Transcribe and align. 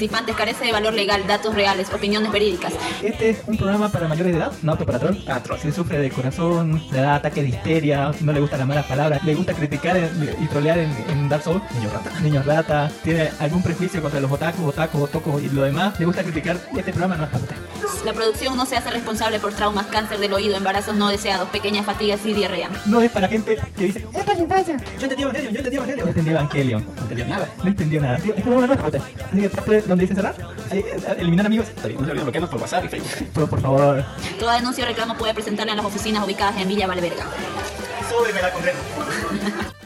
participantes, 0.00 0.34
carece 0.34 0.64
de 0.64 0.72
valor 0.72 0.94
legal, 0.94 1.26
datos 1.26 1.54
reales, 1.54 1.92
opiniones 1.92 2.32
verídicas. 2.32 2.72
Este 3.02 3.30
es 3.30 3.42
un 3.46 3.58
programa 3.58 3.90
para 3.90 4.08
mayores 4.08 4.32
de 4.32 4.38
edad, 4.38 4.52
no 4.62 4.72
apto 4.72 4.86
para 4.86 4.98
troll. 4.98 5.16
Atroz. 5.28 5.60
Si 5.60 5.72
sufre 5.72 5.98
de 5.98 6.10
corazón, 6.10 6.82
le 6.90 7.00
da 7.00 7.16
ataque 7.16 7.42
de 7.42 7.48
histeria, 7.50 8.10
no 8.22 8.32
le 8.32 8.40
gustan 8.40 8.60
las 8.60 8.68
malas 8.68 8.86
palabras, 8.86 9.22
le 9.24 9.34
gusta 9.34 9.52
criticar 9.52 9.98
y 10.40 10.46
trolear 10.46 10.78
en, 10.78 10.90
en 11.10 11.28
Dark 11.28 11.42
Souls, 11.42 11.62
niños 11.74 11.92
rata, 11.92 12.20
niños 12.20 12.46
rata, 12.46 12.90
tiene 13.04 13.30
algún 13.40 13.62
prejuicio 13.62 14.00
contra 14.00 14.20
los 14.20 14.32
otakus, 14.32 14.68
otakus, 14.68 15.02
otocos 15.02 15.42
y 15.42 15.50
lo 15.50 15.64
demás, 15.64 15.98
le 16.00 16.06
gusta 16.06 16.22
criticar, 16.22 16.56
este 16.74 16.92
programa 16.92 17.16
no 17.16 17.24
es 17.24 17.30
para 17.30 17.44
usted. 17.44 17.56
La 18.04 18.14
producción 18.14 18.56
no 18.56 18.64
se 18.64 18.76
hace 18.76 18.90
responsable 18.90 19.38
por 19.38 19.52
traumas, 19.52 19.86
cáncer 19.86 20.18
del 20.18 20.32
oído, 20.32 20.56
embarazos 20.56 20.96
no 20.96 21.08
deseados, 21.08 21.50
pequeñas 21.50 21.84
fatigas 21.84 22.24
y 22.24 22.32
diarrea. 22.32 22.70
No 22.86 23.02
es 23.02 23.10
para 23.10 23.28
gente 23.28 23.58
que 23.76 23.84
dice, 23.84 24.06
Yo 24.66 25.02
entendí 25.02 25.22
Evangelion, 25.22 25.52
yo 25.52 25.58
entendí 25.58 25.76
Evangelion. 25.76 26.04
No 26.04 26.08
entendí 26.08 26.30
Evangelion. 26.30 26.86
No 26.96 27.02
entendió 27.02 27.26
nada. 27.26 27.48
No 27.62 27.68
entendió 27.68 28.00
nada. 28.00 28.16
Es 28.18 28.42
para 28.42 28.86
usted. 28.86 29.00
Así 29.30 29.40
que 29.40 29.48
parte 29.48 29.82
donde 29.82 30.02
dice 30.02 30.14
cerrar, 30.14 30.34
ahí, 30.70 30.78
eh, 30.80 31.16
eliminar 31.18 31.46
amigos. 31.46 31.68
Está 31.68 31.88
bien, 31.88 32.00
no 32.00 32.04
se 32.04 32.10
olviden 32.10 32.24
bloquearnos 32.26 32.50
por 32.50 32.60
WhatsApp 32.60 32.84
y 32.84 32.88
Facebook. 32.88 33.28
Pero 33.34 33.46
por 33.46 33.60
favor, 33.60 34.04
Toda 34.38 34.54
denuncia 34.54 34.84
o 34.84 34.86
reclamo 34.86 35.16
puede 35.16 35.34
presentarla 35.34 35.72
en 35.72 35.76
las 35.78 35.86
oficinas 35.86 36.24
ubicadas 36.24 36.56
en 36.60 36.68
Villa 36.68 36.86
Valverga. 36.86 37.24
súbeme 38.08 38.42
la 38.42 38.52
concreta. 38.52 38.78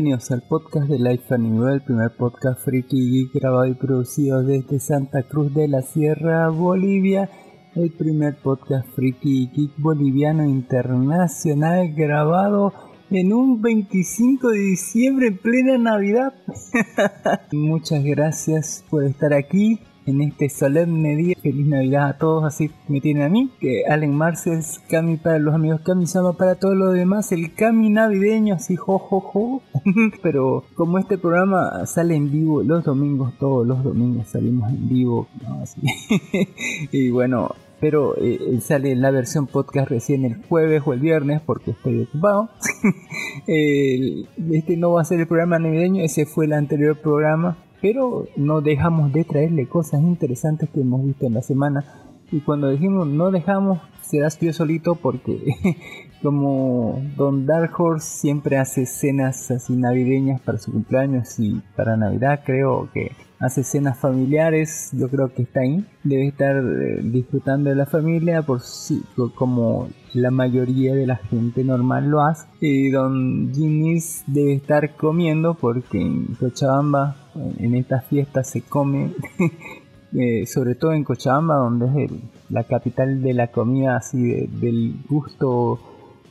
Bienvenidos 0.00 0.30
al 0.30 0.40
podcast 0.40 0.88
de 0.88 0.98
Life 0.98 1.34
Anime, 1.34 1.74
el 1.74 1.82
primer 1.82 2.10
podcast 2.16 2.64
friki 2.64 2.96
y 2.96 3.38
grabado 3.38 3.66
y 3.66 3.74
producido 3.74 4.42
desde 4.42 4.80
Santa 4.80 5.24
Cruz 5.24 5.52
de 5.52 5.68
la 5.68 5.82
Sierra, 5.82 6.48
Bolivia. 6.48 7.28
El 7.74 7.90
primer 7.90 8.36
podcast 8.36 8.88
friki 8.94 9.50
geek 9.54 9.72
boliviano 9.76 10.46
internacional 10.46 11.92
grabado 11.92 12.72
en 13.10 13.34
un 13.34 13.60
25 13.60 14.48
de 14.48 14.58
diciembre 14.58 15.26
en 15.26 15.36
plena 15.36 15.76
Navidad. 15.76 16.32
Muchas 17.52 18.02
gracias 18.02 18.82
por 18.88 19.04
estar 19.04 19.34
aquí 19.34 19.80
en 20.10 20.20
este 20.22 20.48
solemne 20.48 21.16
día. 21.16 21.36
Feliz 21.40 21.66
Navidad 21.66 22.08
a 22.08 22.18
todos, 22.18 22.44
así 22.44 22.70
me 22.88 23.00
tienen 23.00 23.22
a 23.22 23.28
mí. 23.28 23.50
Que 23.60 23.84
Allen 23.88 24.14
Marces, 24.14 24.80
Cami 24.88 25.16
para 25.16 25.38
los 25.38 25.54
amigos 25.54 25.80
Cami 25.82 26.06
Sama 26.06 26.34
para 26.34 26.56
todos 26.56 26.76
los 26.76 26.94
demás, 26.94 27.32
el 27.32 27.54
Cami 27.54 27.90
navideño, 27.90 28.54
así 28.54 28.76
jo 28.76 28.98
jo 28.98 29.20
jo. 29.20 29.62
Pero 30.22 30.64
como 30.74 30.98
este 30.98 31.18
programa 31.18 31.86
sale 31.86 32.14
en 32.14 32.30
vivo 32.30 32.62
los 32.62 32.84
domingos, 32.84 33.34
todos 33.38 33.66
los 33.66 33.82
domingos 33.82 34.28
salimos 34.28 34.70
en 34.70 34.88
vivo, 34.88 35.28
y 36.92 37.10
bueno, 37.10 37.54
pero 37.80 38.14
eh, 38.18 38.60
sale 38.60 38.92
en 38.92 39.00
la 39.00 39.10
versión 39.10 39.46
podcast 39.46 39.88
recién 39.90 40.24
el 40.24 40.36
jueves 40.48 40.82
o 40.84 40.92
el 40.92 41.00
viernes 41.00 41.40
porque 41.40 41.72
estoy 41.72 42.02
ocupado. 42.02 42.50
Este 43.46 44.76
no 44.76 44.92
va 44.92 45.00
a 45.00 45.04
ser 45.04 45.20
el 45.20 45.26
programa 45.26 45.58
navideño, 45.58 46.04
ese 46.04 46.26
fue 46.26 46.44
el 46.44 46.52
anterior 46.52 46.96
programa, 46.98 47.56
pero 47.80 48.26
no 48.36 48.60
dejamos 48.60 49.12
de 49.12 49.24
traerle 49.24 49.66
cosas 49.66 50.02
interesantes 50.02 50.68
que 50.70 50.80
hemos 50.80 51.04
visto 51.04 51.26
en 51.26 51.34
la 51.34 51.42
semana. 51.42 51.84
Y 52.32 52.40
cuando 52.40 52.68
dijimos 52.70 53.06
no 53.08 53.30
dejamos, 53.30 53.80
se 54.02 54.20
da 54.20 54.28
yo 54.40 54.52
solito 54.52 54.94
porque 54.94 55.38
como 56.22 57.00
Don 57.16 57.46
Dark 57.46 57.72
Horse 57.78 58.06
siempre 58.20 58.56
hace 58.58 58.86
cenas 58.86 59.50
así 59.50 59.74
navideñas 59.74 60.40
para 60.40 60.58
su 60.58 60.70
cumpleaños 60.72 61.38
y 61.40 61.60
para 61.76 61.96
Navidad 61.96 62.40
creo 62.44 62.88
que 62.92 63.12
hace 63.38 63.64
cenas 63.64 63.98
familiares, 63.98 64.90
yo 64.92 65.08
creo 65.08 65.32
que 65.32 65.42
está 65.42 65.60
ahí, 65.60 65.84
debe 66.04 66.26
estar 66.28 66.56
eh, 66.56 67.00
disfrutando 67.02 67.70
de 67.70 67.76
la 67.76 67.86
familia 67.86 68.42
por 68.42 68.60
sí, 68.60 69.02
co- 69.16 69.32
como 69.34 69.88
la 70.12 70.30
mayoría 70.30 70.94
de 70.94 71.06
la 71.06 71.16
gente 71.16 71.64
normal 71.64 72.10
lo 72.10 72.20
hace. 72.22 72.46
Y 72.60 72.90
Don 72.90 73.50
Jimmy's 73.54 74.24
debe 74.26 74.52
estar 74.54 74.94
comiendo 74.94 75.54
porque 75.54 76.00
en 76.02 76.26
Cochabamba 76.38 77.16
en 77.58 77.74
estas 77.74 78.04
fiestas 78.06 78.48
se 78.50 78.62
come, 78.62 79.10
eh, 80.18 80.46
sobre 80.46 80.74
todo 80.74 80.92
en 80.92 81.04
Cochabamba 81.04 81.56
donde 81.56 82.04
es 82.04 82.10
la 82.48 82.64
capital 82.64 83.22
de 83.22 83.32
la 83.34 83.48
comida 83.48 83.96
así 83.96 84.20
de- 84.20 84.48
del 84.60 84.94
gusto 85.08 85.78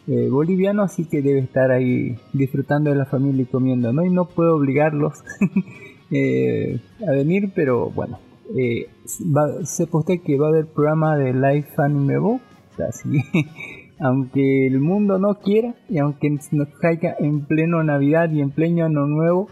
eh, 0.07 0.27
boliviano, 0.29 0.81
así 0.83 1.05
que 1.05 1.21
debe 1.21 1.39
estar 1.39 1.71
ahí 1.71 2.17
disfrutando 2.33 2.89
de 2.89 2.95
la 2.95 3.05
familia 3.05 3.43
y 3.43 3.45
comiendo, 3.45 3.93
¿no? 3.93 4.03
No 4.03 4.25
puedo 4.25 4.55
obligarlos 4.55 5.13
eh, 6.11 6.79
a 7.07 7.11
venir, 7.11 7.51
pero 7.53 7.89
bueno, 7.91 8.17
va, 9.35 9.65
sepa 9.65 9.99
que 10.25 10.37
va 10.37 10.47
a 10.47 10.49
haber 10.49 10.65
programa 10.65 11.15
de 11.15 11.33
Life 11.33 11.69
Anime 11.77 12.17
Bo, 12.17 12.33
o 12.33 12.75
sea, 12.75 12.91
sí, 12.91 13.21
aunque 13.99 14.65
el 14.65 14.79
mundo 14.79 15.19
no 15.19 15.35
quiera 15.35 15.75
y 15.89 15.99
aunque 15.99 16.29
nos 16.51 16.69
caiga 16.81 17.15
en 17.19 17.41
pleno 17.41 17.83
Navidad 17.83 18.31
y 18.31 18.41
en 18.41 18.49
pleno 18.49 18.85
Año 18.85 19.05
Nuevo, 19.05 19.49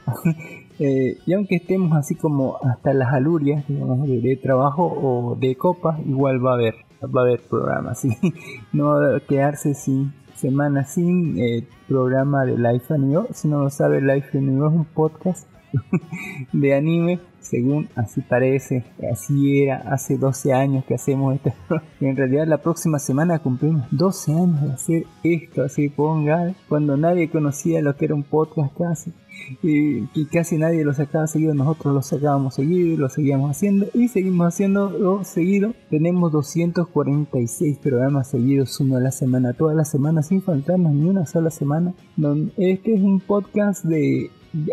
eh, 0.80 1.18
y 1.26 1.34
aunque 1.34 1.56
estemos 1.56 1.98
así 1.98 2.16
como 2.16 2.58
hasta 2.64 2.94
las 2.94 3.14
alurias, 3.14 3.68
digamos, 3.68 4.08
de, 4.08 4.36
trabajo 4.38 4.86
o 4.86 5.36
de 5.36 5.56
copa, 5.56 6.00
igual 6.06 6.46
va 6.46 6.52
a 6.52 6.54
haber, 6.56 6.76
va 7.04 7.22
a 7.22 7.24
haber 7.24 7.42
programa, 7.42 7.96
sí, 7.96 8.10
no 8.74 8.88
va 8.88 9.18
a 9.18 9.20
quedarse 9.20 9.74
sin 9.74 10.14
semana 10.36 10.86
sin 10.86 11.40
eh, 11.40 11.68
programa 11.88 12.46
de 12.46 12.58
Life 12.58 12.94
Anime, 12.94 13.26
si 13.34 13.48
no 13.48 13.64
lo 13.64 13.70
sabe, 13.70 14.02
Life 14.02 14.38
Anime 14.38 14.68
es 14.68 14.74
un 14.74 14.86
podcast 14.86 15.48
de 16.54 16.76
anime, 16.76 17.20
según 17.40 17.90
así 17.96 18.22
parece, 18.22 18.84
así 19.12 19.64
era 19.64 19.78
hace 19.92 20.18
12 20.18 20.54
años 20.54 20.86
que 20.86 20.96
hacemos 20.96 21.36
esto. 21.36 21.52
Y 22.00 22.06
en 22.08 22.16
realidad 22.16 22.48
la 22.48 22.60
próxima 22.60 23.00
semana 23.00 23.40
cumplimos 23.40 23.86
12 23.92 24.34
años 24.34 24.62
de 24.62 24.74
hacer 24.74 25.04
esto, 25.24 25.64
así 25.64 25.90
ponga, 25.90 26.54
cuando 26.70 26.98
nadie 26.98 27.30
conocía 27.30 27.82
lo 27.82 27.96
que 27.96 28.06
era 28.06 28.16
un 28.16 28.24
podcast 28.24 28.78
casi. 28.78 29.14
Y, 29.64 30.04
y 30.14 30.26
casi 30.26 30.58
nadie 30.58 30.84
lo 30.84 30.94
sacaba 30.94 31.28
seguido, 31.28 31.54
nosotros 31.54 31.94
lo 31.94 32.02
sacábamos 32.02 32.56
seguido 32.56 32.98
lo 32.98 33.10
seguíamos 33.10 33.52
haciendo 33.52 33.88
y 33.94 34.08
seguimos 34.08 34.48
haciendo 34.48 35.24
seguido. 35.24 35.74
Tenemos 35.90 36.32
246 36.32 37.78
programas 37.80 38.30
seguidos, 38.30 38.80
uno 38.80 38.98
a 38.98 39.00
la 39.00 39.12
semana, 39.12 39.54
toda 39.54 39.74
la 39.74 39.86
semana 39.86 40.22
sin 40.24 40.42
faltarnos 40.42 40.92
ni 40.94 41.08
una 41.10 41.26
sola 41.26 41.50
semana. 41.50 41.94
Este 42.58 42.96
es 42.96 43.02
un 43.02 43.20
podcast 43.20 43.84
de- 43.86 44.30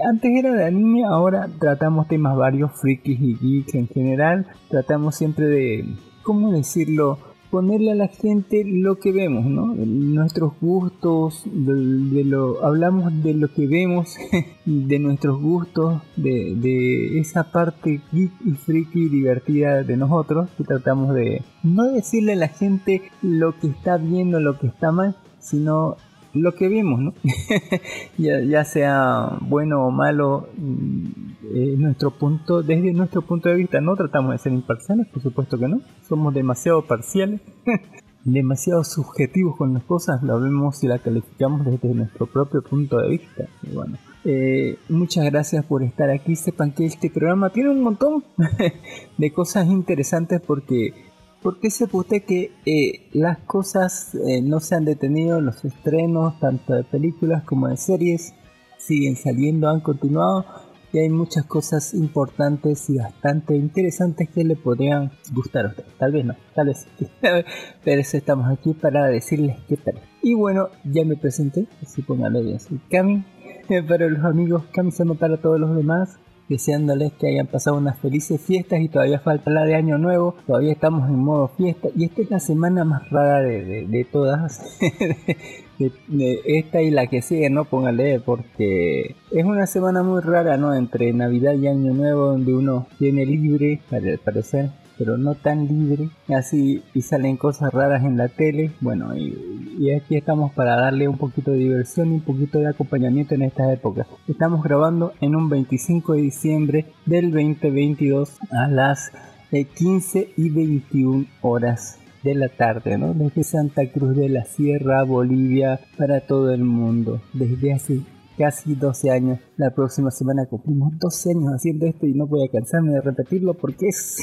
antes 0.08 0.30
era 0.34 0.52
de 0.54 0.64
anime, 0.64 1.04
ahora 1.04 1.48
tratamos 1.60 2.08
temas 2.08 2.36
varios, 2.36 2.72
frikis 2.72 3.20
y 3.20 3.34
geeks 3.36 3.74
en 3.74 3.88
general. 3.88 4.46
Tratamos 4.70 5.14
siempre 5.16 5.46
de, 5.46 5.84
¿cómo 6.22 6.52
decirlo? 6.52 7.18
Ponerle 7.54 7.92
a 7.92 7.94
la 7.94 8.08
gente 8.08 8.64
lo 8.66 8.98
que 8.98 9.12
vemos, 9.12 9.44
¿no? 9.44 9.76
Nuestros 9.76 10.54
gustos, 10.60 11.44
de, 11.44 12.24
lo, 12.24 12.64
hablamos 12.64 13.22
de 13.22 13.32
lo 13.32 13.46
que 13.46 13.68
vemos, 13.68 14.16
de 14.64 14.98
nuestros 14.98 15.40
gustos, 15.40 16.02
de, 16.16 16.56
de 16.56 17.20
esa 17.20 17.52
parte 17.52 18.00
geek 18.10 18.32
y 18.44 18.50
friki 18.54 19.08
divertida 19.08 19.84
de 19.84 19.96
nosotros. 19.96 20.50
Y 20.58 20.64
tratamos 20.64 21.14
de 21.14 21.42
no 21.62 21.84
decirle 21.92 22.32
a 22.32 22.36
la 22.36 22.48
gente 22.48 23.02
lo 23.22 23.56
que 23.56 23.68
está 23.68 23.98
bien 23.98 24.34
o 24.34 24.40
lo 24.40 24.58
que 24.58 24.66
está 24.66 24.90
mal, 24.90 25.14
sino 25.38 25.96
lo 26.34 26.54
que 26.54 26.68
vimos, 26.68 27.00
¿no? 27.00 27.14
ya, 28.18 28.64
sea 28.64 29.38
bueno 29.40 29.86
o 29.86 29.90
malo, 29.90 30.48
mm, 30.56 31.80
nuestro 31.80 32.10
punto, 32.10 32.62
desde 32.62 32.92
nuestro 32.92 33.22
punto 33.22 33.48
de 33.48 33.56
vista, 33.56 33.80
no 33.80 33.96
tratamos 33.96 34.32
de 34.32 34.38
ser 34.38 34.52
imparciales, 34.52 35.06
por 35.08 35.22
supuesto 35.22 35.58
que 35.58 35.68
no, 35.68 35.80
somos 36.08 36.34
demasiado 36.34 36.82
parciales, 36.82 37.40
demasiado 38.24 38.84
subjetivos 38.84 39.56
con 39.56 39.74
las 39.74 39.84
cosas, 39.84 40.22
la 40.22 40.36
vemos 40.36 40.82
y 40.82 40.88
la 40.88 40.98
calificamos 40.98 41.64
desde 41.64 41.94
nuestro 41.94 42.26
propio 42.26 42.62
punto 42.62 42.98
de 42.98 43.10
vista. 43.10 43.44
Bueno, 43.72 43.98
eh, 44.24 44.78
muchas 44.88 45.24
gracias 45.26 45.64
por 45.66 45.82
estar 45.82 46.08
aquí. 46.10 46.34
Sepan 46.34 46.72
que 46.72 46.86
este 46.86 47.10
programa 47.10 47.50
tiene 47.50 47.70
un 47.70 47.82
montón 47.82 48.24
de 49.18 49.32
cosas 49.32 49.66
interesantes 49.68 50.40
porque 50.40 50.94
porque 51.44 51.70
sepa 51.70 51.98
usted 51.98 52.22
que 52.24 52.52
eh, 52.64 53.06
las 53.12 53.36
cosas 53.40 54.14
eh, 54.14 54.40
no 54.40 54.60
se 54.60 54.76
han 54.76 54.86
detenido, 54.86 55.42
los 55.42 55.62
estrenos 55.62 56.40
tanto 56.40 56.72
de 56.72 56.84
películas 56.84 57.44
como 57.44 57.68
de 57.68 57.76
series 57.76 58.34
siguen 58.78 59.14
saliendo, 59.14 59.68
han 59.68 59.80
continuado 59.80 60.46
y 60.90 61.00
hay 61.00 61.10
muchas 61.10 61.44
cosas 61.44 61.92
importantes 61.92 62.88
y 62.88 62.96
bastante 62.96 63.56
interesantes 63.56 64.30
que 64.30 64.42
le 64.42 64.56
podrían 64.56 65.12
gustar 65.32 65.66
a 65.66 65.68
usted. 65.68 65.84
Tal 65.98 66.12
vez 66.12 66.24
no, 66.24 66.34
tal 66.54 66.68
vez 66.68 66.86
sí. 66.98 67.06
Pero 67.84 68.00
eso 68.00 68.16
estamos 68.16 68.50
aquí 68.50 68.72
para 68.72 69.08
decirles 69.08 69.58
qué 69.68 69.76
tal. 69.76 70.00
Y 70.22 70.32
bueno, 70.32 70.68
ya 70.82 71.04
me 71.04 71.16
presenté, 71.16 71.66
así 71.82 72.00
póngale 72.00 72.42
bien, 72.42 72.58
soy 72.58 72.80
Cami. 72.90 73.22
Para 73.86 74.08
los 74.08 74.24
amigos, 74.24 74.64
Cami 74.72 74.92
Sama 74.92 75.14
para 75.14 75.36
todos 75.36 75.60
los 75.60 75.76
demás. 75.76 76.18
Deseándoles 76.48 77.12
que 77.14 77.28
hayan 77.28 77.46
pasado 77.46 77.76
unas 77.76 77.98
felices 77.98 78.40
fiestas 78.40 78.80
y 78.80 78.88
todavía 78.88 79.18
falta 79.18 79.50
la 79.50 79.64
de 79.64 79.74
Año 79.74 79.98
Nuevo, 79.98 80.36
todavía 80.46 80.72
estamos 80.72 81.08
en 81.08 81.18
modo 81.18 81.48
fiesta 81.48 81.88
y 81.96 82.04
esta 82.04 82.22
es 82.22 82.30
la 82.30 82.40
semana 82.40 82.84
más 82.84 83.08
rara 83.10 83.40
de, 83.40 83.86
de, 83.86 84.04
todas, 84.04 84.78
de 85.78 86.40
esta 86.44 86.82
y 86.82 86.90
la 86.90 87.06
que 87.06 87.22
sigue, 87.22 87.50
¿no? 87.50 87.64
Póngale, 87.64 88.20
porque 88.20 89.16
es 89.30 89.44
una 89.44 89.66
semana 89.66 90.02
muy 90.02 90.20
rara, 90.20 90.56
¿no? 90.56 90.74
Entre 90.74 91.12
Navidad 91.12 91.54
y 91.54 91.66
Año 91.66 91.94
Nuevo 91.94 92.26
donde 92.26 92.54
uno 92.54 92.86
tiene 92.98 93.24
libre, 93.24 93.80
al 93.90 94.18
parecer, 94.18 94.70
pero 94.98 95.16
no 95.16 95.34
tan 95.34 95.66
libre, 95.66 96.10
así 96.28 96.82
y 96.94 97.02
salen 97.02 97.36
cosas 97.36 97.72
raras 97.72 98.04
en 98.04 98.16
la 98.16 98.28
tele, 98.28 98.72
bueno, 98.80 99.16
y, 99.16 99.90
aquí 99.90 100.16
estamos 100.16 100.52
para 100.52 100.76
darle 100.76 101.08
un 101.08 101.18
poquito 101.18 101.50
de 101.50 101.58
diversión 101.58 102.12
y 102.12 102.14
un 102.14 102.20
poquito 102.20 102.58
de 102.58 102.68
acompañamiento 102.68 103.34
en 103.34 103.42
estas 103.42 103.72
épocas. 103.72 104.06
Estamos 104.28 104.62
grabando 104.62 105.12
en 105.20 105.34
un 105.34 105.48
25 105.48 106.14
de 106.14 106.22
diciembre 106.22 106.86
del 107.06 107.32
2022 107.32 108.38
a 108.50 108.68
las 108.68 109.10
15 109.50 110.32
y 110.36 110.50
21 110.50 111.26
horas 111.42 111.98
de 112.22 112.34
la 112.34 112.48
tarde, 112.48 112.98
¿no? 112.98 113.14
Desde 113.14 113.44
Santa 113.44 113.82
Cruz 113.90 114.16
de 114.16 114.28
la 114.28 114.44
Sierra, 114.44 115.04
Bolivia, 115.04 115.80
para 115.98 116.20
todo 116.20 116.52
el 116.52 116.64
mundo, 116.64 117.20
desde 117.32 117.74
hace 117.74 118.00
casi 118.36 118.74
12 118.74 119.10
años. 119.10 119.38
La 119.56 119.70
próxima 119.74 120.10
semana 120.10 120.46
cumplimos 120.46 120.98
12 120.98 121.30
años 121.30 121.52
haciendo 121.54 121.86
esto 121.86 122.06
y 122.06 122.14
no 122.14 122.26
voy 122.26 122.44
a 122.44 122.50
cansarme 122.50 122.92
de 122.92 123.00
repetirlo 123.00 123.54
porque 123.54 123.88
es, 123.88 124.18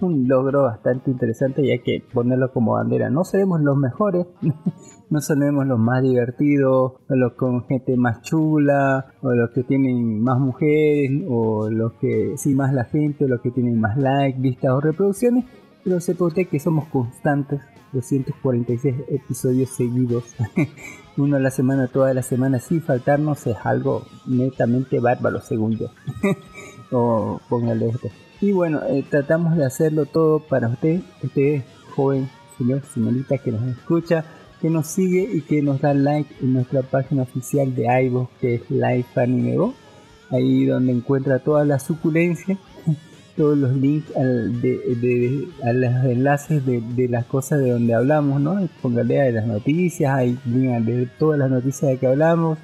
un 0.00 0.26
logro 0.28 0.62
bastante 0.62 1.10
interesante 1.10 1.62
y 1.64 1.70
hay 1.70 1.80
que 1.80 2.02
ponerlo 2.12 2.52
como 2.52 2.72
bandera. 2.72 3.10
No 3.10 3.24
seremos 3.24 3.60
los 3.60 3.76
mejores, 3.76 4.26
no 5.10 5.20
seremos 5.20 5.66
los 5.66 5.78
más 5.78 6.02
divertidos, 6.02 6.92
o 7.08 7.14
los 7.14 7.32
con 7.34 7.64
gente 7.66 7.96
más 7.96 8.22
chula, 8.22 9.06
o 9.22 9.32
los 9.32 9.50
que 9.50 9.64
tienen 9.64 10.22
más 10.22 10.38
mujeres, 10.38 11.10
o 11.28 11.68
los 11.70 11.94
que 11.94 12.34
sí 12.36 12.54
más 12.54 12.72
la 12.72 12.84
gente, 12.84 13.24
o 13.24 13.28
los 13.28 13.40
que 13.40 13.50
tienen 13.50 13.80
más 13.80 13.96
likes, 13.96 14.40
vistas 14.40 14.70
o 14.72 14.80
reproducciones. 14.80 15.44
Pero 15.84 16.00
sepa 16.00 16.26
usted 16.26 16.46
que 16.46 16.60
somos 16.60 16.86
constantes, 16.86 17.60
246 17.92 18.94
episodios 19.08 19.68
seguidos. 19.70 20.24
Uno 21.16 21.36
a 21.36 21.40
la 21.40 21.50
semana, 21.50 21.88
toda 21.88 22.14
la 22.14 22.22
semana, 22.22 22.58
sin 22.58 22.82
faltarnos, 22.82 23.46
es 23.46 23.56
algo 23.64 24.06
netamente 24.26 24.98
bárbaro, 24.98 25.40
según 25.40 25.76
yo. 25.76 25.88
o 26.90 27.40
póngale 27.48 27.88
esto. 27.88 28.08
Y 28.40 28.52
bueno, 28.52 28.80
eh, 28.88 29.04
tratamos 29.08 29.56
de 29.56 29.64
hacerlo 29.64 30.06
todo 30.06 30.40
para 30.40 30.68
usted, 30.68 31.00
usted 31.22 31.62
joven, 31.94 32.30
señor, 32.56 32.82
señorita 32.92 33.38
que 33.38 33.52
nos 33.52 33.62
escucha, 33.64 34.24
que 34.60 34.70
nos 34.70 34.86
sigue 34.86 35.28
y 35.32 35.42
que 35.42 35.60
nos 35.60 35.80
da 35.80 35.92
like 35.92 36.34
en 36.40 36.54
nuestra 36.54 36.82
página 36.82 37.22
oficial 37.22 37.74
de 37.74 37.86
iVoox, 38.04 38.30
que 38.40 38.54
es 38.54 38.70
Life 38.70 39.20
Anime 39.20 39.56
Go. 39.56 39.74
Ahí 40.30 40.64
donde 40.64 40.92
encuentra 40.92 41.40
toda 41.40 41.64
la 41.66 41.78
suculencia 41.78 42.58
todos 43.36 43.56
los 43.56 43.74
links 43.74 44.12
de, 44.14 44.60
de, 44.60 45.48
a 45.64 45.72
los 45.72 46.04
enlaces 46.04 46.64
de, 46.66 46.80
de, 46.80 47.08
las 47.08 47.24
cosas 47.26 47.60
de 47.60 47.70
donde 47.70 47.94
hablamos, 47.94 48.40
¿no? 48.40 48.68
Póngale 48.80 49.20
a 49.20 49.30
las 49.30 49.46
noticias, 49.46 50.12
hay 50.12 50.38
link 50.44 50.84
de 50.84 51.08
todas 51.18 51.38
las 51.38 51.50
noticias 51.50 51.90
de 51.90 51.98
que 51.98 52.06
hablamos, 52.06 52.58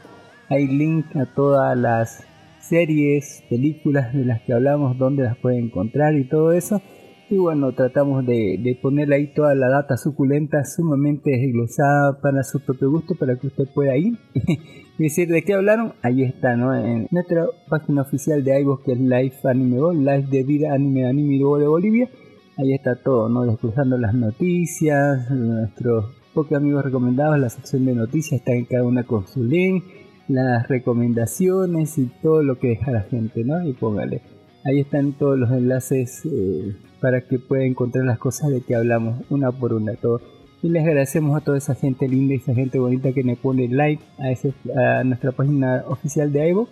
hay 0.49 0.67
link 0.67 1.17
a 1.17 1.27
todas 1.27 1.77
las 1.77 2.25
series, 2.61 3.43
películas 3.49 4.13
de 4.13 4.25
las 4.25 4.43
que 4.43 4.53
hablamos, 4.53 4.99
donde 4.99 5.25
las 5.25 5.37
puede 5.37 5.59
encontrar 5.59 6.15
y 6.15 6.25
todo 6.25 6.53
eso. 6.53 6.83
Y 7.31 7.37
bueno, 7.37 7.73
tratamos 7.73 8.25
de, 8.25 8.79
ponerle 8.81 9.17
ahí 9.17 9.35
toda 9.35 9.55
la 9.55 9.69
data 9.69 9.99
suculenta, 9.99 10.65
sumamente 10.65 11.31
desglosada 11.31 12.19
para 12.23 12.43
su 12.43 12.61
propio 12.61 12.91
gusto, 12.91 13.15
para 13.17 13.37
que 13.37 13.49
usted 13.49 13.69
pueda 13.75 13.95
ir 13.99 14.17
y 14.35 15.03
decir 15.03 15.29
de 15.29 15.43
qué 15.43 15.53
hablaron. 15.53 15.93
Ahí 16.01 16.23
está, 16.23 16.57
¿no? 16.57 16.75
En 16.75 17.07
nuestra 17.11 17.47
página 17.69 18.01
oficial 18.01 18.43
de 18.43 18.59
iVoox, 18.61 18.83
que 18.83 18.93
es 18.93 19.01
Life 19.01 19.47
Anime 19.47 19.79
Go, 19.79 19.93
Life 19.93 20.29
de 20.31 20.43
Vida 20.43 20.73
Anime 20.73 21.07
Anime 21.07 21.37
de 21.37 21.67
Bolivia. 21.67 22.09
Ahí 22.57 22.73
está 22.73 22.97
todo, 22.97 23.29
¿no? 23.29 23.45
Desglosando 23.45 23.99
las 23.99 24.15
noticias, 24.15 25.31
nuestros 25.31 26.07
pocos 26.33 26.57
amigos 26.57 26.83
recomendados, 26.83 27.39
la 27.39 27.51
sección 27.51 27.85
de 27.85 27.95
noticias 27.95 28.41
está 28.41 28.53
en 28.53 28.65
cada 28.65 28.85
una 28.85 29.05
con 29.05 29.27
su 29.27 29.45
link, 29.45 29.85
las 30.29 30.67
recomendaciones 30.67 31.99
y 31.99 32.07
todo 32.23 32.43
lo 32.43 32.59
que 32.59 32.69
deja 32.69 32.91
la 32.91 33.03
gente, 33.03 33.45
¿no? 33.45 33.63
Y 33.69 33.75
póngale. 33.75 34.23
Ahí 34.65 34.81
están 34.81 35.13
todos 35.13 35.39
los 35.39 35.51
enlaces 35.51 36.25
eh, 36.25 36.75
para 37.01 37.23
que 37.23 37.39
pueda 37.39 37.65
encontrar 37.65 38.05
las 38.05 38.19
cosas 38.19 38.51
de 38.51 38.61
que 38.61 38.75
hablamos 38.75 39.23
una 39.31 39.53
por 39.53 39.73
una. 39.73 39.95
Todo. 39.95 40.21
Y 40.63 40.69
les 40.69 40.85
agradecemos 40.85 41.37
a 41.37 41.45
toda 41.45 41.59
esa 41.59 41.75
gente 41.75 42.09
linda 42.09 42.35
y 42.35 42.39
esa 42.39 42.55
gente 42.55 42.79
bonita 42.79 43.13
que 43.13 43.23
me 43.23 43.37
pone 43.37 43.69
like 43.69 44.03
a, 44.19 44.31
ese, 44.31 44.53
a 44.77 45.05
nuestra 45.05 45.33
página 45.33 45.85
oficial 45.87 46.33
de 46.33 46.49
iVoox. 46.51 46.71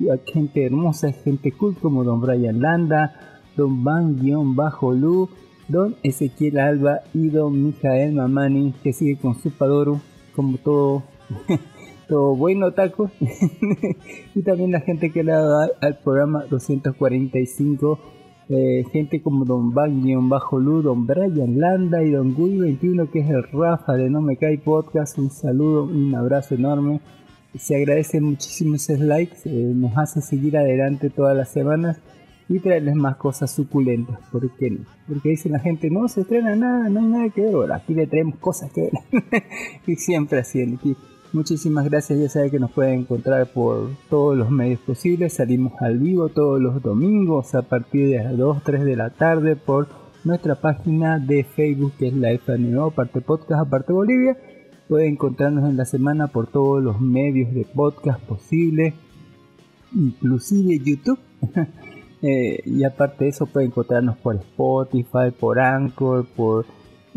Y 0.00 0.10
a 0.10 0.18
gente 0.32 0.64
hermosa, 0.64 1.12
gente 1.12 1.52
cool 1.52 1.74
como 1.74 2.04
Don 2.04 2.20
Brian 2.20 2.60
Landa, 2.60 3.40
Don 3.56 3.82
Van-Lu, 3.82 5.28
Don 5.68 5.96
Ezequiel 6.02 6.58
Alba 6.58 7.02
y 7.12 7.28
Don 7.28 7.62
Mijael 7.62 8.14
Mamani 8.14 8.72
que 8.82 8.94
sigue 8.94 9.18
con 9.18 9.38
su 9.38 9.50
Padoru 9.50 10.00
como 10.34 10.56
todo 10.56 11.02
todo 12.08 12.34
bueno 12.36 12.72
taco 12.72 13.10
y 14.34 14.42
también 14.42 14.72
la 14.72 14.80
gente 14.80 15.10
que 15.10 15.22
le 15.22 15.32
ha 15.32 15.42
dado 15.42 15.72
al 15.82 15.98
programa 15.98 16.44
245 16.48 17.98
eh, 18.48 18.84
gente 18.92 19.20
como 19.20 19.44
Don 19.44 19.74
Bagnion 19.74 20.28
Bajo 20.28 20.58
Lu, 20.58 20.80
Don 20.80 21.06
Brian 21.06 21.60
Landa 21.60 22.02
y 22.02 22.10
Don 22.10 22.34
Gui 22.34 22.56
21 22.56 23.10
que 23.10 23.20
es 23.20 23.28
el 23.28 23.42
Rafa 23.42 23.94
de 23.94 24.08
No 24.08 24.22
Me 24.22 24.36
Cae 24.36 24.58
Podcast. 24.58 25.18
Un 25.18 25.30
saludo, 25.30 25.84
un 25.84 26.14
abrazo 26.14 26.54
enorme. 26.54 27.00
Se 27.58 27.76
agradecen 27.76 28.24
muchísimo 28.24 28.76
esos 28.76 29.00
likes 29.00 29.38
eh, 29.44 29.72
nos 29.74 29.96
hace 29.96 30.20
seguir 30.20 30.56
adelante 30.56 31.10
todas 31.10 31.36
las 31.36 31.50
semanas 31.50 32.00
y 32.48 32.58
traerles 32.60 32.94
más 32.94 33.16
cosas 33.16 33.50
suculentas 33.50 34.18
¿por 34.32 34.50
qué 34.56 34.70
no? 34.70 34.84
porque 35.06 35.30
dice 35.30 35.48
la 35.48 35.58
gente 35.58 35.90
no 35.90 36.08
se 36.08 36.22
estrena 36.22 36.56
nada, 36.56 36.88
no 36.88 37.00
hay 37.00 37.06
nada 37.06 37.28
que 37.30 37.42
ver 37.42 37.72
aquí 37.72 37.94
le 37.94 38.06
traemos 38.06 38.36
cosas 38.36 38.72
que 38.72 38.82
ver. 38.82 39.42
Y 39.86 39.96
siempre 39.96 40.40
así 40.40 40.62
aquí 40.62 40.96
Muchísimas 41.30 41.84
gracias, 41.84 42.18
ya 42.18 42.28
saben 42.30 42.50
que 42.50 42.58
nos 42.58 42.70
pueden 42.70 43.00
encontrar 43.00 43.46
por 43.52 43.90
todos 44.08 44.34
los 44.34 44.50
medios 44.50 44.80
posibles. 44.80 45.34
Salimos 45.34 45.74
al 45.82 45.98
vivo 45.98 46.30
todos 46.30 46.58
los 46.58 46.82
domingos 46.82 47.54
a 47.54 47.60
partir 47.60 48.08
de 48.08 48.24
las 48.24 48.36
2, 48.38 48.62
3 48.64 48.84
de 48.84 48.96
la 48.96 49.10
tarde 49.10 49.54
por 49.54 49.88
nuestra 50.24 50.54
página 50.54 51.18
de 51.18 51.44
Facebook 51.44 51.92
que 51.98 52.08
es 52.08 52.14
Life 52.14 52.50
Anime, 52.50 52.80
aparte 52.80 53.20
podcast, 53.20 53.60
aparte 53.60 53.92
Bolivia. 53.92 54.38
Pueden 54.88 55.12
encontrarnos 55.12 55.68
en 55.68 55.76
la 55.76 55.84
semana 55.84 56.28
por 56.28 56.46
todos 56.46 56.82
los 56.82 56.98
medios 56.98 57.52
de 57.52 57.66
podcast 57.66 58.20
posibles, 58.22 58.94
inclusive 59.94 60.78
YouTube. 60.82 61.18
eh, 62.22 62.62
y 62.64 62.84
aparte 62.84 63.24
de 63.24 63.30
eso 63.30 63.44
pueden 63.44 63.68
encontrarnos 63.68 64.16
por 64.16 64.36
Spotify, 64.36 65.30
por 65.38 65.60
Anchor, 65.60 66.24
por 66.34 66.64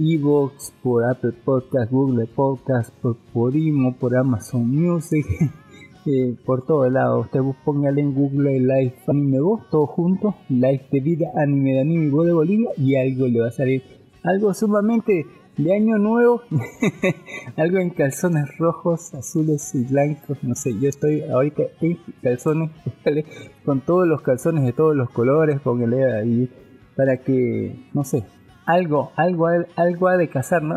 Evox, 0.03 0.73
por 0.81 1.05
Apple 1.05 1.33
Podcast, 1.45 1.91
Google 1.91 2.25
Podcast, 2.25 2.89
por 3.01 3.17
Podimo, 3.31 3.95
por 3.95 4.17
Amazon 4.17 4.67
Music, 4.67 5.23
eh, 6.07 6.35
por 6.43 6.65
todo 6.65 6.89
lado. 6.89 7.19
Usted 7.19 7.41
póngale 7.63 8.01
en 8.01 8.15
Google 8.15 8.59
Live 8.59 8.95
Anime 9.07 9.39
Voz, 9.39 9.69
todo 9.69 9.85
junto, 9.85 10.35
Live 10.49 10.87
de 10.91 10.99
Vida, 11.01 11.27
Anime 11.35 11.73
de 11.73 11.81
Anime 11.81 12.09
Voz 12.09 12.25
de 12.25 12.33
Bolivia 12.33 12.71
y 12.77 12.95
algo 12.95 13.27
le 13.27 13.41
va 13.41 13.49
a 13.49 13.51
salir. 13.51 13.83
Algo 14.23 14.55
sumamente 14.55 15.27
de 15.57 15.75
año 15.75 15.99
nuevo, 15.99 16.41
algo 17.55 17.77
en 17.77 17.91
calzones 17.91 18.57
rojos, 18.57 19.13
azules 19.13 19.75
y 19.75 19.83
blancos, 19.83 20.43
no 20.43 20.55
sé, 20.55 20.73
yo 20.79 20.89
estoy 20.89 21.21
ahorita 21.21 21.63
en 21.81 21.99
calzones, 22.23 22.71
con 23.65 23.81
todos 23.81 24.07
los 24.07 24.21
calzones 24.23 24.63
de 24.63 24.73
todos 24.73 24.95
los 24.95 25.11
colores, 25.11 25.59
póngale 25.61 26.11
ahí 26.11 26.49
para 26.95 27.17
que, 27.17 27.75
no 27.93 28.03
sé, 28.03 28.25
algo, 28.71 29.11
algo, 29.15 29.47
algo 29.75 30.07
ha 30.07 30.17
de 30.17 30.29
cazar, 30.29 30.63
¿no? 30.63 30.75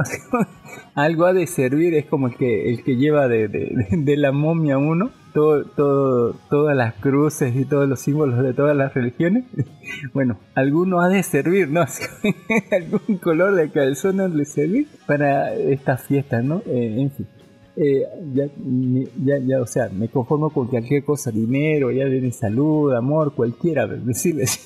algo 0.95 1.27
ha 1.27 1.33
de 1.33 1.47
servir, 1.47 1.95
es 1.95 2.07
como 2.07 2.29
el 2.29 2.37
que, 2.37 2.71
el 2.71 2.83
que 2.83 2.97
lleva 2.97 3.29
de, 3.29 4.17
la 4.17 4.33
momia 4.33 4.79
uno, 4.79 5.11
todo, 5.33 6.35
todas 6.51 6.77
las 6.77 6.95
cruces 6.95 7.55
y 7.57 7.65
todos 7.65 7.89
los 7.89 8.01
símbolos 8.01 8.43
de 8.43 8.53
todas 8.53 8.77
las 8.77 8.95
religiones. 8.95 9.45
bueno, 10.13 10.39
alguno 10.55 11.01
ha 11.01 11.09
de 11.09 11.23
servir, 11.23 11.69
¿no? 11.69 11.85
Algún 12.73 13.19
color 13.19 13.55
de 13.55 13.71
calzón 13.71 14.21
ha 14.21 14.29
de 14.29 14.45
servir 14.45 14.89
para 15.07 15.55
estas 15.55 16.03
fiestas, 16.03 16.45
¿no? 16.45 16.63
Eh, 16.67 16.97
en 16.99 17.11
fin. 17.11 17.27
Eh, 17.77 18.07
ya, 18.33 18.49
ya, 19.25 19.39
ya, 19.39 19.61
o 19.61 19.67
sea, 19.67 19.89
me 19.89 20.09
conformo 20.09 20.51
con 20.51 20.69
cualquier 20.69 21.05
cosa, 21.05 21.33
dinero, 21.33 21.91
ya 21.91 22.05
viene 22.05 22.31
salud, 22.31 22.93
amor, 22.93 23.35
cualquiera, 23.35 23.87
decirles. 23.87 24.65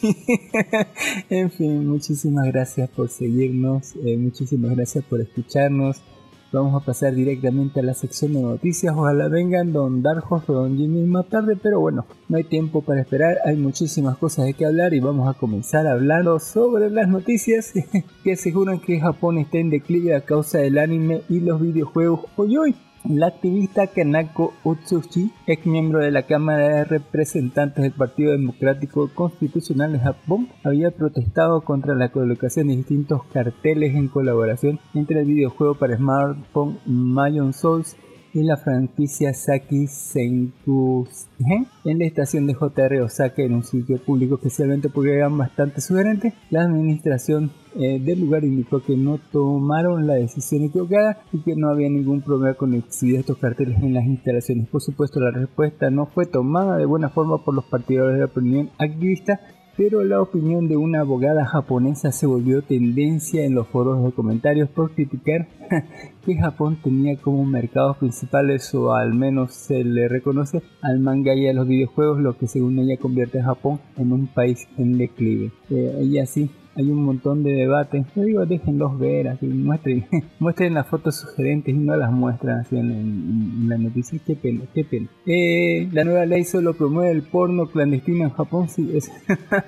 en 1.31 1.50
fin, 1.50 1.87
muchísimas 1.87 2.47
gracias 2.49 2.91
por 2.91 3.09
seguirnos, 3.09 3.95
eh, 4.05 4.17
muchísimas 4.19 4.77
gracias 4.77 5.05
por 5.05 5.21
escucharnos. 5.23 6.03
Vamos 6.50 6.81
a 6.81 6.85
pasar 6.85 7.15
directamente 7.15 7.81
a 7.81 7.83
la 7.83 7.93
sección 7.93 8.33
de 8.33 8.41
noticias. 8.41 8.95
Ojalá 8.97 9.29
vengan 9.29 9.71
Don 9.71 10.03
Darjos 10.03 10.49
o 10.49 10.55
Don 10.55 10.79
Jimmy 10.79 11.03
más 11.03 11.29
tarde, 11.29 11.59
pero 11.62 11.79
bueno, 11.79 12.07
no 12.29 12.38
hay 12.38 12.45
tiempo 12.45 12.81
para 12.81 13.03
esperar. 13.03 13.37
Hay 13.45 13.57
muchísimas 13.57 14.17
cosas 14.17 14.47
de 14.47 14.55
que 14.55 14.65
hablar 14.65 14.95
y 14.95 15.00
vamos 15.00 15.29
a 15.29 15.38
comenzar 15.38 15.87
hablando 15.87 16.38
sobre 16.38 16.88
las 16.88 17.07
noticias 17.07 17.75
que 18.25 18.33
aseguran 18.33 18.81
que 18.81 18.99
Japón 18.99 19.37
está 19.37 19.59
en 19.59 19.69
declive 19.69 20.15
a 20.15 20.23
causa 20.23 20.57
del 20.57 20.79
anime 20.79 21.21
y 21.29 21.41
los 21.41 21.61
videojuegos 21.61 22.21
hoy 22.37 22.57
hoy. 22.57 22.75
La 23.09 23.29
activista 23.29 23.87
Kanako 23.87 24.53
Utsushi, 24.65 25.33
ex 25.47 25.65
miembro 25.65 26.00
de 26.00 26.11
la 26.11 26.25
Cámara 26.25 26.69
de 26.69 26.85
Representantes 26.85 27.83
del 27.83 27.93
Partido 27.93 28.33
Democrático 28.33 29.09
Constitucional 29.15 29.93
de 29.93 29.99
Japón, 29.99 30.50
había 30.62 30.91
protestado 30.91 31.62
contra 31.62 31.95
la 31.95 32.11
colocación 32.11 32.69
de 32.69 32.77
distintos 32.77 33.23
carteles 33.33 33.95
en 33.95 34.09
colaboración 34.09 34.79
entre 34.93 35.21
el 35.21 35.27
videojuego 35.27 35.77
para 35.77 35.97
smartphone 35.97 36.81
Mayon 36.85 37.55
Souls 37.55 37.97
y 38.38 38.45
la 38.45 38.57
franquicia 38.57 39.35
Saki 39.35 39.87
Senkugen 39.88 41.66
en 41.85 41.99
la 41.99 42.04
estación 42.04 42.47
de 42.47 42.54
JR 42.54 43.00
Osaka 43.02 43.42
en 43.42 43.54
un 43.54 43.64
sitio 43.64 43.99
público 43.99 44.37
especialmente 44.37 44.88
porque 44.88 45.16
eran 45.16 45.37
bastante 45.37 45.80
sugerentes. 45.80 46.35
La 46.50 46.62
administración 46.62 47.50
eh, 47.76 48.00
del 48.00 48.21
lugar 48.21 48.45
indicó 48.45 48.83
que 48.83 48.97
no 48.97 49.18
tomaron 49.33 50.07
la 50.07 50.14
decisión 50.14 50.64
equivocada 50.64 51.21
y 51.33 51.38
que 51.42 51.57
no 51.57 51.68
había 51.68 51.88
ningún 51.88 52.23
problema 52.23 52.54
con 52.54 52.75
exhibir 52.75 53.21
estos 53.21 53.38
carteles 53.38 53.83
en 53.83 53.95
las 53.95 54.04
instalaciones. 54.04 54.68
Por 54.68 54.83
supuesto, 54.83 55.21
la 55.21 55.30
respuesta 55.30 55.90
no 55.90 56.07
fue 56.07 56.26
tomada 56.26 56.76
de 56.76 56.87
buena 56.87 57.09
forma 57.09 57.45
por 57.45 57.54
los 57.54 57.64
partidarios 57.64 58.14
de 58.14 58.18
la 58.21 58.26
opinión 58.26 58.71
activista 58.78 59.40
pero 59.78 60.02
la 60.02 60.20
opinión 60.20 60.66
de 60.66 60.76
una 60.76 61.02
abogada 61.02 61.47
japonesa 61.47 62.11
se 62.11 62.26
volvió 62.26 62.62
tendencia 62.62 63.44
en 63.44 63.54
los 63.54 63.68
foros 63.68 64.04
de 64.04 64.11
comentarios 64.11 64.68
por 64.68 64.90
criticar 64.90 65.47
que 66.26 66.35
Japón 66.35 66.78
tenía 66.82 67.16
como 67.16 67.44
mercados 67.44 67.97
principales 67.99 68.75
o 68.75 68.92
al 68.92 69.14
menos 69.14 69.52
se 69.52 69.85
le 69.85 70.08
reconoce 70.08 70.62
al 70.82 70.99
manga 70.99 71.32
y 71.37 71.47
a 71.47 71.52
los 71.52 71.68
videojuegos, 71.68 72.18
lo 72.18 72.37
que 72.37 72.49
según 72.49 72.80
ella 72.80 72.97
convierte 73.00 73.38
a 73.38 73.44
Japón 73.44 73.78
en 73.97 74.12
un 74.12 74.26
país 74.26 74.66
en 74.78 74.99
declive. 74.99 75.52
Eh, 75.70 76.02
y 76.02 76.18
así 76.18 76.50
hay 76.75 76.91
un 76.91 77.03
montón 77.03 77.43
de 77.43 77.53
debates. 77.53 78.07
Yo 78.15 78.23
digo, 78.23 78.47
déjenlos 78.47 78.99
ver, 78.99 79.29
así, 79.29 79.47
muestren, 79.47 80.07
muestren 80.39 80.75
las 80.75 80.87
fotos 80.87 81.17
sugerentes 81.17 81.75
y 81.75 81.79
no 81.79 81.97
las 81.97 82.13
muestran 82.13 82.61
así 82.61 82.77
en, 82.77 83.69
la 83.69 83.79
noticia. 83.79 84.19
Qué 84.25 84.37
pena, 84.37 84.63
qué 84.75 84.85
pena. 84.85 85.09
Eh, 85.27 85.89
la 85.93 86.05
nueva 86.05 86.27
ley 86.27 86.45
solo 86.45 86.75
promueve 86.75 87.11
el 87.11 87.23
porno 87.23 87.67
clandestino 87.67 88.25
en 88.25 88.31
Japón. 88.31 88.69
Sí, 88.69 88.91
es. 88.95 89.11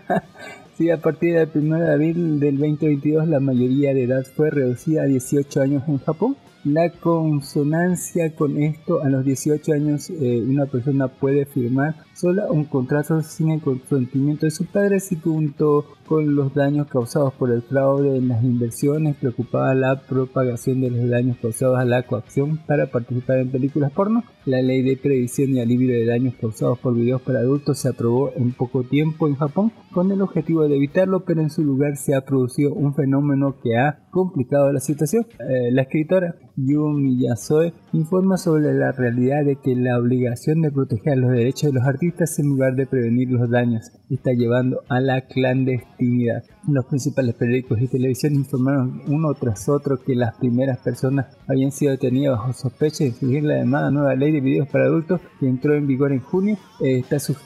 sí, 0.78 0.90
a 0.90 1.00
partir 1.00 1.34
del 1.34 1.50
1 1.54 1.78
de 1.78 1.92
abril 1.92 2.40
del 2.40 2.58
2022 2.58 3.28
la 3.28 3.40
mayoría 3.40 3.94
de 3.94 4.04
edad 4.04 4.24
fue 4.36 4.50
reducida 4.50 5.02
a 5.02 5.06
18 5.06 5.60
años 5.60 5.82
en 5.88 5.98
Japón 5.98 6.36
la 6.64 6.90
consonancia 6.90 8.34
con 8.34 8.62
esto, 8.62 9.02
a 9.02 9.08
los 9.08 9.24
18 9.24 9.72
años 9.72 10.10
eh, 10.10 10.44
una 10.46 10.66
persona 10.66 11.08
puede 11.08 11.46
firmar 11.46 11.94
sola 12.20 12.50
un 12.50 12.64
contrato 12.64 13.22
sin 13.22 13.50
el 13.50 13.62
consentimiento 13.62 14.44
de 14.44 14.50
sus 14.50 14.66
padres 14.66 15.10
y 15.10 15.16
junto 15.16 15.86
con 16.06 16.34
los 16.34 16.52
daños 16.52 16.88
causados 16.88 17.32
por 17.34 17.52
el 17.52 17.62
fraude 17.62 18.16
en 18.16 18.28
las 18.28 18.42
inversiones, 18.42 19.14
preocupada 19.14 19.74
la 19.76 20.00
propagación 20.00 20.80
de 20.80 20.90
los 20.90 21.08
daños 21.08 21.36
causados 21.40 21.78
a 21.78 21.84
la 21.84 22.02
coacción 22.02 22.58
para 22.66 22.90
participar 22.90 23.38
en 23.38 23.52
películas 23.52 23.92
porno. 23.92 24.24
La 24.44 24.60
ley 24.60 24.82
de 24.82 24.96
previsión 24.96 25.50
y 25.50 25.60
alivio 25.60 25.94
de 25.94 26.06
daños 26.06 26.34
causados 26.34 26.78
por 26.80 26.94
videos 26.94 27.22
para 27.22 27.38
adultos 27.38 27.78
se 27.78 27.90
aprobó 27.90 28.32
en 28.34 28.52
poco 28.52 28.82
tiempo 28.82 29.28
en 29.28 29.36
Japón 29.36 29.72
con 29.92 30.10
el 30.10 30.20
objetivo 30.20 30.66
de 30.66 30.76
evitarlo, 30.76 31.24
pero 31.24 31.42
en 31.42 31.50
su 31.50 31.62
lugar 31.62 31.96
se 31.96 32.16
ha 32.16 32.22
producido 32.22 32.74
un 32.74 32.92
fenómeno 32.94 33.54
que 33.62 33.76
ha 33.76 34.00
complicado 34.10 34.72
la 34.72 34.80
situación. 34.80 35.26
Eh, 35.38 35.70
la 35.70 35.82
escritora 35.82 36.34
Yumi 36.56 37.22
Yasue 37.22 37.72
informa 37.92 38.36
sobre 38.36 38.74
la 38.74 38.90
realidad 38.92 39.44
de 39.44 39.56
que 39.56 39.76
la 39.76 39.98
obligación 39.98 40.60
de 40.62 40.72
proteger 40.72 41.18
los 41.18 41.30
derechos 41.30 41.70
de 41.70 41.78
los 41.78 41.86
artistas 41.86 42.09
en 42.38 42.46
lugar 42.48 42.74
de 42.74 42.86
prevenir 42.86 43.30
los 43.30 43.48
daños 43.50 43.90
está 44.10 44.32
llevando 44.32 44.82
a 44.88 45.00
la 45.00 45.22
clandestinidad. 45.22 46.42
Los 46.68 46.84
principales 46.84 47.34
periódicos 47.36 47.80
y 47.80 47.88
televisión 47.88 48.34
informaron 48.34 49.02
uno 49.06 49.32
tras 49.32 49.68
otro 49.68 49.98
que 49.98 50.14
las 50.14 50.34
primeras 50.34 50.78
personas 50.78 51.26
habían 51.48 51.72
sido 51.72 51.92
detenidas 51.92 52.38
bajo 52.38 52.52
sospecha 52.52 52.98
de 53.02 53.10
infringir 53.10 53.44
la 53.44 53.58
llamada 53.58 53.90
nueva 53.90 54.14
ley 54.14 54.30
de 54.30 54.40
videos 54.40 54.68
para 54.68 54.84
adultos 54.84 55.22
que 55.40 55.48
entró 55.48 55.74
en 55.74 55.86
vigor 55.86 56.12
en 56.12 56.20
junio. 56.20 56.58
Eh, 56.80 57.02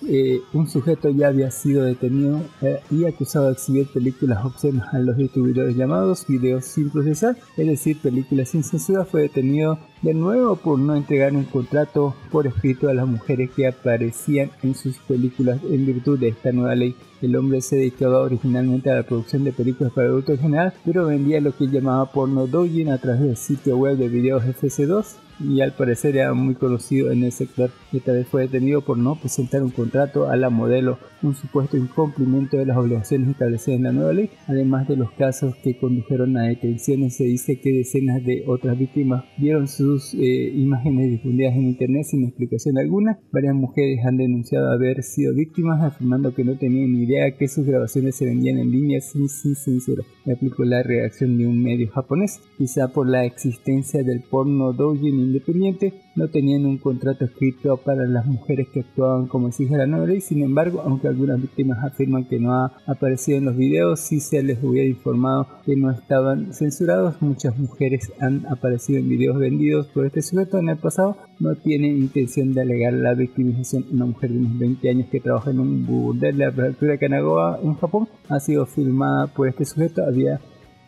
eh, 0.08 0.40
un 0.52 0.66
sujeto 0.68 1.10
ya 1.10 1.28
había 1.28 1.50
sido 1.52 1.84
detenido 1.84 2.40
eh, 2.60 2.80
y 2.90 3.04
acusado 3.04 3.46
de 3.46 3.52
exhibir 3.52 3.86
películas 3.92 4.44
obscenas 4.44 4.92
a 4.92 4.98
los 4.98 5.16
distribuidores 5.16 5.76
llamados 5.76 6.26
videos 6.26 6.64
sin 6.64 6.90
procesar, 6.90 7.36
es 7.56 7.66
decir, 7.68 8.00
películas 8.00 8.48
sin 8.48 8.64
censura. 8.64 9.04
Fue 9.04 9.22
detenido 9.22 9.78
de 10.02 10.12
nuevo 10.12 10.56
por 10.56 10.78
no 10.78 10.96
entregar 10.96 11.34
un 11.34 11.44
contrato 11.44 12.14
por 12.30 12.46
escrito 12.46 12.88
a 12.88 12.94
las 12.94 13.06
mujeres 13.06 13.50
que 13.52 13.68
aparecían 13.68 14.50
en 14.62 14.74
sus 14.74 14.98
películas 14.98 15.60
en 15.70 15.86
virtud 15.86 16.18
de 16.18 16.28
esta 16.28 16.52
nueva 16.52 16.74
ley. 16.74 16.96
El 17.24 17.36
hombre 17.36 17.62
se 17.62 17.76
dedicaba 17.76 18.20
originalmente 18.20 18.90
a 18.90 18.96
la 18.96 19.02
producción 19.02 19.44
de 19.44 19.52
películas 19.52 19.94
para 19.94 20.08
adultos 20.08 20.36
en 20.36 20.42
general, 20.42 20.74
pero 20.84 21.06
vendía 21.06 21.40
lo 21.40 21.56
que 21.56 21.66
llamaba 21.66 22.12
porno 22.12 22.46
doujin 22.46 22.90
a 22.90 22.98
través 22.98 23.22
del 23.22 23.36
sitio 23.38 23.78
web 23.78 23.96
de 23.96 24.08
videos 24.08 24.44
FC2 24.44 25.06
y 25.40 25.60
al 25.60 25.72
parecer 25.72 26.16
era 26.16 26.34
muy 26.34 26.54
conocido 26.54 27.10
en 27.10 27.24
el 27.24 27.32
sector. 27.32 27.70
Esta 27.92 28.12
vez 28.12 28.26
fue 28.26 28.42
detenido 28.42 28.82
por 28.82 28.98
no 28.98 29.16
presentar 29.16 29.62
un 29.62 29.70
contrato 29.70 30.28
a 30.28 30.36
la 30.36 30.50
modelo, 30.50 30.98
un 31.22 31.34
supuesto 31.34 31.76
incumplimiento 31.76 32.56
de 32.56 32.66
las 32.66 32.76
obligaciones 32.76 33.30
establecidas 33.30 33.78
en 33.78 33.84
la 33.84 33.92
nueva 33.92 34.12
ley. 34.12 34.30
Además 34.46 34.88
de 34.88 34.96
los 34.96 35.10
casos 35.12 35.54
que 35.62 35.76
condujeron 35.76 36.36
a 36.36 36.44
detenciones, 36.44 37.16
se 37.16 37.24
dice 37.24 37.60
que 37.60 37.72
decenas 37.72 38.24
de 38.24 38.44
otras 38.46 38.78
víctimas 38.78 39.24
vieron 39.38 39.68
sus 39.68 40.14
eh, 40.14 40.52
imágenes 40.54 41.10
difundidas 41.10 41.54
en 41.54 41.64
internet 41.64 42.04
sin 42.04 42.24
explicación 42.24 42.78
alguna. 42.78 43.18
Varias 43.32 43.54
mujeres 43.54 44.04
han 44.04 44.16
denunciado 44.16 44.72
haber 44.72 45.02
sido 45.02 45.34
víctimas, 45.34 45.82
afirmando 45.82 46.34
que 46.34 46.44
no 46.44 46.56
tenían 46.56 46.92
ni 46.92 47.04
idea 47.04 47.36
que 47.36 47.48
sus 47.48 47.66
grabaciones 47.66 48.16
se 48.16 48.26
vendían 48.26 48.58
en 48.58 48.70
línea 48.70 49.00
sin, 49.00 49.28
sin 49.28 49.54
censura. 49.54 50.04
Me 50.24 50.34
aplicó 50.34 50.64
la 50.64 50.82
reacción 50.82 51.38
de 51.38 51.46
un 51.46 51.62
medio 51.62 51.90
japonés, 51.90 52.40
quizá 52.58 52.88
por 52.88 53.08
la 53.08 53.24
existencia 53.24 54.02
del 54.02 54.22
porno 54.22 54.72
doujin 54.72 55.23
independiente, 55.24 55.94
no 56.14 56.28
tenían 56.28 56.64
un 56.66 56.78
contrato 56.78 57.24
escrito 57.24 57.76
para 57.76 58.06
las 58.06 58.26
mujeres 58.26 58.68
que 58.72 58.80
actuaban 58.80 59.26
como 59.26 59.50
la 59.70 59.86
nueva 59.86 60.06
ley. 60.06 60.20
Sin 60.20 60.42
embargo, 60.42 60.82
aunque 60.84 61.08
algunas 61.08 61.40
víctimas 61.40 61.82
afirman 61.84 62.24
que 62.24 62.38
no 62.38 62.52
ha 62.52 62.72
aparecido 62.86 63.38
en 63.38 63.46
los 63.46 63.56
videos, 63.56 64.00
si 64.00 64.20
se 64.20 64.42
les 64.42 64.62
hubiera 64.62 64.88
informado 64.88 65.46
que 65.64 65.76
no 65.76 65.90
estaban 65.90 66.52
censurados, 66.52 67.20
muchas 67.20 67.58
mujeres 67.58 68.12
han 68.20 68.46
aparecido 68.46 68.98
en 68.98 69.08
videos 69.08 69.38
vendidos 69.38 69.86
por 69.88 70.06
este 70.06 70.22
sujeto 70.22 70.58
en 70.58 70.68
el 70.68 70.76
pasado. 70.76 71.16
No 71.40 71.54
tiene 71.56 71.88
intención 71.88 72.52
de 72.54 72.62
alegar 72.62 72.92
la 72.92 73.14
victimización. 73.14 73.84
Una 73.92 74.06
mujer 74.06 74.30
de 74.30 74.38
unos 74.38 74.58
20 74.58 74.90
años 74.90 75.08
que 75.10 75.20
trabaja 75.20 75.50
en 75.50 75.60
un 75.60 75.86
burdel 75.86 76.36
de 76.36 76.46
la 76.46 76.52
prefectura 76.52 76.92
de 76.92 76.98
Kanagawa 76.98 77.60
en 77.62 77.74
Japón 77.74 78.08
ha 78.28 78.40
sido 78.40 78.66
filmada 78.66 79.26
por 79.28 79.48
este 79.48 79.64
sujeto. 79.64 80.04
Había 80.04 80.40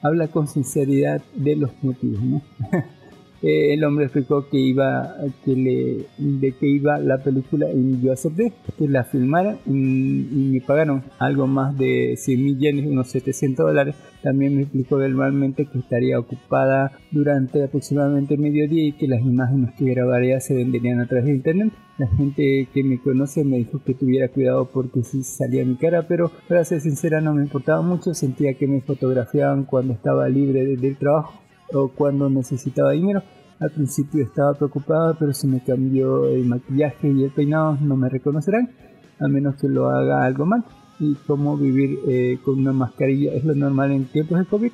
habla 0.03 0.29
con 0.29 0.47
sinceridad 0.47 1.21
de 1.35 1.57
los 1.57 1.71
motivos, 1.83 2.23
¿no? 2.23 2.43
Eh, 3.43 3.75
el 3.75 3.85
hombre 3.85 4.07
explicó 4.07 4.49
que 4.49 4.59
iba 4.59 5.15
que 5.45 5.55
le 5.55 6.07
de 6.19 6.53
que 6.53 6.67
iba 6.67 6.99
la 6.99 7.19
película 7.19 7.67
y 7.71 8.01
yo 8.01 8.13
acepté 8.13 8.53
que 8.79 8.89
la 8.89 9.05
filmaran 9.05 9.59
y, 9.67 10.47
me 10.57 10.61
pagaron 10.61 11.03
algo 11.19 11.47
más 11.47 11.77
de 11.77 12.15
100 12.17 12.43
mil 12.43 12.59
yenes 12.59 12.87
unos 12.87 13.09
700 13.09 13.67
dólares. 13.67 13.95
También 14.23 14.57
me 14.57 14.63
explicó 14.63 14.97
verbalmente 14.97 15.67
que 15.67 15.79
estaría 15.79 16.19
ocupada 16.19 16.93
durante 17.11 17.63
aproximadamente 17.63 18.37
mediodía 18.37 18.87
y 18.89 18.93
que 18.93 19.07
las 19.07 19.21
imágenes 19.21 19.75
que 19.77 19.85
grabaría 19.85 20.41
se 20.41 20.55
venderían 20.55 21.01
a 21.01 21.07
través 21.07 21.27
de 21.27 21.33
internet. 21.33 21.73
La 21.99 22.09
gente 22.09 22.69
que 22.73 22.85
me 22.85 22.99
conoce 22.99 23.45
me 23.45 23.59
dijo 23.59 23.83
que 23.85 23.95
tuviera 23.95 24.29
cuidado 24.29 24.69
porque 24.73 25.03
si 25.03 25.23
salía 25.23 25.65
mi 25.65 25.77
cara, 25.77 26.07
pero 26.09 26.31
para 26.49 26.65
ser 26.65 26.81
sincera 26.81 27.21
no 27.21 27.35
me 27.35 27.43
importaba 27.43 27.83
mucho, 27.83 28.15
sentía 28.15 28.55
que 28.55 28.67
me 28.67 28.81
fotografiaban 28.81 29.65
cuando 29.65 29.95
estaba 29.95 30.29
libre 30.29 30.77
del 30.77 30.97
trabajo 30.97 31.46
o 31.73 31.89
cuando 31.89 32.29
necesitaba 32.29 32.93
dinero. 32.93 33.23
Al 33.59 33.71
principio 33.71 34.23
estaba 34.23 34.55
preocupada, 34.55 35.15
pero 35.19 35.33
si 35.33 35.47
me 35.47 35.63
cambió 35.65 36.27
el 36.27 36.45
maquillaje 36.45 37.09
y 37.09 37.25
el 37.25 37.31
peinado 37.31 37.79
no 37.81 37.97
me 37.97 38.09
reconocerán, 38.09 38.71
a 39.19 39.29
menos 39.29 39.57
que 39.57 39.69
lo 39.69 39.89
haga 39.89 40.25
algo 40.25 40.45
mal. 40.45 40.65
Y 40.99 41.15
como 41.27 41.57
vivir 41.57 41.99
eh, 42.09 42.39
con 42.45 42.59
una 42.59 42.73
mascarilla 42.73 43.33
es 43.33 43.45
lo 43.45 43.55
normal 43.55 43.93
en 43.93 44.05
tiempos 44.07 44.39
de 44.39 44.47
COVID, 44.47 44.73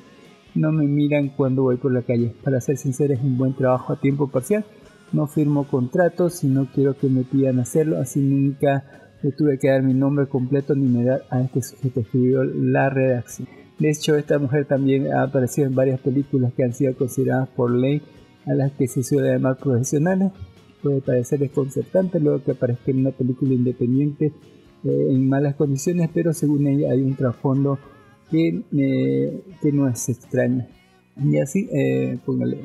no 0.55 0.71
me 0.71 0.85
miran 0.85 1.29
cuando 1.29 1.63
voy 1.63 1.77
por 1.77 1.93
la 1.93 2.01
calle. 2.01 2.35
Para 2.43 2.61
ser 2.61 2.77
sincero, 2.77 3.13
es 3.13 3.21
un 3.21 3.37
buen 3.37 3.53
trabajo 3.53 3.93
a 3.93 3.99
tiempo 3.99 4.27
parcial. 4.27 4.65
No 5.11 5.27
firmo 5.27 5.67
contratos 5.67 6.43
y 6.43 6.47
no 6.47 6.67
quiero 6.73 6.97
que 6.97 7.07
me 7.07 7.23
pidan 7.23 7.59
hacerlo, 7.59 7.99
así 7.99 8.19
nunca 8.19 8.83
le 9.21 9.31
tuve 9.31 9.57
que 9.57 9.69
dar 9.69 9.81
mi 9.83 9.93
nombre 9.93 10.27
completo 10.27 10.75
ni 10.75 10.87
me 10.87 11.05
dar 11.05 11.23
a 11.29 11.41
este 11.41 11.61
sujeto 11.61 12.01
escribió 12.01 12.43
la 12.43 12.89
redacción. 12.89 13.62
De 13.79 13.89
hecho, 13.89 14.15
esta 14.15 14.37
mujer 14.39 14.65
también 14.65 15.11
ha 15.11 15.23
aparecido 15.23 15.67
en 15.67 15.75
varias 15.75 15.99
películas 15.99 16.53
que 16.53 16.63
han 16.63 16.73
sido 16.73 16.95
consideradas 16.95 17.49
por 17.49 17.71
ley 17.71 18.01
a 18.45 18.53
las 18.53 18.71
que 18.73 18.87
se 18.87 19.03
suele 19.03 19.33
llamar 19.33 19.57
profesionales. 19.57 20.31
Puede 20.81 21.01
parecer 21.01 21.39
desconcertante 21.39 22.19
luego 22.19 22.43
que 22.43 22.51
aparezca 22.51 22.91
en 22.91 22.99
una 22.99 23.11
película 23.11 23.53
independiente 23.53 24.33
eh, 24.83 25.07
en 25.09 25.27
malas 25.27 25.55
condiciones, 25.55 26.09
pero 26.13 26.33
según 26.33 26.67
ella 26.67 26.91
hay 26.91 27.01
un 27.01 27.15
trasfondo 27.15 27.79
que, 28.29 28.63
eh, 28.77 29.41
que 29.61 29.71
no 29.71 29.87
es 29.87 30.09
extraño. 30.09 30.67
Y 31.23 31.37
así, 31.37 31.69
eh, 31.71 32.17
póngale. 32.25 32.57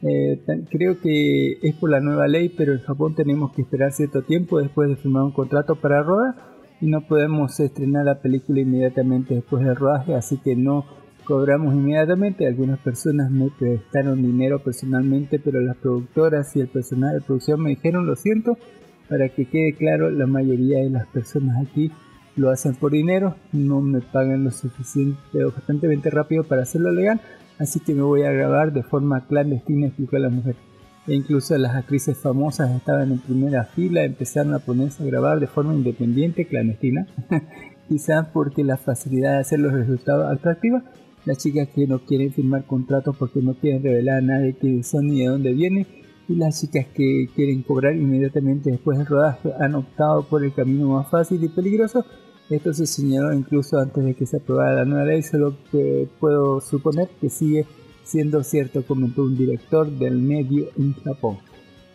creo 0.70 0.98
que 1.00 1.58
es 1.62 1.74
por 1.74 1.90
la 1.90 2.00
nueva 2.00 2.26
ley, 2.26 2.48
pero 2.48 2.72
en 2.72 2.80
Japón 2.80 3.14
tenemos 3.14 3.52
que 3.52 3.62
esperar 3.62 3.92
cierto 3.92 4.22
tiempo 4.22 4.58
después 4.58 4.88
de 4.88 4.96
firmar 4.96 5.24
un 5.24 5.32
contrato 5.32 5.76
para 5.76 6.02
rodar 6.02 6.49
y 6.80 6.86
no 6.86 7.02
podemos 7.02 7.58
estrenar 7.60 8.04
la 8.04 8.20
película 8.20 8.60
inmediatamente 8.60 9.34
después 9.34 9.64
del 9.64 9.76
rodaje, 9.76 10.14
así 10.14 10.38
que 10.38 10.56
no 10.56 10.84
Cobramos 11.30 11.74
inmediatamente, 11.74 12.44
algunas 12.44 12.80
personas 12.80 13.30
me 13.30 13.50
prestaron 13.56 14.20
dinero 14.20 14.58
personalmente, 14.58 15.38
pero 15.38 15.60
las 15.60 15.76
productoras 15.76 16.56
y 16.56 16.60
el 16.60 16.66
personal 16.66 17.14
de 17.14 17.20
producción 17.20 17.62
me 17.62 17.70
dijeron, 17.70 18.04
lo 18.04 18.16
siento, 18.16 18.58
para 19.08 19.28
que 19.28 19.44
quede 19.44 19.74
claro, 19.74 20.10
la 20.10 20.26
mayoría 20.26 20.80
de 20.80 20.90
las 20.90 21.06
personas 21.06 21.64
aquí 21.64 21.92
lo 22.34 22.50
hacen 22.50 22.74
por 22.74 22.90
dinero, 22.90 23.36
no 23.52 23.80
me 23.80 24.00
pagan 24.00 24.42
lo 24.42 24.50
suficiente 24.50 25.44
o 25.44 25.52
bastante 25.52 25.86
rápido 26.10 26.42
para 26.42 26.62
hacerlo 26.62 26.90
legal, 26.90 27.20
así 27.60 27.78
que 27.78 27.94
me 27.94 28.02
voy 28.02 28.22
a 28.22 28.32
grabar 28.32 28.72
de 28.72 28.82
forma 28.82 29.24
clandestina, 29.28 29.86
explicó 29.86 30.18
la 30.18 30.30
mujer. 30.30 30.56
E 31.10 31.14
incluso 31.16 31.58
las 31.58 31.74
actrices 31.74 32.16
famosas 32.16 32.70
estaban 32.70 33.10
en 33.10 33.18
primera 33.18 33.64
fila, 33.64 34.04
empezaron 34.04 34.54
a 34.54 34.60
ponerse 34.60 35.02
a 35.02 35.06
grabar 35.06 35.40
de 35.40 35.48
forma 35.48 35.74
independiente, 35.74 36.46
clandestina, 36.46 37.08
quizás 37.88 38.28
porque 38.28 38.62
la 38.62 38.76
facilidad 38.76 39.32
de 39.32 39.38
hacer 39.40 39.58
los 39.58 39.72
resultados 39.72 40.32
atractiva 40.32 40.84
las 41.24 41.38
chicas 41.38 41.66
que 41.74 41.88
no 41.88 41.98
quieren 42.04 42.32
firmar 42.32 42.64
contratos 42.64 43.16
porque 43.16 43.42
no 43.42 43.54
quieren 43.54 43.82
revelar 43.82 44.18
a 44.18 44.20
nadie 44.20 44.54
quiénes 44.54 44.86
son 44.86 45.08
ni 45.08 45.22
de 45.22 45.26
dónde 45.26 45.52
vienen, 45.52 45.84
y 46.28 46.36
las 46.36 46.60
chicas 46.60 46.86
que 46.94 47.28
quieren 47.34 47.64
cobrar 47.64 47.96
inmediatamente 47.96 48.70
después 48.70 48.96
del 48.96 49.08
rodaje 49.08 49.52
han 49.58 49.74
optado 49.74 50.22
por 50.28 50.44
el 50.44 50.54
camino 50.54 50.90
más 50.90 51.10
fácil 51.10 51.42
y 51.42 51.48
peligroso. 51.48 52.04
Esto 52.48 52.72
se 52.72 52.86
señaló 52.86 53.32
incluso 53.32 53.80
antes 53.80 54.04
de 54.04 54.14
que 54.14 54.26
se 54.26 54.36
aprobara 54.36 54.76
la 54.76 54.84
nueva 54.84 55.06
ley, 55.06 55.24
solo 55.24 55.56
que 55.72 56.08
puedo 56.20 56.60
suponer 56.60 57.08
que 57.20 57.30
sigue 57.30 57.66
siendo 58.10 58.42
cierto, 58.42 58.84
comentó 58.84 59.22
un 59.22 59.36
director 59.36 59.88
del 59.88 60.18
medio 60.18 60.66
en 60.76 60.94
Japón. 60.94 61.38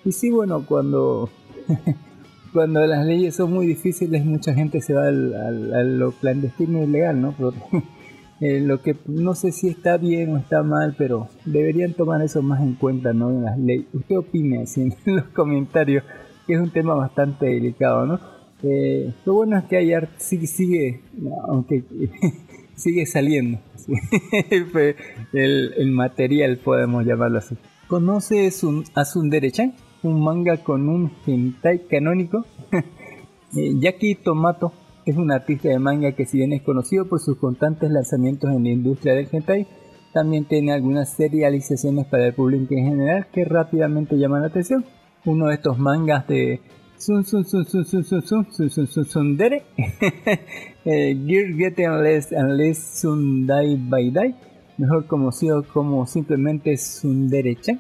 Y 0.06 0.14
sí, 0.14 0.30
bueno, 0.32 0.66
cuando, 0.66 1.30
cuando 2.54 2.86
las 2.88 3.06
leyes 3.06 3.36
son 3.36 3.52
muy 3.52 3.68
difíciles, 3.68 4.24
mucha 4.24 4.54
gente 4.54 4.82
se 4.82 4.94
va 4.94 5.08
al, 5.08 5.74
a 5.74 5.84
lo 5.84 6.12
clandestino 6.14 6.80
y 6.80 6.84
ilegal, 6.84 7.22
¿no? 7.22 7.36
Eh, 8.42 8.60
lo 8.60 8.82
que 8.82 8.98
no 9.08 9.34
sé 9.34 9.54
si 9.54 9.70
está 9.70 9.96
bien 9.96 10.34
o 10.34 10.38
está 10.38 10.62
mal, 10.62 10.94
pero 10.98 11.30
deberían 11.46 11.94
tomar 11.94 12.22
eso 12.22 12.42
más 12.42 12.62
en 12.62 12.74
cuenta, 12.74 13.14
¿no? 13.14 13.30
En 13.30 13.44
las 13.46 13.58
leyes. 13.58 13.86
Usted 13.94 14.18
opine 14.18 14.64
así 14.64 14.82
en 14.82 14.94
los 15.16 15.28
comentarios, 15.28 16.04
que 16.46 16.56
es 16.56 16.60
un 16.60 16.70
tema 16.70 16.96
bastante 16.96 17.46
delicado, 17.46 18.06
¿no? 18.06 18.20
Eh, 18.62 19.14
lo 19.26 19.36
bueno 19.36 19.58
es 19.58 19.64
que 19.64 19.78
hay 19.78 19.94
sigue, 20.18 20.48
sigue 20.48 21.02
aunque 21.48 21.86
sigue 22.76 23.06
saliendo 23.06 23.60
el, 25.34 25.74
el, 25.78 25.92
material, 25.92 26.58
podemos 26.58 27.06
llamarlo 27.06 27.40
así. 27.40 27.56
¿Conoce 27.88 28.50
a 28.96 29.06
Sundere-chan? 29.06 29.76
Un 30.04 30.24
manga 30.24 30.58
con 30.58 30.90
un 30.90 31.12
hentai 31.26 31.88
canónico. 31.88 32.46
eh, 32.72 33.74
Yaki 33.80 34.16
Tomato 34.16 34.74
es 35.06 35.16
un 35.18 35.32
artista 35.32 35.70
de 35.70 35.80
manga 35.80 36.14
que 36.14 36.26
si 36.26 36.38
bien 36.38 36.54
es 36.54 36.62
conocido 36.64 37.08
por 37.08 37.20
sus 37.20 37.38
constantes 37.38 37.92
lanzamientos 37.92 38.52
en 38.52 38.64
la 38.64 38.70
industria 38.70 39.14
del 39.14 39.28
hentai, 39.32 39.68
también 40.14 40.46
tiene 40.46 40.72
algunas 40.72 41.14
serializaciones 41.14 42.06
para 42.08 42.28
el 42.28 42.34
público 42.34 42.74
en 42.74 42.86
general 42.86 43.28
que 43.32 43.46
rápidamente 43.46 44.18
llaman 44.18 44.42
la 44.42 44.48
atención. 44.48 44.86
Uno 45.26 45.48
de 45.48 45.56
estos 45.56 45.78
mangas 45.78 46.28
de 46.28 46.62
Sun 46.98 47.26
Sun 47.26 47.46
Sun 47.46 47.66
Sun 47.66 47.86
Sun 47.86 48.04
Sun 48.04 48.24
Sun 48.24 48.70
Sun 48.70 48.88
Sun 48.88 49.06
Sun 49.06 49.38
Sundere 50.86 51.26
Gear 51.26 51.54
Get 51.58 51.80
Unless 51.80 52.32
Unless 52.32 53.02
Sundai 53.02 53.76
By 53.76 54.12
Dai 54.12 54.36
mejor 54.78 55.08
conocido 55.08 55.64
como 55.64 56.06
simplemente 56.06 56.78
Sundere-chan 56.78 57.80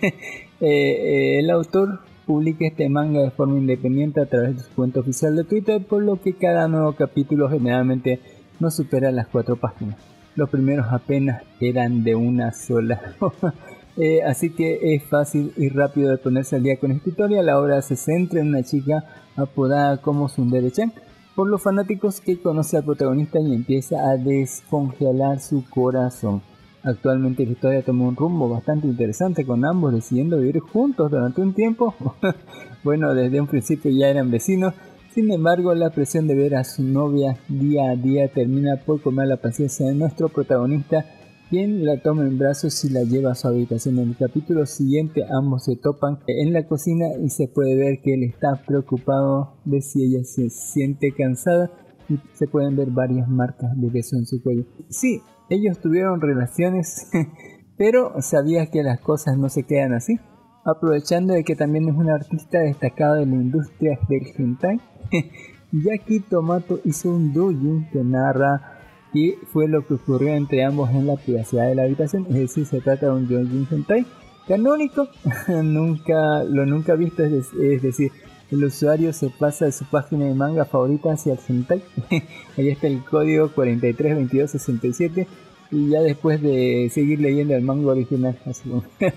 el 0.60 1.50
autor 1.50 2.00
publica 2.26 2.66
este 2.66 2.88
manga 2.88 3.20
de 3.20 3.30
forma 3.30 3.58
independiente 3.58 4.20
a 4.20 4.26
través 4.26 4.56
de 4.56 4.62
su 4.62 4.70
cuenta 4.74 5.00
oficial 5.00 5.36
de 5.36 5.44
Twitter, 5.44 5.84
por 5.84 6.02
lo 6.02 6.20
que 6.20 6.34
cada 6.34 6.68
nuevo 6.68 6.94
capítulo 6.94 7.48
generalmente 7.48 8.20
no 8.60 8.70
supera 8.70 9.10
las 9.12 9.26
cuatro 9.28 9.56
páginas. 9.56 9.96
Los 10.36 10.50
primeros 10.50 10.86
apenas 10.90 11.42
eran 11.60 12.02
de 12.02 12.14
una 12.14 12.52
sola. 12.52 13.00
eh, 13.96 14.22
así 14.22 14.50
que 14.50 14.94
es 14.94 15.04
fácil 15.04 15.52
y 15.56 15.68
rápido 15.68 16.10
de 16.10 16.18
ponerse 16.18 16.56
al 16.56 16.62
día 16.62 16.78
con 16.78 16.90
esta 16.90 17.08
historia. 17.08 17.42
La 17.42 17.60
obra 17.60 17.82
se 17.82 17.96
centra 17.96 18.40
en 18.40 18.48
una 18.48 18.62
chica 18.62 19.04
apodada 19.36 19.98
como 19.98 20.28
Sundere-chan 20.28 20.92
por 21.34 21.48
los 21.48 21.62
fanáticos 21.62 22.20
que 22.20 22.38
conoce 22.38 22.76
al 22.76 22.84
protagonista 22.84 23.40
y 23.40 23.54
empieza 23.54 24.08
a 24.08 24.16
descongelar 24.16 25.40
su 25.40 25.64
corazón. 25.68 26.42
Actualmente 26.82 27.46
la 27.46 27.52
historia 27.52 27.82
toma 27.82 28.04
un 28.04 28.14
rumbo 28.14 28.48
bastante 28.48 28.86
interesante 28.86 29.46
con 29.46 29.64
ambos 29.64 29.94
decidiendo 29.94 30.38
vivir 30.38 30.60
juntos 30.60 31.10
durante 31.10 31.40
un 31.40 31.54
tiempo. 31.54 31.94
bueno, 32.84 33.14
desde 33.14 33.40
un 33.40 33.46
principio 33.46 33.90
ya 33.90 34.08
eran 34.08 34.30
vecinos. 34.30 34.74
Sin 35.14 35.32
embargo, 35.32 35.74
la 35.74 35.90
presión 35.90 36.26
de 36.26 36.34
ver 36.34 36.56
a 36.56 36.64
su 36.64 36.82
novia 36.82 37.38
día 37.48 37.90
a 37.90 37.96
día 37.96 38.28
termina 38.28 38.76
por 38.76 39.00
comer 39.00 39.28
la 39.28 39.36
paciencia 39.36 39.86
de 39.86 39.94
nuestro 39.94 40.28
protagonista, 40.28 41.06
quien 41.50 41.84
la 41.84 42.00
toma 42.00 42.22
en 42.22 42.38
brazos 42.38 42.84
y 42.84 42.90
la 42.90 43.02
lleva 43.02 43.32
a 43.32 43.34
su 43.34 43.48
habitación. 43.48 43.98
En 43.98 44.10
el 44.10 44.16
capítulo 44.16 44.66
siguiente 44.66 45.22
ambos 45.30 45.64
se 45.64 45.76
topan 45.76 46.18
en 46.26 46.52
la 46.52 46.66
cocina 46.66 47.06
y 47.22 47.30
se 47.30 47.48
puede 47.48 47.76
ver 47.76 48.00
que 48.02 48.14
él 48.14 48.24
está 48.24 48.62
preocupado 48.66 49.56
de 49.64 49.80
si 49.80 50.04
ella 50.04 50.24
se 50.24 50.50
siente 50.50 51.12
cansada 51.12 51.70
y 52.08 52.18
se 52.34 52.46
pueden 52.46 52.76
ver 52.76 52.90
varias 52.90 53.28
marcas 53.28 53.70
de 53.76 53.88
beso 53.88 54.16
en 54.16 54.26
su 54.26 54.42
cuello. 54.42 54.64
Sí, 54.88 55.22
ellos 55.50 55.78
tuvieron 55.78 56.20
relaciones, 56.20 57.08
pero 57.76 58.20
sabías 58.20 58.68
que 58.70 58.82
las 58.82 59.00
cosas 59.00 59.36
no 59.38 59.48
se 59.48 59.64
quedan 59.64 59.92
así. 59.92 60.18
Aprovechando 60.64 61.34
de 61.34 61.44
que 61.44 61.56
también 61.56 61.88
es 61.88 61.94
un 61.94 62.08
artista 62.08 62.60
destacado 62.60 63.18
en 63.18 63.30
la 63.30 63.36
industria 63.36 63.98
del 64.08 64.22
hentai, 64.36 64.80
Yaki 65.72 66.20
Tomato 66.20 66.80
hizo 66.84 67.10
un 67.10 67.32
doujin 67.32 67.88
que 67.90 68.02
narra 68.02 68.73
qué 69.14 69.38
fue 69.52 69.68
lo 69.68 69.86
que 69.86 69.94
ocurrió 69.94 70.34
entre 70.34 70.64
ambos 70.64 70.90
en 70.90 71.06
la 71.06 71.14
privacidad 71.16 71.68
de 71.68 71.76
la 71.76 71.84
habitación, 71.84 72.26
es 72.28 72.34
decir, 72.34 72.66
se 72.66 72.80
trata 72.80 73.06
de 73.06 73.12
un 73.12 73.28
doujin 73.28 73.68
hentai 73.70 74.04
canónico, 74.46 75.08
nunca 75.48 76.42
lo 76.44 76.66
nunca 76.66 76.96
visto, 76.96 77.22
es, 77.22 77.52
decir, 77.80 78.10
el 78.50 78.64
usuario 78.64 79.12
se 79.12 79.30
pasa 79.30 79.66
de 79.66 79.72
su 79.72 79.84
página 79.86 80.26
de 80.26 80.34
manga 80.34 80.64
favorita 80.64 81.12
hacia 81.12 81.34
el 81.34 81.38
hentai. 81.48 81.82
Ahí 82.58 82.68
está 82.68 82.88
el 82.88 83.02
código 83.04 83.48
432267 83.52 85.26
y 85.70 85.90
ya 85.90 86.00
después 86.00 86.42
de 86.42 86.90
seguir 86.92 87.20
leyendo 87.20 87.54
el 87.54 87.62
manga 87.62 87.92
original, 87.92 88.36
eh, 89.00 89.12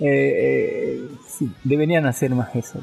eh, 0.00 1.08
sí, 1.26 1.50
deberían 1.64 2.06
hacer 2.06 2.34
más 2.34 2.54
eso. 2.54 2.80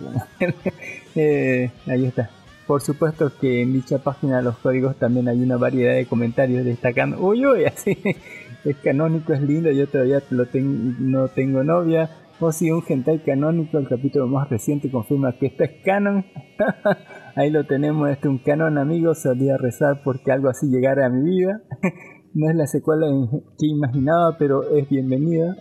eh, 1.15 1.69
ahí 1.85 2.05
está. 2.05 2.29
Por 2.67 2.81
supuesto 2.81 3.31
que 3.39 3.61
en 3.61 3.73
dicha 3.73 3.99
página 3.99 4.37
de 4.37 4.43
los 4.43 4.57
códigos 4.57 4.97
también 4.97 5.29
hay 5.29 5.41
una 5.41 5.55
variedad 5.55 5.93
de 5.93 6.05
comentarios 6.05 6.65
destacando, 6.65 7.17
uy, 7.19 7.45
uy, 7.45 7.63
así, 7.65 7.97
es 8.65 8.75
canónico, 8.83 9.33
es 9.33 9.41
lindo, 9.41 9.71
yo 9.71 9.87
todavía 9.87 10.21
lo 10.29 10.45
no 10.53 11.29
tengo 11.29 11.63
novia, 11.63 12.09
o 12.39 12.51
si 12.51 12.69
un 12.69 12.83
hentai 12.87 13.23
canónico, 13.23 13.79
el 13.79 13.87
capítulo 13.87 14.27
más 14.27 14.49
reciente 14.49 14.91
confirma 14.91 15.37
que 15.39 15.47
esto 15.47 15.63
es 15.63 15.71
canon. 15.83 16.25
Ahí 17.35 17.49
lo 17.49 17.65
tenemos, 17.65 18.09
este 18.09 18.27
es 18.27 18.31
un 18.31 18.37
canon 18.39 18.77
amigo, 18.77 19.15
solía 19.15 19.57
rezar 19.57 20.01
porque 20.03 20.31
algo 20.31 20.49
así 20.49 20.67
llegara 20.67 21.07
a 21.07 21.09
mi 21.09 21.27
vida. 21.27 21.61
no 22.35 22.49
es 22.49 22.55
la 22.55 22.67
secuela 22.67 23.07
que 23.57 23.65
imaginaba, 23.65 24.37
pero 24.37 24.69
es 24.75 24.87
bienvenida. 24.87 25.55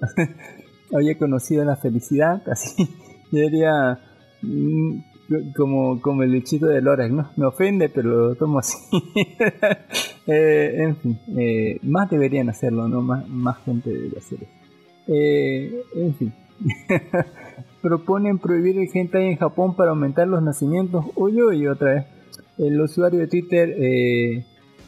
Había 0.95 1.17
conocido 1.17 1.65
la 1.65 1.77
felicidad, 1.77 2.43
así. 2.51 2.89
Yo 3.33 3.41
diría 3.41 3.99
mm, 4.43 4.99
como, 5.57 6.01
como 6.01 6.23
el 6.23 6.31
bichito 6.31 6.67
de 6.67 6.81
Lorax, 6.81 7.13
¿no? 7.13 7.31
Me 7.37 7.47
ofende, 7.47 7.89
pero 7.89 8.29
lo 8.29 8.35
tomo 8.35 8.59
así. 8.59 8.77
eh, 10.27 10.75
en 10.77 10.97
fin, 10.97 11.19
eh, 11.37 11.79
más 11.83 12.11
deberían 12.11 12.49
hacerlo, 12.49 12.89
¿no? 12.89 13.03
Más, 13.03 13.29
más 13.29 13.59
gente 13.65 13.91
debería 13.91 14.19
hacerlo. 14.19 14.47
Eh, 15.09 15.83
en 15.95 16.15
fin. 16.15 16.33
Proponen 17.83 18.39
prohibir 18.39 18.79
el 18.79 18.89
hentai 18.93 19.29
en 19.29 19.37
Japón 19.37 19.77
para 19.77 19.91
aumentar 19.91 20.27
los 20.27 20.43
nacimientos. 20.43 21.05
Uy, 21.15 21.41
uy, 21.43 21.67
otra 21.67 21.95
vez. 21.95 22.05
El 22.59 22.81
usuario 22.81 23.21
de 23.21 23.27
Twitter, 23.27 23.75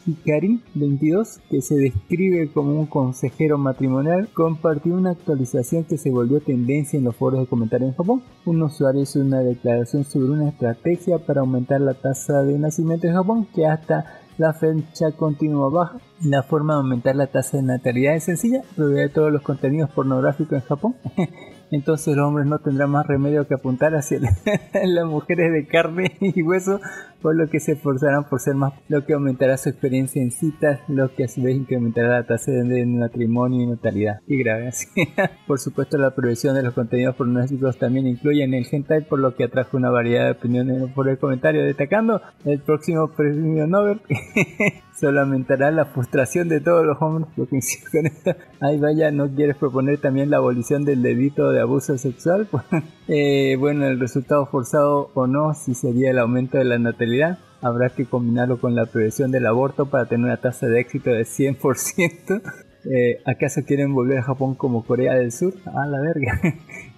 eh, 0.07 0.11
Hikari22, 0.25 1.39
que 1.49 1.61
se 1.61 1.75
describe 1.75 2.51
como 2.51 2.79
un 2.79 2.85
consejero 2.85 3.57
matrimonial, 3.57 4.29
compartió 4.33 4.93
una 4.93 5.11
actualización 5.11 5.83
que 5.83 5.97
se 5.97 6.11
volvió 6.11 6.39
tendencia 6.39 6.97
en 6.97 7.05
los 7.05 7.15
foros 7.15 7.41
de 7.41 7.47
comentarios 7.47 7.89
en 7.89 7.95
Japón. 7.95 8.23
Un 8.45 8.61
usuario 8.61 9.01
hizo 9.01 9.19
una 9.19 9.39
declaración 9.39 10.03
sobre 10.03 10.31
una 10.31 10.49
estrategia 10.49 11.19
para 11.19 11.41
aumentar 11.41 11.81
la 11.81 11.93
tasa 11.93 12.43
de 12.43 12.57
nacimiento 12.57 13.07
en 13.07 13.13
Japón 13.13 13.47
que 13.53 13.65
hasta 13.65 14.05
la 14.37 14.53
fecha 14.53 15.11
continúa 15.11 15.69
baja. 15.69 15.97
La 16.23 16.43
forma 16.43 16.73
de 16.73 16.79
aumentar 16.79 17.15
la 17.15 17.27
tasa 17.27 17.57
de 17.57 17.63
natalidad 17.63 18.15
es 18.15 18.23
sencilla, 18.23 18.61
prohibir 18.75 19.11
todos 19.11 19.31
los 19.31 19.41
contenidos 19.41 19.89
pornográficos 19.91 20.53
en 20.53 20.61
Japón. 20.61 20.95
Entonces 21.71 22.15
los 22.15 22.27
hombres 22.27 22.47
no 22.47 22.59
tendrán 22.59 22.91
más 22.91 23.05
remedio 23.05 23.47
que 23.47 23.53
apuntar 23.53 23.95
hacia 23.95 24.19
las 24.83 25.05
mujeres 25.05 25.51
de 25.53 25.67
carne 25.67 26.17
y 26.21 26.41
hueso 26.41 26.79
por 27.21 27.35
lo 27.35 27.49
que 27.49 27.59
se 27.59 27.73
esforzarán 27.73 28.29
por 28.29 28.39
ser 28.39 28.55
más, 28.55 28.73
lo 28.87 29.05
que 29.05 29.13
aumentará 29.13 29.57
su 29.57 29.69
experiencia 29.69 30.21
en 30.21 30.31
citas, 30.31 30.79
lo 30.87 31.13
que 31.13 31.25
a 31.25 31.27
su 31.27 31.41
vez 31.41 31.55
incrementará 31.55 32.09
la 32.09 32.25
tasa 32.25 32.51
de 32.51 32.85
matrimonio 32.85 33.61
y 33.61 33.67
natalidad. 33.67 34.21
Y 34.27 34.37
grave 34.37 34.71
por 35.47 35.59
supuesto, 35.59 35.97
la 35.97 36.15
prohibición 36.15 36.55
de 36.55 36.63
los 36.63 36.73
contenidos 36.73 37.15
pornográficos 37.15 37.77
también 37.77 38.07
incluyen 38.07 38.53
el 38.53 38.65
hentai, 38.69 39.05
por 39.05 39.19
lo 39.19 39.35
que 39.35 39.45
atrajo 39.45 39.77
una 39.77 39.89
variedad 39.89 40.25
de 40.25 40.31
opiniones 40.31 40.91
por 40.93 41.09
el 41.09 41.17
comentario, 41.17 41.63
destacando 41.63 42.21
el 42.45 42.59
próximo 42.61 43.09
premio 43.09 43.67
Nobel. 43.67 44.01
Solo 44.99 45.23
la 45.23 45.85
frustración 45.85 46.49
de 46.49 46.59
todos 46.59 46.85
los 46.85 47.01
hombres. 47.01 47.29
Lo 47.37 47.47
que 47.47 47.59
con 47.91 48.05
esto. 48.05 48.35
Ay, 48.59 48.79
vaya, 48.79 49.11
¿no 49.11 49.29
quieres 49.33 49.55
proponer 49.55 49.99
también 49.99 50.29
la 50.29 50.37
abolición 50.37 50.83
del 50.83 51.01
delito 51.01 51.51
de 51.51 51.61
abuso 51.61 51.97
sexual? 51.97 52.49
eh, 53.07 53.55
bueno, 53.57 53.85
el 53.85 53.97
resultado 53.97 54.45
forzado 54.45 55.11
o 55.13 55.25
no, 55.25 55.53
si 55.53 55.73
sería 55.73 56.11
el 56.11 56.19
aumento 56.19 56.57
de 56.57 56.65
la 56.65 56.79
natalidad. 56.79 57.39
Habrá 57.61 57.89
que 57.89 58.05
combinarlo 58.05 58.59
con 58.59 58.75
la 58.75 58.87
prevención 58.87 59.31
del 59.31 59.45
aborto 59.45 59.85
para 59.89 60.05
tener 60.05 60.25
una 60.25 60.37
tasa 60.37 60.67
de 60.67 60.81
éxito 60.81 61.11
de 61.11 61.23
100%. 61.23 62.41
Eh, 62.85 63.19
¿Acaso 63.25 63.59
quieren 63.67 63.93
volver 63.93 64.19
a 64.19 64.23
Japón 64.23 64.55
como 64.55 64.85
Corea 64.85 65.13
del 65.13 65.33
Sur? 65.33 65.53
Ah, 65.65 65.85
la 65.85 65.99
verga. 65.99 66.39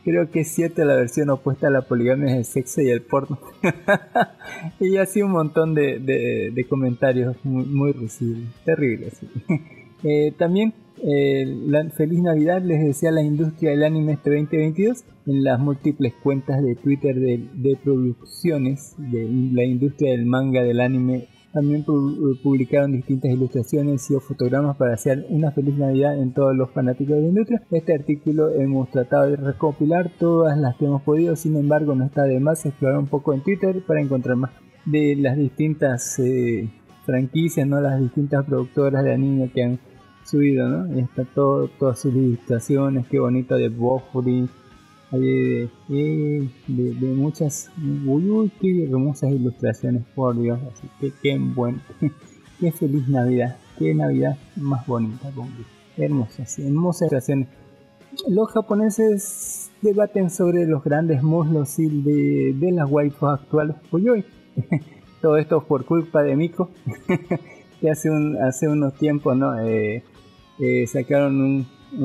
Creo 0.04 0.32
que 0.32 0.42
es 0.42 0.48
cierta 0.50 0.84
la 0.84 0.96
versión 0.96 1.30
opuesta 1.30 1.68
a 1.68 1.70
la 1.72 1.84
poligamia 1.84 2.36
el 2.36 2.46
sexo 2.46 2.82
y 2.82 2.90
el 2.90 3.02
porno. 3.02 3.38
y 4.80 4.98
así 4.98 5.22
un 5.22 5.32
montón 5.32 5.76
de, 5.76 6.00
de, 6.00 6.66
comentarios 6.66 7.36
muy, 7.44 7.66
muy 7.66 7.96
terribles. 8.66 9.20
Eh, 10.04 10.34
también 10.36 10.74
eh, 10.98 11.46
feliz 11.96 12.24
Navidad 12.24 12.64
les 12.64 12.84
desea 12.84 13.12
la 13.12 13.22
industria 13.22 13.70
del 13.70 13.84
anime 13.84 14.14
este 14.14 14.32
2022 14.32 15.04
en 15.28 15.44
las 15.44 15.60
múltiples 15.60 16.16
cuentas 16.24 16.64
de 16.64 16.74
Twitter 16.74 17.20
de 17.20 17.78
producciones 17.84 18.96
de 18.98 19.30
la 19.54 19.64
industria 19.64 20.14
del 20.14 20.26
manga 20.26 20.64
del 20.64 20.80
anime 20.80 21.28
también 21.54 21.84
publicaron 21.84 22.94
distintas 22.94 23.32
ilustraciones 23.32 24.10
y 24.10 24.16
fotogramas 24.20 24.78
para 24.78 24.94
hacer 24.94 25.26
una 25.30 25.52
feliz 25.52 25.76
Navidad 25.78 26.18
en 26.18 26.34
todos 26.34 26.56
los 26.56 26.72
fanáticos 26.72 27.16
de 27.16 27.22
la 27.22 27.28
industria. 27.28 27.64
Este 27.72 27.94
artículo 27.94 28.50
hemos 28.50 28.90
tratado 28.90 29.30
de 29.30 29.36
recopilar 29.36 30.12
todas 30.18 30.58
las 30.58 30.76
que 30.78 30.86
hemos 30.86 31.02
podido, 31.02 31.36
sin 31.36 31.58
embargo 31.58 31.96
no 31.96 32.06
está 32.06 32.24
de 32.24 32.40
más 32.40 32.66
explorar 32.66 33.00
un 33.00 33.08
poco 33.08 33.34
en 33.34 33.42
Twitter 33.42 33.84
para 33.86 34.02
encontrar 34.02 34.38
más 34.38 34.52
de 34.86 35.16
las 35.16 35.38
distintas 35.38 36.18
eh, 36.20 36.70
franquicias, 37.06 37.68
no 37.68 37.82
las 37.82 38.00
distintas 38.00 38.46
productoras 38.46 39.04
de 39.04 39.14
anime 39.14 39.52
que 39.52 39.64
han 39.64 39.80
subido, 40.24 40.68
¿no? 40.68 40.96
Y 40.96 41.02
está 41.02 41.26
todo, 41.26 41.68
todas 41.68 42.00
sus 42.00 42.14
ilustraciones, 42.16 43.08
qué 43.08 43.20
bonito 43.20 43.56
de 43.56 43.70
Bofuri, 43.70 44.50
de, 45.12 45.70
de, 46.68 47.08
muchas, 47.16 47.70
uy, 48.06 48.52
qué 48.60 48.86
hermosas 48.86 49.32
ilustraciones, 49.32 50.04
por 50.16 50.40
Dios, 50.40 50.60
así 50.72 50.88
que 51.00 51.12
qué 51.22 51.38
buen, 51.38 51.82
qué 52.60 52.72
feliz 52.72 53.08
Navidad, 53.08 53.58
qué 53.78 53.94
Navidad 53.94 54.38
más 54.56 54.86
bonita, 54.88 55.30
hermosas, 55.98 56.60
hermosas 56.60 57.02
ilustraciones. 57.02 57.48
Los 58.28 58.52
japoneses 58.52 59.72
debaten 59.82 60.30
sobre 60.30 60.66
los 60.66 60.84
grandes 60.84 61.24
muslos 61.24 61.78
de, 61.78 62.54
de 62.56 62.72
las 62.72 62.90
waifus 62.90 63.30
actuales, 63.30 63.76
uy, 63.92 64.10
uy. 64.10 64.26
todo 65.22 65.38
esto 65.38 65.62
por 65.62 65.86
culpa 65.86 66.24
de 66.24 66.36
Miko, 66.36 66.72
que 67.80 67.90
hace, 67.90 68.10
un, 68.10 68.38
hace 68.38 68.68
unos 68.68 68.96
tiempos, 68.96 69.38
¿no? 69.38 69.60
Eh, 69.60 70.04
eh, 70.60 70.88
sacaron 70.88 71.40
un, 71.40 71.68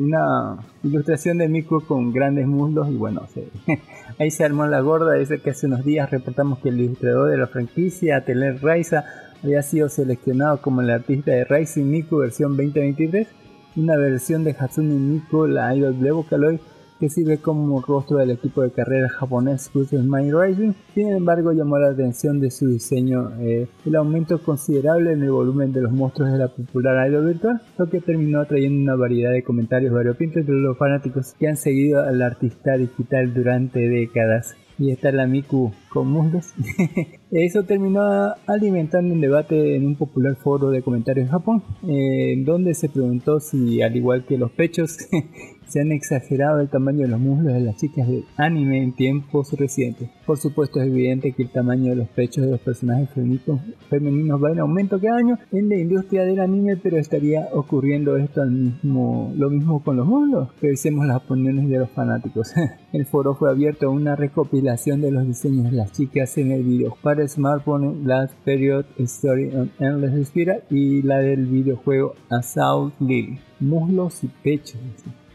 una 0.00 0.56
ilustración 0.82 1.38
de 1.38 1.48
Miku 1.48 1.82
con 1.82 2.12
grandes 2.12 2.46
muslos 2.46 2.88
y 2.88 2.96
bueno, 2.96 3.22
ahí 4.18 4.30
se 4.30 4.44
armó 4.44 4.66
la 4.66 4.80
gorda, 4.80 5.14
dice 5.14 5.40
que 5.40 5.50
hace 5.50 5.66
unos 5.66 5.84
días 5.84 6.10
reportamos 6.10 6.58
que 6.60 6.70
el 6.70 6.80
ilustrador 6.80 7.30
de 7.30 7.36
la 7.36 7.46
franquicia, 7.46 8.24
Teler 8.24 8.62
Raiza, 8.62 9.04
había 9.42 9.62
sido 9.62 9.88
seleccionado 9.88 10.60
como 10.60 10.80
el 10.80 10.90
artista 10.90 11.32
de 11.32 11.44
Rising 11.44 11.84
Miku 11.84 12.16
versión 12.18 12.56
2023, 12.56 13.28
una 13.76 13.96
versión 13.96 14.42
de 14.42 14.56
Hatsune 14.58 14.94
Miku, 14.94 15.46
la 15.46 15.74
idol 15.76 16.00
de 16.00 16.10
Vocaloid, 16.10 16.60
que 16.98 17.08
sirve 17.08 17.38
como 17.38 17.80
rostro 17.80 18.18
del 18.18 18.32
equipo 18.32 18.62
de 18.62 18.70
carrera 18.70 19.08
japonés 19.08 19.68
Cruises 19.68 20.02
Mind 20.02 20.34
Rising. 20.34 20.72
Sin 20.94 21.08
embargo, 21.08 21.52
llamó 21.52 21.78
la 21.78 21.90
atención 21.90 22.40
de 22.40 22.50
su 22.50 22.68
diseño 22.68 23.32
eh, 23.40 23.68
el 23.84 23.96
aumento 23.96 24.42
considerable 24.42 25.12
en 25.12 25.22
el 25.22 25.30
volumen 25.30 25.72
de 25.72 25.82
los 25.82 25.92
monstruos 25.92 26.32
de 26.32 26.38
la 26.38 26.48
popular 26.48 27.08
idol 27.08 27.26
virtual, 27.26 27.62
lo 27.78 27.88
que 27.88 28.00
terminó 28.00 28.44
trayendo 28.46 28.82
una 28.82 28.96
variedad 28.96 29.32
de 29.32 29.42
comentarios 29.42 29.92
variopintos 29.92 30.38
entre 30.38 30.54
los 30.54 30.76
fanáticos 30.76 31.34
que 31.38 31.48
han 31.48 31.56
seguido 31.56 32.02
al 32.02 32.20
artista 32.22 32.76
digital 32.76 33.32
durante 33.32 33.88
décadas 33.88 34.56
y 34.78 34.92
está 34.92 35.10
la 35.10 35.26
Miku 35.26 35.72
con 35.88 36.08
muslos. 36.08 36.54
Eso 37.30 37.64
terminó 37.64 38.00
alimentando 38.46 39.12
un 39.12 39.20
debate 39.20 39.74
en 39.74 39.86
un 39.86 39.96
popular 39.96 40.36
foro 40.36 40.70
de 40.70 40.82
comentarios 40.82 41.26
en 41.26 41.32
Japón, 41.32 41.62
en 41.82 42.44
donde 42.44 42.74
se 42.74 42.88
preguntó 42.88 43.40
si, 43.40 43.82
al 43.82 43.96
igual 43.96 44.24
que 44.24 44.38
los 44.38 44.52
pechos, 44.52 44.96
se 45.68 45.80
han 45.80 45.92
exagerado 45.92 46.60
el 46.60 46.68
tamaño 46.68 47.02
de 47.02 47.08
los 47.08 47.20
muslos 47.20 47.52
de 47.52 47.60
las 47.60 47.76
chicas 47.76 48.08
de 48.08 48.24
anime 48.36 48.82
en 48.82 48.92
tiempos 48.92 49.52
recientes. 49.52 50.08
Por 50.26 50.38
supuesto 50.38 50.80
es 50.80 50.88
evidente 50.88 51.32
que 51.32 51.42
el 51.42 51.50
tamaño 51.50 51.90
de 51.90 51.96
los 51.96 52.08
pechos 52.08 52.44
de 52.44 52.50
los 52.50 52.60
personajes 52.60 53.08
femeninos, 53.10 54.42
va 54.42 54.50
en 54.50 54.60
aumento 54.60 54.98
cada 55.00 55.18
año 55.18 55.38
en 55.52 55.68
la 55.68 55.76
industria 55.76 56.24
del 56.24 56.40
anime, 56.40 56.76
pero 56.76 56.96
estaría 56.96 57.48
ocurriendo 57.52 58.16
esto 58.16 58.42
al 58.42 58.50
mismo, 58.50 59.32
lo 59.36 59.50
mismo 59.50 59.82
con 59.82 59.96
los 59.96 60.06
muslos. 60.06 60.48
Revisemos 60.60 61.06
las 61.06 61.18
opiniones 61.18 61.68
de 61.68 61.78
los 61.78 61.90
fanáticos. 61.90 62.52
el 62.92 63.06
foro 63.06 63.34
fue 63.34 63.50
abierto 63.50 63.86
a 63.86 63.90
una 63.90 64.16
recopilación 64.16 65.00
de 65.02 65.10
los 65.10 65.26
diseños 65.26 65.70
de 65.70 65.76
las 65.76 65.92
chicas 65.92 66.36
en 66.38 66.52
el 66.52 66.62
video 66.62 66.96
para 67.02 67.26
smartphone 67.28 68.06
Last 68.06 68.34
Period 68.44 68.86
Story 68.98 69.54
on 69.54 69.70
Endless 69.78 70.28
Spiral 70.28 70.62
y 70.70 71.02
la 71.02 71.18
del 71.18 71.46
videojuego 71.46 72.14
Assault 72.30 72.94
Lily. 73.00 73.38
Muslos 73.60 74.22
y 74.22 74.28
pechos 74.28 74.78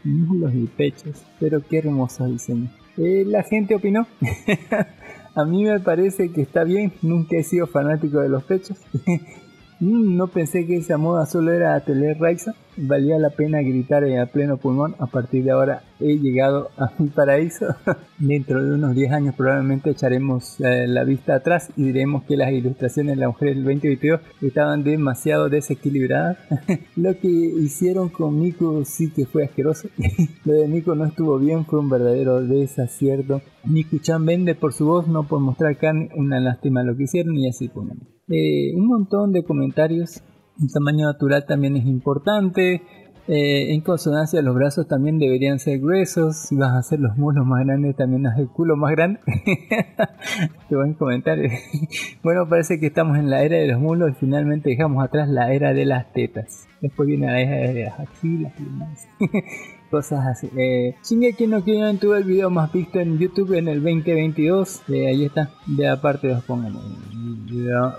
muslos 0.04 0.54
y 0.54 0.66
pechos. 0.66 1.22
Pero 1.40 1.62
qué 1.62 1.78
hermoso 1.78 2.26
diseño. 2.26 2.70
Eh, 2.96 3.24
la 3.26 3.42
gente 3.42 3.74
opinó. 3.74 4.06
a 5.34 5.44
mí 5.44 5.64
me 5.64 5.80
parece 5.80 6.30
que 6.30 6.42
está 6.42 6.64
bien. 6.64 6.92
Nunca 7.02 7.36
he 7.36 7.42
sido 7.42 7.66
fanático 7.66 8.20
de 8.20 8.28
los 8.28 8.44
pechos. 8.44 8.78
Mm, 9.84 10.16
no 10.16 10.28
pensé 10.28 10.64
que 10.64 10.76
esa 10.76 10.96
moda 10.96 11.26
solo 11.26 11.52
era 11.52 11.74
Atelier 11.74 12.16
Raiza. 12.18 12.54
Valía 12.78 13.18
la 13.18 13.28
pena 13.28 13.60
gritar 13.60 14.02
a 14.02 14.24
pleno 14.24 14.56
pulmón. 14.56 14.96
A 14.98 15.06
partir 15.06 15.44
de 15.44 15.50
ahora 15.50 15.82
he 16.00 16.16
llegado 16.16 16.70
a 16.78 16.90
mi 16.98 17.08
paraíso. 17.08 17.66
Dentro 18.18 18.64
de 18.64 18.76
unos 18.76 18.94
10 18.94 19.12
años 19.12 19.34
probablemente 19.34 19.90
echaremos 19.90 20.58
eh, 20.60 20.86
la 20.88 21.04
vista 21.04 21.34
atrás 21.34 21.68
y 21.76 21.82
diremos 21.82 22.22
que 22.24 22.38
las 22.38 22.50
ilustraciones 22.50 23.16
de 23.16 23.20
la 23.20 23.28
mujer 23.28 23.50
del 23.50 23.64
2022 23.64 24.20
estaban 24.40 24.84
demasiado 24.84 25.50
desequilibradas. 25.50 26.38
Lo 26.96 27.18
que 27.18 27.28
hicieron 27.28 28.08
con 28.08 28.40
Nico 28.40 28.86
sí 28.86 29.10
que 29.10 29.26
fue 29.26 29.44
asqueroso. 29.44 29.88
Lo 30.46 30.54
de 30.54 30.66
Nico 30.66 30.94
no 30.94 31.04
estuvo 31.04 31.38
bien, 31.38 31.66
fue 31.66 31.80
un 31.80 31.90
verdadero 31.90 32.40
desacierto. 32.40 33.42
Nico 33.64 33.98
Chan 33.98 34.24
vende 34.24 34.54
por 34.54 34.72
su 34.72 34.86
voz, 34.86 35.08
no 35.08 35.28
por 35.28 35.40
mostrar 35.40 35.76
carne. 35.76 36.08
Una 36.16 36.40
lástima 36.40 36.82
lo 36.82 36.96
que 36.96 37.02
hicieron 37.02 37.36
y 37.36 37.50
así 37.50 37.68
ponen. 37.68 38.13
Eh, 38.28 38.72
un 38.74 38.86
montón 38.86 39.32
de 39.32 39.44
comentarios. 39.44 40.22
El 40.60 40.72
tamaño 40.72 41.06
natural 41.06 41.44
también 41.46 41.76
es 41.76 41.84
importante. 41.86 42.82
Eh, 43.26 43.72
en 43.72 43.80
consonancia, 43.80 44.42
los 44.42 44.54
brazos 44.54 44.86
también 44.86 45.18
deberían 45.18 45.58
ser 45.58 45.80
gruesos. 45.80 46.36
Si 46.36 46.56
vas 46.56 46.72
a 46.72 46.78
hacer 46.78 47.00
los 47.00 47.16
muslos 47.16 47.46
más 47.46 47.64
grandes, 47.64 47.96
también 47.96 48.26
haz 48.26 48.38
el 48.38 48.48
culo 48.48 48.76
más 48.76 48.90
grande. 48.92 49.20
Qué 50.68 50.76
buen 50.76 50.94
comentario. 50.94 51.50
bueno, 52.22 52.46
parece 52.48 52.78
que 52.78 52.86
estamos 52.86 53.16
en 53.18 53.30
la 53.30 53.42
era 53.42 53.56
de 53.56 53.68
los 53.68 53.80
muslos 53.80 54.10
y 54.10 54.14
finalmente 54.14 54.70
dejamos 54.70 55.02
atrás 55.02 55.28
la 55.28 55.52
era 55.52 55.72
de 55.72 55.86
las 55.86 56.12
tetas. 56.12 56.66
Después 56.82 57.08
viene 57.08 57.26
la 57.26 57.40
era 57.40 57.72
de 57.72 57.84
las 57.84 57.98
axilas 57.98 58.52
y 58.58 58.64
demás. 58.64 59.08
Cosas 59.94 60.26
así. 60.26 60.50
Eh, 60.56 60.96
Shingeki 61.04 61.46
no 61.46 61.62
Kyojin 61.62 61.98
tuvo 62.00 62.16
el 62.16 62.24
video 62.24 62.50
más 62.50 62.72
visto 62.72 62.98
en 62.98 63.16
YouTube 63.16 63.52
en 63.56 63.68
el 63.68 63.80
2022. 63.80 64.82
Eh, 64.88 65.06
ahí 65.06 65.24
está. 65.24 65.50
De 65.66 65.86
aparte 65.86 66.26
los 66.26 66.42
pongan. 66.42 66.76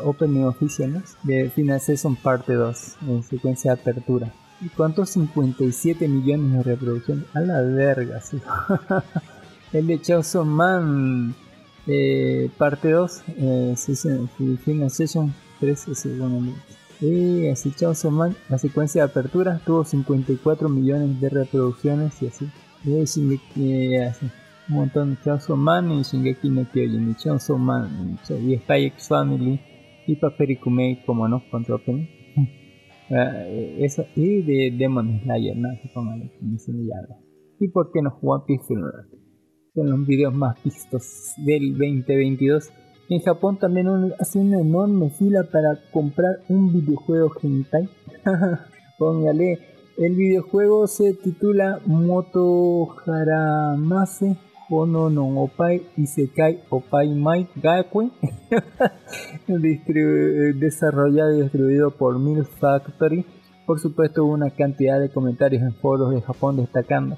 Opening 0.04 0.44
Official, 0.44 1.02
De 1.24 1.50
Final 1.50 1.80
Season 1.80 2.18
parte 2.18 2.52
2. 2.56 2.98
En 3.08 3.24
secuencia 3.24 3.74
de 3.74 3.80
apertura. 3.80 4.34
¿Y 4.60 4.68
cuántos? 4.68 5.12
57 5.12 6.06
millones 6.10 6.58
de 6.58 6.64
reproducciones. 6.64 7.28
A 7.34 7.40
la 7.40 7.62
verga, 7.62 8.20
sí. 8.20 8.42
el 9.72 9.88
de 9.88 10.02
Chaoso 10.02 10.44
Man 10.44 11.34
eh, 11.88 12.50
parte 12.58 12.92
2. 12.92 13.24
Eh, 13.38 13.76
Final 14.66 14.92
Session 14.92 15.34
3 15.62 15.88
es 15.88 16.20
bueno. 16.20 16.54
Y 17.02 17.48
así 17.48 17.72
Chaoso 17.72 18.10
Man, 18.10 18.36
la 18.50 18.58
secuencia 18.58 19.04
de 19.04 19.12
apertura 19.12 19.60
tuvo 19.66 19.84
54 19.84 20.70
millones 20.70 21.20
de 21.20 21.30
reproducciones 21.30 22.22
y 22.22 22.28
así. 22.28 22.48
Y 22.84 23.04
Shingeki, 23.04 23.98
así. 23.98 24.28
Un 24.70 24.76
montón 24.76 25.12
de 25.12 25.22
Chaoso 25.22 25.56
Man 25.56 25.92
y 25.92 26.04
Shingeki 26.04 26.50
no 26.50 26.70
Kyojin. 26.72 27.12
Y 27.12 27.16
Chaoso 27.16 27.58
Man 27.58 28.18
y 28.30 28.58
Spy 28.58 28.86
X 28.86 29.08
Family 29.08 29.60
y 30.08 30.16
Paperikume 30.16 31.04
como 31.06 31.28
no 31.28 31.44
contra 31.50 31.76
Open. 31.76 32.10
Eh, 33.08 33.78
eso, 33.82 34.04
y 34.16 34.42
de 34.42 34.76
Demon 34.76 35.22
Slayer, 35.22 35.56
¿no? 35.56 35.70
¿Y 37.60 37.68
por 37.68 37.92
qué 37.92 38.02
no 38.02 38.18
One 38.20 38.44
Piece 38.48 38.74
Son 39.76 39.90
los 39.92 40.08
videos 40.08 40.34
más 40.34 40.56
vistos 40.64 41.36
del 41.46 41.74
2022. 41.74 42.72
En 43.10 43.20
Japón 43.22 43.58
también 43.60 43.88
un- 43.88 44.14
hace 44.20 44.40
una 44.40 44.60
enorme 44.60 45.10
fila 45.12 45.44
para 45.52 45.78
comprar 45.92 46.40
un 46.50 46.72
videojuego 46.74 47.32
hentai. 47.42 47.88
Póngale, 48.98 49.60
el 49.98 50.16
videojuego 50.16 50.88
se 50.88 51.14
titula 51.14 51.80
Moto 51.86 52.88
Haramase 53.06 54.36
Hono 54.70 55.12
no 55.12 55.28
Opai 55.44 55.84
Isekai 55.96 56.62
Opai 56.70 57.14
Mai 57.14 57.48
Gakuen. 57.56 58.12
Desarrollado 60.60 61.36
y 61.36 61.42
distribuido 61.44 61.92
por 61.92 62.18
Mill 62.20 62.46
Factory. 62.46 63.26
Por 63.66 63.80
supuesto 63.80 64.26
hubo 64.26 64.34
una 64.34 64.50
cantidad 64.52 65.00
de 65.00 65.10
comentarios 65.10 65.62
en 65.62 65.74
foros 65.76 66.12
de 66.14 66.22
Japón 66.22 66.58
destacando 66.58 67.18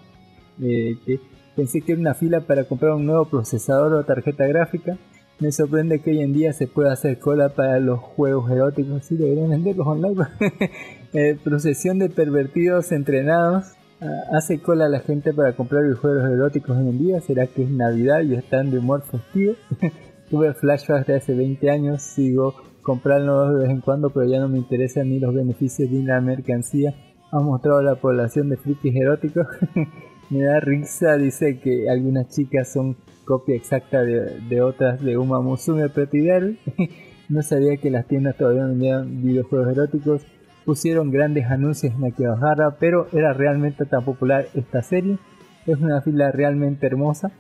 eh, 0.62 0.96
que 1.06 1.20
pensé 1.56 1.82
que 1.82 1.92
era 1.94 2.02
una 2.02 2.14
fila 2.14 2.42
para 2.42 2.64
comprar 2.66 2.94
un 2.94 3.06
nuevo 3.06 3.26
procesador 3.26 3.94
o 3.94 4.04
tarjeta 4.06 4.46
gráfica. 4.48 4.98
Me 5.40 5.52
sorprende 5.52 6.00
que 6.00 6.10
hoy 6.10 6.22
en 6.22 6.34
día 6.34 6.52
se 6.52 6.66
pueda 6.66 6.94
hacer 6.94 7.20
cola 7.20 7.50
para 7.50 7.80
los 7.80 8.00
juegos 8.00 8.50
eróticos. 8.50 9.04
Sí, 9.04 9.16
deberían 9.16 9.50
venderlos 9.50 9.88
online. 9.88 10.28
Eh, 11.14 11.38
procesión 11.42 12.00
de 12.00 12.10
pervertidos 12.10 12.92
entrenados. 12.92 13.78
Ah, 14.02 14.08
hace 14.34 14.60
cola 14.60 14.90
la 14.90 15.00
gente 15.00 15.34
para 15.34 15.54
comprar 15.54 15.84
videojuegos 15.84 16.30
eróticos 16.30 16.78
hoy 16.78 16.90
en 16.90 17.00
día. 17.00 17.22
¿Será 17.22 17.48
que 17.48 17.64
es 17.64 17.70
Navidad 17.70 18.24
y 18.24 18.36
están 18.36 18.72
de 18.72 18.80
humor 18.80 19.04
festivo? 19.04 19.54
Tuve 20.30 20.54
flashbacks 20.54 21.08
de 21.08 21.16
hace 21.16 21.34
20 21.34 21.70
años. 21.70 22.02
Sigo 22.02 22.56
comprándolos 22.82 23.56
de 23.56 23.64
vez 23.64 23.70
en 23.72 23.80
cuando, 23.80 24.10
pero 24.10 24.26
ya 24.26 24.40
no 24.42 24.50
me 24.50 24.58
interesan 24.58 25.10
ni 25.10 25.20
los 25.20 25.34
beneficios 25.34 25.90
ni 25.90 26.04
la 26.04 26.20
mercancía. 26.20 26.94
Ha 27.32 27.40
mostrado 27.40 27.82
la 27.82 27.96
población 27.96 28.50
de 28.50 28.58
frikis 28.58 28.94
eróticos. 28.94 29.48
me 30.30 30.44
da 30.44 30.60
risa, 30.60 31.16
dice 31.16 31.60
que 31.60 31.90
algunas 31.90 32.28
chicas 32.28 32.72
son 32.72 32.98
copia 33.28 33.56
exacta 33.56 34.02
de, 34.04 34.40
de 34.50 34.62
otras 34.62 35.04
de 35.04 35.18
Uma 35.18 35.42
Musume 35.42 35.90
Girl. 36.12 36.58
no 37.30 37.44
sabía 37.44 37.78
que 37.78 37.92
las 37.92 38.08
tiendas 38.08 38.38
todavía 38.38 38.66
vendían 38.66 39.22
videojuegos 39.22 39.70
eróticos. 39.70 40.22
Pusieron 40.66 41.12
grandes 41.12 41.46
anuncios 41.46 41.94
en 41.94 42.06
Akihabara, 42.06 42.78
pero 42.80 43.08
era 43.12 43.34
realmente 43.34 43.86
tan 43.86 44.04
popular 44.04 44.48
esta 44.56 44.82
serie. 44.82 45.18
Es 45.66 45.78
una 45.78 46.02
fila 46.02 46.32
realmente 46.32 46.88
hermosa. 46.88 47.32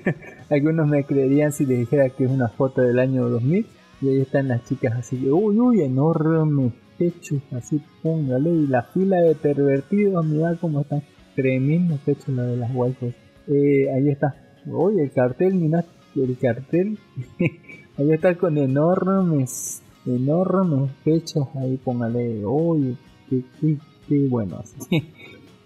Algunos 0.50 0.86
me 0.86 1.04
creerían 1.04 1.52
si 1.52 1.66
les 1.66 1.80
dijera 1.80 2.08
que 2.10 2.24
es 2.24 2.30
una 2.30 2.48
foto 2.48 2.80
del 2.80 2.98
año 2.98 3.28
2000. 3.28 3.66
Y 4.00 4.08
ahí 4.08 4.20
están 4.20 4.48
las 4.48 4.64
chicas 4.64 4.94
así 4.96 5.16
uy, 5.30 5.58
uy, 5.60 5.82
enormes 5.82 6.72
pechos, 6.98 7.40
así 7.52 7.80
póngale. 8.02 8.50
Y 8.50 8.66
la 8.68 8.82
fila 8.82 9.20
de 9.20 9.34
pervertidos, 9.34 10.24
mira 10.24 10.56
cómo 10.60 10.80
están. 10.82 11.02
Tremendos 11.34 11.98
pechos 12.00 12.28
la 12.28 12.42
de 12.44 12.56
las 12.56 12.74
waifus. 12.74 13.14
Eh, 13.48 13.90
ahí 13.92 14.08
está. 14.08 14.41
Uy, 14.66 15.00
el 15.00 15.10
cartel, 15.12 15.54
mira, 15.54 15.84
el 16.14 16.36
cartel. 16.38 16.98
ahí 17.98 18.12
está 18.12 18.34
con 18.36 18.58
enormes, 18.58 19.82
enormes 20.06 20.90
pechos. 21.04 21.48
Ahí 21.56 21.76
póngale, 21.76 22.44
uy, 22.44 22.96
qué, 23.28 23.42
qué, 23.60 23.78
qué 24.08 24.28
bueno. 24.28 24.62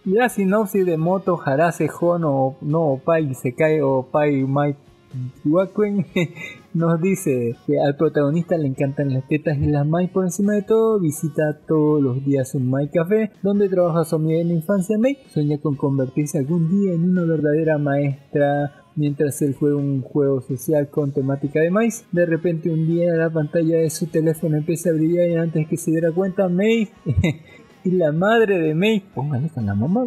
La 0.07 0.29
sinopsis 0.29 0.87
de 0.87 0.97
Moto 0.97 1.37
Harase 1.45 1.91
Hono 2.01 2.55
no 2.61 3.01
Pai 3.05 3.35
se 3.35 3.55
cae 3.55 3.83
o 3.83 4.05
Pai 4.05 4.45
Mai 4.45 4.77
Wakuen 5.45 6.07
nos 6.75 7.01
dice 7.01 7.57
que 7.67 7.81
al 7.81 7.97
protagonista 7.97 8.57
le 8.57 8.69
encantan 8.69 9.13
las 9.13 9.27
tetas 9.27 9.59
y 9.59 9.67
las 9.67 9.85
Mai 9.85 10.07
por 10.07 10.25
encima 10.25 10.53
de 10.55 10.63
todo, 10.63 11.01
visita 11.01 11.59
todos 11.67 12.01
los 12.01 12.25
días 12.25 12.55
un 12.55 12.71
Mai 12.71 12.89
Café 12.89 13.33
donde 13.43 13.69
trabaja 13.69 14.05
su 14.05 14.15
amiga 14.15 14.41
en 14.41 14.49
la 14.49 14.55
infancia 14.55 14.97
Mei, 14.97 15.19
sueña 15.33 15.59
con 15.59 15.75
convertirse 15.75 16.39
algún 16.39 16.71
día 16.71 16.93
en 16.93 17.11
una 17.11 17.25
verdadera 17.25 17.77
maestra 17.77 18.86
mientras 18.97 19.41
él 19.43 19.55
juega 19.55 19.77
un 19.77 20.03
juego 20.03 20.41
social 20.41 20.89
con 20.89 21.13
temática 21.13 21.61
de 21.61 21.71
maíz. 21.71 22.05
De 22.13 22.27
repente 22.27 22.71
un 22.71 22.87
día 22.87 23.15
la 23.15 23.31
pantalla 23.31 23.79
de 23.79 23.91
su 23.91 24.07
teléfono 24.07 24.57
empieza 24.57 24.91
a 24.91 24.95
brillar 24.95 25.29
y 25.29 25.37
antes 25.37 25.69
que 25.69 25.77
se 25.77 25.91
diera 25.91 26.11
cuenta 26.13 26.49
Mei 26.49 26.89
y 27.85 27.91
la 27.93 28.11
madre 28.11 28.59
de 28.59 28.75
Mei, 28.75 29.01
póngale 29.15 29.49
con 29.49 29.65
la 29.65 29.75
mamá. 29.75 30.05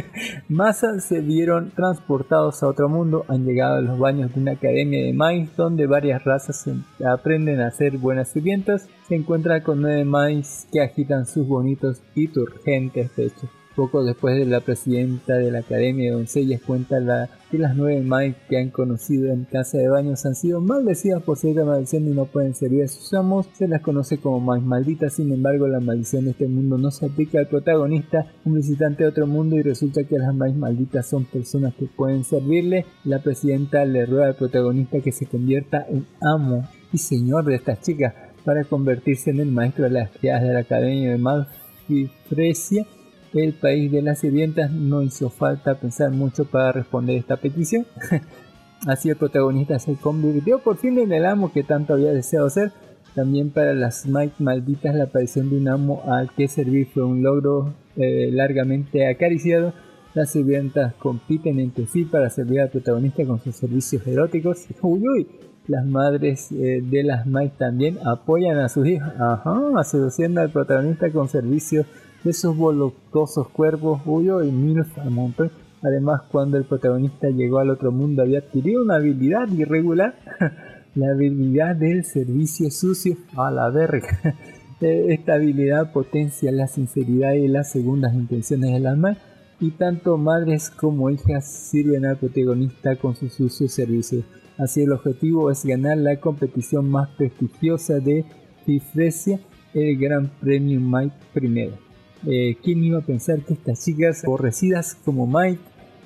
Masa 0.48 0.98
se 0.98 1.20
vieron 1.20 1.70
transportados 1.70 2.62
a 2.62 2.68
otro 2.68 2.88
mundo, 2.88 3.26
han 3.28 3.44
llegado 3.44 3.76
a 3.76 3.82
los 3.82 3.98
baños 3.98 4.34
de 4.34 4.40
una 4.40 4.52
academia 4.52 5.04
de 5.04 5.12
maíz 5.12 5.54
donde 5.54 5.86
varias 5.86 6.24
razas 6.24 6.64
aprenden 7.04 7.60
a 7.60 7.70
ser 7.70 7.98
buenas 7.98 8.28
sirvientas, 8.28 8.88
se 9.08 9.16
encuentran 9.16 9.60
con 9.60 9.82
nueve 9.82 10.06
maíz 10.06 10.66
que 10.72 10.80
agitan 10.80 11.26
sus 11.26 11.46
bonitos 11.46 12.00
y 12.14 12.28
turgentes 12.28 13.10
pechos. 13.10 13.50
Poco 13.74 14.04
después 14.04 14.36
de 14.36 14.44
la 14.44 14.60
presidenta 14.60 15.34
de 15.34 15.50
la 15.50 15.60
Academia 15.60 16.10
de 16.10 16.16
Doncellas 16.16 16.60
cuenta 16.60 17.00
la, 17.00 17.30
que 17.50 17.56
las 17.56 17.74
nueve 17.74 18.02
maíz 18.02 18.36
que 18.48 18.58
han 18.58 18.68
conocido 18.68 19.32
en 19.32 19.44
casa 19.44 19.78
de 19.78 19.88
baños 19.88 20.26
han 20.26 20.34
sido 20.34 20.60
maldecidas 20.60 21.22
por 21.22 21.38
cierta 21.38 21.64
maldición 21.64 22.06
y 22.06 22.10
no 22.10 22.26
pueden 22.26 22.54
servir 22.54 22.84
a 22.84 22.88
sus 22.88 23.14
amos. 23.14 23.46
Se 23.54 23.66
las 23.68 23.80
conoce 23.80 24.18
como 24.18 24.40
maíz 24.40 24.62
malditas, 24.62 25.14
sin 25.14 25.32
embargo 25.32 25.68
la 25.68 25.80
maldición 25.80 26.26
de 26.26 26.32
este 26.32 26.48
mundo 26.48 26.76
no 26.76 26.90
se 26.90 27.06
aplica 27.06 27.38
al 27.38 27.48
protagonista, 27.48 28.26
un 28.44 28.54
visitante 28.54 29.04
de 29.04 29.08
otro 29.08 29.26
mundo 29.26 29.56
y 29.56 29.62
resulta 29.62 30.04
que 30.04 30.18
las 30.18 30.34
maíz 30.34 30.54
malditas 30.54 31.08
son 31.08 31.24
personas 31.24 31.74
que 31.74 31.86
pueden 31.86 32.24
servirle. 32.24 32.84
La 33.04 33.20
presidenta 33.20 33.86
le 33.86 34.04
ruega 34.04 34.26
al 34.26 34.34
protagonista 34.34 35.00
que 35.00 35.12
se 35.12 35.24
convierta 35.24 35.86
en 35.88 36.04
amo 36.20 36.68
y 36.92 36.98
señor 36.98 37.46
de 37.46 37.54
estas 37.54 37.80
chicas 37.80 38.12
para 38.44 38.64
convertirse 38.64 39.30
en 39.30 39.40
el 39.40 39.50
maestro 39.50 39.84
de 39.84 39.90
las 39.90 40.10
criadas 40.10 40.42
de 40.42 40.52
la 40.52 40.60
Academia 40.60 41.12
de 41.12 41.18
Malfifresia 41.18 42.86
el 43.34 43.54
país 43.54 43.90
de 43.90 44.02
las 44.02 44.18
sirvientas 44.18 44.70
no 44.70 45.02
hizo 45.02 45.30
falta 45.30 45.74
pensar 45.76 46.10
mucho 46.10 46.44
para 46.44 46.72
responder 46.72 47.16
esta 47.16 47.36
petición. 47.36 47.86
Así 48.86 49.10
el 49.10 49.16
protagonista 49.16 49.78
se 49.78 49.94
convirtió 49.94 50.58
por 50.58 50.76
fin 50.76 50.98
en 50.98 51.12
el 51.12 51.24
amo 51.24 51.52
que 51.52 51.62
tanto 51.62 51.94
había 51.94 52.12
deseado 52.12 52.50
ser. 52.50 52.72
También 53.14 53.50
para 53.50 53.74
las 53.74 54.06
Mike 54.06 54.34
malditas 54.38 54.94
la 54.94 55.04
aparición 55.04 55.50
de 55.50 55.58
un 55.58 55.68
amo 55.68 56.02
al 56.06 56.30
que 56.30 56.48
servir 56.48 56.88
fue 56.92 57.04
un 57.04 57.22
logro 57.22 57.74
eh, 57.96 58.30
largamente 58.32 59.08
acariciado. 59.08 59.72
Las 60.14 60.30
sirvientas 60.30 60.94
compiten 60.94 61.58
entre 61.58 61.86
sí 61.86 62.04
para 62.04 62.28
servir 62.28 62.60
al 62.60 62.70
protagonista 62.70 63.24
con 63.24 63.40
sus 63.40 63.54
servicios 63.54 64.06
eróticos. 64.06 64.66
Uy, 64.82 65.00
uy. 65.00 65.28
Las 65.68 65.86
madres 65.86 66.50
eh, 66.50 66.82
de 66.82 67.04
las 67.04 67.24
Mike 67.24 67.54
también 67.56 67.96
apoyan 68.04 68.58
a 68.58 68.68
sus 68.68 68.84
hijos, 68.84 69.08
ajá, 69.16 69.84
seduciendo 69.84 70.40
al 70.40 70.50
protagonista 70.50 71.08
con 71.12 71.28
servicios 71.28 71.86
de 72.24 72.32
sus 72.32 72.56
voluptuosos 72.56 73.48
cuerpos, 73.48 74.00
Huyo 74.04 74.42
y 74.42 74.52
Milf 74.52 74.98
al 74.98 75.10
montón. 75.10 75.50
Además, 75.82 76.22
cuando 76.30 76.56
el 76.56 76.64
protagonista 76.64 77.28
llegó 77.28 77.58
al 77.58 77.70
otro 77.70 77.90
mundo 77.90 78.22
había 78.22 78.38
adquirido 78.38 78.82
una 78.82 78.96
habilidad 78.96 79.48
irregular, 79.48 80.14
la 80.94 81.10
habilidad 81.10 81.74
del 81.74 82.04
servicio 82.04 82.70
sucio 82.70 83.16
a 83.36 83.50
la 83.50 83.68
verga. 83.70 84.36
Esta 84.80 85.34
habilidad 85.34 85.92
potencia 85.92 86.50
la 86.50 86.66
sinceridad 86.66 87.34
y 87.34 87.46
las 87.46 87.70
segundas 87.70 88.14
intenciones 88.14 88.72
del 88.72 88.86
alma 88.86 89.16
y 89.60 89.70
tanto 89.70 90.18
madres 90.18 90.70
como 90.70 91.08
hijas 91.08 91.46
sirven 91.46 92.04
al 92.04 92.16
protagonista 92.16 92.96
con 92.96 93.14
sus 93.14 93.32
sucios 93.32 93.72
servicios. 93.72 94.24
Así 94.58 94.82
el 94.82 94.92
objetivo 94.92 95.52
es 95.52 95.64
ganar 95.64 95.98
la 95.98 96.18
competición 96.18 96.90
más 96.90 97.08
prestigiosa 97.10 98.00
de 98.00 98.24
Fifresia, 98.66 99.38
el 99.72 99.96
Gran 99.98 100.28
Premio 100.40 100.80
Mike 100.80 101.14
primero. 101.32 101.81
Eh, 102.26 102.56
¿Quién 102.62 102.84
iba 102.84 102.98
a 102.98 103.02
pensar 103.02 103.40
que 103.40 103.54
estas 103.54 103.84
chicas 103.84 104.24
aborrecidas 104.24 104.96
como 105.04 105.26
Mike, 105.26 105.60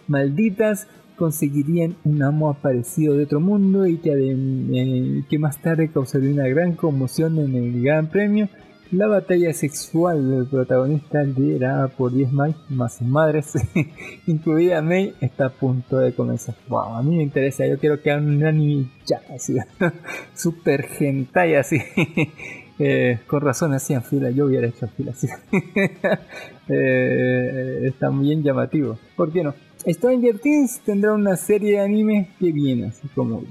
malditas, 0.09 0.87
conseguirían 1.17 1.97
un 2.05 2.23
amo 2.23 2.51
aparecido 2.51 3.15
de 3.15 3.25
otro 3.25 3.41
mundo 3.41 3.87
y 3.87 3.99
que, 3.99 4.13
eh, 4.13 5.25
que 5.29 5.39
más 5.39 5.61
tarde 5.61 5.91
causaría 5.91 6.31
una 6.31 6.49
gran 6.49 6.75
conmoción 6.75 7.39
en 7.39 7.55
el 7.55 7.83
Gran 7.83 8.09
Premio? 8.09 8.49
La 8.93 9.09
batalla 9.09 9.53
sexual 9.53 10.31
del 10.31 10.47
protagonista 10.47 11.25
liderada 11.25 11.89
por 11.89 12.13
10 12.13 12.33
Mike 12.33 12.59
más 12.69 12.99
sus 12.99 13.09
madres, 13.09 13.55
incluida 14.29 14.81
May, 14.81 15.13
está 15.21 15.47
a 15.47 15.51
punto 15.51 15.99
de 15.99 16.15
comenzar. 16.15 16.55
Wow, 16.69 16.95
a 16.95 17.03
mí 17.03 17.17
me 17.17 17.25
interesa, 17.25 17.67
yo 17.67 17.79
quiero 17.79 18.01
que 18.01 18.13
hagan 18.13 18.29
un 18.29 18.45
anime 18.45 18.87
ya, 19.05 19.23
así, 19.35 19.57
super 20.35 20.87
hentai 21.01 21.57
así. 21.57 21.79
Eh, 22.79 23.21
con 23.27 23.41
razón 23.41 23.73
hacían 23.73 24.03
fila, 24.03 24.31
yo 24.31 24.47
hubiera 24.47 24.67
hecho 24.67 24.87
fila 24.89 25.13
así. 25.13 25.29
eh, 26.69 27.83
está 27.85 28.11
bien 28.11 28.43
llamativo. 28.43 28.99
¿Por 29.17 29.33
qué 29.33 29.43
no? 29.43 29.55
Stranger 29.87 30.39
Things 30.39 30.81
tendrá 30.81 31.13
una 31.15 31.37
serie 31.37 31.73
de 31.73 31.81
anime 31.81 32.31
que 32.39 32.51
viene, 32.53 32.89
así 32.89 33.09
como 33.15 33.43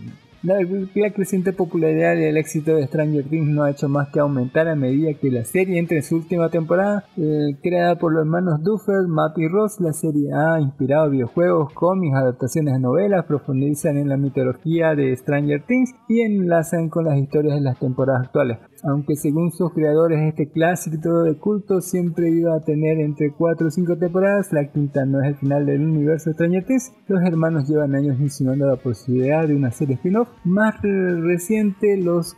la, 0.46 0.60
la, 0.62 1.10
creciente 1.12 1.54
popularidad 1.54 2.16
y 2.18 2.26
el 2.26 2.38
éxito 2.38 2.76
de 2.76 2.86
Stranger 2.86 3.24
Things 3.24 3.48
no 3.48 3.64
ha 3.64 3.72
hecho 3.72 3.90
más 3.90 4.10
que 4.10 4.20
aumentar 4.20 4.68
a 4.68 4.76
medida 4.76 5.12
que 5.16 5.32
la 5.32 5.44
serie 5.44 5.80
entre 5.80 5.98
en 5.98 6.04
su 6.04 6.18
última 6.18 6.50
temporada. 6.50 7.06
Eh, 7.18 7.56
creada 7.64 7.96
por 7.96 8.14
los 8.14 8.22
hermanos 8.22 8.62
Duffer, 8.62 9.08
Matt 9.08 9.40
y 9.40 9.48
Ross, 9.48 9.80
la 9.80 9.92
serie 9.92 10.32
ha 10.34 10.60
inspirado 10.60 11.10
videojuegos, 11.10 11.74
cómics, 11.74 12.16
adaptaciones 12.16 12.76
de 12.76 12.80
novelas, 12.80 13.26
profundizan 13.26 13.98
en 13.98 14.08
la 14.08 14.18
mitología 14.18 14.94
de 14.94 15.16
Stranger 15.16 15.64
Things 15.66 15.96
y 16.08 16.22
enlazan 16.22 16.90
con 16.90 17.06
las 17.06 17.18
historias 17.18 17.56
de 17.56 17.62
las 17.62 17.80
temporadas 17.80 18.26
actuales. 18.26 18.60
Aunque 18.88 19.16
según 19.16 19.52
sus 19.52 19.74
creadores 19.74 20.20
este 20.22 20.48
clásico 20.48 21.24
de 21.24 21.36
culto 21.38 21.82
siempre 21.82 22.30
iba 22.30 22.56
a 22.56 22.60
tener 22.60 23.00
entre 23.00 23.32
4 23.32 23.68
o 23.68 23.72
5 23.72 23.98
temporadas, 23.98 24.54
la 24.54 24.72
quinta 24.72 25.06
no 25.06 25.22
es 25.22 25.30
el 25.30 25.36
final 25.38 25.66
del 25.66 25.82
universo 25.82 26.32
Things, 26.36 26.94
los 27.08 27.24
hermanos 27.24 27.68
llevan 27.68 27.96
años 27.96 28.20
insinuando 28.20 28.68
la 28.68 28.76
posibilidad 28.76 29.48
de 29.48 29.56
una 29.56 29.72
serie 29.72 29.96
spin-off. 29.96 30.30
Más 30.44 30.76
reciente, 30.82 31.98
los 31.98 32.38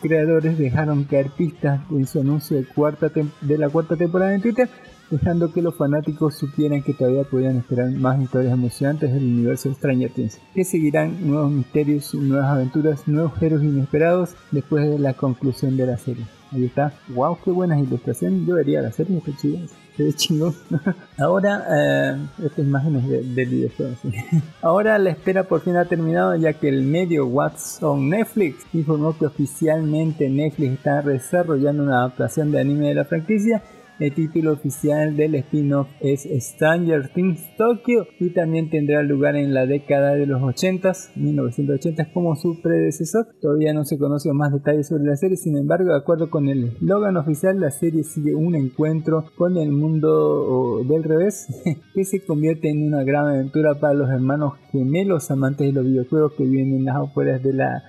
creadores 0.00 0.56
dejaron 0.56 1.04
caer 1.04 1.30
pistas 1.36 1.82
en 1.90 2.06
su 2.06 2.20
anuncio 2.20 2.56
de 2.56 3.58
la 3.58 3.68
cuarta 3.68 3.96
temporada 3.96 4.34
en 4.34 4.40
Twitter, 4.40 4.70
dejando 5.14 5.52
que 5.52 5.62
los 5.62 5.76
fanáticos 5.76 6.34
supieran 6.34 6.82
que 6.82 6.92
todavía 6.92 7.22
podían 7.22 7.56
esperar 7.58 7.90
más 7.92 8.20
historias 8.20 8.52
emocionantes 8.52 9.12
del 9.12 9.22
universo 9.22 9.68
de 9.68 9.76
Stranger 9.76 10.10
Things, 10.10 10.40
que 10.52 10.64
seguirán 10.64 11.28
nuevos 11.28 11.52
misterios, 11.52 12.14
nuevas 12.14 12.50
aventuras, 12.50 13.06
nuevos 13.06 13.40
héroes 13.40 13.62
inesperados 13.62 14.34
después 14.50 14.88
de 14.88 14.98
la 14.98 15.14
conclusión 15.14 15.76
de 15.76 15.86
la 15.86 15.96
serie. 15.96 16.26
Ahí 16.50 16.64
está. 16.64 16.92
Wow, 17.08 17.38
qué 17.44 17.50
buenas 17.50 17.80
ilustraciones. 17.80 18.46
Yo 18.46 18.54
vería 18.54 18.82
la 18.82 18.92
serie, 18.92 19.18
está 19.18 19.32
chida. 19.36 19.60
Se 19.96 20.02
ve 20.02 20.12
chingón. 20.12 20.54
Ahora, 21.18 21.64
eh, 21.70 22.16
estas 22.44 22.64
imágenes 22.64 23.08
del 23.08 23.48
videojuego. 23.48 23.94
Ahora 24.62 24.98
la 24.98 25.10
espera 25.10 25.44
por 25.44 25.60
fin 25.60 25.76
ha 25.76 25.84
terminado 25.84 26.34
ya 26.34 26.52
que 26.52 26.68
el 26.68 26.82
medio 26.82 27.26
What's 27.26 27.80
on 27.82 28.08
Netflix 28.08 28.66
informó 28.72 29.16
que 29.16 29.26
oficialmente 29.26 30.28
Netflix 30.28 30.72
está 30.74 31.02
desarrollando 31.02 31.84
una 31.84 31.98
adaptación 31.98 32.50
de 32.50 32.60
anime 32.60 32.88
de 32.88 32.94
la 32.94 33.04
franquicia 33.04 33.62
el 34.00 34.12
título 34.12 34.52
oficial 34.52 35.16
del 35.16 35.36
spin-off 35.36 35.88
es 36.00 36.26
Stranger 36.40 37.08
Things 37.08 37.56
Tokyo 37.56 38.06
y 38.18 38.30
también 38.30 38.70
tendrá 38.70 39.02
lugar 39.02 39.36
en 39.36 39.54
la 39.54 39.66
década 39.66 40.14
de 40.14 40.26
los 40.26 40.42
80s, 40.42 41.14
1980 41.16 42.12
como 42.12 42.34
su 42.36 42.60
predecesor. 42.60 43.28
Todavía 43.40 43.72
no 43.72 43.84
se 43.84 43.98
conocen 43.98 44.36
más 44.36 44.52
detalles 44.52 44.88
sobre 44.88 45.04
la 45.04 45.16
serie, 45.16 45.36
sin 45.36 45.56
embargo, 45.56 45.90
de 45.90 45.98
acuerdo 45.98 46.30
con 46.30 46.48
el 46.48 46.64
eslogan 46.64 47.16
oficial, 47.16 47.60
la 47.60 47.70
serie 47.70 48.02
sigue 48.02 48.34
un 48.34 48.54
encuentro 48.54 49.26
con 49.36 49.56
el 49.56 49.70
mundo 49.72 50.82
del 50.84 51.04
revés 51.04 51.46
que 51.94 52.04
se 52.04 52.24
convierte 52.24 52.70
en 52.70 52.86
una 52.86 53.04
gran 53.04 53.28
aventura 53.28 53.78
para 53.78 53.94
los 53.94 54.10
hermanos 54.10 54.54
gemelos 54.72 55.30
amantes 55.30 55.66
de 55.66 55.72
los 55.72 55.84
videojuegos 55.84 56.32
que 56.32 56.44
viven 56.44 56.74
en 56.74 56.84
las 56.84 56.96
afueras 56.96 57.42
de 57.42 57.52
la 57.52 57.82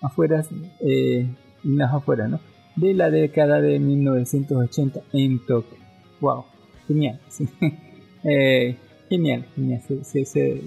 afueras 0.00 0.48
eh, 0.80 1.28
en 1.64 1.78
las 1.78 1.94
afueras, 1.94 2.28
¿no? 2.28 2.51
De 2.76 2.94
la 2.94 3.10
década 3.10 3.60
de 3.60 3.78
1980 3.78 5.00
en 5.12 5.38
Tokio. 5.46 5.78
Wow, 6.20 6.44
genial, 6.86 7.20
eh, 8.24 8.76
genial, 9.08 9.46
genial, 9.54 9.82
se, 10.04 10.24
se, 10.24 10.62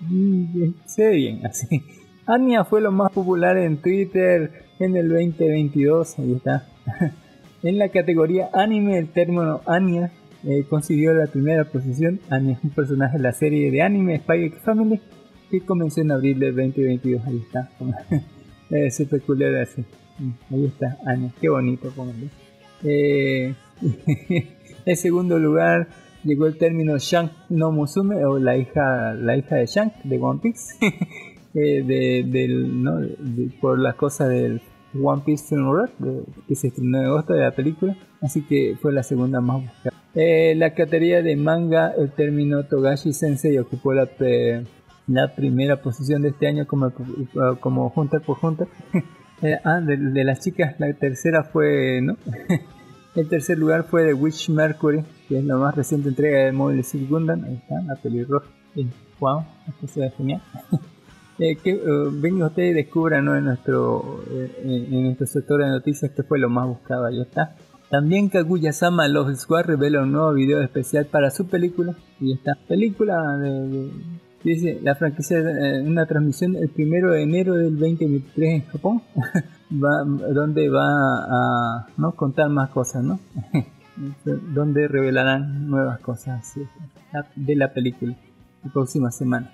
mm, 0.00 0.74
se, 0.86 1.06
ve 1.06 1.16
bien 1.16 1.46
así. 1.46 1.82
Anya 2.26 2.64
fue 2.64 2.80
lo 2.80 2.92
más 2.92 3.10
popular 3.12 3.56
en 3.58 3.78
Twitter 3.78 4.66
en 4.78 4.96
el 4.96 5.08
2022, 5.08 6.18
ahí 6.18 6.34
está. 6.34 6.68
en 7.62 7.78
la 7.78 7.88
categoría 7.88 8.50
anime, 8.52 8.98
el 8.98 9.08
término 9.08 9.60
Anya 9.66 10.12
eh, 10.44 10.64
consiguió 10.68 11.12
la 11.14 11.26
primera 11.26 11.64
posición. 11.64 12.20
Anya 12.30 12.52
es 12.52 12.64
un 12.64 12.70
personaje 12.70 13.16
de 13.16 13.22
la 13.22 13.32
serie 13.32 13.70
de 13.70 13.82
anime 13.82 14.18
Spy 14.18 14.44
X 14.44 14.60
Family 14.64 15.00
que 15.50 15.60
comenzó 15.60 16.00
en 16.00 16.12
abril 16.12 16.38
del 16.38 16.56
2022, 16.56 17.26
ahí 17.26 17.42
está. 17.44 17.70
es 18.70 19.02
peculiar 19.08 19.54
así. 19.56 19.84
Ahí 20.50 20.66
está, 20.66 20.98
Anya. 21.06 21.32
Qué 21.40 21.48
bonito, 21.48 21.90
póngale. 21.90 22.28
Eh, 22.84 23.54
en 24.86 24.96
segundo 24.96 25.38
lugar 25.38 25.88
llegó 26.24 26.46
el 26.46 26.56
término 26.56 26.98
Shank 26.98 27.30
no 27.48 27.72
Musume 27.72 28.24
o 28.24 28.38
la 28.38 28.56
hija, 28.56 29.14
la 29.14 29.36
hija 29.36 29.56
de 29.56 29.66
Shank 29.66 29.94
de 30.04 30.18
One 30.18 30.40
Piece. 30.42 30.74
eh, 31.54 31.82
de, 31.82 32.24
del, 32.26 32.82
¿no? 32.82 33.00
por 33.60 33.78
las 33.78 33.94
cosas 33.96 34.28
del 34.28 34.60
One 35.00 35.22
Piece 35.24 35.56
Red, 35.56 35.90
que 36.46 36.54
se 36.54 36.68
estrenó 36.68 36.98
en 36.98 37.06
agosto 37.06 37.32
de 37.32 37.40
la 37.40 37.52
película. 37.52 37.96
Así 38.20 38.42
que 38.42 38.76
fue 38.80 38.92
la 38.92 39.02
segunda 39.02 39.40
más 39.40 39.62
buscada. 39.62 39.96
Eh, 40.14 40.54
la 40.56 40.74
categoría 40.74 41.22
de 41.22 41.36
manga, 41.36 41.92
el 41.96 42.12
término 42.12 42.64
Togashi 42.64 43.14
Sensei 43.14 43.58
ocupó 43.58 43.94
la, 43.94 44.08
la 45.06 45.34
primera 45.34 45.80
posición 45.80 46.22
de 46.22 46.28
este 46.28 46.46
año 46.46 46.66
como, 46.66 46.92
como 47.60 47.92
Hunter 47.94 48.20
por 48.20 48.36
Hunter. 48.40 48.68
Eh, 49.42 49.58
ah, 49.64 49.80
de, 49.80 50.24
las 50.24 50.38
chicas, 50.38 50.76
la 50.78 50.92
tercera 50.94 51.42
fue, 51.42 52.00
¿no? 52.00 52.16
el 53.16 53.28
tercer 53.28 53.58
lugar 53.58 53.84
fue 53.84 54.04
de 54.04 54.14
Witch 54.14 54.48
Mercury, 54.50 55.04
que 55.28 55.38
es 55.38 55.44
la 55.44 55.56
más 55.56 55.74
reciente 55.74 56.10
entrega 56.10 56.44
de 56.44 56.52
Mobile 56.52 56.84
Suit 56.84 57.08
Gundam. 57.08 57.42
Ahí 57.44 57.54
está, 57.54 57.82
la 57.82 57.96
pelirroja. 57.96 58.46
wow, 59.18 59.44
esto 59.68 59.88
se 59.88 60.00
ve 60.00 60.10
genial. 60.10 60.42
eh, 61.40 61.56
que 61.56 61.74
uh, 61.74 62.10
venga 62.12 62.46
usted 62.46 62.62
y 62.62 62.72
descubra 62.72 63.20
¿no? 63.20 63.36
en, 63.36 63.46
nuestro, 63.46 64.22
eh, 64.30 64.62
en 64.64 65.02
nuestro 65.06 65.26
sector 65.26 65.64
de 65.64 65.70
noticias 65.70 66.12
que 66.12 66.22
fue 66.22 66.38
lo 66.38 66.48
más 66.48 66.68
buscado. 66.68 67.06
Ahí 67.06 67.20
está. 67.20 67.56
También 67.90 68.28
Kaguya-sama 68.28 69.08
Love 69.08 69.34
Squad 69.36 69.64
revela 69.64 70.02
un 70.02 70.12
nuevo 70.12 70.32
video 70.32 70.62
especial 70.62 71.06
para 71.06 71.30
su 71.30 71.48
película. 71.48 71.96
Y 72.20 72.32
esta 72.32 72.56
película 72.68 73.36
de 73.38 73.90
Dice, 74.44 74.80
la 74.82 74.96
franquicia 74.96 75.38
en 75.38 75.88
una 75.88 76.04
transmisión 76.06 76.56
el 76.56 76.68
primero 76.68 77.12
de 77.12 77.22
enero 77.22 77.54
del 77.54 77.78
2023 77.78 78.54
en 78.54 78.62
Japón, 78.66 79.02
donde 79.70 80.68
va 80.68 80.88
a 80.88 81.86
¿no? 81.96 82.12
contar 82.12 82.48
más 82.48 82.70
cosas, 82.70 83.04
¿no? 83.04 83.20
donde 84.24 84.88
revelarán 84.88 85.68
nuevas 85.68 86.00
cosas 86.00 86.54
de 87.36 87.56
la 87.56 87.72
película 87.72 88.16
la 88.64 88.72
próxima 88.72 89.10
semana. 89.10 89.52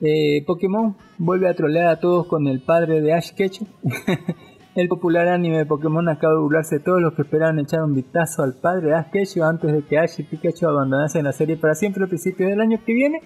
Eh, 0.00 0.44
Pokémon 0.46 0.94
vuelve 1.18 1.48
a 1.48 1.54
trolear 1.54 1.88
a 1.88 1.98
todos 1.98 2.26
con 2.26 2.46
el 2.46 2.60
padre 2.60 3.00
de 3.00 3.14
Ash 3.14 3.32
Ketchum. 3.32 3.66
el 4.76 4.88
popular 4.88 5.26
anime 5.26 5.58
de 5.58 5.66
Pokémon 5.66 6.08
acaba 6.08 6.34
de 6.34 6.40
burlarse 6.40 6.78
todos 6.78 7.00
los 7.00 7.14
que 7.14 7.22
esperaban 7.22 7.58
echar 7.58 7.82
un 7.82 7.94
vistazo 7.94 8.44
al 8.44 8.54
padre 8.54 8.88
de 8.88 8.94
Ash 8.94 9.10
Ketchum 9.10 9.42
antes 9.42 9.72
de 9.72 9.82
que 9.82 9.98
Ash 9.98 10.20
y 10.20 10.22
Pikachu 10.22 10.68
abandonasen 10.68 11.24
la 11.24 11.32
serie 11.32 11.56
para 11.56 11.74
siempre 11.74 12.04
a 12.04 12.06
principios 12.06 12.50
del 12.50 12.60
año 12.60 12.78
que 12.86 12.92
viene 12.92 13.20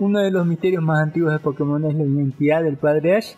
uno 0.00 0.20
de 0.20 0.30
los 0.30 0.46
misterios 0.46 0.82
más 0.82 1.02
antiguos 1.02 1.32
de 1.32 1.38
Pokémon 1.38 1.84
es 1.84 1.94
la 1.94 2.04
identidad 2.04 2.62
del 2.62 2.78
padre 2.78 3.16
Ash. 3.16 3.34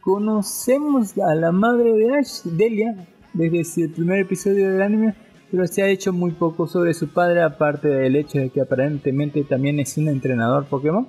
Conocemos 0.00 1.16
a 1.18 1.34
la 1.36 1.52
madre 1.52 1.92
de 1.92 2.16
Ash, 2.16 2.42
Delia, 2.42 3.06
desde 3.32 3.84
el 3.84 3.90
primer 3.90 4.18
episodio 4.18 4.70
del 4.70 4.82
anime, 4.82 5.14
pero 5.50 5.66
se 5.66 5.82
ha 5.82 5.88
hecho 5.88 6.12
muy 6.12 6.32
poco 6.32 6.66
sobre 6.66 6.94
su 6.94 7.08
padre, 7.08 7.42
aparte 7.42 7.88
del 7.88 8.16
hecho 8.16 8.40
de 8.40 8.50
que 8.50 8.60
aparentemente 8.60 9.44
también 9.44 9.78
es 9.78 9.96
un 9.96 10.08
entrenador 10.08 10.66
Pokémon. 10.66 11.06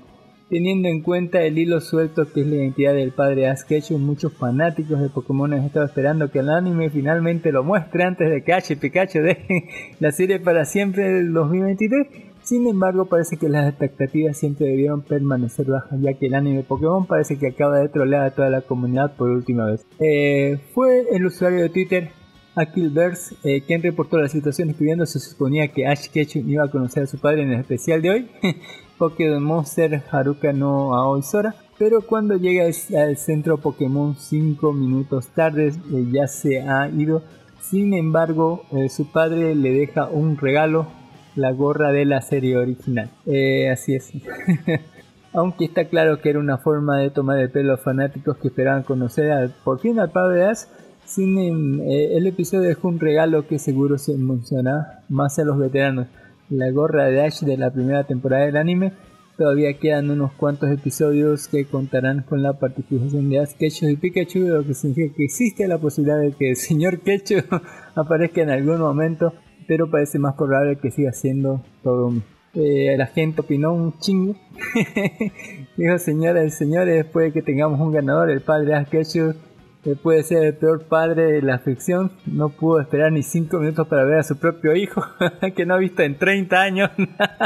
Teniendo 0.50 0.88
en 0.88 1.02
cuenta 1.02 1.42
el 1.42 1.58
hilo 1.58 1.82
suelto 1.82 2.32
que 2.32 2.42
es 2.42 2.48
la 2.48 2.58
identidad 2.58 2.94
del 2.94 3.12
padre 3.12 3.48
Ash 3.50 3.64
Ketchum, 3.68 4.06
muchos 4.06 4.34
fanáticos 4.34 5.02
de 5.02 5.10
Pokémon 5.10 5.52
han 5.52 5.64
estado 5.64 5.88
esperando 5.88 6.30
que 6.30 6.40
el 6.40 6.52
anime 6.52 6.92
finalmente 6.92 7.52
lo 7.52 7.64
muestre 7.64 8.04
antes 8.04 8.30
de 8.30 8.44
que 8.44 8.54
Ash 8.54 8.72
y 8.72 8.76
Pikachu 8.76 9.22
dejen 9.22 9.66
la 10.00 10.12
serie 10.12 10.40
para 10.40 10.66
siempre 10.66 11.12
del 11.12 11.34
2023 11.34 12.35
sin 12.46 12.68
embargo, 12.68 13.06
parece 13.06 13.38
que 13.38 13.50
las 13.50 13.68
expectativas 13.68 14.38
siempre 14.38 14.68
debieron 14.68 15.02
permanecer 15.02 15.66
bajas, 15.66 16.00
ya 16.00 16.14
que 16.14 16.28
el 16.28 16.36
anime 16.36 16.62
Pokémon 16.62 17.08
parece 17.08 17.40
que 17.40 17.48
acaba 17.48 17.80
de 17.80 17.90
trolear 17.90 18.24
a 18.24 18.36
toda 18.36 18.52
la 18.52 18.62
comunidad 18.62 19.16
por 19.16 19.30
última 19.30 19.66
vez. 19.66 19.84
Eh, 20.00 20.60
fue 20.76 21.08
el 21.12 21.26
usuario 21.26 21.64
de 21.64 21.70
Twitter, 21.70 22.12
Akilverse, 22.56 23.36
eh, 23.44 23.62
quien 23.62 23.82
reportó 23.82 24.20
la 24.20 24.30
situación 24.30 24.70
escribiendo 24.70 25.08
se 25.08 25.20
suponía 25.20 25.70
que 25.70 25.88
Ash 25.88 26.08
Ketchum 26.08 26.48
iba 26.48 26.64
a 26.64 26.70
conocer 26.70 27.04
a 27.04 27.08
su 27.08 27.18
padre 27.18 27.42
en 27.42 27.52
el 27.52 27.62
especial 27.62 28.04
de 28.04 28.10
hoy, 28.12 28.30
Pokémon 29.00 29.44
Monster 29.44 30.04
Haruka 30.12 30.54
no 30.54 30.94
Aoi 30.94 31.24
Sora, 31.24 31.56
pero 31.80 32.02
cuando 32.02 32.38
llega 32.38 32.66
al 32.66 33.18
centro 33.18 33.58
Pokémon 33.58 34.16
5 34.16 34.72
minutos 34.72 35.30
tarde 35.30 35.70
eh, 35.70 36.06
ya 36.12 36.28
se 36.28 36.62
ha 36.62 36.88
ido. 36.90 37.24
Sin 37.60 37.96
embargo, 37.96 38.62
su 38.90 39.12
padre 39.12 39.56
le 39.56 39.72
deja 39.72 40.06
un 40.06 40.38
regalo 40.38 40.86
la 41.36 41.52
gorra 41.52 41.92
de 41.92 42.06
la 42.06 42.22
serie 42.22 42.58
original. 42.58 43.10
Eh, 43.26 43.70
así 43.70 43.96
es. 43.96 44.12
Aunque 45.34 45.66
está 45.66 45.86
claro 45.86 46.22
que 46.22 46.30
era 46.30 46.40
una 46.40 46.58
forma 46.58 46.98
de 46.98 47.10
tomar 47.10 47.40
el 47.40 47.50
pelo 47.50 47.74
a 47.74 47.78
fanáticos 47.78 48.38
que 48.38 48.48
esperaban 48.48 48.84
conocer 48.84 49.52
por 49.66 49.80
fin 49.80 50.00
al 50.00 50.12
padre 50.12 50.38
de 50.38 50.46
Ash, 50.46 50.64
sin, 51.04 51.82
eh, 51.82 52.16
el 52.16 52.26
episodio 52.26 52.70
dejó 52.70 52.88
un 52.88 53.00
regalo 53.00 53.46
que 53.46 53.60
seguro 53.60 53.98
se 53.98 54.14
emociona 54.14 55.04
más 55.10 55.38
a 55.38 55.44
los 55.44 55.60
veteranos. 55.60 56.08
La 56.50 56.72
gorra 56.72 57.06
de 57.06 57.22
Ash 57.22 57.42
de 57.42 57.58
la 57.58 57.72
primera 57.72 58.06
temporada 58.06 58.46
del 58.46 58.56
anime. 58.56 58.94
Todavía 59.38 59.78
quedan 59.78 60.10
unos 60.10 60.32
cuantos 60.32 60.72
episodios 60.72 61.50
que 61.50 61.66
contarán 61.66 62.22
con 62.22 62.42
la 62.42 62.54
participación 62.54 63.30
de 63.30 63.40
Ash, 63.40 63.56
Ketchum 63.60 63.90
y 63.90 63.98
Pikachu, 63.98 64.40
lo 64.40 64.66
que 64.66 64.74
significa 64.74 65.16
que 65.18 65.26
existe 65.26 65.68
la 65.68 65.78
posibilidad 65.78 66.18
de 66.18 66.32
que 66.32 66.52
el 66.52 66.56
señor 66.56 67.02
Ketchum 67.02 67.42
aparezca 67.96 68.42
en 68.42 68.52
algún 68.52 68.80
momento 68.80 69.34
pero 69.68 69.90
parece 69.90 70.20
más 70.20 70.36
probable 70.36 70.78
que 70.78 70.92
siga 70.92 71.12
siendo 71.12 71.62
todo 71.84 72.14
eh, 72.56 72.96
la 72.98 73.08
gente 73.08 73.42
opinó 73.42 73.74
un 73.74 74.00
chingo. 74.00 74.36
Dijo, 75.78 75.98
señoras 75.98 76.46
y 76.46 76.52
señores, 76.52 76.96
después 76.96 77.26
de 77.26 77.34
que 77.34 77.42
tengamos 77.42 77.80
un 77.82 77.92
ganador, 77.92 78.30
el 78.30 78.42
padre 78.42 78.76
Ash 78.76 78.88
que 78.90 79.96
puede 79.96 80.24
ser 80.24 80.44
el 80.44 80.56
peor 80.56 80.86
padre 80.86 81.32
de 81.32 81.42
la 81.44 81.60
ficción, 81.60 82.12
no 82.26 82.50
pudo 82.50 82.80
esperar 82.80 83.12
ni 83.12 83.22
5 83.22 83.60
minutos 83.60 83.88
para 83.88 84.04
ver 84.04 84.20
a 84.20 84.24
su 84.24 84.38
propio 84.38 84.76
hijo, 84.76 85.04
que 85.56 85.66
no 85.66 85.76
ha 85.76 85.78
visto 85.78 86.02
en 86.02 86.18
30 86.18 86.60
años. 86.60 86.92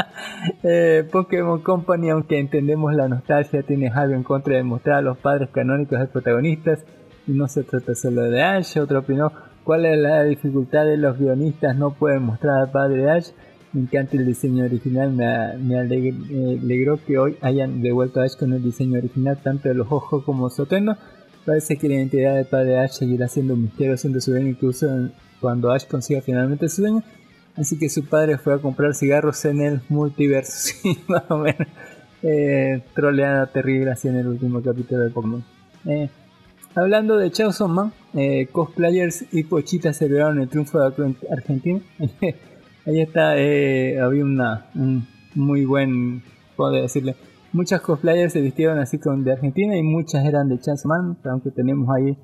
eh, 0.62 1.06
Pokémon 1.10 1.60
Company, 1.60 2.08
aunque 2.10 2.38
entendemos 2.38 2.94
la 2.94 3.08
nostalgia, 3.08 3.62
tiene 3.62 3.88
algo 3.88 4.14
en 4.14 4.22
contra 4.22 4.56
de 4.56 4.62
mostrar 4.62 4.98
a 4.98 5.02
los 5.02 5.18
padres 5.18 5.50
canónicos 5.50 5.98
de 5.98 6.06
protagonistas. 6.06 6.84
Y 7.26 7.32
no 7.32 7.46
se 7.48 7.62
trata 7.62 7.94
solo 7.94 8.22
de 8.22 8.42
Ash, 8.42 8.78
otro 8.78 9.00
opinó, 9.00 9.32
¿Cuál 9.64 9.84
es 9.86 9.98
la 9.98 10.24
dificultad 10.24 10.86
de 10.86 10.96
los 10.96 11.18
guionistas? 11.18 11.76
No 11.76 11.92
pueden 11.92 12.22
mostrar 12.22 12.60
al 12.60 12.70
padre 12.70 13.10
Ash. 13.10 13.28
Me 13.72 13.82
encanta 13.82 14.16
el 14.16 14.26
diseño 14.26 14.64
original, 14.64 15.12
me, 15.12 15.56
me 15.58 15.78
alegró 15.78 16.98
que 17.06 17.18
hoy 17.18 17.36
hayan 17.40 17.82
devuelto 17.82 18.20
a 18.20 18.24
Ash 18.24 18.36
con 18.36 18.52
el 18.52 18.62
diseño 18.62 18.98
original, 18.98 19.38
tanto 19.42 19.68
de 19.68 19.74
los 19.74 19.86
ojos 19.90 20.24
como 20.24 20.50
Soteno. 20.50 20.96
Parece 21.44 21.76
que 21.76 21.88
la 21.88 21.94
identidad 21.94 22.34
del 22.34 22.46
padre 22.46 22.78
Ash 22.80 22.92
seguirá 22.92 23.28
siendo 23.28 23.54
un 23.54 23.62
misterio, 23.62 23.96
siendo 23.96 24.20
su 24.20 24.32
dueño 24.32 24.48
incluso 24.48 24.88
cuando 25.40 25.70
Ash 25.70 25.86
consiga 25.86 26.20
finalmente 26.20 26.68
su 26.68 26.82
dueño. 26.82 27.02
Así 27.56 27.78
que 27.78 27.88
su 27.88 28.04
padre 28.06 28.38
fue 28.38 28.54
a 28.54 28.58
comprar 28.58 28.94
cigarros 28.94 29.44
en 29.44 29.60
el 29.60 29.80
multiverso, 29.88 30.52
sí, 30.82 30.98
más 31.06 31.24
o 31.28 31.38
menos. 31.38 31.68
Eh, 32.22 32.82
troleada 32.94 33.46
terrible 33.46 33.90
así 33.92 34.08
en 34.08 34.16
el 34.16 34.26
último 34.26 34.62
capítulo 34.62 35.02
de 35.02 35.10
Pokémon. 35.10 35.44
Eh, 35.86 36.10
hablando 36.74 37.16
de 37.16 37.30
Chainsaw 37.30 37.68
Man, 37.68 37.92
eh, 38.14 38.48
cosplayers 38.50 39.32
y 39.32 39.44
pochitas 39.44 39.96
celebraron 39.96 40.40
el 40.40 40.48
triunfo 40.48 40.78
de 40.78 41.14
Argentina. 41.30 41.80
Ahí 42.86 43.00
está, 43.00 43.38
eh, 43.38 44.00
había 44.00 44.24
una, 44.24 44.66
un 44.74 45.06
muy 45.34 45.64
buen, 45.64 46.22
puedo 46.56 46.72
decirle, 46.72 47.14
muchas 47.52 47.80
cosplayers 47.80 48.32
se 48.32 48.40
vistieron 48.40 48.78
así 48.78 48.98
con 48.98 49.22
de 49.22 49.32
Argentina 49.32 49.76
y 49.76 49.82
muchas 49.82 50.24
eran 50.24 50.48
de 50.48 50.58
Chainsaw 50.58 50.88
Man, 50.88 51.18
aunque 51.24 51.50
tenemos 51.50 51.88
ahí 51.94 52.16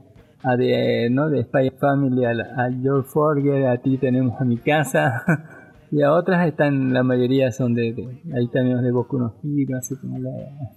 a 0.43 0.57
de, 0.57 1.09
¿no? 1.11 1.29
de 1.29 1.43
Spy 1.43 1.71
Family, 1.79 2.25
a, 2.25 2.31
a 2.31 2.71
George 2.81 3.09
Forger, 3.09 3.67
a 3.67 3.79
ti 3.79 3.99
tenemos 3.99 4.41
a 4.41 4.45
mi 4.45 4.57
casa. 4.59 5.25
Y 5.91 6.03
a 6.03 6.13
otras 6.13 6.47
están, 6.47 6.93
la 6.93 7.05
mayoría 7.05 7.53
son 7.53 7.75
de, 7.75 7.95
ahí 8.35 8.49
tenemos 8.49 8.83
de 8.83 8.91
Boku 8.91 9.19
no 9.19 9.35
así 9.79 9.97
como 9.97 10.19
la... 10.19 10.31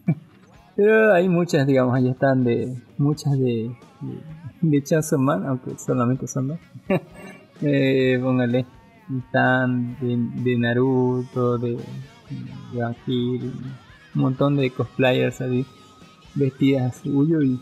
Pero 0.80 1.13
hay 1.13 1.27
muchas, 1.27 1.67
digamos, 1.67 1.93
ahí 1.93 2.07
están 2.07 2.45
de, 2.45 2.73
muchas 2.97 3.38
de, 3.38 3.69
de, 4.61 4.82
de 4.82 5.17
Man, 5.17 5.45
aunque 5.45 5.77
solamente 5.77 6.25
son 6.25 6.47
dos. 6.47 6.59
eh, 7.61 8.17
póngale, 8.23 8.65
están 9.25 9.97
de, 9.99 10.15
de 10.41 10.57
Naruto, 10.57 11.57
de, 11.57 11.71
de 12.71 12.84
un 13.11 13.51
montón 14.13 14.55
de 14.55 14.71
cosplayers 14.71 15.41
ahí, 15.41 15.65
vestidas 16.36 17.01
huyo 17.03 17.41
y 17.41 17.59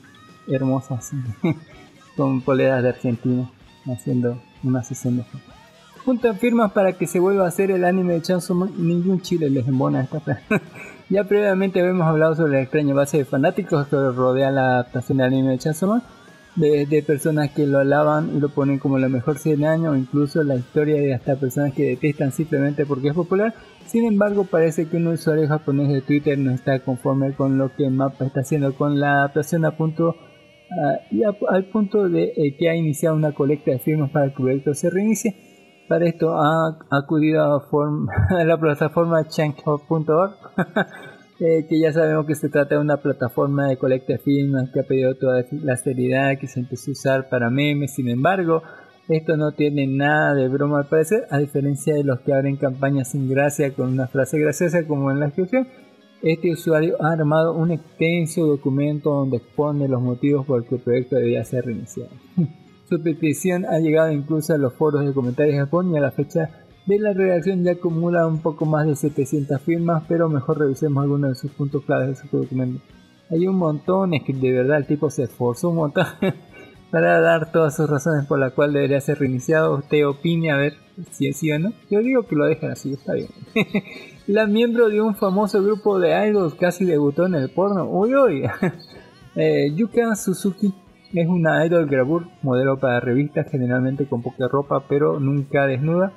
hermosas, 0.48 1.10
con 2.16 2.42
poleras 2.42 2.84
de 2.84 2.90
Argentina, 2.90 3.50
haciendo 3.88 4.40
una 4.62 4.84
sesión 4.84 5.18
de 5.18 5.26
juntan 6.06 6.38
firmas 6.38 6.72
para 6.72 6.94
que 6.94 7.08
se 7.08 7.20
vuelva 7.20 7.46
a 7.46 7.48
hacer 7.48 7.72
el 7.72 7.84
anime 7.84 8.14
de 8.14 8.22
Chainsaw 8.22 8.56
Man, 8.56 8.74
ningún 8.78 9.22
chile 9.22 9.50
les 9.50 9.68
embona 9.68 10.02
esta. 10.02 10.22
ya 11.10 11.24
previamente 11.24 11.80
habíamos 11.80 12.08
hablado 12.08 12.36
sobre 12.36 12.54
la 12.54 12.62
extraña 12.62 12.94
base 12.94 13.18
de 13.18 13.26
fanáticos 13.26 13.88
que 13.88 13.96
rodea 13.96 14.52
la 14.52 14.80
adaptación 14.80 15.18
del 15.20 15.28
anime 15.28 15.52
de 15.52 15.58
Chainsaw 15.60 16.02
de, 16.58 17.04
personas 17.06 17.52
que 17.52 17.68
lo 17.68 17.80
alaban 17.80 18.36
y 18.36 18.40
lo 18.40 18.50
ponen 18.50 18.80
como 18.80 18.98
la 18.98 19.10
mejor 19.10 19.38
serie 19.38 19.58
del 19.58 19.66
año, 19.68 19.92
o 19.92 19.96
incluso 19.96 20.44
la 20.44 20.56
historia 20.56 20.96
de 20.96 21.14
hasta 21.14 21.36
personas 21.36 21.74
que 21.74 21.84
detestan 21.84 22.32
simplemente 22.32 22.86
porque 22.86 23.10
es 23.10 23.14
popular. 23.14 23.54
Sin 23.86 24.06
embargo, 24.06 24.44
parece 24.44 24.88
que 24.88 24.98
un 24.98 25.08
usuario 25.08 25.48
japonés 25.48 25.90
de 25.90 26.02
Twitter 26.02 26.38
no 26.38 26.52
está 26.52 26.80
conforme 26.80 27.34
con 27.34 27.58
lo 27.58 27.74
que 27.76 27.90
Mapa 27.90 28.26
está 28.26 28.42
haciendo 28.42 28.74
con 28.76 29.00
la 29.00 29.20
adaptación 29.20 29.66
a 29.66 29.72
punto 29.78 30.16
y 31.12 31.22
al 31.24 31.66
punto 31.66 32.10
de 32.10 32.34
eh, 32.36 32.56
que 32.58 32.70
ha 32.70 32.76
iniciado 32.76 33.16
una 33.16 33.32
colecta 33.32 33.72
de 33.72 33.80
firmas 33.80 34.10
para 34.12 34.26
que 34.26 34.32
el 34.32 34.36
proyecto 34.36 34.74
se 34.74 34.90
reinicie. 34.90 35.36
Para 35.88 36.06
esto 36.06 36.38
ha 36.38 36.78
acudido 36.90 37.44
a, 37.44 38.44
la 38.44 38.58
plataforma 38.60 39.26
change.org, 39.28 40.34
eh, 41.40 41.66
que 41.68 41.80
ya 41.80 41.94
sabemos 41.94 42.26
que 42.26 42.36
se 42.36 42.50
trata 42.50 42.76
de 42.76 42.82
una 42.82 42.98
plataforma 42.98 43.68
de 43.68 43.78
colecta 43.78 44.14
de 44.14 44.20
firmas 44.20 44.70
que 44.70 44.82
ha 44.82 44.84
pedido 44.84 45.16
toda 45.16 45.46
la 45.52 45.78
seriedad 45.78 46.38
que 46.38 46.48
se 46.48 46.60
empezó 46.60 46.92
a 46.92 46.94
usar 46.94 47.30
para 47.30 47.50
memes. 47.50 47.94
Sin 47.94 48.10
embargo, 48.10 48.64
esto 49.08 49.38
no 49.38 49.54
tiene 49.54 49.88
nada 49.88 50.36
de 50.36 50.50
broma 50.50 50.80
al 50.80 50.88
parecer, 50.88 51.26
a 51.30 51.38
diferencia 51.38 51.96
de 51.96 52.04
los 52.04 52.20
que 52.20 52.34
abren 52.34 52.58
campañas 52.58 53.12
sin 53.12 53.30
gracia 53.30 53.74
con 53.74 53.88
una 53.94 54.08
frase 54.08 54.38
graciosa 54.40 54.86
como 54.86 55.10
en 55.10 55.22
la 55.22 55.28
descripción. 55.28 55.68
Este 56.22 56.52
usuario 56.52 57.02
ha 57.02 57.14
armado 57.14 57.54
un 57.54 57.72
extenso 57.72 58.46
documento 58.46 59.12
donde 59.12 59.38
expone 59.38 59.88
los 59.88 60.02
motivos 60.02 60.46
por 60.46 60.60
los 60.60 60.68
que 60.68 60.76
el 60.76 60.82
proyecto 60.82 61.16
debía 61.16 61.46
ser 61.46 61.66
reiniciado. 61.66 62.10
Su 62.90 63.02
petición 63.02 63.66
ha 63.66 63.80
llegado 63.80 64.12
incluso 64.12 64.54
a 64.54 64.58
los 64.58 64.74
foros 64.74 65.06
de 65.06 65.14
comentarios 65.14 65.56
de 65.56 65.60
Japón 65.60 65.92
y 65.92 65.98
a 65.98 66.02
la 66.02 66.12
fecha 66.12 66.50
de 66.86 67.00
la 67.00 67.12
redacción 67.12 67.62
ya 67.64 67.74
acumula 67.74 68.26
un 68.26 68.42
poco 68.42 68.66
más 68.66 68.88
de 68.88 68.96
700 68.96 69.62
firmas, 69.62 70.04
pero 70.08 70.30
mejor 70.30 70.60
revisemos 70.60 71.04
algunos 71.04 71.32
de 71.32 71.36
sus 71.36 71.52
puntos 71.52 71.84
claves 71.84 72.08
de 72.08 72.16
su 72.16 72.38
documento. 72.38 72.82
Hay 73.30 73.46
un 73.46 73.58
montón, 73.58 74.14
es 74.14 74.24
que 74.24 74.32
de 74.32 74.54
verdad 74.54 74.78
el 74.78 74.88
tipo 74.88 75.10
se 75.10 75.24
esforzó 75.24 75.70
un 75.70 75.76
montón 75.76 76.06
para 76.92 77.20
dar 77.20 77.52
todas 77.52 77.76
sus 77.76 77.90
razones 77.90 78.26
por 78.26 78.40
las 78.40 78.54
cuales 78.54 78.76
debería 78.76 79.02
ser 79.02 79.20
reiniciado. 79.20 79.80
Usted 79.80 80.08
opine 80.08 80.52
a 80.52 80.56
ver 80.56 80.76
si 81.12 81.28
es 81.28 81.36
sí 81.36 81.52
o 81.52 81.60
no. 81.60 81.74
Yo 81.92 82.00
digo 82.00 82.24
que 82.24 82.38
lo 82.38 82.46
dejen 82.46 82.72
así, 82.72 82.94
está 82.94 83.16
bien. 83.16 83.28
la 84.28 84.48
miembro 84.48 84.88
de 84.88 85.02
un 85.02 85.14
famoso 85.14 85.62
grupo 85.62 86.00
de 86.00 86.30
idols 86.30 86.56
casi 86.56 86.86
debutó 86.86 87.26
en 87.26 87.36
el 87.36 87.50
porno. 87.50 87.84
Uy, 87.90 88.16
uy. 88.16 88.44
eh, 89.36 89.74
Yuka 89.76 90.16
Suzuki 90.16 90.74
es 91.22 91.28
una 91.28 91.66
idol 91.66 91.88
gravure, 91.88 92.26
modelo 92.42 92.80
para 92.80 93.00
revistas, 93.00 93.50
generalmente 93.50 94.06
con 94.06 94.22
poca 94.22 94.48
ropa, 94.48 94.84
pero 94.88 95.20
nunca 95.20 95.66
desnuda, 95.66 96.14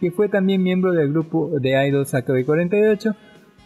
que 0.00 0.10
fue 0.10 0.28
también 0.28 0.62
miembro 0.62 0.92
del 0.92 1.10
grupo 1.12 1.50
de 1.60 1.86
idols 1.88 2.14
AKB48. 2.14 3.16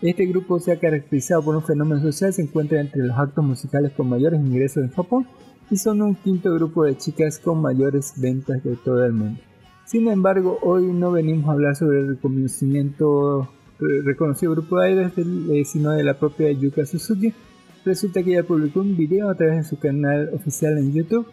Este 0.02 0.26
grupo 0.26 0.58
se 0.58 0.72
ha 0.72 0.78
caracterizado 0.78 1.42
por 1.42 1.56
un 1.56 1.62
fenómeno 1.62 2.00
social, 2.00 2.32
se 2.32 2.42
encuentra 2.42 2.80
entre 2.80 3.02
los 3.02 3.16
actos 3.16 3.44
musicales 3.44 3.92
con 3.92 4.08
mayores 4.08 4.40
ingresos 4.40 4.84
en 4.84 4.90
Japón 4.90 5.26
y 5.70 5.76
son 5.76 6.02
un 6.02 6.14
quinto 6.14 6.52
grupo 6.54 6.84
de 6.84 6.96
chicas 6.96 7.38
con 7.38 7.62
mayores 7.62 8.14
ventas 8.16 8.62
de 8.62 8.76
todo 8.76 9.04
el 9.04 9.12
mundo. 9.12 9.40
Sin 9.86 10.08
embargo, 10.08 10.58
hoy 10.62 10.92
no 10.92 11.12
venimos 11.12 11.48
a 11.48 11.52
hablar 11.52 11.76
sobre 11.76 12.00
el 12.00 12.08
reconocimiento 12.08 13.48
reconocido 13.78 14.52
grupo 14.52 14.78
de 14.78 14.92
idols, 14.92 15.12
eh, 15.16 15.64
sino 15.64 15.92
de 15.92 16.04
la 16.04 16.14
propia 16.14 16.50
Yuka 16.52 16.86
Suzuki, 16.86 17.32
Resulta 17.84 18.22
que 18.22 18.30
ella 18.32 18.44
publicó 18.44 18.80
un 18.80 18.96
video 18.96 19.28
a 19.28 19.34
través 19.34 19.56
de 19.56 19.64
su 19.64 19.78
canal 19.78 20.30
oficial 20.32 20.78
en 20.78 20.94
YouTube 20.94 21.26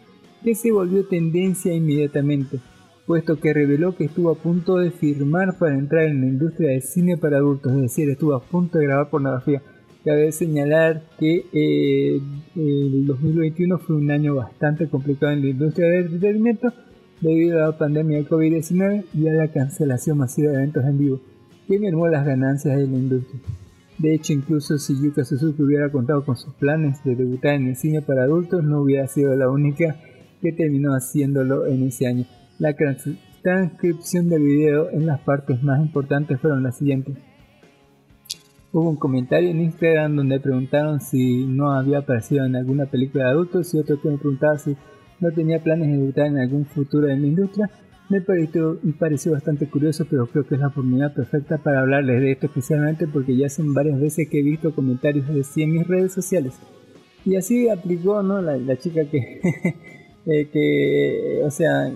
que 0.44 0.54
se 0.54 0.70
volvió 0.70 1.06
tendencia 1.06 1.72
inmediatamente, 1.72 2.58
puesto 3.06 3.40
que 3.40 3.54
reveló 3.54 3.96
que 3.96 4.04
estuvo 4.04 4.30
a 4.30 4.34
punto 4.34 4.76
de 4.76 4.90
firmar 4.90 5.56
para 5.58 5.78
entrar 5.78 6.04
en 6.04 6.20
la 6.20 6.26
industria 6.26 6.70
del 6.70 6.82
cine 6.82 7.16
para 7.16 7.38
adultos, 7.38 7.72
es 7.72 7.82
decir, 7.82 8.10
estuvo 8.10 8.34
a 8.34 8.42
punto 8.42 8.78
de 8.78 8.84
grabar 8.84 9.08
pornografía. 9.08 9.62
Cabe 10.04 10.32
señalar 10.32 11.04
que 11.18 11.46
eh, 11.52 12.20
el 12.56 13.06
2021 13.06 13.78
fue 13.78 13.96
un 13.96 14.10
año 14.10 14.34
bastante 14.34 14.88
complicado 14.88 15.32
en 15.32 15.42
la 15.42 15.48
industria 15.48 15.86
del 15.86 16.06
entretenimiento 16.06 16.72
debido 17.20 17.62
a 17.62 17.68
la 17.68 17.78
pandemia 17.78 18.18
de 18.18 18.26
COVID-19 18.26 19.04
y 19.14 19.28
a 19.28 19.32
la 19.32 19.48
cancelación 19.48 20.18
masiva 20.18 20.50
de 20.50 20.58
eventos 20.58 20.84
en 20.84 20.98
vivo, 20.98 21.20
que 21.68 21.78
mermó 21.78 22.08
las 22.08 22.26
ganancias 22.26 22.76
de 22.76 22.88
la 22.88 22.96
industria. 22.96 23.40
De 24.02 24.12
hecho, 24.12 24.32
incluso 24.32 24.78
si 24.78 25.00
Yuka 25.00 25.24
Suzuki 25.24 25.62
hubiera 25.62 25.88
contado 25.88 26.24
con 26.24 26.34
sus 26.34 26.52
planes 26.54 27.04
de 27.04 27.14
debutar 27.14 27.54
en 27.54 27.68
el 27.68 27.76
cine 27.76 28.02
para 28.02 28.24
adultos, 28.24 28.64
no 28.64 28.82
hubiera 28.82 29.06
sido 29.06 29.36
la 29.36 29.48
única 29.48 29.94
que 30.40 30.50
terminó 30.50 30.90
haciéndolo 30.92 31.66
en 31.66 31.84
ese 31.84 32.08
año. 32.08 32.24
La 32.58 32.74
transcripción 33.42 34.28
del 34.28 34.42
video 34.42 34.90
en 34.90 35.06
las 35.06 35.20
partes 35.20 35.62
más 35.62 35.78
importantes 35.78 36.40
fueron 36.40 36.64
las 36.64 36.78
siguientes. 36.78 37.16
Hubo 38.72 38.90
un 38.90 38.96
comentario 38.96 39.50
en 39.50 39.60
Instagram 39.60 40.16
donde 40.16 40.40
preguntaron 40.40 41.00
si 41.00 41.46
no 41.46 41.70
había 41.70 41.98
aparecido 41.98 42.44
en 42.44 42.56
alguna 42.56 42.86
película 42.86 43.26
de 43.26 43.30
adultos 43.30 43.72
y 43.72 43.78
otro 43.78 44.00
que 44.02 44.10
me 44.10 44.18
preguntaba 44.18 44.58
si 44.58 44.76
no 45.20 45.30
tenía 45.30 45.62
planes 45.62 45.86
de 45.86 45.98
debutar 45.98 46.26
en 46.26 46.38
algún 46.38 46.66
futuro 46.66 47.08
en 47.08 47.22
la 47.22 47.28
industria. 47.28 47.70
Me 48.12 48.20
pareció, 48.20 48.78
pareció 48.98 49.32
bastante 49.32 49.66
curioso, 49.70 50.04
pero 50.04 50.26
creo 50.26 50.46
que 50.46 50.56
es 50.56 50.60
la 50.60 50.66
oportunidad 50.66 51.14
perfecta 51.14 51.56
para 51.56 51.80
hablarles 51.80 52.20
de 52.20 52.32
esto 52.32 52.44
especialmente 52.44 53.06
porque 53.08 53.34
ya 53.34 53.48
son 53.48 53.72
varias 53.72 53.98
veces 53.98 54.28
que 54.28 54.40
he 54.40 54.42
visto 54.42 54.74
comentarios 54.74 55.26
de 55.28 55.42
sí 55.42 55.62
en 55.62 55.72
mis 55.72 55.88
redes 55.88 56.12
sociales. 56.12 56.52
Y 57.24 57.36
así 57.36 57.70
aplicó, 57.70 58.22
¿no? 58.22 58.42
La, 58.42 58.76
chica 58.76 59.06
que, 59.06 59.40
eh, 60.26 60.46
que, 60.52 61.40
o 61.42 61.50
sea, 61.50 61.90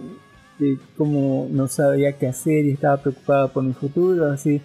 que 0.59 0.79
como 0.97 1.49
no 1.51 1.69
sabía 1.69 2.17
qué 2.17 2.29
hacer 2.29 2.64
y 2.64 2.71
estaba 2.71 2.97
preocupada 2.97 3.53
por 3.53 3.62
mi 3.62 3.75
futuro, 3.75 4.31
así 4.31 4.62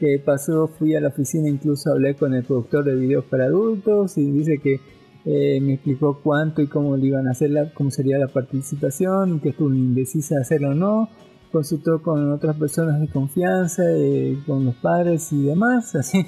que 0.00 0.18
pasó, 0.18 0.68
fui 0.68 0.94
a 0.94 1.02
la 1.02 1.08
oficina, 1.08 1.50
incluso 1.50 1.92
hablé 1.92 2.14
con 2.14 2.32
el 2.32 2.44
productor 2.44 2.82
de 2.82 2.94
videos 2.94 3.26
para 3.26 3.44
adultos 3.44 4.16
y 4.16 4.30
dice 4.30 4.56
que 4.56 4.80
eh, 5.26 5.58
me 5.62 5.74
explicó 5.74 6.20
cuánto 6.22 6.60
y 6.60 6.66
cómo 6.66 6.98
iban 6.98 7.28
a 7.28 7.30
hacer, 7.30 7.50
la, 7.50 7.72
cómo 7.72 7.90
sería 7.90 8.18
la 8.18 8.28
participación, 8.28 9.40
que 9.40 9.50
estuvo 9.50 9.72
indecisa 9.72 10.36
de 10.36 10.42
hacerlo 10.42 10.70
o 10.70 10.74
no. 10.74 11.08
Consultó 11.50 12.02
con 12.02 12.30
otras 12.32 12.56
personas 12.56 13.00
de 13.00 13.08
confianza, 13.08 13.82
eh, 13.86 14.38
con 14.46 14.64
los 14.66 14.74
padres 14.76 15.32
y 15.32 15.44
demás. 15.44 15.94
Así, 15.94 16.26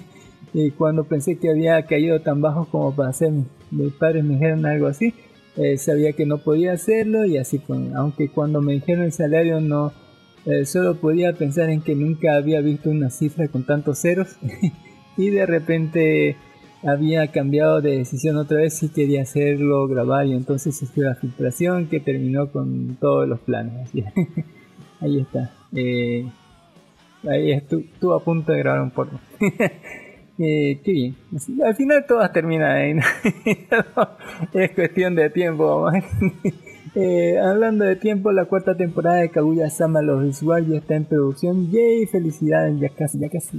y 0.55 0.71
cuando 0.71 1.05
pensé 1.05 1.39
que 1.39 1.51
había 1.51 1.83
caído 1.85 2.21
tan 2.21 2.41
bajo 2.41 2.67
como 2.71 2.95
para 2.95 3.11
hacer, 3.11 3.33
mis 3.71 3.93
padres 3.93 4.25
me 4.25 4.35
dijeron 4.35 4.65
algo 4.65 4.87
así. 4.87 5.13
Eh, 5.57 5.77
sabía 5.77 6.13
que 6.13 6.25
no 6.25 6.39
podía 6.39 6.73
hacerlo 6.73 7.25
y 7.25 7.39
así, 7.39 7.61
aunque 7.95 8.29
cuando 8.29 8.61
me 8.61 8.75
dijeron 8.75 9.05
el 9.05 9.13
salario 9.13 9.61
no, 9.61 9.93
solo 10.65 10.97
podía 10.97 11.33
pensar 11.33 11.71
en 11.71 11.81
que 11.81 11.95
nunca 11.95 12.37
había 12.37 12.61
visto 12.61 12.91
una 12.91 13.11
cifra 13.11 13.49
con 13.49 13.65
tantos 13.65 13.99
ceros 13.99 14.37
y 15.17 15.31
de 15.31 15.47
repente 15.47 16.37
había 16.87 17.27
cambiado 17.33 17.81
de 17.81 17.99
decisión 17.99 18.37
otra 18.37 18.59
vez 18.59 18.75
si 18.75 18.89
quería 18.89 19.23
hacerlo, 19.23 19.89
grabar 19.89 20.27
y 20.27 20.35
entonces 20.35 20.77
se 20.77 21.01
la 21.01 21.17
filtración 21.17 21.89
que 21.89 22.01
terminó 22.01 22.51
con 22.51 22.97
todos 23.01 23.29
los 23.29 23.41
planes. 23.41 23.91
Ahí 25.01 25.21
está. 25.21 25.51
Eh, 25.75 26.27
ahí 27.29 27.53
estuvo 27.53 28.15
a 28.15 28.25
punto 28.25 28.53
de 28.53 28.59
grabar 28.59 28.81
un 28.81 28.91
porno. 28.91 29.21
eh, 30.39 30.81
qué 30.83 30.93
bien. 30.93 31.17
Al 31.63 31.75
final 31.75 32.07
todas 32.07 32.33
terminan 32.33 32.71
ahí. 32.71 32.95
es 34.55 34.71
cuestión 34.71 35.17
de 35.17 35.29
tiempo. 35.29 35.87
eh, 36.95 37.39
hablando 37.39 37.85
de 37.85 37.97
tiempo, 37.97 38.33
la 38.33 38.47
cuarta 38.47 38.75
temporada 38.75 39.17
de 39.17 39.29
Kaguya 39.29 39.69
Sama 39.69 40.01
Los 40.01 40.23
Visual 40.23 40.67
ya 40.67 40.79
está 40.79 40.95
en 40.95 41.05
producción. 41.05 41.71
Yay, 41.71 42.07
felicidades, 42.07 42.81
ya 42.81 42.89
casi, 42.89 43.19
ya 43.19 43.29
casi. 43.29 43.59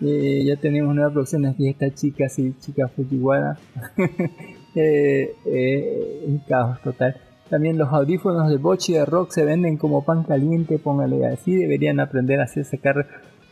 Eh, 0.00 0.44
ya 0.44 0.56
tenemos 0.56 0.94
nueva 0.94 1.10
producción 1.10 1.46
aquí 1.46 1.68
esta 1.68 1.92
chica, 1.92 2.28
sí, 2.28 2.54
chica 2.60 2.88
Fujiwara. 2.88 3.58
eh, 4.74 5.34
eh, 5.46 6.24
un 6.26 6.38
caos 6.38 6.80
total. 6.82 7.16
También 7.48 7.78
los 7.78 7.92
audífonos 7.92 8.50
de 8.50 8.56
Bochi 8.56 8.94
de 8.94 9.06
Rock 9.06 9.30
se 9.30 9.44
venden 9.44 9.76
como 9.76 10.04
pan 10.04 10.24
caliente, 10.24 10.78
póngale 10.78 11.26
así. 11.26 11.54
Deberían 11.54 12.00
aprender 12.00 12.40
a 12.40 12.44
hacer 12.44 12.64
sacar 12.64 13.06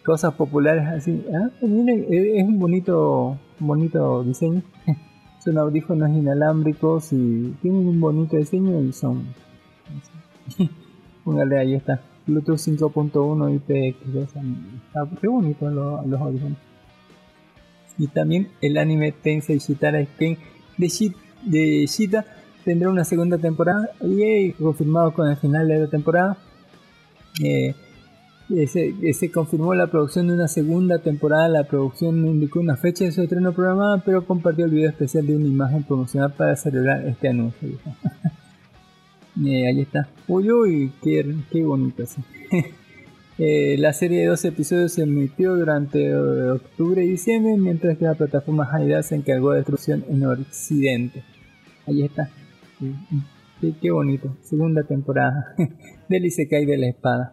cosas 0.05 0.35
populares 0.35 0.87
así. 0.89 1.25
Ah, 1.33 1.49
miren, 1.63 2.07
eh, 2.11 2.41
es 2.41 2.45
un 2.45 2.59
bonito, 2.59 3.39
bonito 3.59 4.25
diseño. 4.25 4.63
son 5.45 5.59
audífonos 5.59 6.11
inalámbricos 6.11 7.13
y 7.13 7.55
tienen 7.63 7.87
un 7.87 8.01
bonito 8.01 8.37
diseño 8.37 8.81
y 8.83 8.93
son. 8.93 9.29
póngale 11.25 11.59
ahí 11.59 11.75
está. 11.75 12.01
Bluetooth 12.27 12.59
5.1 12.59 13.61
IPX2. 13.61 14.23
Está 14.87 15.09
qué 15.21 15.29
bonito 15.29 15.71
los, 15.71 16.07
los 16.07 16.21
audífonos. 16.21 16.59
Y 17.99 18.09
también 18.09 18.49
el 18.61 18.77
anime 18.79 19.13
Tensei 19.13 19.59
Shitara 19.59 20.05
Ken 20.19 20.37
de, 20.77 20.89
Shit, 20.89 21.15
de 21.45 21.87
Shita 21.87 22.25
tendrá 22.65 22.89
una 22.89 23.05
segunda 23.05 23.39
temporada. 23.39 23.91
Y 24.01 24.53
confirmado 24.53 25.13
con 25.13 25.29
el 25.29 25.37
final 25.37 25.69
de 25.69 25.79
la 25.81 25.87
temporada. 25.89 26.39
Eh, 27.43 27.75
se, 28.67 29.15
se, 29.15 29.31
confirmó 29.31 29.75
la 29.75 29.87
producción 29.87 30.27
de 30.27 30.35
una 30.35 30.49
segunda 30.49 30.99
temporada. 30.99 31.49
La 31.49 31.65
producción 31.65 32.23
no 32.23 32.29
indicó 32.29 32.61
una 32.61 32.77
fecha 32.77 33.05
de 33.05 33.13
su 33.13 33.23
estreno 33.23 33.53
programada, 33.53 34.03
pero 34.05 34.27
compartió 34.27 34.65
el 34.65 34.71
video 34.71 34.91
especial 34.91 35.27
de 35.27 35.37
una 35.37 35.47
imagen 35.47 35.83
promocional 35.85 36.33
para 36.33 36.57
celebrar 36.57 37.07
este 37.07 37.29
anuncio. 37.29 37.69
Eh, 39.43 39.67
ahí 39.67 39.81
está. 39.81 40.09
Uy, 40.29 40.51
uy, 40.51 40.93
qué, 41.03 41.35
qué 41.51 41.65
bonito. 41.65 42.05
así. 42.05 42.23
eh, 43.39 43.77
la 43.79 43.93
serie 43.93 44.21
de 44.21 44.27
12 44.27 44.49
episodios 44.49 44.93
se 44.93 45.03
emitió 45.03 45.57
durante 45.57 46.15
octubre 46.15 47.05
y 47.05 47.11
diciembre, 47.11 47.57
mientras 47.57 47.99
que 47.99 48.05
la 48.05 48.15
plataforma 48.15 48.69
Haida 48.71 49.03
se 49.03 49.17
encargó 49.17 49.51
de 49.51 49.59
destrucción 49.59 50.05
en 50.09 50.25
Occidente. 50.25 51.25
Ahí 51.87 52.05
está. 52.05 52.31
Qué, 53.61 53.75
qué 53.81 53.91
bonito. 53.91 54.37
Segunda 54.43 54.85
temporada 54.85 55.55
del 56.09 56.27
Isekai 56.27 56.65
de 56.65 56.79
la 56.79 56.89
espada. 56.89 57.33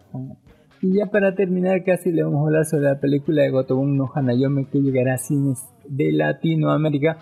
Y 0.82 0.97
ya 0.97 1.06
para 1.06 1.36
terminar, 1.36 1.84
casi 1.84 2.12
le 2.12 2.24
vamos 2.24 2.39
a 2.39 2.47
hablar 2.47 2.66
sobre 2.66 2.86
la 2.86 2.99
película 2.99 3.43
de 3.43 3.52
Gotobun 3.52 3.97
no 3.97 4.12
Hanayome 4.14 4.66
que 4.66 4.80
llegará 4.80 5.14
a 5.14 5.18
cines 5.20 5.60
de 5.88 6.12
Latinoamérica 6.12 7.18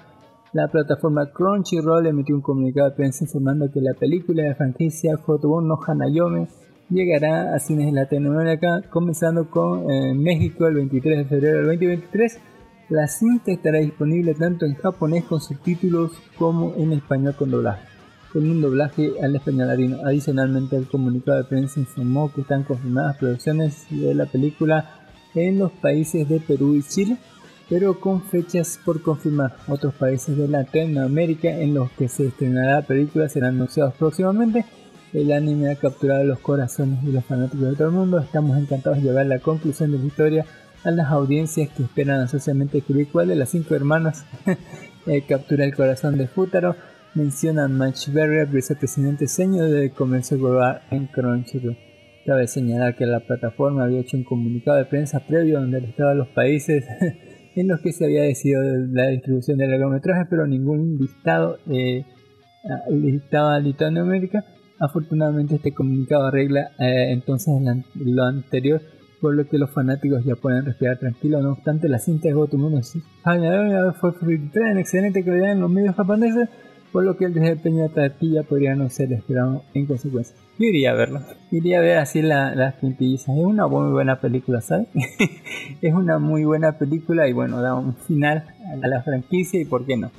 la 0.51 0.67
plataforma 0.67 1.31
Crunchyroll 1.31 2.07
emitió 2.07 2.35
un 2.35 2.41
comunicado 2.41 2.89
de 2.89 2.95
prensa 2.95 3.23
informando 3.23 3.71
que 3.71 3.81
la 3.81 3.93
película 3.93 4.43
de 4.43 4.55
franquicia 4.55 5.17
Photobone 5.17 5.67
no 5.67 5.79
Hanayome 5.85 6.47
llegará 6.89 7.53
a 7.53 7.59
cines 7.59 7.85
de 7.85 7.91
Latinoamérica, 7.91 8.81
comenzando 8.89 9.49
con 9.49 9.91
eh, 9.91 10.13
México 10.15 10.65
el 10.65 10.75
23 10.75 11.19
de 11.19 11.25
febrero 11.25 11.57
del 11.57 11.65
2023. 11.67 12.39
La 12.89 13.07
cinta 13.07 13.51
estará 13.51 13.77
disponible 13.77 14.33
tanto 14.33 14.65
en 14.65 14.73
japonés 14.73 15.23
con 15.25 15.39
subtítulos 15.39 16.13
como 16.39 16.73
en 16.75 16.93
español 16.93 17.35
con 17.35 17.51
doblaje, 17.51 17.85
con 18.33 18.49
un 18.49 18.59
doblaje 18.59 19.11
al 19.21 19.35
español 19.35 19.67
latino. 19.67 19.97
Adicionalmente, 20.03 20.77
el 20.77 20.87
comunicado 20.87 21.37
de 21.37 21.43
prensa 21.43 21.79
informó 21.79 22.33
que 22.33 22.41
están 22.41 22.63
confirmadas 22.63 23.17
producciones 23.17 23.85
de 23.91 24.15
la 24.15 24.25
película 24.25 24.95
en 25.35 25.59
los 25.59 25.71
países 25.73 26.27
de 26.27 26.39
Perú 26.39 26.73
y 26.73 26.81
Chile 26.81 27.17
pero 27.69 27.99
con 27.99 28.23
fechas 28.23 28.79
por 28.83 29.01
confirmar. 29.01 29.55
Otros 29.67 29.93
países 29.93 30.35
de 30.35 30.47
Latinoamérica 30.47 31.49
en 31.49 31.75
los 31.75 31.91
que 31.91 32.07
se 32.07 32.27
estrenará 32.27 32.75
la 32.75 32.81
película 32.81 33.29
serán 33.29 33.55
anunciados 33.55 33.93
próximamente. 33.93 34.65
El 35.13 35.31
anime 35.31 35.71
ha 35.71 35.75
capturado 35.75 36.23
los 36.23 36.39
corazones 36.39 37.03
de 37.03 37.13
los 37.13 37.25
fanáticos 37.25 37.69
de 37.69 37.75
todo 37.75 37.87
el 37.87 37.93
mundo. 37.93 38.19
Estamos 38.19 38.57
encantados 38.57 38.99
de 38.99 39.05
llevar 39.05 39.27
la 39.27 39.39
conclusión 39.39 39.91
de 39.91 39.99
la 39.99 40.05
historia 40.05 40.45
a 40.83 40.91
las 40.91 41.11
audiencias 41.11 41.69
que 41.69 41.83
esperan 41.83 42.21
ansiosamente 42.21 42.77
descubrir 42.77 43.07
cuál 43.11 43.27
de 43.27 43.35
las 43.35 43.49
cinco 43.49 43.75
hermanas 43.75 44.25
eh, 45.07 45.23
captura 45.27 45.65
el 45.65 45.75
corazón 45.75 46.17
de 46.17 46.27
Futaro. 46.27 46.75
Menciona 47.15 47.67
Match 47.67 48.09
Barrier, 48.09 48.47
vicepresidente 48.47 49.27
señor 49.27 49.69
del 49.69 49.91
comercio 49.91 50.37
global 50.37 50.81
en 50.91 51.07
Crunchyroll. 51.07 51.77
Cabe 52.25 52.47
señalar 52.47 52.95
que 52.95 53.07
la 53.07 53.21
plataforma 53.21 53.85
había 53.85 54.01
hecho 54.01 54.15
un 54.15 54.23
comunicado 54.23 54.77
de 54.77 54.85
prensa 54.85 55.19
previo 55.21 55.59
donde 55.59 55.81
listaba 55.81 56.13
los 56.13 56.27
países 56.27 56.85
en 57.59 57.67
los 57.67 57.81
que 57.81 57.91
se 57.91 58.05
había 58.05 58.23
decidido 58.23 58.61
la 58.91 59.07
distribución 59.07 59.57
del 59.57 59.71
largometraje, 59.71 60.25
pero 60.29 60.47
ningún 60.47 60.97
listado 60.97 61.57
eh, 61.69 62.05
listaba 62.89 63.55
a 63.55 63.59
Latinoamérica. 63.59 64.45
Afortunadamente 64.79 65.55
este 65.55 65.73
comunicado 65.73 66.27
arregla 66.27 66.71
eh, 66.79 67.11
entonces 67.11 67.53
lo 67.95 68.23
anterior, 68.23 68.81
por 69.19 69.35
lo 69.35 69.45
que 69.47 69.57
los 69.57 69.71
fanáticos 69.71 70.23
ya 70.23 70.35
pueden 70.35 70.65
respirar 70.65 70.97
tranquilo. 70.97 71.41
No 71.41 71.51
obstante, 71.51 71.89
la 71.89 71.99
cinta 71.99 72.29
de 72.29 72.33
Gotomono 72.33 72.81
fue 72.81 74.13
filtrada 74.13 74.71
en 74.71 74.77
excelente 74.77 75.23
calidad 75.23 75.51
en 75.51 75.59
los 75.59 75.69
medios 75.69 75.95
japoneses, 75.95 76.47
por 76.91 77.03
lo 77.03 77.17
que 77.17 77.25
el 77.25 77.33
desempeño 77.33 77.83
de 77.83 77.89
Tatilla 77.89 78.43
podría 78.43 78.75
no 78.75 78.89
ser 78.89 79.13
esperado 79.13 79.63
en 79.73 79.85
consecuencia. 79.85 80.35
Yo 80.57 80.65
iría 80.65 80.91
a 80.91 80.95
verlo. 80.95 81.21
Iría 81.51 81.79
a 81.79 81.81
ver 81.81 81.97
así 81.97 82.21
la, 82.21 82.53
las 82.55 82.75
quintillizas. 82.75 83.37
Es 83.37 83.43
una 83.43 83.67
muy 83.67 83.91
buena 83.91 84.19
película, 84.19 84.61
¿sabes? 84.61 84.87
es 85.81 85.93
una 85.93 86.19
muy 86.19 86.43
buena 86.43 86.77
película 86.77 87.27
y 87.27 87.33
bueno, 87.33 87.61
da 87.61 87.75
un 87.75 87.95
final 87.95 88.43
a 88.83 88.87
la 88.87 89.01
franquicia 89.03 89.59
y 89.61 89.65
por 89.65 89.85
qué 89.85 89.97
no 89.97 90.11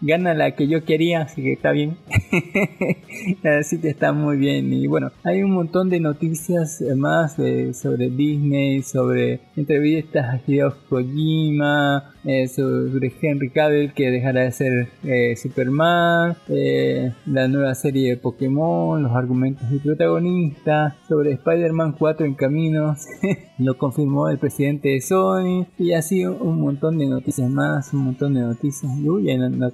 gana 0.00 0.34
la 0.34 0.52
que 0.52 0.66
yo 0.66 0.84
quería, 0.84 1.22
así 1.22 1.42
que 1.42 1.52
está 1.52 1.72
bien. 1.72 1.96
así 3.60 3.80
que 3.80 3.88
está 3.88 4.12
muy 4.12 4.36
bien. 4.36 4.72
Y 4.72 4.86
bueno, 4.86 5.10
hay 5.24 5.42
un 5.42 5.52
montón 5.52 5.88
de 5.90 6.00
noticias 6.00 6.82
más 6.96 7.34
sobre 7.34 8.10
Disney, 8.10 8.82
sobre 8.82 9.40
entrevistas 9.56 10.26
a 10.26 10.40
Hideo 10.46 10.74
Kojima, 10.88 12.14
eh, 12.24 12.48
sobre 12.48 13.12
Henry 13.20 13.50
Cavill 13.50 13.92
que 13.94 14.10
dejará 14.10 14.42
de 14.42 14.52
ser 14.52 14.88
eh, 15.04 15.34
Superman, 15.36 16.36
eh, 16.48 17.12
la 17.26 17.48
nueva 17.48 17.74
serie 17.74 18.10
de 18.10 18.16
Pokémon, 18.16 19.02
los 19.02 19.12
argumentos 19.12 19.68
del 19.70 19.80
protagonista, 19.80 20.96
sobre 21.08 21.32
Spider-Man 21.32 21.94
4 21.98 22.26
en 22.26 22.34
caminos, 22.34 23.06
lo 23.58 23.78
confirmó 23.78 24.28
el 24.28 24.38
presidente 24.38 24.90
de 24.90 25.00
Sony, 25.00 25.66
y 25.78 25.92
así 25.92 26.24
un 26.24 26.60
montón 26.60 26.98
de 26.98 27.06
noticias 27.06 27.48
más, 27.48 27.92
un 27.94 28.04
montón 28.04 28.34
de 28.34 28.40
noticias. 28.40 28.92
Uy, 29.04 29.30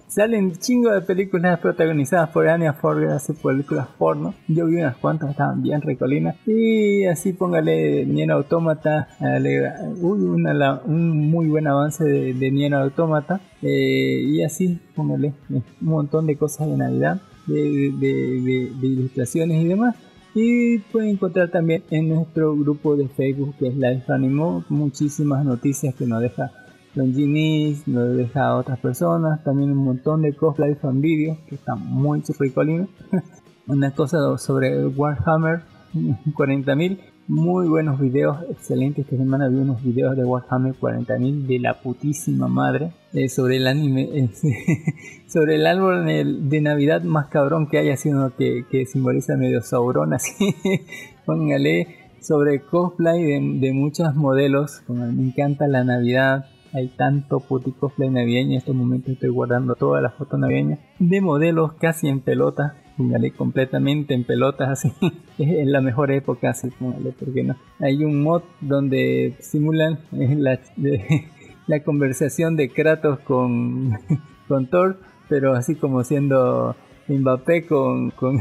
salen 0.09 0.53
chingo 0.59 0.92
de 0.92 1.01
películas 1.01 1.59
protagonizadas 1.59 2.30
por 2.30 2.49
Anya 2.49 2.74
Ford, 2.74 3.05
hace 3.05 3.34
películas 3.34 3.88
porno. 3.99 4.34
Yo 4.49 4.66
vi 4.66 4.76
unas 4.76 4.97
cuantas, 4.97 5.30
estaban 5.30 5.62
bien 5.62 5.80
recolinas. 5.80 6.36
Y 6.47 7.05
así 7.07 7.32
póngale 7.32 8.07
Nier 8.07 8.30
Automata, 8.30 9.09
uy, 10.01 10.20
una, 10.20 10.80
un 10.84 11.30
muy 11.30 11.49
buen 11.49 11.66
avance 11.66 12.05
de, 12.05 12.36
de 12.39 12.51
Nier 12.51 12.74
Automata. 12.74 13.41
Eh, 13.62 14.22
y 14.26 14.43
así, 14.43 14.78
póngale 14.95 15.34
un 15.51 15.64
montón 15.80 16.26
de 16.26 16.37
cosas 16.37 16.68
de 16.68 16.76
Navidad, 16.76 17.20
de, 17.47 17.93
de, 17.99 18.72
de 18.80 18.87
ilustraciones 18.87 19.62
y 19.62 19.68
demás. 19.68 19.97
Y 20.34 20.78
pueden 20.78 21.11
encontrar 21.11 21.51
también 21.51 21.82
en 21.91 22.11
nuestro 22.11 22.55
grupo 22.55 22.95
de 22.95 23.09
Facebook 23.09 23.55
que 23.59 23.68
es 23.68 23.76
Life 23.76 24.12
Animo 24.12 24.64
muchísimas 24.68 25.43
noticias 25.47 25.95
que 25.95 26.05
nos 26.07 26.20
deja 26.20 26.53
Don 26.95 27.14
Ginis, 27.14 27.89
nos 27.89 28.16
deja 28.16 28.55
otras 28.55 28.78
personas, 28.78 29.43
también 29.45 29.70
un 29.70 29.84
montón 29.84 30.22
de 30.22 30.34
cosplay 30.34 30.74
fan 30.74 31.01
video 31.01 31.39
que 31.47 31.55
está 31.55 31.74
muy 31.74 32.22
ricolino. 32.39 32.89
Una 33.66 33.91
cosa 33.93 34.18
sobre 34.39 34.87
Warhammer 34.87 35.62
40.000, 35.95 36.99
muy 37.29 37.68
buenos 37.68 37.99
videos, 37.99 38.39
excelentes. 38.51 39.05
Esta 39.05 39.16
semana 39.16 39.49
vi 39.49 39.57
unos 39.57 39.83
videos 39.83 40.16
de 40.16 40.24
Warhammer 40.24 40.74
40.000 40.74 41.47
de 41.47 41.59
la 41.59 41.81
putísima 41.81 42.49
madre 42.49 42.93
eh, 43.12 43.29
sobre 43.29 43.57
el 43.57 43.66
anime, 43.66 44.03
eh, 44.14 44.31
sobre 45.27 45.57
el 45.57 45.66
árbol 45.66 46.07
de 46.07 46.61
Navidad 46.61 47.03
más 47.03 47.27
cabrón 47.27 47.68
que 47.68 47.79
haya 47.79 47.97
sido 47.97 48.35
que, 48.37 48.64
que 48.70 48.87
simboliza 48.87 49.37
medio 49.37 49.62
Sauron 49.62 50.12
así. 50.14 50.55
Póngale 51.24 51.89
sobre 52.20 52.61
cosplay 52.61 53.22
de, 53.22 53.59
de 53.61 53.72
muchos 53.72 54.14
modelos. 54.14 54.83
Me 54.89 55.22
encanta 55.22 55.66
la 55.66 55.85
Navidad 55.85 56.47
hay 56.72 56.88
tanto 56.88 57.40
puti 57.40 57.72
cosplay 57.72 58.10
navideño. 58.10 58.52
En 58.52 58.58
estos 58.58 58.74
momentos 58.74 59.14
estoy 59.14 59.30
guardando 59.30 59.74
todas 59.74 60.02
las 60.02 60.14
fotos 60.14 60.38
navideñas 60.38 60.78
de 60.98 61.20
modelos 61.20 61.74
casi 61.74 62.08
en 62.08 62.20
pelota. 62.20 62.76
Póngale 62.96 63.30
completamente 63.32 64.14
en 64.14 64.24
pelotas 64.24 64.70
así. 64.70 64.92
es 65.38 65.66
la 65.66 65.80
mejor 65.80 66.10
época 66.10 66.50
así, 66.50 66.70
póngale, 66.70 67.12
porque 67.12 67.42
no. 67.42 67.56
Hay 67.80 68.04
un 68.04 68.22
mod 68.22 68.42
donde 68.60 69.36
simulan 69.40 70.00
la, 70.12 70.60
la 71.66 71.82
conversación 71.82 72.56
de 72.56 72.70
Kratos 72.70 73.18
con, 73.20 73.98
con 74.48 74.66
Thor, 74.68 74.98
pero 75.28 75.54
así 75.54 75.74
como 75.74 76.04
siendo 76.04 76.76
Mbappé 77.08 77.66
con, 77.66 78.10
con 78.10 78.40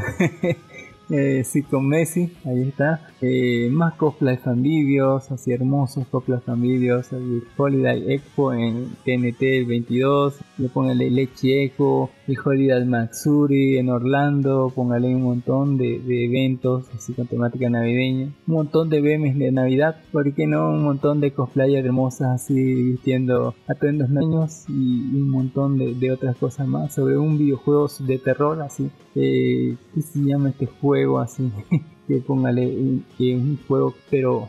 Eh, 1.08 1.44
sí, 1.44 1.62
con 1.62 1.86
Messi, 1.86 2.32
ahí 2.44 2.62
está. 2.62 3.00
Eh, 3.20 3.68
más 3.70 3.94
cosplays 3.94 4.40
vídeos 4.56 5.30
así 5.30 5.52
hermosos 5.52 6.06
cosplays 6.08 6.42
vídeos 6.56 7.12
El 7.12 7.44
Holiday 7.56 8.12
Expo 8.12 8.52
en 8.52 8.96
TNT 9.04 9.42
el 9.42 9.66
22. 9.66 10.34
Le 10.58 10.68
póngale 10.68 11.08
Leche 11.10 11.64
Echo, 11.64 12.10
el 12.26 12.36
Holiday 12.44 12.84
Maxuri 12.84 13.78
en 13.78 13.88
Orlando. 13.88 14.72
Póngale 14.74 15.14
un 15.14 15.22
montón 15.22 15.78
de, 15.78 16.00
eventos 16.24 16.86
así 16.94 17.12
con 17.12 17.28
temática 17.28 17.70
navideña. 17.70 18.32
Un 18.48 18.54
montón 18.54 18.88
de 18.90 19.00
memes 19.00 19.38
de 19.38 19.52
Navidad. 19.52 19.96
¿Por 20.10 20.34
qué 20.34 20.46
no? 20.48 20.70
Un 20.70 20.82
montón 20.82 21.20
de 21.20 21.30
cosplay 21.30 21.76
hermosas 21.76 22.42
así 22.42 22.54
vistiendo 22.82 23.54
atuendos 23.68 24.10
niños 24.10 24.64
y 24.68 24.72
un 25.14 25.30
montón 25.30 25.78
de, 25.78 26.10
otras 26.10 26.36
cosas 26.36 26.66
más 26.66 26.94
sobre 26.94 27.16
un 27.18 27.38
videojuego 27.38 27.88
de 28.00 28.18
terror 28.18 28.60
así. 28.62 28.90
Eh, 29.14 29.76
¿Qué 29.94 30.02
se 30.02 30.20
llama 30.20 30.50
este 30.50 30.66
juego? 30.66 30.95
Juego 30.96 31.18
así, 31.18 31.52
que 32.08 32.16
póngale 32.20 33.02
que 33.18 33.36
un 33.36 33.58
juego, 33.68 33.94
pero 34.10 34.48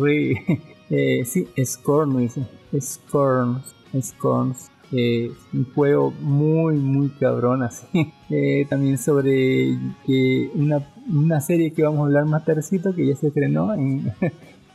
re, 0.00 0.32
eh, 0.90 1.24
sí, 1.24 1.46
Scorn, 1.62 2.16
dice, 2.18 2.46
Scorn, 2.80 3.60
Scorns, 4.00 4.70
eh, 4.90 5.30
un 5.52 5.64
juego 5.74 6.12
muy, 6.20 6.76
muy 6.76 7.10
cabrón 7.10 7.62
así. 7.62 7.86
Eh, 8.34 8.64
también 8.70 8.96
sobre 8.96 9.76
que 10.06 10.50
una, 10.54 10.88
una 11.06 11.38
serie 11.42 11.74
que 11.74 11.82
vamos 11.82 12.00
a 12.00 12.04
hablar 12.04 12.24
más 12.24 12.46
tardecito, 12.46 12.94
que 12.94 13.06
ya 13.06 13.14
se 13.14 13.26
estrenó, 13.26 13.74
en, 13.74 14.10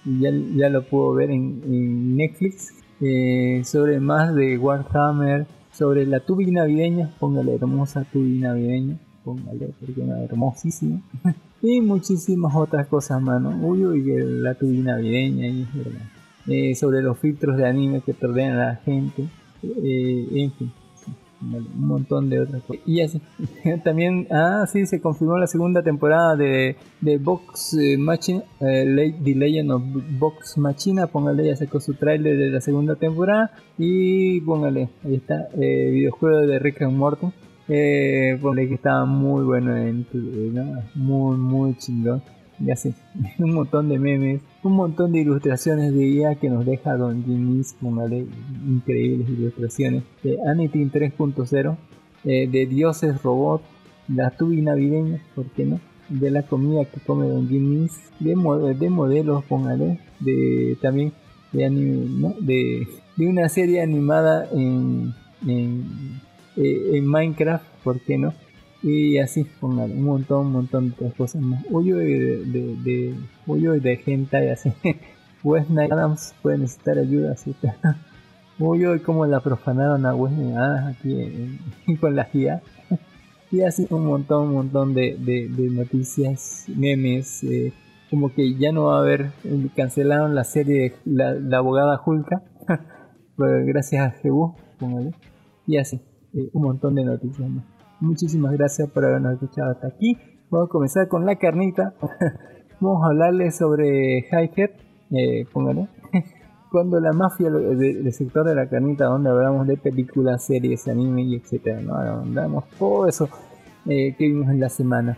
ya, 0.06 0.30
ya 0.56 0.70
lo 0.70 0.84
puedo 0.84 1.16
ver 1.16 1.32
en, 1.32 1.64
en 1.66 2.18
Netflix, 2.18 2.76
eh, 3.02 3.64
sobre 3.66 4.00
más 4.00 4.36
de 4.36 4.60
Warhammer, 4.60 5.48
sobre 5.72 6.06
la 6.06 6.20
tubi 6.20 6.52
navideña, 6.52 7.10
póngale 7.20 7.56
hermosa 7.56 8.06
tubi 8.14 8.38
navideña 8.38 9.00
póngale, 9.28 9.74
porque 9.78 10.00
una 10.00 10.24
hermosísima. 10.24 11.02
y 11.62 11.82
muchísimas 11.82 12.56
otras 12.56 12.88
cosas 12.88 13.22
más, 13.22 13.42
¿no? 13.42 13.50
Uy, 13.50 13.86
uy, 13.86 14.02
la 14.42 14.54
tubi 14.54 14.78
navideña 14.78 15.48
y 15.48 15.68
eh, 16.48 16.76
sobre 16.76 17.02
los 17.02 17.20
filtros 17.20 17.58
de 17.58 17.68
anime 17.68 18.00
que 18.06 18.14
tordean 18.14 18.58
a 18.58 18.66
la 18.68 18.76
gente. 18.78 19.28
Eh, 19.64 20.28
en 20.32 20.52
fin. 20.54 20.72
un 21.42 21.88
montón 21.88 22.30
de 22.30 22.40
otras 22.40 22.64
cosas. 22.64 22.82
Y 22.86 23.02
así, 23.02 23.22
también, 23.84 24.28
ah, 24.32 24.64
sí, 24.72 24.86
se 24.86 25.02
confirmó 25.02 25.38
la 25.38 25.48
segunda 25.48 25.84
temporada 25.84 26.38
de, 26.38 26.78
de 27.02 27.18
Box 27.18 27.74
eh, 27.74 27.98
Machina, 27.98 28.44
The 28.60 29.36
Legend 29.36 29.72
of 29.72 29.84
Box 30.18 30.58
Machina. 30.58 31.08
Póngale, 31.08 31.48
ya 31.48 31.58
sacó 31.58 31.82
su 31.82 31.96
trailer 31.96 32.38
de 32.38 32.50
la 32.50 32.62
segunda 32.62 32.96
temporada. 32.96 33.52
Y 33.78 34.40
póngale, 34.40 34.88
ahí 35.04 35.16
está, 35.16 35.50
videojuego 35.54 36.48
de 36.48 36.60
Rick 36.60 36.84
and 36.84 36.96
Morty. 36.96 37.28
Eh, 37.70 38.40
que 38.42 38.74
estaba 38.74 39.06
muy 39.06 39.44
bueno 39.44 39.76
en 39.76 40.06
muy 40.96 41.38
muy 41.38 41.76
chingón. 41.78 42.22
Y 42.60 42.72
así 42.72 42.94
un 43.40 43.54
montón 43.54 43.90
de 43.90 44.00
memes 44.00 44.42
un 44.64 44.74
montón 44.74 45.12
de 45.12 45.20
ilustraciones 45.20 45.94
de 45.94 46.08
IA 46.08 46.36
que 46.36 46.50
nos 46.50 46.66
deja 46.66 46.98
Don 46.98 47.24
Jimmy 47.24 47.62
con 47.80 47.98
increíbles 48.68 49.30
ilustraciones. 49.30 50.04
De 50.24 50.38
Anitin 50.48 50.92
3.0 50.92 51.78
eh, 52.26 52.48
de 52.48 52.66
dioses 52.66 53.22
robot 53.22 53.62
la 54.08 54.32
tubi 54.32 54.62
navideña 54.62 55.22
por 55.36 55.46
qué 55.48 55.66
no 55.66 55.80
de 56.10 56.32
la 56.32 56.44
comida 56.44 56.86
que 56.86 57.00
come 57.02 57.28
Don 57.28 57.48
Jimmy 57.50 57.90
de, 58.20 58.76
de 58.80 58.90
modelos 58.90 59.44
póngale 59.44 60.00
de 60.20 60.78
también 60.82 61.12
de 61.52 62.88
una 63.20 63.50
serie 63.50 63.82
animada 63.82 64.48
en, 64.52 65.14
en 65.46 66.22
eh, 66.58 66.98
en 66.98 67.06
Minecraft, 67.06 67.66
¿por 67.84 68.00
qué 68.02 68.18
no? 68.18 68.34
Y 68.84 69.18
así, 69.18 69.44
pongan 69.60 69.92
un 69.92 70.04
montón, 70.04 70.48
un 70.48 70.52
montón 70.54 70.90
de 70.90 70.96
otras 70.96 71.14
cosas 71.14 71.42
más. 71.42 71.64
Uy, 71.70 71.92
de, 71.92 72.46
de, 72.46 73.16
de, 73.46 73.80
de 73.80 73.98
gente 73.98 74.46
y 74.46 74.50
así. 74.50 74.72
Wesley 75.44 75.90
Adams 75.90 76.36
puede 76.42 76.60
necesitar 76.60 76.98
ayuda, 76.98 77.34
así. 77.34 77.56
Uy, 78.60 78.86
uy, 78.86 79.00
como 79.00 79.26
la 79.26 79.40
profanaron 79.40 80.06
a 80.06 80.16
Wesley 80.16 80.54
Adams 80.54 80.98
aquí 80.98 81.98
con 82.00 82.16
la 82.16 82.28
guía. 82.32 82.62
Y 83.50 83.62
así 83.62 83.88
un 83.92 84.06
montón, 84.06 84.50
un 84.50 84.54
montón 84.56 84.94
de, 84.94 85.16
de, 85.18 85.48
de 85.48 85.70
noticias, 85.70 86.66
memes, 86.68 87.46
eh, 87.46 87.72
como 88.10 88.34
que 88.34 88.56
ya 88.56 88.74
no 88.74 88.88
va 88.88 88.98
a 88.98 89.00
haber, 89.00 89.32
cancelaron 89.74 90.36
la 90.36 90.44
serie 90.44 90.96
de 91.06 91.40
la, 91.46 91.58
abogada 91.58 91.96
Julka, 91.96 92.42
pues 93.38 93.66
gracias 93.66 94.06
a 94.06 94.12
Jebú, 94.20 94.54
póngale, 94.78 95.14
y 95.66 95.78
así. 95.78 96.02
Eh, 96.38 96.50
un 96.54 96.62
montón 96.62 96.94
de 96.94 97.04
noticias 97.04 97.50
más. 97.50 97.66
Muchísimas 98.00 98.52
gracias 98.54 98.90
por 98.92 99.04
habernos 99.04 99.34
escuchado 99.34 99.72
hasta 99.72 99.88
aquí. 99.88 100.18
Vamos 100.52 100.70
a 100.70 100.72
comenzar 100.72 101.08
con 101.08 101.26
la 101.26 101.36
carnita. 101.38 101.96
Vamos 102.80 103.04
a 103.04 103.08
hablarles 103.08 103.58
sobre 103.58 104.20
Head. 104.20 104.70
Eh, 105.10 105.46
póngale. 105.52 105.88
Cuando 106.72 107.00
la 107.00 107.12
mafia 107.12 107.50
del 107.50 108.14
sector 108.14 108.46
de 108.46 108.54
la 108.54 108.70
carnita, 108.70 109.06
donde 109.06 109.32
hablamos 109.32 109.66
de 109.68 109.78
películas, 109.78 110.46
series, 110.46 110.88
anime 110.88 111.24
y 111.24 111.36
etcétera, 111.36 111.82
¿no? 111.82 111.96
Hablamos 111.96 112.66
todo 112.78 113.08
eso 113.08 113.30
eh, 113.88 114.16
que 114.18 114.28
vimos 114.28 114.50
en 114.50 114.60
la 114.60 114.70
semana. 114.70 115.18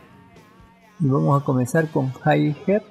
Y 1.01 1.07
vamos 1.09 1.41
a 1.41 1.43
comenzar 1.43 1.89
con 1.89 2.13
Head. 2.25 2.83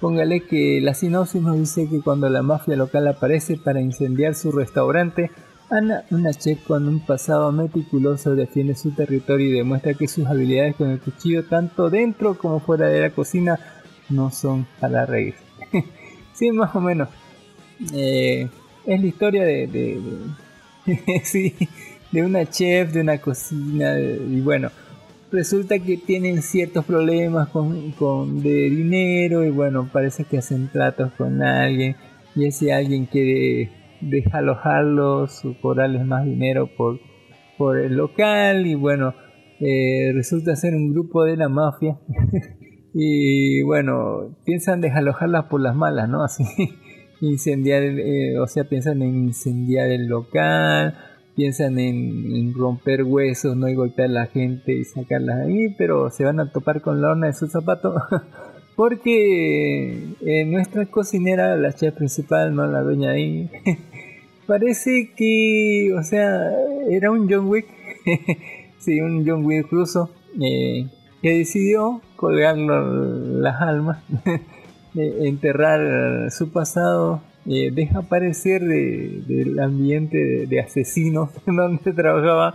Póngale 0.00 0.40
que 0.40 0.80
la 0.80 0.94
sinopsis 0.94 1.42
nos 1.42 1.56
dice 1.56 1.88
que 1.88 2.00
cuando 2.00 2.28
la 2.30 2.42
mafia 2.42 2.74
local 2.74 3.06
aparece 3.06 3.58
para 3.58 3.80
incendiar 3.80 4.34
su 4.34 4.50
restaurante, 4.50 5.30
Ana, 5.70 6.04
una 6.10 6.32
chef 6.32 6.64
con 6.64 6.88
un 6.88 6.98
pasado 6.98 7.52
meticuloso, 7.52 8.34
defiende 8.34 8.74
su 8.74 8.90
territorio 8.90 9.46
y 9.46 9.52
demuestra 9.52 9.94
que 9.94 10.08
sus 10.08 10.26
habilidades 10.26 10.74
con 10.74 10.90
el 10.90 10.98
cuchillo, 10.98 11.44
tanto 11.44 11.88
dentro 11.88 12.36
como 12.36 12.58
fuera 12.58 12.88
de 12.88 13.00
la 13.00 13.10
cocina, 13.10 13.56
no 14.08 14.32
son 14.32 14.66
para 14.80 15.06
reír. 15.06 15.36
sí, 16.34 16.50
más 16.50 16.74
o 16.74 16.80
menos. 16.80 17.08
Eh, 17.94 18.48
es 18.84 19.00
la 19.00 19.06
historia 19.06 19.44
de, 19.44 19.68
de, 19.68 21.20
sí, 21.24 21.54
de 22.10 22.24
una 22.24 22.50
chef, 22.50 22.92
de 22.92 23.02
una 23.02 23.18
cocina, 23.18 23.96
y 24.00 24.40
bueno, 24.40 24.70
resulta 25.30 25.78
que 25.78 25.98
tienen 25.98 26.42
ciertos 26.42 26.84
problemas 26.84 27.48
con, 27.48 27.92
con 27.92 28.42
de 28.42 28.70
dinero 28.70 29.44
y 29.44 29.50
bueno, 29.50 29.88
parece 29.92 30.24
que 30.24 30.38
hacen 30.38 30.66
tratos 30.66 31.12
con 31.12 31.40
alguien 31.42 31.94
y 32.34 32.46
ese 32.46 32.72
alguien 32.72 33.06
quiere 33.06 33.79
deja 34.00 34.38
alojarlos 34.38 35.44
o 35.44 35.54
cobrarles 35.60 36.04
más 36.04 36.24
dinero 36.24 36.68
por, 36.76 37.00
por 37.58 37.78
el 37.78 37.96
local 37.96 38.66
y 38.66 38.74
bueno, 38.74 39.14
eh, 39.60 40.12
resulta 40.14 40.56
ser 40.56 40.74
un 40.74 40.92
grupo 40.92 41.24
de 41.24 41.36
la 41.36 41.48
mafia 41.48 41.98
y 42.94 43.62
bueno, 43.62 44.36
piensan 44.44 44.80
desalojarlas 44.80 45.44
por 45.46 45.60
las 45.60 45.76
malas, 45.76 46.08
¿no? 46.08 46.22
Así, 46.22 46.44
incendiar, 47.20 47.82
eh, 47.82 48.38
o 48.38 48.46
sea, 48.46 48.64
piensan 48.64 49.02
en 49.02 49.26
incendiar 49.26 49.90
el 49.90 50.06
local, 50.06 50.94
piensan 51.34 51.78
en, 51.78 52.54
romper 52.54 53.04
huesos, 53.04 53.56
¿no? 53.56 53.68
Y 53.68 53.74
golpear 53.74 54.08
a 54.08 54.12
la 54.12 54.26
gente 54.26 54.72
y 54.72 54.84
sacarlas 54.84 55.46
ahí, 55.46 55.74
pero 55.76 56.10
se 56.10 56.24
van 56.24 56.40
a 56.40 56.50
topar 56.50 56.80
con 56.80 57.00
la 57.00 57.10
horna 57.10 57.28
de 57.28 57.32
sus 57.32 57.50
zapatos. 57.50 57.94
Porque 58.76 60.14
eh, 60.20 60.44
nuestra 60.46 60.86
cocinera, 60.86 61.54
la 61.56 61.74
chef 61.74 61.94
principal, 61.94 62.54
no 62.54 62.66
la 62.66 62.80
dueña 62.80 63.10
ahí, 63.10 63.50
parece 64.50 65.12
que, 65.16 65.94
o 65.96 66.02
sea, 66.02 66.50
era 66.90 67.12
un 67.12 67.30
John 67.30 67.46
Wick, 67.46 67.68
sí, 68.80 69.00
un 69.00 69.24
John 69.24 69.44
Wick 69.46 69.70
ruso, 69.70 70.10
eh, 70.42 70.88
que 71.22 71.38
decidió 71.38 72.02
colgar 72.16 72.56
las 72.58 73.60
almas, 73.62 74.02
enterrar 74.96 76.32
su 76.32 76.50
pasado, 76.50 77.22
eh, 77.46 77.70
desaparecer 77.70 78.62
del 78.62 79.56
ambiente 79.60 80.48
de, 80.48 80.60
asesinos 80.60 81.30
donde 81.46 81.92
trabajaba 81.92 82.54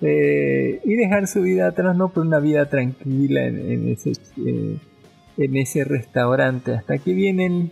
eh, 0.00 0.80
y 0.84 0.94
dejar 0.96 1.28
su 1.28 1.42
vida 1.42 1.68
atrás, 1.68 1.96
no 1.96 2.08
por 2.08 2.26
una 2.26 2.40
vida 2.40 2.68
tranquila 2.68 3.46
en, 3.46 3.88
ese, 3.88 4.14
en 4.36 5.56
ese 5.56 5.84
restaurante, 5.84 6.72
hasta 6.72 6.98
que 6.98 7.14
vienen 7.14 7.70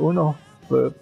unos 0.00 0.36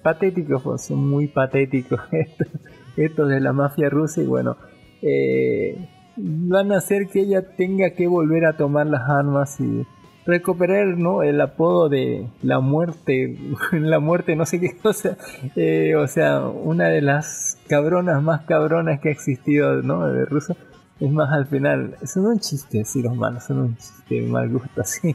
patéticos, 0.03 0.63
pues, 0.63 0.83
son 0.83 1.09
muy 1.09 1.29
patéticos 1.29 2.01
estos, 2.97 3.29
de 3.29 3.41
la 3.41 3.53
mafia 3.53 3.89
rusa 3.89 4.23
y 4.23 4.27
bueno, 4.27 4.57
eh, 5.03 5.89
van 6.17 6.73
a 6.73 6.79
hacer 6.79 7.07
que 7.07 7.21
ella 7.21 7.43
tenga 7.57 7.91
que 7.91 8.07
volver 8.07 8.45
a 8.47 8.57
tomar 8.57 8.87
las 8.87 9.09
armas 9.09 9.61
y 9.61 9.87
recuperar 10.27 10.99
¿no? 10.99 11.23
el 11.23 11.41
apodo 11.41 11.89
de 11.89 12.29
la 12.43 12.61
muerte, 12.61 13.39
la 13.73 13.99
muerte 13.99 14.37
no 14.37 14.45
sé 14.45 14.61
qué 14.61 14.77
cosa, 14.83 15.17
eh, 15.57 15.95
o 15.97 16.07
sea, 16.07 16.41
una 16.47 16.89
de 16.89 17.01
las 17.01 17.59
cabronas 17.67 18.23
más 18.23 18.43
cabronas 18.43 19.01
que 19.01 19.09
ha 19.09 19.13
existido 19.13 19.83
¿no? 19.83 20.07
de 20.07 20.25
ruso. 20.25 20.57
Es 21.01 21.13
más, 21.13 21.33
al 21.33 21.47
final, 21.47 21.97
son 22.05 22.27
un 22.27 22.41
chiste, 22.41 22.85
sí, 22.85 23.03
los 23.03 23.15
malos, 23.15 23.45
son 23.45 23.59
un 23.61 23.77
chiste 23.77 24.17
de 24.17 24.23
mal 24.23 24.49
gusto, 24.49 24.81
así. 24.81 25.15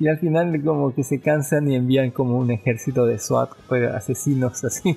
Y 0.00 0.08
al 0.08 0.18
final 0.18 0.62
como 0.64 0.94
que 0.94 1.04
se 1.04 1.20
cansan 1.20 1.70
y 1.70 1.76
envían 1.76 2.10
como 2.10 2.38
un 2.38 2.50
ejército 2.50 3.06
de 3.06 3.18
SWAT, 3.18 3.50
pues, 3.68 3.90
asesinos 3.90 4.64
así, 4.64 4.96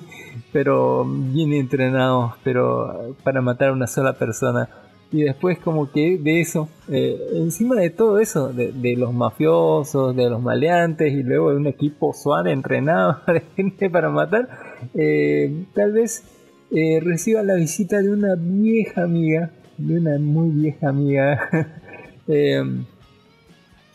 pero 0.52 1.04
bien 1.06 1.52
entrenados, 1.52 2.34
pero 2.42 3.14
para 3.22 3.40
matar 3.40 3.68
a 3.68 3.72
una 3.72 3.86
sola 3.86 4.14
persona. 4.14 4.68
Y 5.10 5.22
después 5.22 5.58
como 5.58 5.90
que 5.90 6.18
de 6.18 6.40
eso, 6.40 6.68
eh, 6.90 7.18
encima 7.32 7.76
de 7.76 7.88
todo 7.88 8.18
eso, 8.18 8.52
de, 8.52 8.94
los 8.96 9.14
mafiosos, 9.14 10.14
de 10.14 10.28
los 10.28 10.42
maleantes 10.42 11.10
y 11.12 11.22
luego 11.22 11.50
de 11.50 11.56
un 11.56 11.66
equipo 11.66 12.12
SWAT 12.12 12.48
entrenado 12.48 13.18
de 13.26 13.42
gente 13.56 13.88
para 13.88 14.10
matar, 14.10 14.48
eh, 14.94 15.64
tal 15.74 15.92
vez 15.92 16.24
eh, 16.70 17.00
reciba 17.02 17.42
la 17.42 17.54
visita 17.54 18.02
de 18.02 18.10
una 18.10 18.34
vieja 18.36 19.02
amiga, 19.02 19.50
de 19.78 19.98
una 19.98 20.18
muy 20.18 20.50
vieja 20.50 20.90
amiga, 20.90 21.48
eh, 22.28 22.62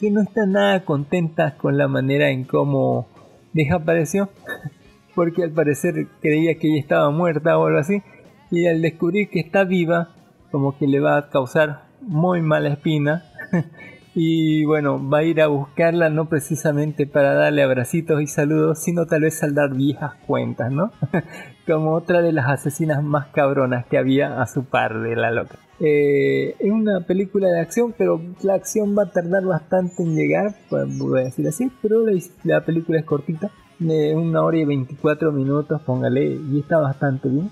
que 0.04 0.12
no 0.12 0.20
está 0.20 0.46
nada 0.46 0.84
contenta 0.84 1.56
con 1.56 1.78
la 1.78 1.88
manera 1.88 2.30
en 2.30 2.44
cómo 2.44 3.08
desapareció, 3.54 4.28
porque 5.16 5.44
al 5.44 5.52
parecer 5.52 6.08
creía 6.20 6.56
que 6.56 6.68
ella 6.68 6.82
estaba 6.82 7.10
muerta 7.10 7.58
o 7.58 7.68
algo 7.68 7.80
así, 7.80 8.04
y 8.52 8.66
al 8.66 8.82
descubrir 8.82 9.30
que 9.30 9.40
está 9.40 9.64
viva, 9.64 10.10
como 10.52 10.78
que 10.78 10.88
le 10.88 11.00
va 11.00 11.18
a 11.18 11.30
causar 11.30 11.84
muy 12.02 12.42
mala 12.42 12.74
espina. 12.74 13.24
y 14.16 14.64
bueno, 14.66 15.10
va 15.10 15.20
a 15.20 15.24
ir 15.24 15.42
a 15.42 15.48
buscarla 15.48 16.10
no 16.10 16.30
precisamente 16.30 17.08
para 17.08 17.34
darle 17.34 17.64
abracitos 17.64 18.22
y 18.22 18.28
saludos, 18.28 18.80
sino 18.80 19.06
tal 19.08 19.22
vez 19.22 19.40
saldar 19.40 19.74
viejas 19.74 20.14
cuentas, 20.28 20.72
¿no? 20.72 20.92
Como 21.68 21.94
otra 21.94 22.22
de 22.22 22.32
las 22.32 22.48
asesinas 22.50 23.04
más 23.04 23.28
cabronas 23.28 23.86
que 23.88 23.98
había 23.98 24.42
a 24.42 24.48
su 24.48 24.66
par 24.66 25.02
de 25.02 25.16
la 25.16 25.32
loca. 25.32 25.58
Eh, 25.80 26.56
es 26.60 26.72
una 26.72 27.02
película 27.02 27.48
de 27.48 27.60
acción, 27.60 27.96
pero 27.98 28.22
la 28.44 28.54
acción 28.54 28.96
va 28.98 29.04
a 29.04 29.12
tardar 29.12 29.44
bastante 29.46 30.04
en 30.04 30.16
llegar, 30.16 30.56
pues, 30.70 30.98
voy 30.98 31.22
a 31.22 31.24
decir 31.24 31.48
así, 31.48 31.72
pero 31.82 32.06
la, 32.06 32.18
la 32.44 32.64
película 32.64 33.00
es 33.00 33.06
cortita, 33.06 33.50
de 33.80 34.16
una 34.16 34.44
hora 34.44 34.58
y 34.58 34.66
24 34.66 35.32
minutos, 35.32 35.82
póngale, 35.82 36.40
y 36.52 36.60
está 36.60 36.78
bastante 36.78 37.30
bien. 37.30 37.50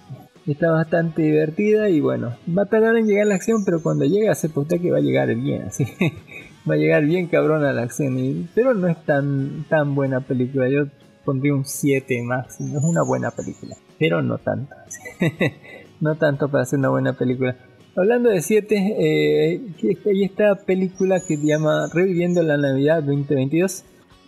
Está 0.47 0.71
bastante 0.71 1.21
divertida 1.21 1.89
y 1.89 2.01
bueno, 2.01 2.33
va 2.57 2.63
a 2.63 2.65
tardar 2.65 2.97
en 2.97 3.05
llegar 3.05 3.27
la 3.27 3.35
acción, 3.35 3.63
pero 3.63 3.81
cuando 3.83 4.05
llega 4.05 4.33
se 4.33 4.47
usted 4.47 4.81
que 4.81 4.91
va 4.91 4.97
a 4.97 5.01
llegar 5.01 5.33
bien, 5.35 5.63
así. 5.63 5.85
va 6.69 6.75
a 6.75 6.77
llegar 6.77 7.05
bien 7.05 7.27
cabrón 7.27 7.63
a 7.63 7.73
la 7.73 7.83
acción, 7.83 8.17
y, 8.17 8.47
pero 8.53 8.73
no 8.73 8.87
es 8.87 9.03
tan, 9.05 9.65
tan 9.69 9.95
buena 9.95 10.21
película. 10.21 10.69
Yo 10.69 10.85
pondría 11.25 11.53
un 11.53 11.65
7 11.65 12.21
máximo, 12.23 12.77
es 12.77 12.83
una 12.83 13.03
buena 13.03 13.31
película, 13.31 13.75
pero 13.99 14.21
no 14.21 14.37
tanto. 14.37 14.75
no 15.99 16.15
tanto 16.15 16.49
para 16.49 16.65
ser 16.65 16.79
una 16.79 16.89
buena 16.89 17.13
película. 17.13 17.55
Hablando 17.95 18.29
de 18.29 18.41
7, 18.41 18.95
eh, 18.99 19.61
hay 20.05 20.23
esta 20.23 20.55
película 20.55 21.19
que 21.19 21.37
se 21.37 21.45
llama 21.45 21.89
Reviviendo 21.93 22.41
la 22.41 22.57
Navidad 22.57 23.03
2022. 23.03 23.83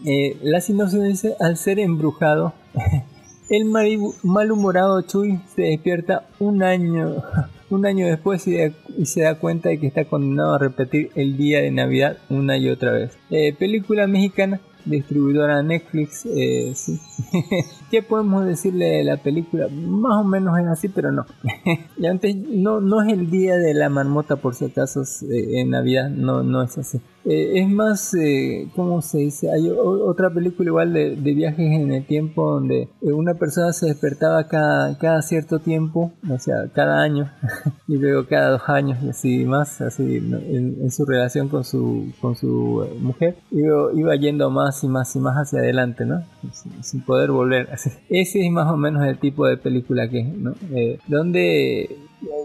Eh, 0.05 0.37
la 0.41 0.59
sinopsis 0.59 1.01
dice, 1.01 1.35
al 1.39 1.55
ser 1.55 1.79
embrujado, 1.79 2.53
el 3.55 3.65
malhumorado 4.23 5.01
Chuy 5.03 5.39
se 5.55 5.61
despierta 5.61 6.25
un 6.39 6.63
año, 6.63 7.23
un 7.69 7.85
año 7.85 8.07
después 8.07 8.47
y, 8.47 8.57
se 9.05 9.21
da 9.21 9.35
cuenta 9.35 9.69
de 9.69 9.79
que 9.79 9.85
está 9.85 10.05
condenado 10.05 10.55
a 10.55 10.57
repetir 10.57 11.11
el 11.15 11.37
día 11.37 11.61
de 11.61 11.69
Navidad 11.69 12.17
una 12.29 12.57
y 12.57 12.69
otra 12.69 12.91
vez. 12.93 13.11
Eh, 13.29 13.53
película 13.53 14.07
mexicana 14.07 14.59
distribuidora 14.85 15.61
Netflix. 15.61 16.25
Eh, 16.25 16.73
sí. 16.75 16.99
¿Qué 17.89 18.01
podemos 18.01 18.45
decirle 18.45 18.85
de 18.85 19.03
la 19.03 19.17
película? 19.17 19.67
Más 19.69 20.19
o 20.19 20.23
menos 20.23 20.59
es 20.59 20.67
así, 20.67 20.89
pero 20.89 21.11
no. 21.11 21.25
y 21.97 22.05
antes, 22.05 22.35
no, 22.35 22.81
no 22.81 23.01
es 23.01 23.13
el 23.13 23.29
día 23.29 23.57
de 23.57 23.73
la 23.73 23.89
marmota, 23.89 24.37
por 24.37 24.55
si 24.55 24.65
acaso, 24.65 25.03
eh, 25.29 25.61
en 25.61 25.71
Navidad, 25.71 26.09
no, 26.09 26.43
no 26.43 26.63
es 26.63 26.77
así. 26.77 26.99
Eh, 27.25 27.61
es 27.61 27.69
más, 27.69 28.13
eh, 28.15 28.67
¿cómo 28.75 29.01
se 29.01 29.19
dice? 29.19 29.49
Hay 29.49 29.69
otra 29.69 30.29
película 30.29 30.69
igual 30.69 30.93
de, 30.93 31.15
viajes 31.15 31.71
en 31.71 31.91
el 31.91 32.05
tiempo 32.05 32.51
donde 32.51 32.89
eh, 33.01 33.13
una 33.13 33.33
persona 33.35 33.71
se 33.71 33.87
despertaba 33.87 34.47
cada, 34.47 34.97
cada 34.97 35.21
cierto 35.21 35.59
tiempo, 35.59 36.11
o 36.29 36.37
sea, 36.37 36.67
cada 36.73 37.01
año, 37.01 37.31
y 37.87 37.97
luego 37.97 38.27
cada 38.27 38.49
dos 38.49 38.63
años 38.67 38.97
y 39.01 39.09
así 39.09 39.45
más, 39.45 39.79
así 39.79 40.17
en, 40.17 40.91
su 40.91 41.05
relación 41.05 41.47
con 41.47 41.63
su, 41.63 42.11
con 42.19 42.35
su 42.35 42.85
mujer, 42.99 43.37
iba, 43.51 43.93
iba, 43.93 44.15
yendo 44.15 44.49
más 44.51 44.83
y 44.83 44.89
más 44.89 45.15
y 45.15 45.19
más 45.19 45.35
hacia 45.35 45.59
adelante, 45.59 46.05
¿no? 46.05 46.23
Sin, 46.81 47.01
poder 47.03 47.31
volver. 47.31 47.69
Ese 48.09 48.45
es 48.45 48.51
más 48.51 48.71
o 48.71 48.77
menos 48.77 49.05
el 49.05 49.17
tipo 49.19 49.45
de 49.47 49.57
película 49.57 50.09
que 50.09 50.19
es, 50.19 50.27
¿no? 50.27 50.53
donde 51.07 51.89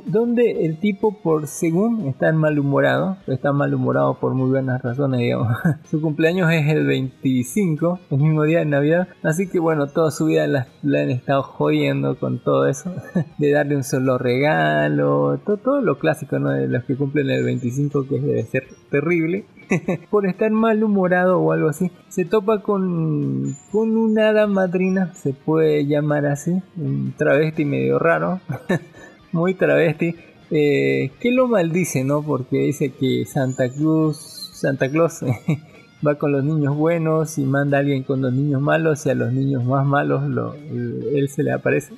donde 0.07 0.65
el 0.65 0.79
tipo 0.79 1.21
por 1.23 1.47
según 1.47 2.09
está 2.09 2.33
malhumorado, 2.33 3.19
está 3.27 3.53
malhumorado 3.53 4.19
por 4.19 4.35
muy 4.35 4.49
buenas 4.49 4.83
razones, 4.83 5.21
digamos. 5.21 5.57
su 5.91 6.01
cumpleaños 6.01 6.51
es 6.53 6.67
el 6.69 6.87
25, 6.87 8.01
el 8.11 8.19
mismo 8.19 8.45
día 8.45 8.61
de 8.61 8.65
Navidad, 8.67 9.09
así 9.23 9.49
que 9.49 9.59
bueno, 9.59 9.87
toda 9.89 10.11
su 10.11 10.27
vida 10.27 10.47
la, 10.47 10.67
han 10.83 11.11
estado 11.11 11.43
jodiendo 11.43 12.19
con 12.19 12.39
todo 12.43 12.67
eso, 12.67 12.93
de 13.39 13.51
darle 13.53 13.77
un 13.77 13.85
solo 13.85 14.19
regalo, 14.19 15.39
todo, 15.45 15.59
todo 15.59 15.81
lo 15.81 15.99
clásico, 15.99 16.39
¿no? 16.39 16.51
De 16.51 16.69
los 16.69 16.85
que 16.85 16.97
cumplen 16.97 17.31
el 17.31 17.45
25, 17.45 18.07
que 18.09 18.21
debe 18.21 18.43
ser 18.45 18.65
terrible. 18.91 19.45
por 20.11 20.27
estar 20.27 20.51
malhumorado 20.51 21.41
o 21.41 21.53
algo 21.53 21.69
así, 21.69 21.91
se 22.09 22.25
topa 22.25 22.61
con, 22.61 23.57
una 23.73 24.29
hada 24.29 24.47
madrina, 24.47 25.13
se 25.15 25.33
puede 25.33 25.87
llamar 25.87 26.27
así, 26.27 26.63
un 26.77 27.15
travesti 27.17 27.65
medio 27.65 27.99
raro, 27.99 28.41
muy 29.33 29.55
travesti, 29.55 30.15
eh, 30.51 31.11
que 31.21 31.31
lo 31.31 31.49
maldice, 31.49 32.05
¿no? 32.05 32.23
Porque 32.23 32.59
dice 32.59 32.91
que 32.91 33.25
Santa 33.27 33.69
Cruz, 33.69 34.17
Santa 34.55 34.89
Claus 34.89 35.21
va 36.07 36.15
con 36.17 36.33
los 36.33 36.45
niños 36.45 36.77
buenos 36.77 37.39
y 37.39 37.45
manda 37.45 37.79
a 37.79 37.81
alguien 37.81 38.03
con 38.03 38.23
los 38.23 38.33
niños 38.33 38.63
malos 38.63 39.05
y 39.07 39.11
a 39.11 39.15
los 39.15 39.33
niños 39.33 39.65
más 39.65 39.85
malos 39.85 40.29
lo, 40.29 40.55
él 40.55 41.29
se 41.29 41.43
le 41.43 41.53
aparece 41.53 41.93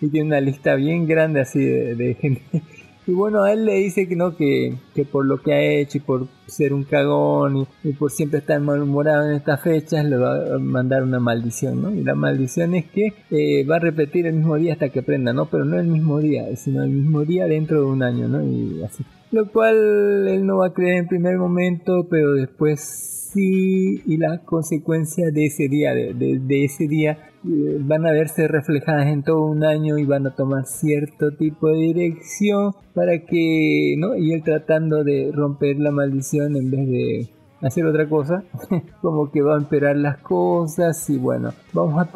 y 0.00 0.08
tiene 0.08 0.28
una 0.28 0.40
lista 0.40 0.76
bien 0.76 1.06
grande 1.06 1.40
así 1.40 1.60
de 1.60 2.14
gente 2.20 2.62
y 3.06 3.12
bueno, 3.12 3.42
a 3.42 3.52
él 3.52 3.64
le 3.64 3.74
dice 3.74 4.06
que 4.06 4.14
no, 4.14 4.36
que, 4.36 4.76
por 5.10 5.24
lo 5.24 5.38
que 5.38 5.52
ha 5.52 5.60
hecho 5.60 5.98
y 5.98 6.00
por 6.00 6.28
ser 6.46 6.72
un 6.72 6.84
cagón 6.84 7.66
y, 7.82 7.92
por 7.92 8.12
siempre 8.12 8.38
estar 8.38 8.60
malhumorado 8.60 9.28
en 9.28 9.34
estas 9.34 9.60
fechas, 9.60 10.04
le 10.04 10.16
va 10.16 10.54
a 10.54 10.58
mandar 10.58 11.02
una 11.02 11.18
maldición, 11.18 11.82
¿no? 11.82 11.90
Y 11.92 12.04
la 12.04 12.14
maldición 12.14 12.74
es 12.74 12.86
que 12.86 13.12
eh, 13.30 13.64
va 13.64 13.76
a 13.76 13.80
repetir 13.80 14.26
el 14.26 14.34
mismo 14.34 14.56
día 14.56 14.74
hasta 14.74 14.90
que 14.90 15.00
aprenda, 15.00 15.32
¿no? 15.32 15.46
Pero 15.46 15.64
no 15.64 15.80
el 15.80 15.88
mismo 15.88 16.20
día, 16.20 16.54
sino 16.56 16.84
el 16.84 16.90
mismo 16.90 17.24
día 17.24 17.46
dentro 17.46 17.80
de 17.80 17.86
un 17.86 18.02
año, 18.02 18.28
¿no? 18.28 18.42
Y 18.44 18.82
así. 18.84 19.04
Lo 19.32 19.50
cual 19.50 20.28
él 20.28 20.46
no 20.46 20.58
va 20.58 20.68
a 20.68 20.72
creer 20.72 20.98
en 20.98 21.08
primer 21.08 21.38
momento, 21.38 22.06
pero 22.08 22.34
después 22.34 23.11
sí 23.32 24.02
y 24.06 24.16
las 24.16 24.40
consecuencias 24.40 25.32
de 25.32 25.46
ese 25.46 25.68
día, 25.68 25.94
de, 25.94 26.64
ese 26.64 26.86
día 26.88 27.18
eh, 27.44 27.78
van 27.80 28.06
a 28.06 28.12
verse 28.12 28.48
reflejadas 28.48 29.06
en 29.06 29.22
todo 29.22 29.42
un 29.42 29.64
año 29.64 29.98
y 29.98 30.04
van 30.04 30.26
a 30.26 30.34
tomar 30.34 30.66
cierto 30.66 31.32
tipo 31.32 31.68
de 31.68 31.78
dirección 31.78 32.74
para 32.94 33.18
que, 33.18 33.94
¿no? 33.98 34.16
Y 34.16 34.32
él 34.32 34.42
tratando 34.42 35.04
de 35.04 35.30
romper 35.32 35.78
la 35.78 35.90
maldición 35.90 36.56
en 36.56 36.70
vez 36.70 36.88
de 36.88 37.30
hacer 37.62 37.86
otra 37.86 38.08
cosa, 38.08 38.42
como 39.00 39.30
que 39.30 39.40
va 39.40 39.54
a 39.54 39.58
empeorar 39.58 39.96
las 39.96 40.18
cosas 40.18 41.08
y 41.08 41.16
bueno, 41.16 41.52
vamos 41.72 42.02
a 42.02 42.10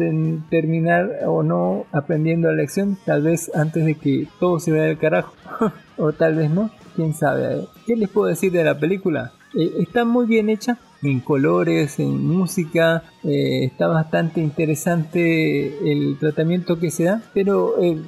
terminar 0.50 1.20
o 1.26 1.42
no 1.42 1.86
aprendiendo 1.92 2.48
la 2.48 2.56
lección, 2.56 2.98
tal 3.06 3.22
vez 3.22 3.50
antes 3.54 3.84
de 3.84 3.94
que 3.94 4.26
todo 4.40 4.58
se 4.58 4.72
vea 4.72 4.84
del 4.84 4.98
carajo, 4.98 5.32
o 5.96 6.12
tal 6.12 6.34
vez 6.34 6.50
no, 6.50 6.70
quién 6.96 7.14
sabe. 7.14 7.66
¿Qué 7.86 7.96
les 7.96 8.08
puedo 8.08 8.26
decir 8.26 8.52
de 8.52 8.64
la 8.64 8.78
película? 8.78 9.32
Eh, 9.54 9.72
está 9.78 10.04
muy 10.04 10.26
bien 10.26 10.48
hecha, 10.48 10.78
en 11.06 11.20
colores, 11.20 11.98
en 11.98 12.26
música. 12.26 13.02
Eh, 13.24 13.64
está 13.64 13.86
bastante 13.88 14.40
interesante 14.40 15.92
el 15.92 16.18
tratamiento 16.18 16.78
que 16.78 16.90
se 16.90 17.04
da, 17.04 17.22
pero 17.32 17.82
eh, 17.82 18.00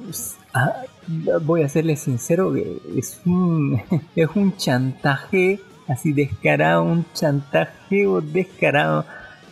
ah, 0.53 0.73
voy 1.41 1.63
a 1.63 1.69
serle 1.69 1.95
sincero, 1.95 2.53
es 2.55 3.21
un, 3.25 3.81
es 4.15 4.29
un 4.35 4.55
chantaje 4.57 5.59
así 5.87 6.13
descarado, 6.13 6.83
un 6.83 7.05
chantaje 7.13 8.05
descarado 8.31 9.05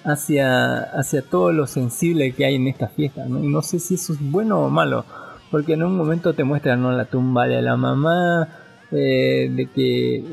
hacia, 0.04 0.84
hacia 0.84 1.22
todo 1.22 1.52
lo 1.52 1.68
sensible 1.68 2.32
que 2.32 2.46
hay 2.46 2.56
en 2.56 2.68
esta 2.68 2.88
fiesta. 2.88 3.26
¿no? 3.26 3.40
No 3.40 3.62
sé 3.62 3.80
si 3.80 3.96
eso 3.96 4.14
es 4.14 4.20
bueno 4.22 4.60
o 4.60 4.70
malo, 4.70 5.06
porque 5.52 5.74
en 5.74 5.84
un 5.84 5.98
momento 5.98 6.34
te 6.34 6.44
muestran 6.44 6.82
¿no? 6.82 6.92
la 6.92 7.06
tumba 7.06 7.48
de 7.48 7.62
la 7.62 7.76
mamá, 7.76 8.48
eh, 8.92 9.50
de 9.54 9.68
que 9.74 10.24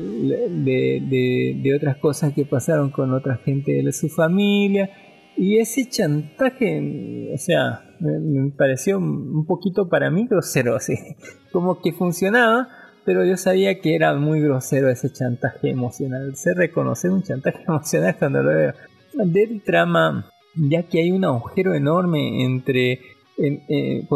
de, 1.61 1.75
otras 1.75 1.97
cosas 1.97 2.33
que 2.33 2.45
pasaron 2.45 2.89
con 2.89 3.13
otra 3.13 3.37
gente 3.37 3.83
de 3.83 3.91
su 3.91 4.09
familia. 4.09 4.89
Y 5.37 5.57
ese 5.57 5.89
chantaje 5.89 7.29
o 7.33 7.37
sea 7.37 7.83
me, 7.99 8.51
pareció 8.51 8.97
un 8.97 9.45
poquito 9.45 9.89
para 9.89 10.09
mí 10.09 10.27
grosero 10.27 10.75
así 10.77 10.95
como 11.51 11.81
que 11.81 11.91
funcionaba 11.91 12.69
pero 13.05 13.23
yo 13.23 13.37
sabía 13.37 13.79
que 13.81 13.95
era 13.95 14.15
muy 14.15 14.41
grosero 14.41 14.89
ese 14.89 15.11
chantaje 15.11 15.69
emocional. 15.69 16.35
Sé 16.35 16.55
reconocer 16.55 17.11
un 17.11 17.21
chantaje 17.21 17.63
emocional 17.67 18.15
cuando 18.17 18.41
lo 18.41 18.49
veo. 18.49 18.73
Del 19.13 19.61
trama 19.61 20.29
ya 20.55 20.83
que 20.83 21.01
hay 21.01 21.11
un 21.11 21.23
agujero 21.25 21.73
enorme 21.73 22.43
entre 22.43 22.99
eh, 23.37 24.07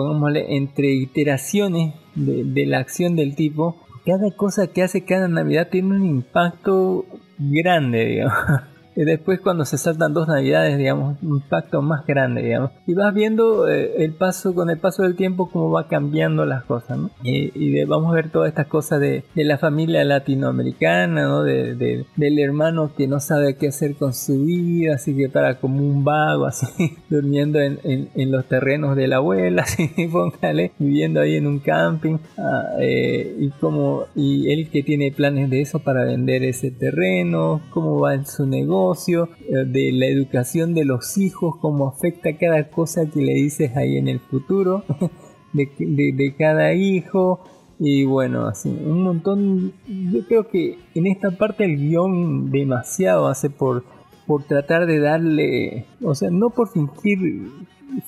entre 0.48 0.92
iteraciones 0.92 1.94
de, 2.16 2.46
de 2.46 2.66
la 2.66 2.80
acción 2.80 3.16
del 3.16 3.36
tipo 3.36 3.76
cada 4.10 4.32
cosa 4.32 4.68
que 4.68 4.82
hace 4.82 5.06
cada 5.06 5.28
Navidad 5.28 5.68
tiene 5.70 5.96
un 5.96 6.06
impacto 6.06 7.06
grande, 7.38 8.06
digamos. 8.06 8.62
Y 9.02 9.06
después 9.06 9.40
cuando 9.40 9.64
se 9.64 9.78
saltan 9.78 10.14
dos 10.14 10.28
navidades, 10.28 10.78
digamos, 10.78 11.16
un 11.22 11.36
impacto 11.36 11.82
más 11.82 12.06
grande, 12.06 12.42
digamos. 12.42 12.72
Y 12.86 12.94
vas 12.96 13.14
viendo 13.14 13.66
eh, 13.70 14.04
el 14.04 14.12
paso, 14.12 14.54
con 14.54 14.70
el 14.70 14.78
paso 14.78 15.04
del 15.04 15.16
tiempo, 15.16 15.50
cómo 15.50 15.72
va 15.72 15.88
cambiando 15.88 16.46
las 16.46 16.66
cosas, 16.66 16.98
¿no? 16.98 17.10
Y, 17.24 17.86
vamos 17.86 18.12
a 18.12 18.16
ver 18.16 18.30
todas 18.30 18.50
estas 18.50 18.68
cosas 18.68 19.00
de, 19.00 19.24
de 19.36 19.44
la 19.46 19.58
familia 19.58 20.04
latinoamericana, 20.04 21.24
¿no? 21.24 21.44
De, 21.44 21.76
de- 21.76 22.06
del 22.18 22.40
hermano 22.40 22.92
que 22.98 23.08
no 23.08 23.22
sabe 23.22 23.56
qué 23.56 23.70
hacer 23.70 23.96
con 23.96 24.14
su 24.14 24.44
vida, 24.44 24.96
así 24.96 25.16
que 25.16 25.30
para 25.30 25.56
como 25.62 25.80
un 25.80 26.04
vago, 26.04 26.46
así, 26.46 26.66
durmiendo 27.10 27.62
en, 27.62 27.80
en- 27.86 28.10
en 28.16 28.32
los 28.32 28.46
terrenos 28.50 28.98
de 28.98 29.08
la 29.08 29.16
abuela, 29.18 29.62
así, 29.66 29.90
póngale, 30.12 30.74
viviendo 30.78 31.22
ahí 31.22 31.36
en 31.36 31.48
un 31.48 31.60
camping, 31.60 32.18
ah, 32.38 32.64
eh, 32.82 33.34
y 33.40 33.50
como, 33.62 34.08
y 34.14 34.52
él 34.52 34.70
que 34.70 34.84
tiene 34.84 35.12
planes 35.14 35.50
de 35.50 35.62
eso 35.62 35.80
para 35.80 36.04
vender 36.04 36.44
ese 36.44 36.70
terreno, 36.72 37.62
cómo 37.70 38.00
va 38.02 38.14
en 38.16 38.26
su 38.26 38.46
negocio, 38.46 38.89
eh, 38.96 39.66
de 39.66 39.92
la 39.92 40.06
educación 40.08 40.74
de 40.74 40.86
los 40.86 41.18
hijos, 41.18 41.56
cómo 41.62 41.88
afecta 41.88 42.38
cada 42.38 42.70
cosa 42.70 43.06
que 43.10 43.22
le 43.22 43.34
dices 43.34 43.76
ahí 43.78 43.98
en 43.98 44.08
el 44.08 44.20
futuro, 44.20 44.84
de, 45.54 45.70
de- 45.78 46.14
de 46.14 46.36
cada 46.36 46.74
hijo, 46.74 47.40
y 47.80 48.04
bueno, 48.06 48.46
así, 48.48 48.70
un 48.70 49.04
montón. 49.04 49.72
Yo 49.88 50.26
creo 50.28 50.48
que 50.50 50.78
en 50.96 51.08
esta 51.08 51.32
parte 51.32 51.64
el 51.66 51.78
guion 51.78 52.52
demasiado 52.52 53.28
hace 53.28 53.50
por, 53.50 53.84
por 54.28 54.44
tratar 54.44 54.86
de 54.86 55.00
darle, 55.00 55.86
o 56.04 56.14
sea, 56.14 56.30
no 56.30 56.50
por 56.50 56.68
fingir, 56.70 57.48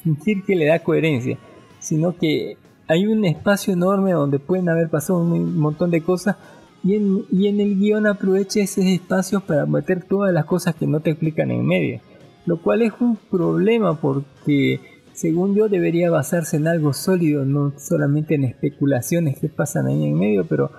fingir 0.03 0.43
que 0.43 0.55
le 0.55 0.65
da 0.65 0.79
coherencia, 0.79 1.37
sino 1.79 2.15
que 2.17 2.57
hay 2.87 3.07
un 3.07 3.23
espacio 3.23 3.73
enorme 3.73 4.11
donde 4.11 4.39
pueden 4.39 4.67
haber 4.67 4.89
pasado 4.89 5.19
un 5.19 5.57
montón 5.57 5.89
de 5.91 6.01
cosas 6.01 6.35
y 6.83 6.95
en, 6.95 7.25
y 7.31 7.47
en 7.47 7.59
el 7.59 7.77
guion 7.77 8.07
aprovecha 8.07 8.59
esos 8.61 8.85
espacios 8.85 9.43
para 9.43 9.65
meter 9.65 10.03
todas 10.03 10.33
las 10.33 10.45
cosas 10.45 10.75
que 10.75 10.87
no 10.87 10.99
te 10.99 11.11
explican 11.11 11.51
en 11.51 11.65
medio. 11.65 11.99
Lo 12.45 12.61
cual 12.61 12.81
es 12.81 12.93
un 12.99 13.17
problema 13.17 13.99
porque 13.99 14.79
según 15.13 15.53
yo 15.55 15.69
debería 15.69 16.09
basarse 16.09 16.57
en 16.57 16.67
algo 16.67 16.93
sólido, 16.93 17.45
no 17.45 17.73
solamente 17.77 18.35
en 18.35 18.45
especulaciones 18.45 19.37
que 19.39 19.47
pasan 19.49 19.87
ahí 19.87 20.03
en 20.05 20.17
medio, 20.17 20.45
pero 20.45 20.71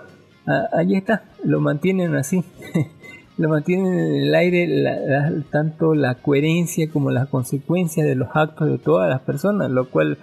ah, 0.46 0.64
ahí 0.72 0.96
está, 0.96 1.24
lo 1.44 1.61
mantienen 1.61 2.16
así. 2.16 2.42
lo 3.38 3.48
mantienen 3.48 3.94
en 3.94 4.14
el 4.24 4.34
aire 4.34 4.66
la- 4.66 5.30
tanto 5.50 5.94
la 5.94 6.16
coherencia 6.16 6.90
como 6.90 7.11
las 7.12 7.28
consecuencias 7.28 8.07
de 8.07 8.16
los 8.16 8.28
actos 8.34 8.68
de 8.68 8.78
todas 8.78 9.09
las 9.09 9.20
personas, 9.20 9.70
lo 9.70 9.88
cual 9.88 10.18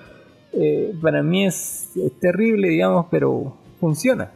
eh, 0.51 0.93
para 1.01 1.23
mí 1.23 1.45
es 1.45 1.89
terrible, 2.19 2.67
digamos, 2.69 3.05
pero 3.09 3.55
funciona. 3.79 4.31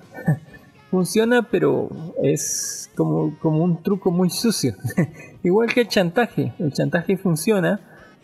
Funciona, 0.94 1.42
pero 1.50 1.90
es 2.22 2.92
como, 2.96 3.36
como 3.40 3.64
un 3.64 3.82
truco 3.82 4.12
muy 4.12 4.30
sucio. 4.30 4.76
Igual 5.44 5.74
que 5.74 5.82
el 5.82 5.88
chantaje, 5.88 6.54
el 6.60 6.72
chantaje 6.72 7.18
funciona, 7.18 7.80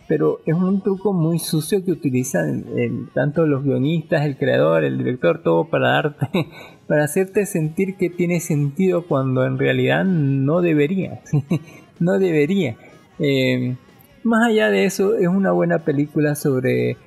pero 0.07 0.39
es 0.45 0.53
un 0.53 0.79
truco 0.83 1.11
muy 1.11 1.39
sucio 1.39 1.83
que 1.83 1.91
utilizan 1.91 2.65
el- 2.77 3.09
tanto 3.11 3.47
los 3.47 3.63
guionistas, 3.63 4.23
el 4.23 4.37
creador, 4.37 4.83
el 4.83 4.99
director, 4.99 5.41
todo 5.41 5.65
para 5.65 5.93
darte, 5.93 6.27
para 6.87 7.05
hacerte 7.05 7.47
sentir 7.47 7.97
que 7.97 8.11
tiene 8.11 8.39
sentido 8.39 9.07
cuando 9.07 9.45
en 9.47 9.57
realidad 9.57 10.05
no 10.05 10.61
debería, 10.61 11.21
no 11.99 12.19
debería. 12.19 12.75
Eh, 13.17 13.77
más 14.23 14.47
allá 14.47 14.69
de 14.69 14.85
eso, 14.85 15.15
es 15.17 15.27
una 15.27 15.51
buena 15.53 15.79
película 15.79 16.35
sobre 16.35 16.97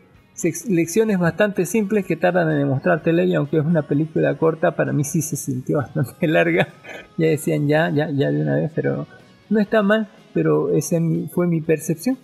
lecciones 0.69 1.19
bastante 1.19 1.67
simples 1.67 2.07
que 2.07 2.17
tardan 2.17 2.51
en 2.51 2.59
demostrártela 2.59 3.25
y 3.25 3.35
aunque 3.35 3.59
es 3.59 3.65
una 3.65 3.83
película 3.83 4.37
corta, 4.37 4.77
para 4.77 4.93
mí 4.93 5.05
sí 5.05 5.23
se 5.23 5.37
sintió 5.37 5.79
bastante 5.79 6.27
larga. 6.27 6.69
Ya 7.17 7.29
decían 7.29 7.69
ya, 7.69 7.91
ya, 7.91 8.11
ya 8.11 8.31
de 8.31 8.43
una 8.43 8.57
vez, 8.57 8.73
pero 8.75 9.07
no 9.49 9.61
está 9.61 9.83
mal, 9.83 10.09
pero 10.33 10.71
esa 10.75 10.99
fue 11.33 11.47
mi 11.47 11.61
percepción. 11.61 12.19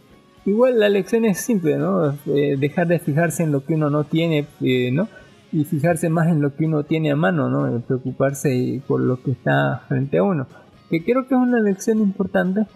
Igual 0.47 0.79
la 0.79 0.89
lección 0.89 1.25
es 1.25 1.41
simple, 1.41 1.77
¿no? 1.77 2.17
Eh, 2.27 2.57
dejar 2.59 2.87
de 2.87 2.99
fijarse 2.99 3.43
en 3.43 3.53
lo 3.53 3.65
que 3.65 3.75
uno 3.75 3.91
no 3.91 4.05
tiene, 4.05 4.47
eh, 4.63 4.91
¿no? 4.91 5.09
Y 5.53 5.65
fijarse 5.65 6.09
más 6.09 6.29
en 6.29 6.41
lo 6.41 6.55
que 6.55 6.65
uno 6.65 6.85
tiene 6.85 7.11
a 7.11 7.17
mano, 7.17 7.51
¿no? 7.51 7.69
Eh, 7.69 7.83
preocuparse 7.87 8.81
por 8.87 9.01
lo 9.01 9.23
que 9.23 9.33
está 9.33 9.83
frente 9.89 10.19
a 10.19 10.23
uno. 10.23 10.47
Que 10.89 11.05
creo 11.05 11.27
que 11.27 11.35
es 11.35 11.41
una 11.41 11.61
lección 11.61 11.99
importante, 11.99 12.67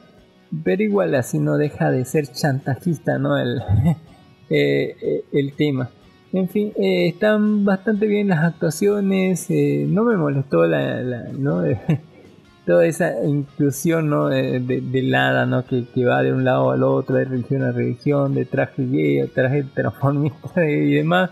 pero 0.64 0.82
igual 0.82 1.14
así 1.14 1.38
no 1.38 1.56
deja 1.56 1.90
de 1.90 2.04
ser 2.04 2.26
chantajista, 2.26 3.18
¿no? 3.18 3.38
El, 3.38 3.62
eh, 4.52 5.24
el 5.32 5.52
tema. 5.54 5.90
En 6.32 6.48
fin, 6.48 6.72
eh, 6.76 7.08
están 7.08 7.64
bastante 7.64 8.06
bien 8.06 8.28
las 8.28 8.42
actuaciones, 8.44 9.50
eh, 9.50 9.86
no 9.88 10.04
me 10.04 10.16
molestó 10.16 10.66
la, 10.66 11.02
¿no? 11.38 11.62
toda 12.66 12.86
esa 12.86 13.24
inclusión 13.24 14.08
¿no? 14.08 14.28
de, 14.28 14.60
de- 14.60 14.80
del 14.80 15.14
hada 15.14 15.44
¿no? 15.46 15.64
que, 15.66 15.84
que 15.94 16.04
va 16.04 16.22
de 16.22 16.32
un 16.32 16.44
lado 16.44 16.70
al 16.70 16.82
otro, 16.84 17.16
de 17.16 17.24
religión 17.24 17.62
a 17.62 17.72
religión, 17.72 18.34
de 18.34 18.44
traje 18.44 18.86
gay 18.86 19.26
traje 19.34 19.64
transformista 19.74 20.66
y 20.68 20.92
demás. 20.94 21.30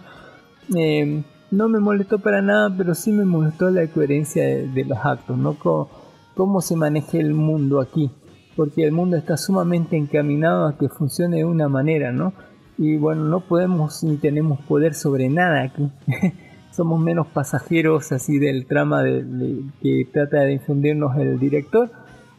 No 1.51 1.69
me 1.69 1.81
molestó 1.81 2.19
para 2.21 2.43
nada, 2.43 2.73
pero 2.77 2.95
sí 2.95 3.11
me 3.11 3.25
molestó 3.25 3.71
la 3.71 3.87
coherencia 3.89 4.45
de, 4.45 4.69
de 4.69 4.85
los 4.85 4.99
actos, 5.05 5.37
¿no? 5.37 5.55
Cómo, 5.59 5.89
cómo 6.37 6.61
se 6.61 6.77
maneja 6.77 7.19
el 7.19 7.35
mundo 7.35 7.81
aquí, 7.81 8.11
porque 8.55 8.85
el 8.85 8.93
mundo 8.93 9.17
está 9.17 9.37
sumamente 9.37 9.97
encaminado 9.97 10.67
a 10.67 10.79
que 10.79 10.89
funcione 10.89 11.39
de 11.39 11.45
una 11.45 11.69
manera, 11.69 12.13
¿no? 12.13 12.33
Y 12.81 12.97
bueno, 12.97 13.25
no 13.25 13.41
podemos 13.41 14.03
ni 14.03 14.17
tenemos 14.17 14.59
poder 14.63 14.95
sobre 14.95 15.29
nada 15.29 15.63
aquí. 15.65 15.89
Somos 16.73 16.99
menos 17.01 17.27
pasajeros 17.27 18.11
así 18.13 18.39
del 18.39 18.65
trama 18.67 19.03
de, 19.03 19.23
de- 19.23 19.61
que 19.83 20.07
trata 20.13 20.39
de 20.41 20.55
infundirnos 20.55 21.17
el 21.19 21.39
director 21.39 21.91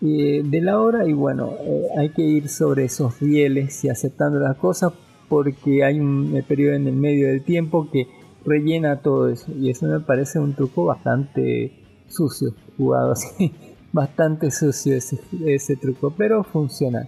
eh, 0.01 0.41
de 0.43 0.61
la 0.61 0.79
obra 0.81 1.05
y 1.07 1.13
bueno, 1.13 1.51
eh, 1.61 1.83
hay 1.97 2.09
que 2.09 2.23
ir 2.23 2.49
sobre 2.49 2.85
esos 2.85 3.19
rieles 3.19 3.83
y 3.85 3.89
aceptando 3.89 4.39
las 4.39 4.57
cosas 4.57 4.93
porque 5.29 5.83
hay 5.83 5.99
un 5.99 6.35
eh, 6.35 6.43
periodo 6.47 6.75
en 6.75 6.87
el 6.87 6.95
medio 6.95 7.27
del 7.27 7.43
tiempo 7.43 7.87
que 7.91 8.07
rellena 8.43 9.01
todo 9.01 9.29
eso 9.29 9.51
y 9.51 9.69
eso 9.69 9.85
me 9.85 9.99
parece 9.99 10.39
un 10.39 10.53
truco 10.55 10.85
bastante 10.85 11.71
sucio 12.07 12.53
jugado 12.77 13.11
así 13.11 13.53
bastante 13.93 14.49
sucio 14.49 14.95
ese, 14.95 15.19
ese 15.45 15.75
truco 15.75 16.11
pero 16.17 16.43
funciona 16.43 17.07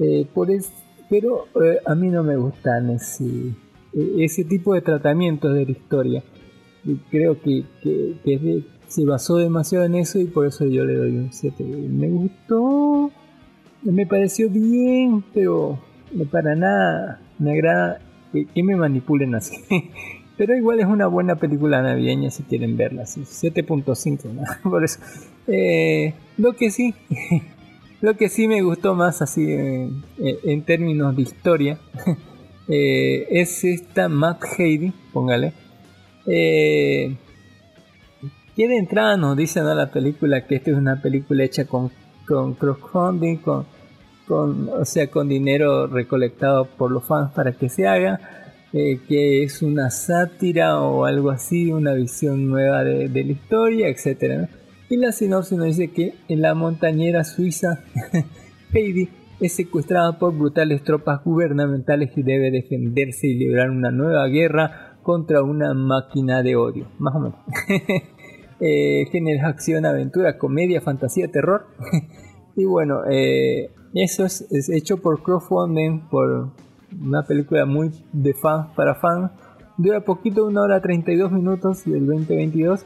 Eh, 0.00 0.26
por 0.34 0.50
es- 0.50 0.70
pero 1.08 1.46
eh, 1.62 1.78
a 1.86 1.94
mí 1.94 2.08
no 2.08 2.22
me 2.22 2.36
gustan 2.36 2.90
ese, 2.90 3.24
eh, 3.24 4.14
ese 4.18 4.44
tipo 4.44 4.74
de 4.74 4.82
tratamientos 4.82 5.54
de 5.54 5.64
la 5.64 5.70
historia. 5.70 6.22
Creo 7.10 7.40
que, 7.40 7.64
que- 7.82 8.62
se 8.86 9.04
basó 9.04 9.36
demasiado 9.36 9.84
en 9.84 9.96
eso 9.96 10.18
y 10.18 10.24
por 10.24 10.46
eso 10.46 10.64
yo 10.64 10.82
le 10.84 10.94
doy 10.94 11.10
un 11.18 11.30
7 11.30 11.62
me 11.62 12.08
gustó 12.08 13.10
me 13.82 14.06
pareció 14.06 14.48
bien 14.48 15.22
pero 15.34 15.78
para 16.30 16.54
nada. 16.54 17.20
Me 17.38 17.52
agrada 17.52 18.00
que, 18.32 18.62
me 18.62 18.76
manipulen 18.76 19.34
así. 19.34 19.56
Pero 20.36 20.54
igual 20.56 20.78
es 20.78 20.86
una 20.86 21.08
buena 21.08 21.34
película 21.34 21.82
navideña 21.82 22.30
si 22.30 22.44
quieren 22.44 22.76
verla 22.76 23.02
así. 23.02 23.22
7.5 23.22 24.32
¿no? 24.32 24.42
por 24.70 24.84
eso. 24.84 25.00
Eh, 25.48 26.14
lo 26.36 26.52
que 26.52 26.70
sí 26.70 26.94
lo 28.00 28.16
que 28.16 28.28
sí 28.28 28.48
me 28.48 28.62
gustó 28.62 28.94
más 28.94 29.22
así 29.22 29.44
en 29.50 30.62
términos 30.62 31.16
de 31.16 31.22
historia 31.22 31.78
eh, 32.68 33.26
es 33.30 33.64
esta 33.64 34.08
Matt 34.08 34.42
Heidi 34.58 34.92
póngale 35.12 35.52
eh, 36.26 37.16
que 38.58 38.66
de 38.66 38.76
entrada 38.76 39.16
nos 39.16 39.36
dice 39.36 39.60
¿no? 39.60 39.72
la 39.72 39.90
película 39.90 40.44
que 40.44 40.56
esta 40.56 40.72
es 40.72 40.76
una 40.76 41.00
película 41.00 41.44
hecha 41.44 41.64
con, 41.64 41.92
con 42.26 42.54
crowdfunding, 42.54 43.36
con, 43.36 43.66
o 44.28 44.84
sea, 44.84 45.06
con 45.08 45.28
dinero 45.28 45.86
recolectado 45.86 46.64
por 46.64 46.90
los 46.90 47.04
fans 47.04 47.30
para 47.32 47.52
que 47.52 47.68
se 47.68 47.86
haga, 47.86 48.18
eh, 48.72 48.98
que 49.08 49.44
es 49.44 49.62
una 49.62 49.90
sátira 49.90 50.80
o 50.80 51.04
algo 51.04 51.30
así, 51.30 51.70
una 51.70 51.94
visión 51.94 52.48
nueva 52.48 52.82
de, 52.82 53.08
la 53.08 53.32
historia, 53.32 53.88
etc. 53.88 54.22
¿no? 54.40 54.48
Y 54.90 54.96
la 54.96 55.12
sinopsis 55.12 55.58
nos 55.58 55.66
dice 55.66 55.88
que 55.88 56.14
en 56.28 56.40
la 56.40 56.54
montañera 56.54 57.22
suiza 57.24 57.84
Heidi 58.72 59.10
es 59.40 59.52
secuestrada 59.52 60.18
por 60.18 60.36
brutales 60.36 60.82
tropas 60.82 61.22
gubernamentales 61.22 62.16
y 62.16 62.22
debe 62.22 62.50
defenderse 62.50 63.28
y 63.28 63.34
librar 63.34 63.70
una 63.70 63.90
nueva 63.90 64.26
guerra 64.26 64.98
contra 65.02 65.42
una 65.42 65.74
máquina 65.74 66.42
de 66.42 66.56
odio, 66.56 66.88
más 66.98 67.14
o 67.14 67.20
menos. 67.20 67.38
eh, 68.60 69.04
aventura, 69.84 70.38
comedia, 70.38 70.80
fantasía, 70.80 71.28
terror. 71.28 71.66
y 72.56 72.64
bueno, 72.64 73.02
eh, 73.10 73.70
eso 73.94 74.24
es, 74.24 74.46
es 74.50 74.68
hecho 74.70 74.98
por 74.98 75.22
crowdfunding, 75.22 76.08
por 76.10 76.50
una 77.00 77.22
película 77.24 77.64
muy 77.66 77.90
de 78.12 78.34
fans 78.34 78.68
para 78.74 78.94
fans. 78.94 79.30
Dura 79.76 80.00
poquito, 80.00 80.46
una 80.46 80.62
hora 80.62 80.80
32 80.80 81.30
minutos 81.30 81.84
del 81.84 82.06
2022. 82.06 82.84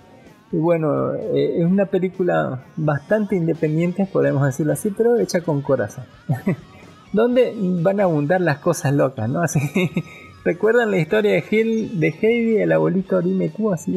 Y 0.52 0.56
bueno, 0.56 1.14
eh, 1.14 1.60
es 1.60 1.64
una 1.64 1.86
película 1.86 2.62
bastante 2.76 3.36
independiente, 3.36 4.06
podemos 4.06 4.44
decirlo 4.44 4.74
así, 4.74 4.90
pero 4.90 5.18
hecha 5.18 5.40
con 5.40 5.62
corazón. 5.62 6.04
Donde 7.12 7.52
van 7.56 8.00
a 8.00 8.04
abundar 8.04 8.40
las 8.40 8.58
cosas 8.58 8.92
locas, 8.94 9.28
¿no? 9.28 9.40
Así, 9.42 9.60
¿Recuerdan 10.44 10.90
la 10.90 10.98
historia 10.98 11.32
de, 11.32 11.44
Hill, 11.50 12.00
de 12.00 12.08
Heidi, 12.20 12.56
el 12.58 12.72
abuelito 12.72 13.20
tú? 13.56 13.72
Así, 13.72 13.96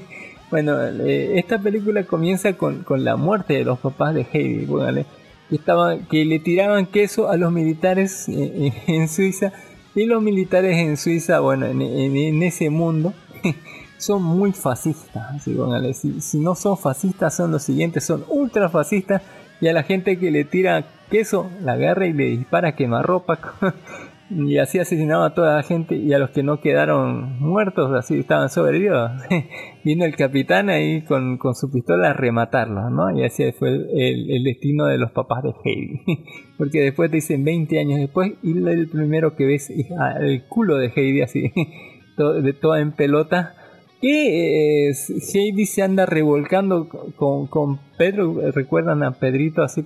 bueno, 0.50 0.80
eh, 0.82 1.38
esta 1.38 1.58
película 1.58 2.04
comienza 2.04 2.52
con, 2.54 2.82
con 2.82 3.02
la 3.04 3.16
muerte 3.16 3.54
de 3.54 3.64
los 3.64 3.78
papás 3.78 4.14
de 4.14 4.26
Heidi, 4.32 4.66
póngale. 4.66 5.04
que, 5.48 5.56
estaban, 5.56 6.06
que 6.06 6.24
le 6.24 6.38
tiraban 6.38 6.86
queso 6.86 7.28
a 7.28 7.36
los 7.36 7.50
militares 7.52 8.28
en, 8.28 8.72
en 8.86 9.08
Suiza 9.08 9.52
y 9.94 10.04
los 10.04 10.22
militares 10.22 10.76
en 10.78 10.96
Suiza, 10.96 11.40
bueno, 11.40 11.66
en, 11.66 11.82
en- 11.82 12.16
en 12.16 12.42
ese 12.44 12.70
mundo 12.70 13.12
son 14.00 14.22
muy 14.22 14.52
fascistas. 14.52 15.42
Si, 15.94 16.20
si 16.20 16.38
no 16.40 16.54
son 16.54 16.76
fascistas, 16.76 17.36
son 17.36 17.52
los 17.52 17.62
siguientes, 17.62 18.04
son 18.04 18.24
ultra 18.28 18.68
fascistas. 18.68 19.22
Y 19.60 19.68
a 19.68 19.72
la 19.72 19.82
gente 19.82 20.18
que 20.18 20.30
le 20.30 20.44
tira 20.44 20.84
queso, 21.10 21.50
la 21.62 21.72
agarra 21.72 22.06
y 22.06 22.12
le 22.12 22.24
dispara 22.30 22.74
quemarropa. 22.74 23.38
y 24.30 24.56
así 24.58 24.78
asesinaba 24.78 25.26
a 25.26 25.34
toda 25.34 25.56
la 25.56 25.62
gente. 25.62 25.96
Y 25.96 26.12
a 26.14 26.18
los 26.18 26.30
que 26.30 26.42
no 26.42 26.60
quedaron 26.60 27.38
muertos, 27.40 27.92
así 27.92 28.18
estaban 28.20 28.48
sobrevividos. 28.48 29.10
Vino 29.84 30.04
el 30.06 30.16
capitán 30.16 30.70
ahí 30.70 31.02
con, 31.02 31.36
con 31.36 31.54
su 31.54 31.70
pistola 31.70 32.10
a 32.10 32.12
rematarlos, 32.14 32.90
¿no? 32.90 33.10
Y 33.18 33.24
así 33.24 33.52
fue 33.52 33.68
el, 33.68 33.88
el- 33.92 34.30
el 34.30 34.44
destino 34.44 34.86
de 34.86 34.96
los 34.98 35.10
papás 35.10 35.42
de 35.42 35.52
Heidi. 35.64 36.00
Porque 36.58 36.80
después 36.80 37.10
te 37.10 37.16
dicen 37.16 37.44
20 37.44 37.78
años 37.80 37.98
después, 38.00 38.32
y 38.42 38.56
el 38.66 38.88
primero 38.88 39.36
que 39.36 39.44
ves 39.44 39.68
es 39.70 39.86
el 40.20 40.44
culo 40.46 40.76
de 40.76 40.90
Heidi 40.94 41.20
así, 41.22 41.52
de 42.16 42.52
toda 42.54 42.80
en 42.80 42.92
pelota. 42.92 43.56
Que 44.00 44.92
Heidi 45.34 45.66
se 45.66 45.82
anda 45.82 46.06
revolcando 46.06 46.88
con, 47.16 47.46
con 47.48 47.78
Pedro, 47.98 48.34
¿recuerdan 48.52 49.02
a 49.02 49.12
Pedrito 49.12 49.62
así? 49.62 49.84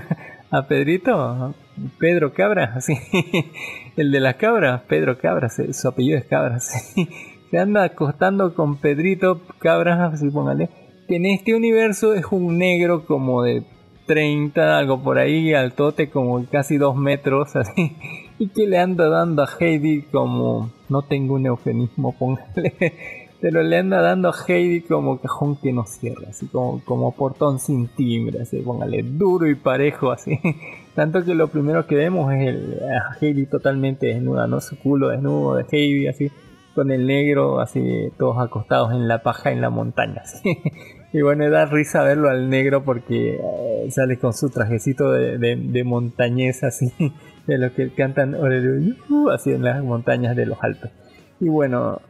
¿A 0.50 0.68
Pedrito? 0.68 1.54
Pedro 1.98 2.32
Cabra, 2.32 2.72
así. 2.76 2.94
El 3.96 4.12
de 4.12 4.20
las 4.20 4.36
cabras, 4.36 4.82
Pedro 4.82 5.18
Cabra, 5.18 5.48
se- 5.48 5.72
su 5.72 5.88
apellido 5.88 6.16
es 6.18 6.24
Cabra, 6.26 6.60
sí. 6.60 7.08
Se 7.50 7.58
anda 7.58 7.82
acostando 7.84 8.54
con 8.54 8.76
Pedrito 8.76 9.40
Cabra, 9.58 10.06
así 10.06 10.30
póngale. 10.30 10.68
Que 11.08 11.16
en 11.16 11.26
este 11.26 11.54
universo 11.54 12.14
es 12.14 12.24
un 12.30 12.58
negro 12.58 13.04
como 13.06 13.42
de 13.42 13.62
30, 14.06 14.78
algo 14.78 15.02
por 15.02 15.18
ahí, 15.18 15.52
altote 15.54 16.08
como 16.10 16.44
casi 16.46 16.76
2 16.76 16.96
metros, 16.96 17.56
así. 17.56 17.96
Y 18.38 18.48
que 18.48 18.66
le 18.66 18.78
anda 18.78 19.08
dando 19.08 19.42
a 19.42 19.48
Heidi 19.58 20.02
como, 20.02 20.70
no 20.88 21.02
tengo 21.02 21.34
un 21.34 21.46
eufemismo, 21.46 22.16
póngale, 22.16 22.74
pero 23.40 23.62
le 23.62 23.76
anda 23.78 24.00
dando 24.00 24.30
a 24.30 24.34
Heidi 24.46 24.80
como 24.80 25.20
cajón 25.20 25.56
que 25.56 25.72
no 25.72 25.84
cierra, 25.86 26.28
así 26.30 26.46
como, 26.46 26.82
como 26.84 27.12
portón 27.14 27.58
sin 27.58 27.88
timbre, 27.88 28.42
así, 28.42 28.58
póngale, 28.60 29.02
duro 29.02 29.48
y 29.48 29.54
parejo, 29.54 30.10
así. 30.10 30.40
Tanto 30.94 31.24
que 31.24 31.34
lo 31.34 31.48
primero 31.48 31.86
que 31.86 31.94
vemos 31.94 32.32
es 32.32 32.48
el, 32.48 32.80
a 32.84 33.16
Heidi 33.20 33.46
totalmente 33.46 34.06
desnuda, 34.06 34.46
¿no? 34.46 34.60
Su 34.60 34.78
culo 34.78 35.08
desnudo 35.08 35.56
de 35.56 35.66
Heidi, 35.70 36.06
así, 36.08 36.30
con 36.74 36.90
el 36.90 37.06
negro, 37.06 37.60
así, 37.60 38.10
todos 38.18 38.38
acostados 38.38 38.92
en 38.92 39.06
la 39.08 39.22
paja 39.22 39.50
en 39.50 39.60
la 39.60 39.70
montaña, 39.70 40.20
así. 40.24 40.58
Y 41.12 41.22
bueno, 41.22 41.48
da 41.50 41.66
risa 41.66 42.02
verlo 42.02 42.28
al 42.28 42.50
negro 42.50 42.84
porque 42.84 43.36
eh, 43.36 43.90
sale 43.90 44.18
con 44.18 44.32
su 44.34 44.50
trajecito 44.50 45.12
de, 45.12 45.38
de, 45.38 45.56
de 45.56 45.84
montañés 45.84 46.64
así, 46.64 46.92
de 47.46 47.58
los 47.58 47.72
que 47.72 47.90
cantan 47.90 48.36
así 49.32 49.52
en 49.52 49.62
las 49.62 49.82
montañas 49.84 50.34
de 50.36 50.46
los 50.46 50.58
Alpes. 50.62 50.90
Y 51.40 51.48
bueno, 51.48 52.00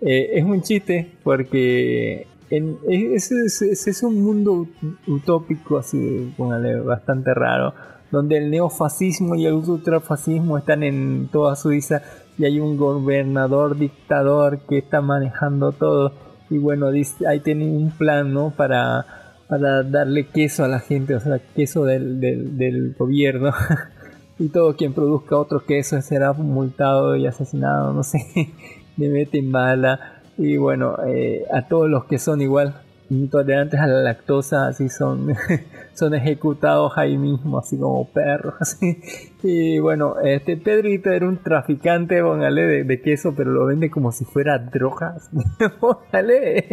eh, 0.00 0.30
es 0.34 0.44
un 0.44 0.62
chiste 0.62 1.12
porque 1.22 2.26
en, 2.50 2.78
ese 2.88 3.46
es 3.46 4.02
un 4.02 4.22
mundo 4.22 4.52
ut- 4.66 4.96
utópico 5.06 5.78
así, 5.78 6.32
póngale, 6.36 6.80
bastante 6.80 7.32
raro, 7.34 7.74
donde 8.10 8.38
el 8.38 8.50
neofascismo 8.50 9.36
y 9.36 9.46
el 9.46 9.54
ultrafascismo 9.54 10.58
están 10.58 10.82
en 10.82 11.28
toda 11.30 11.54
Suiza 11.56 12.02
y 12.38 12.44
hay 12.44 12.58
un 12.58 12.76
gobernador 12.76 13.76
dictador 13.78 14.60
que 14.68 14.78
está 14.78 15.00
manejando 15.00 15.72
todo 15.72 16.12
y 16.48 16.58
bueno, 16.58 16.90
dice, 16.90 17.28
ahí 17.28 17.38
tienen 17.40 17.76
un 17.76 17.90
plan, 17.92 18.32
¿no? 18.34 18.50
Para, 18.50 19.06
para 19.48 19.84
darle 19.84 20.26
queso 20.26 20.64
a 20.64 20.68
la 20.68 20.80
gente, 20.80 21.14
o 21.14 21.20
sea, 21.20 21.38
queso 21.54 21.84
del, 21.84 22.18
del, 22.20 22.58
del 22.58 22.94
gobierno. 22.98 23.52
y 24.38 24.48
todo 24.48 24.74
quien 24.74 24.92
produzca 24.92 25.36
otro 25.36 25.64
queso 25.64 26.00
será 26.02 26.32
multado 26.32 27.14
y 27.14 27.26
asesinado, 27.26 27.92
no 27.92 28.02
sé. 28.02 28.18
Le 29.00 29.08
meten 29.08 29.50
bala. 29.50 30.20
Y 30.36 30.56
bueno, 30.56 30.96
eh, 31.06 31.44
a 31.52 31.66
todos 31.66 31.88
los 31.88 32.04
que 32.04 32.18
son 32.18 32.40
igual 32.40 32.74
intolerantes 33.10 33.80
a 33.80 33.86
la 33.86 34.02
lactosa, 34.02 34.68
así 34.68 34.88
son, 34.88 35.34
son 35.94 36.14
ejecutados 36.14 36.92
ahí 36.96 37.18
mismo, 37.18 37.58
así 37.58 37.78
como 37.78 38.06
perros. 38.08 38.76
Y 39.42 39.78
bueno, 39.78 40.16
este 40.22 40.58
Pedrito 40.58 41.10
era 41.10 41.26
un 41.26 41.38
traficante, 41.38 42.22
póngale, 42.22 42.60
de, 42.60 42.84
de 42.84 43.00
queso, 43.00 43.32
pero 43.34 43.52
lo 43.52 43.64
vende 43.64 43.88
como 43.88 44.12
si 44.12 44.26
fuera 44.26 44.58
drogas. 44.58 45.30
póngale. 45.80 46.66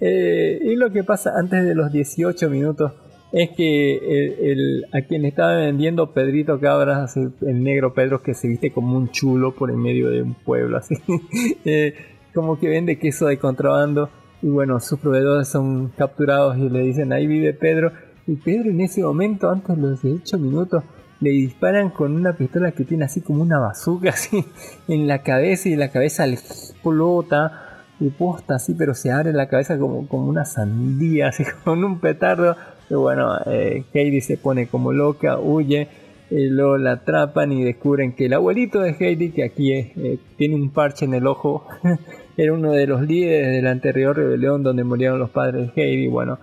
Eh, 0.00 0.58
y 0.64 0.74
lo 0.76 0.90
que 0.90 1.04
pasa 1.04 1.34
antes 1.36 1.62
de 1.66 1.74
los 1.74 1.92
18 1.92 2.48
minutos 2.48 2.92
es 3.36 3.50
que 3.56 3.96
el, 3.96 4.34
el- 4.48 4.84
a 4.92 5.02
quien 5.02 5.24
estaba 5.24 5.56
vendiendo 5.56 6.12
Pedrito 6.12 6.60
Cabras, 6.60 7.16
el 7.16 7.62
negro 7.62 7.92
Pedro 7.92 8.22
que 8.22 8.32
se 8.34 8.46
viste 8.48 8.70
como 8.70 8.96
un 8.96 9.10
chulo 9.10 9.54
por 9.54 9.70
en 9.70 9.78
medio 9.78 10.08
de 10.08 10.22
un 10.22 10.34
pueblo, 10.34 10.76
así, 10.78 10.94
eh, 11.64 11.94
como 12.32 12.58
que 12.58 12.68
vende 12.68 12.98
queso 12.98 13.26
de 13.26 13.38
contrabando. 13.38 14.08
Y 14.40 14.48
bueno, 14.48 14.78
sus 14.78 14.98
proveedores 15.00 15.48
son 15.48 15.88
capturados 15.96 16.58
y 16.58 16.68
le 16.68 16.80
dicen, 16.80 17.12
ahí 17.12 17.26
vive 17.26 17.54
Pedro. 17.54 17.92
Y 18.26 18.36
Pedro 18.36 18.70
en 18.70 18.80
ese 18.82 19.02
momento, 19.02 19.50
antes 19.50 19.74
de 19.76 19.82
los 19.82 20.02
18 20.02 20.38
minutos, 20.38 20.84
le 21.20 21.30
disparan 21.30 21.90
con 21.90 22.14
una 22.14 22.34
pistola 22.36 22.72
que 22.72 22.84
tiene 22.84 23.04
así 23.06 23.20
como 23.22 23.42
una 23.42 23.58
bazooka 23.58 24.10
así 24.14 24.44
en 24.88 25.06
la 25.06 25.22
cabeza 25.22 25.68
y 25.70 25.76
la 25.76 25.90
cabeza 25.90 26.26
le 26.26 26.34
explota 26.34 27.80
y 28.00 28.10
posta 28.10 28.56
así, 28.56 28.74
pero 28.74 28.92
se 28.94 29.10
abre 29.12 29.32
la 29.32 29.48
cabeza 29.48 29.78
como, 29.78 30.06
como 30.08 30.26
una 30.28 30.44
sandía, 30.44 31.28
así 31.28 31.44
con 31.64 31.82
un 31.84 31.98
petardo. 32.00 32.56
Y 32.90 32.94
bueno, 32.94 33.36
eh, 33.46 33.84
Heidi 33.92 34.20
se 34.20 34.36
pone 34.36 34.66
como 34.66 34.92
loca, 34.92 35.38
huye, 35.38 35.88
y 36.30 36.48
luego 36.48 36.78
la 36.78 36.92
atrapan 36.92 37.52
y 37.52 37.64
descubren 37.64 38.12
que 38.12 38.26
el 38.26 38.32
abuelito 38.34 38.80
de 38.80 38.94
Heidi, 38.98 39.30
que 39.30 39.44
aquí 39.44 39.72
es, 39.72 39.96
eh, 39.96 40.18
tiene 40.36 40.54
un 40.54 40.70
parche 40.70 41.04
en 41.04 41.14
el 41.14 41.26
ojo, 41.26 41.66
era 42.36 42.52
uno 42.52 42.72
de 42.72 42.86
los 42.86 43.02
líderes 43.02 43.52
de 43.52 43.62
la 43.62 43.70
anterior 43.70 44.16
rebelión 44.16 44.62
donde 44.62 44.84
murieron 44.84 45.18
los 45.18 45.30
padres 45.30 45.74
de 45.74 45.82
Heidi. 45.82 46.08
Bueno, 46.08 46.38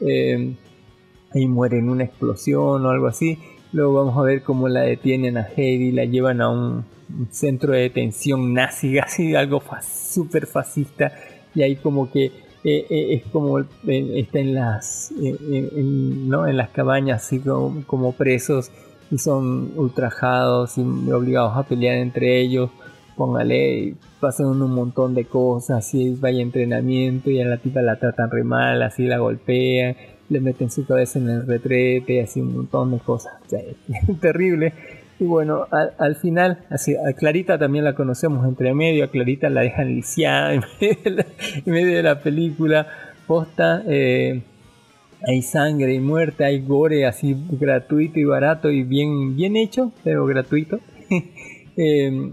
eh, 0.00 0.54
ahí 1.34 1.46
muere 1.46 1.78
en 1.78 1.90
una 1.90 2.04
explosión 2.04 2.84
o 2.86 2.90
algo 2.90 3.06
así. 3.06 3.38
Luego 3.72 3.94
vamos 3.94 4.16
a 4.18 4.22
ver 4.22 4.42
cómo 4.42 4.68
la 4.68 4.82
detienen 4.82 5.36
a 5.36 5.48
Heidi, 5.56 5.90
la 5.92 6.04
llevan 6.04 6.40
a 6.40 6.48
un, 6.48 6.84
un 7.18 7.28
centro 7.30 7.72
de 7.72 7.80
detención 7.80 8.54
nazi, 8.54 8.98
así 9.00 9.34
algo 9.34 9.60
fa- 9.60 9.82
súper 9.82 10.46
fascista. 10.46 11.12
Y 11.54 11.62
ahí 11.62 11.76
como 11.76 12.10
que 12.10 12.32
eh, 12.64 12.86
eh, 12.88 13.14
es 13.14 13.30
como 13.30 13.60
eh, 13.60 13.66
está 13.86 14.38
en 14.38 14.54
las, 14.54 15.12
eh, 15.12 15.36
eh, 15.50 15.70
en, 15.76 16.28
¿no? 16.28 16.46
en 16.46 16.56
las 16.56 16.70
cabañas 16.70 17.22
así 17.22 17.40
como, 17.86 18.12
presos 18.12 18.70
y 19.10 19.18
son 19.18 19.72
ultrajados 19.76 20.78
y 20.78 20.80
obligados 21.12 21.56
a 21.56 21.64
pelear 21.64 21.96
entre 21.96 22.40
ellos. 22.40 22.70
Póngale, 23.16 23.94
pasan 24.18 24.46
un 24.46 24.74
montón 24.74 25.14
de 25.14 25.26
cosas, 25.26 25.94
y 25.94 26.14
vaya 26.14 26.42
entrenamiento 26.42 27.30
y 27.30 27.40
a 27.40 27.46
la 27.46 27.58
tipa 27.58 27.80
la 27.80 27.96
tratan 27.96 28.28
re 28.30 28.42
mal, 28.42 28.82
así 28.82 29.04
la 29.06 29.18
golpean, 29.18 29.94
le 30.30 30.40
meten 30.40 30.68
su 30.70 30.84
cabeza 30.84 31.20
en 31.20 31.28
el 31.28 31.46
retrete, 31.46 32.22
así 32.22 32.40
un 32.40 32.56
montón 32.56 32.90
de 32.90 32.98
cosas. 32.98 33.34
Terrible. 34.20 34.72
Y 35.18 35.24
bueno, 35.24 35.66
al, 35.70 35.94
al 35.98 36.16
final, 36.16 36.64
así, 36.70 36.94
a 36.96 37.12
Clarita 37.12 37.58
también 37.58 37.84
la 37.84 37.94
conocemos 37.94 38.46
entre 38.46 38.74
medio, 38.74 39.04
a 39.04 39.08
Clarita 39.08 39.48
la 39.48 39.62
dejan 39.62 39.88
lisiada 39.94 40.54
en 40.54 40.62
medio 40.80 40.96
de 41.04 41.10
la, 41.10 41.26
medio 41.66 41.96
de 41.96 42.02
la 42.02 42.20
película. 42.20 42.88
Posta, 43.26 43.82
eh, 43.86 44.42
hay 45.26 45.42
sangre 45.42 45.94
y 45.94 46.00
muerte, 46.00 46.44
hay 46.44 46.60
gore 46.60 47.06
así 47.06 47.34
gratuito 47.50 48.18
y 48.18 48.24
barato 48.24 48.70
y 48.70 48.82
bien, 48.82 49.34
bien 49.36 49.56
hecho, 49.56 49.92
pero 50.02 50.26
gratuito. 50.26 50.80
Eh, 51.76 52.30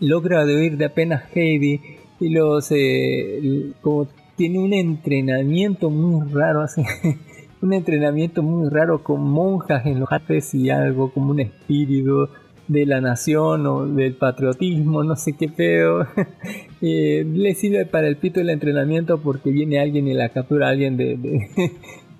logra 0.00 0.44
huir 0.44 0.76
de 0.76 0.86
apenas 0.86 1.24
Heidi 1.32 1.80
y 2.18 2.28
luego 2.30 2.60
se 2.60 3.72
como 3.80 4.08
tiene 4.36 4.58
un 4.58 4.72
entrenamiento 4.72 5.90
muy 5.90 6.28
raro 6.32 6.62
así 6.62 6.82
un 7.64 7.72
entrenamiento 7.72 8.42
muy 8.42 8.68
raro 8.68 9.02
con 9.02 9.22
monjas 9.22 9.86
en 9.86 10.00
los 10.00 10.12
Alpes 10.12 10.54
y 10.54 10.68
algo 10.68 11.10
como 11.10 11.30
un 11.30 11.40
espíritu 11.40 12.28
de 12.68 12.84
la 12.84 13.00
nación 13.00 13.66
o 13.66 13.86
del 13.86 14.14
patriotismo, 14.14 15.02
no 15.02 15.16
sé 15.16 15.32
qué 15.32 15.48
pedo. 15.48 16.06
Eh, 16.86 17.24
le 17.24 17.54
sirve 17.54 17.86
para 17.86 18.08
el 18.08 18.16
pito 18.16 18.40
el 18.42 18.50
entrenamiento 18.50 19.16
porque 19.16 19.48
viene 19.48 19.80
alguien 19.80 20.06
y 20.06 20.12
la 20.12 20.28
captura 20.28 20.66
a 20.66 20.70
alguien 20.70 20.98
de, 20.98 21.16
de 21.16 21.70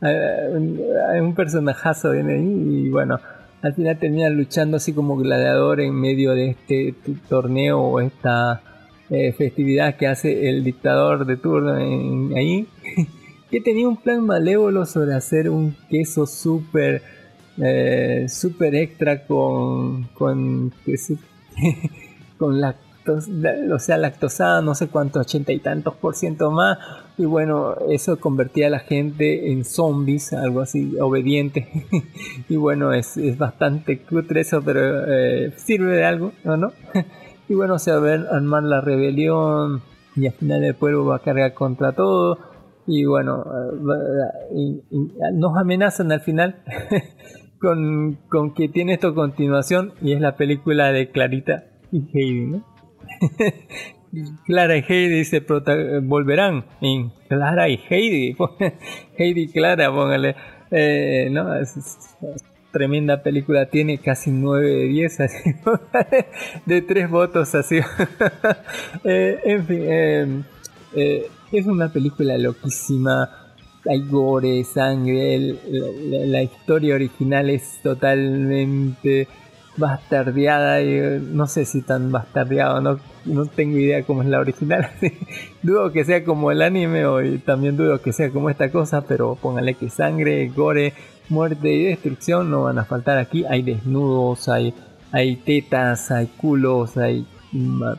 un, 1.20 1.34
personajazo 1.34 2.12
viene 2.12 2.36
ahí 2.36 2.86
y 2.86 2.88
bueno, 2.88 3.20
al 3.60 3.74
final 3.74 3.98
termina 3.98 4.30
luchando 4.30 4.78
así 4.78 4.94
como 4.94 5.18
gladiador 5.18 5.82
en 5.82 5.94
medio 5.94 6.32
de 6.32 6.48
este 6.48 6.94
torneo 7.28 7.78
o 7.78 8.00
esta 8.00 8.62
eh, 9.10 9.34
festividad 9.36 9.96
que 9.96 10.06
hace 10.06 10.48
el 10.48 10.64
dictador 10.64 11.26
de 11.26 11.36
turno 11.36 11.76
en- 11.78 12.34
ahí 12.34 12.66
que 13.50 13.60
tenía 13.60 13.88
un 13.88 13.96
plan 13.96 14.24
malévolo 14.24 14.86
sobre 14.86 15.14
hacer 15.14 15.48
un 15.48 15.76
queso 15.88 16.26
súper 16.26 17.02
eh, 17.62 18.26
extra 18.72 19.26
con 19.26 20.04
con, 20.14 20.72
con 22.38 22.60
la 22.60 22.76
lactos, 23.04 23.28
o 23.72 23.78
sea, 23.78 23.98
lactosada, 23.98 24.62
no 24.62 24.74
sé 24.74 24.88
cuántos, 24.88 25.22
ochenta 25.22 25.52
y 25.52 25.58
tantos 25.58 25.94
por 25.94 26.14
ciento 26.14 26.50
más. 26.50 26.78
Y 27.16 27.24
bueno, 27.24 27.76
eso 27.88 28.18
convertía 28.18 28.68
a 28.68 28.70
la 28.70 28.80
gente 28.80 29.52
en 29.52 29.64
zombies, 29.64 30.32
algo 30.32 30.60
así, 30.60 30.96
obediente. 31.00 31.68
y 32.48 32.56
bueno, 32.56 32.92
es, 32.92 33.16
es 33.16 33.38
bastante 33.38 33.98
cutre 34.00 34.40
eso, 34.40 34.62
pero 34.62 34.80
eh, 35.06 35.52
sirve 35.56 35.96
de 35.96 36.04
algo, 36.04 36.32
¿no? 36.44 36.56
no? 36.56 36.72
y 37.48 37.54
bueno, 37.54 37.78
se 37.78 37.92
va 37.92 38.10
a 38.10 38.36
armar 38.36 38.62
la 38.64 38.80
rebelión 38.80 39.82
y 40.16 40.26
al 40.26 40.32
final 40.32 40.64
el 40.64 40.74
pueblo 40.74 41.04
va 41.04 41.16
a 41.16 41.20
cargar 41.20 41.54
contra 41.54 41.92
todo. 41.92 42.38
Y 42.86 43.04
bueno, 43.04 43.44
eh, 43.44 44.48
y, 44.54 44.82
y 44.90 45.08
nos 45.32 45.56
amenazan 45.56 46.12
al 46.12 46.20
final 46.20 46.62
con, 47.60 48.18
con 48.28 48.54
que 48.54 48.68
tiene 48.68 48.94
esto 48.94 49.14
continuación 49.14 49.94
y 50.02 50.12
es 50.12 50.20
la 50.20 50.36
película 50.36 50.92
de 50.92 51.10
Clarita 51.10 51.64
y 51.90 52.04
Heidi, 52.12 52.46
¿no? 52.46 52.64
Clara 54.46 54.76
y 54.76 54.84
Heidi 54.86 55.24
se 55.24 55.40
volverán 56.02 56.64
en 56.80 57.10
Clara 57.28 57.68
y 57.68 57.80
Heidi. 57.88 58.36
Heidi 59.18 59.42
y 59.42 59.48
Clara, 59.48 59.90
póngale. 59.90 60.36
Eh, 60.70 61.28
no, 61.30 61.48
tremenda 62.74 63.22
película. 63.22 63.66
Tiene 63.66 63.98
casi 63.98 64.30
9 64.30 64.68
de 64.68 64.84
10, 64.86 65.20
así, 65.20 65.50
de 66.66 66.82
3 66.82 67.10
votos, 67.10 67.54
así. 67.54 67.78
eh, 69.04 69.40
en 69.44 69.66
fin, 69.66 69.80
eh, 69.82 70.42
eh, 70.94 71.26
es 71.58 71.66
una 71.66 71.88
película 71.88 72.36
loquísima. 72.38 73.30
Hay 73.88 74.02
gore, 74.08 74.64
sangre. 74.64 75.56
La, 76.26 76.42
historia 76.42 76.94
original 76.94 77.50
es 77.50 77.80
totalmente 77.82 79.28
bastardeada 79.76 80.80
y 80.82 81.20
no 81.20 81.46
sé 81.46 81.64
si 81.64 81.82
tan 81.82 82.12
bastardeado 82.12 82.80
no, 82.80 83.00
no 83.24 83.46
tengo 83.46 83.76
idea 83.76 84.04
cómo 84.04 84.22
es 84.22 84.28
la 84.28 84.38
original 84.38 84.88
dudo 85.64 85.90
que 85.90 86.04
sea 86.04 86.24
como 86.24 86.52
el 86.52 86.62
anime 86.62 87.06
o 87.06 87.18
también 87.40 87.76
dudo 87.76 88.00
que 88.00 88.12
sea 88.12 88.30
como 88.30 88.50
esta 88.50 88.70
cosa 88.70 89.04
pero 89.04 89.34
póngale 89.34 89.74
que 89.74 89.90
sangre 89.90 90.46
gore 90.54 90.92
muerte 91.28 91.72
y 91.72 91.86
destrucción 91.86 92.52
no 92.52 92.62
van 92.62 92.78
a 92.78 92.84
faltar 92.84 93.18
aquí 93.18 93.44
hay 93.46 93.62
desnudos 93.62 94.48
hay 94.48 94.72
hay 95.10 95.34
tetas 95.34 96.12
hay 96.12 96.28
culos 96.28 96.96
hay 96.96 97.26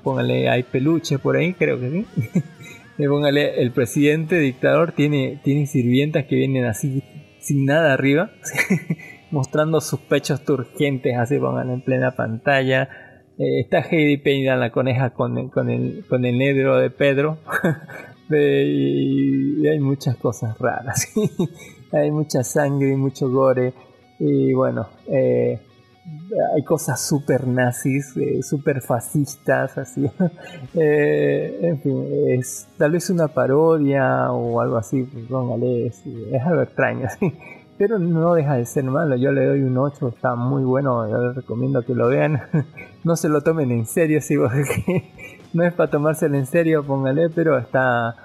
póngale 0.02 0.50
hay 0.50 0.64
peluche 0.64 1.20
por 1.20 1.36
ahí 1.36 1.54
creo 1.56 1.78
que 1.78 1.92
sí 1.92 2.42
póngale 2.98 3.62
el 3.62 3.72
presidente 3.72 4.40
dictador 4.40 4.94
tiene 4.94 5.40
tiene 5.44 5.66
sirvientas 5.66 6.26
que 6.26 6.36
vienen 6.36 6.66
así 6.66 7.04
sin 7.40 7.66
nada 7.66 7.94
arriba 7.94 8.32
mostrando 9.32 9.82
sus 9.82 10.00
pechos 10.00 10.44
turgentes, 10.44 11.18
así 11.18 11.38
pongan 11.38 11.70
en 11.70 11.82
plena 11.82 12.16
pantalla. 12.16 12.90
Eh, 13.38 13.60
está 13.60 13.82
Heidi 13.82 14.18
Peña, 14.18 14.56
la 14.56 14.72
coneja, 14.72 15.10
con 15.10 15.38
el, 15.38 15.52
con 15.52 15.70
el, 15.70 16.06
con 16.08 16.26
el 16.26 16.38
negro 16.38 16.78
de 16.78 16.90
Pedro. 16.90 17.40
y, 18.30 19.68
hay 19.68 19.80
muchas 19.80 20.16
cosas 20.16 20.58
raras. 20.58 21.14
hay 21.92 22.12
mucha 22.12 22.44
sangre 22.44 22.94
y 22.94 22.96
mucho 22.96 23.30
gore. 23.30 23.74
Y 24.20 24.54
bueno, 24.54 24.88
eh, 25.08 25.60
hay 26.56 26.64
cosas 26.64 27.02
super 27.02 27.48
nazis, 27.48 28.16
eh, 28.18 28.42
super 28.44 28.82
fascistas, 28.82 29.78
así. 29.78 30.10
Eh, 30.78 31.60
en 31.62 31.82
fin, 31.82 32.06
es 32.28 32.68
tal 32.78 32.92
vez 32.92 33.10
una 33.10 33.30
parodia 33.30 34.32
o 34.32 34.60
algo 34.60 34.76
así, 34.76 35.04
póngale, 35.04 35.88
es, 35.88 36.06
es 36.06 36.42
algo 36.42 36.64
extraño, 36.64 37.08
pero 37.78 37.98
no 37.98 38.34
deja 38.34 38.56
de 38.56 38.66
ser 38.66 38.84
malo. 38.84 39.16
Yo 39.16 39.32
le 39.32 39.46
doy 39.46 39.62
un 39.62 39.78
8, 39.78 40.10
está 40.10 40.36
muy 40.36 40.64
bueno. 40.64 41.10
Yo 41.10 41.28
les 41.28 41.36
recomiendo 41.36 41.84
que 41.84 41.96
lo 41.96 42.08
vean. 42.10 42.42
no 43.04 43.16
se 43.16 43.30
lo 43.30 43.42
tomen 43.42 43.72
en 43.72 43.86
serio, 43.86 44.22
sí, 44.22 44.38
porque 44.38 45.12
no 45.54 45.64
es 45.64 45.74
para 45.74 45.90
tomárselo 45.90 46.36
en 46.36 46.46
serio, 46.46 46.84
póngale, 46.84 47.30
pero 47.30 47.58
está, 47.58 48.16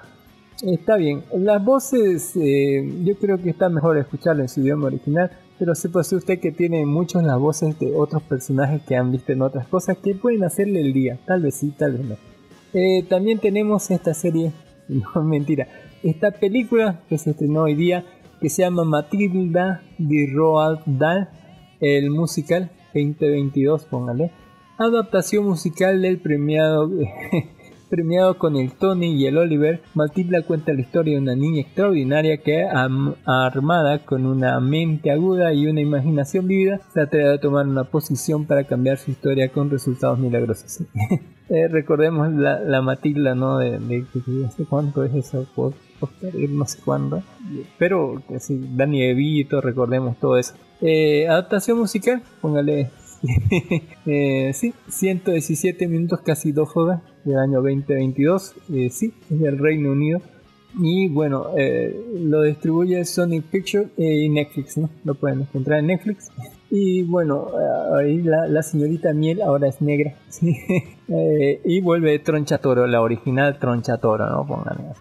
está 0.61 0.97
bien. 0.97 1.23
Las 1.33 1.63
voces, 1.63 2.35
eh, 2.35 3.01
yo 3.03 3.15
creo 3.17 3.37
que 3.37 3.49
está 3.51 3.69
mejor 3.69 3.97
escucharlo 3.97 4.41
en 4.41 4.49
su 4.49 4.59
idioma 4.59 4.87
original. 4.87 5.31
Pero 5.61 5.75
sepa 5.75 5.99
usted 5.99 6.39
que 6.39 6.51
tiene 6.51 6.87
muchas 6.87 7.21
las 7.23 7.37
voces 7.37 7.77
de 7.77 7.93
otros 7.93 8.23
personajes 8.23 8.81
que 8.81 8.95
han 8.95 9.11
visto 9.11 9.31
en 9.31 9.43
otras 9.43 9.67
cosas 9.67 9.95
que 9.99 10.15
pueden 10.15 10.43
hacerle 10.43 10.81
el 10.81 10.91
día. 10.91 11.19
Tal 11.27 11.43
vez 11.43 11.53
sí, 11.53 11.71
tal 11.77 11.97
vez 11.97 12.03
no. 12.03 12.15
Eh, 12.73 13.03
también 13.07 13.37
tenemos 13.37 13.91
esta 13.91 14.15
serie, 14.15 14.53
no 14.87 15.23
mentira, 15.23 15.67
esta 16.01 16.31
película 16.31 17.01
que 17.07 17.19
se 17.19 17.29
estrenó 17.29 17.61
hoy 17.61 17.75
día 17.75 18.03
que 18.41 18.49
se 18.49 18.63
llama 18.63 18.85
Matilda 18.85 19.83
de 19.99 20.31
Roald 20.33 20.79
Dahl, 20.87 21.29
el 21.79 22.09
musical 22.09 22.71
2022, 22.95 23.85
póngale. 23.85 24.31
Adaptación 24.79 25.45
musical 25.45 26.01
del 26.01 26.19
premiado, 26.19 26.89
premiado 27.91 28.37
con 28.37 28.55
el 28.55 28.71
Tony 28.71 29.07
y 29.07 29.27
el 29.27 29.37
Oliver. 29.37 29.81
Matilda 29.95 30.41
cuenta 30.43 30.73
la 30.73 30.79
historia 30.79 31.13
de 31.15 31.19
una 31.19 31.35
niña 31.35 31.61
extraordinaria 31.61 32.37
que, 32.37 32.63
armada 32.63 33.99
con 34.05 34.25
una 34.25 34.59
mente 34.61 35.11
aguda 35.11 35.53
y 35.53 35.67
una 35.67 35.81
imaginación 35.81 36.47
vívida, 36.47 36.79
se 36.93 37.01
atreve 37.01 37.33
a 37.33 37.39
tomar 37.39 37.67
una 37.67 37.83
posición 37.83 38.45
para 38.45 38.63
cambiar 38.63 38.97
su 38.97 39.11
historia 39.11 39.51
con 39.51 39.69
resultados 39.69 40.17
milagrosos. 40.19 40.83
eh, 41.49 41.67
recordemos 41.67 42.31
la, 42.31 42.61
la, 42.61 42.81
Matilda, 42.81 43.35
¿no? 43.35 43.57
De, 43.57 43.77
de, 43.77 44.05
de, 44.13 44.49
de 44.57 44.65
cuánto 44.69 45.03
es 45.03 45.13
eso, 45.13 45.45
por 45.53 45.73
no 46.49 46.65
sé 46.65 46.79
cuándo. 46.83 47.21
Pero 47.77 48.23
que 48.27 48.39
sí, 48.39 48.59
Danny 48.73 49.03
Evito, 49.03 49.59
recordemos 49.59 50.17
todo 50.17 50.37
eso. 50.37 50.53
Eh, 50.79 51.27
adaptación 51.27 51.77
musical, 51.77 52.23
póngale. 52.39 52.89
eh, 54.05 54.51
sí, 54.53 54.73
117 54.87 55.87
minutos, 55.87 56.21
casi 56.21 56.53
2 56.53 56.77
horas 56.77 57.01
del 57.23 57.37
año 57.37 57.61
2022. 57.61 58.55
Eh, 58.73 58.89
sí, 58.89 59.13
es 59.29 59.39
del 59.39 59.57
Reino 59.57 59.91
Unido. 59.91 60.21
Y 60.79 61.09
bueno, 61.09 61.47
eh, 61.57 61.93
lo 62.17 62.43
distribuye 62.43 63.03
Sony 63.03 63.41
Pictures 63.41 63.89
y 63.97 64.29
Netflix, 64.29 64.77
¿no? 64.77 64.89
Lo 65.03 65.15
pueden 65.15 65.41
encontrar 65.41 65.79
en 65.79 65.87
Netflix. 65.87 66.29
Y 66.73 67.03
bueno, 67.03 67.49
ahí 67.97 68.21
la, 68.21 68.63
señorita 68.63 69.11
Miel 69.13 69.41
ahora 69.41 69.67
es 69.67 69.81
negra. 69.81 70.13
¿sí? 70.29 70.55
eh, 71.09 71.59
y 71.65 71.81
vuelve 71.81 72.17
Troncha 72.19 72.59
Toro, 72.59 72.87
la 72.87 73.01
original 73.01 73.59
Troncha 73.59 73.97
Toro, 73.97 74.29
¿no? 74.29 74.47
Pongan 74.47 74.93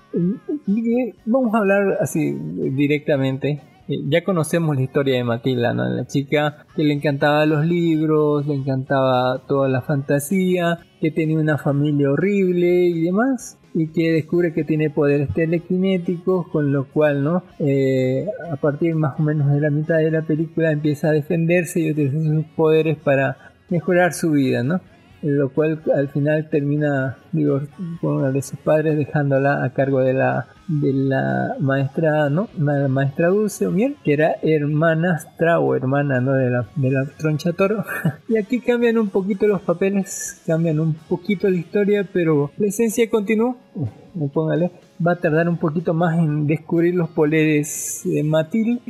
Vamos 1.27 1.55
a 1.55 1.59
hablar 1.59 1.99
así 2.01 2.33
directamente. 2.33 3.61
Ya 4.09 4.23
conocemos 4.23 4.77
la 4.77 4.83
historia 4.83 5.17
de 5.17 5.25
Matilda, 5.25 5.75
¿no? 5.75 5.89
La 5.89 6.07
chica 6.07 6.67
que 6.77 6.85
le 6.85 6.95
encantaba 6.95 7.45
los 7.47 7.67
libros, 7.67 8.47
le 8.47 8.55
encantaba 8.55 9.43
toda 9.49 9.69
la 9.69 9.83
fantasía, 9.83 10.79
que 11.01 11.11
tenía 11.11 11.39
una 11.39 11.59
familia 11.59 12.11
horrible 12.11 12.87
y 12.87 13.03
demás 13.03 13.59
y 13.75 13.89
que 13.89 14.13
descubre 14.13 14.53
que 14.53 14.65
tiene 14.65 14.91
poderes 14.91 15.33
telequinéticos, 15.33 16.49
con 16.49 16.73
lo 16.73 16.89
cual, 16.89 17.23
¿no? 17.23 17.45
Eh, 17.59 18.27
a 18.51 18.57
partir 18.57 18.95
más 18.95 19.19
o 19.19 19.23
menos 19.23 19.51
de 19.53 19.61
la 19.61 19.71
mitad 19.71 19.97
de 19.97 20.11
la 20.11 20.23
película 20.23 20.73
empieza 20.73 21.09
a 21.09 21.13
defenderse 21.13 21.81
y 21.81 21.91
utilizar 21.93 22.21
sus 22.21 22.45
poderes 22.57 22.97
para 22.99 23.37
mejorar 23.69 24.13
su 24.13 24.33
vida, 24.33 24.63
¿no? 24.63 24.81
Lo 25.23 25.51
cual 25.51 25.83
al 25.95 26.09
final 26.09 26.49
termina, 26.49 27.19
digo, 27.33 27.61
con 28.01 28.19
una 28.19 28.31
de 28.31 28.43
sus 28.43 28.59
padres 28.59 28.97
dejándola 28.97 29.65
a 29.65 29.71
cargo 29.71 30.01
de 30.01 30.15
la 30.15 30.47
de 30.71 30.93
la 30.93 31.57
maestra, 31.59 32.31
¿no? 32.31 32.49
La 32.57 32.87
maestra 32.87 33.29
Dulce 33.29 33.67
o 33.67 33.73
Miel, 33.73 33.97
que 34.05 34.13
era 34.13 34.37
hermanastra 34.41 35.59
o 35.59 35.75
hermana, 35.75 36.21
¿no? 36.21 36.33
De 36.33 36.49
la, 36.49 36.65
de 36.77 36.91
la 36.93 37.07
troncha 37.19 37.53
toro. 37.53 37.85
y 38.29 38.37
aquí 38.37 38.61
cambian 38.61 38.97
un 38.97 39.09
poquito 39.09 39.49
los 39.49 39.61
papeles, 39.63 40.41
cambian 40.47 40.79
un 40.79 40.95
poquito 40.95 41.51
la 41.51 41.57
historia, 41.57 42.09
pero 42.13 42.53
la 42.57 42.69
esencia 42.69 43.11
continúa. 43.11 43.57
Uh, 43.75 44.29
póngale. 44.29 44.71
Va 45.05 45.13
a 45.13 45.17
tardar 45.17 45.49
un 45.49 45.57
poquito 45.57 45.93
más 45.93 46.17
en 46.19 46.47
descubrir 46.47 46.95
los 46.95 47.11
poderes 47.11 48.03
de 48.05 48.23
Matilde, 48.23 48.81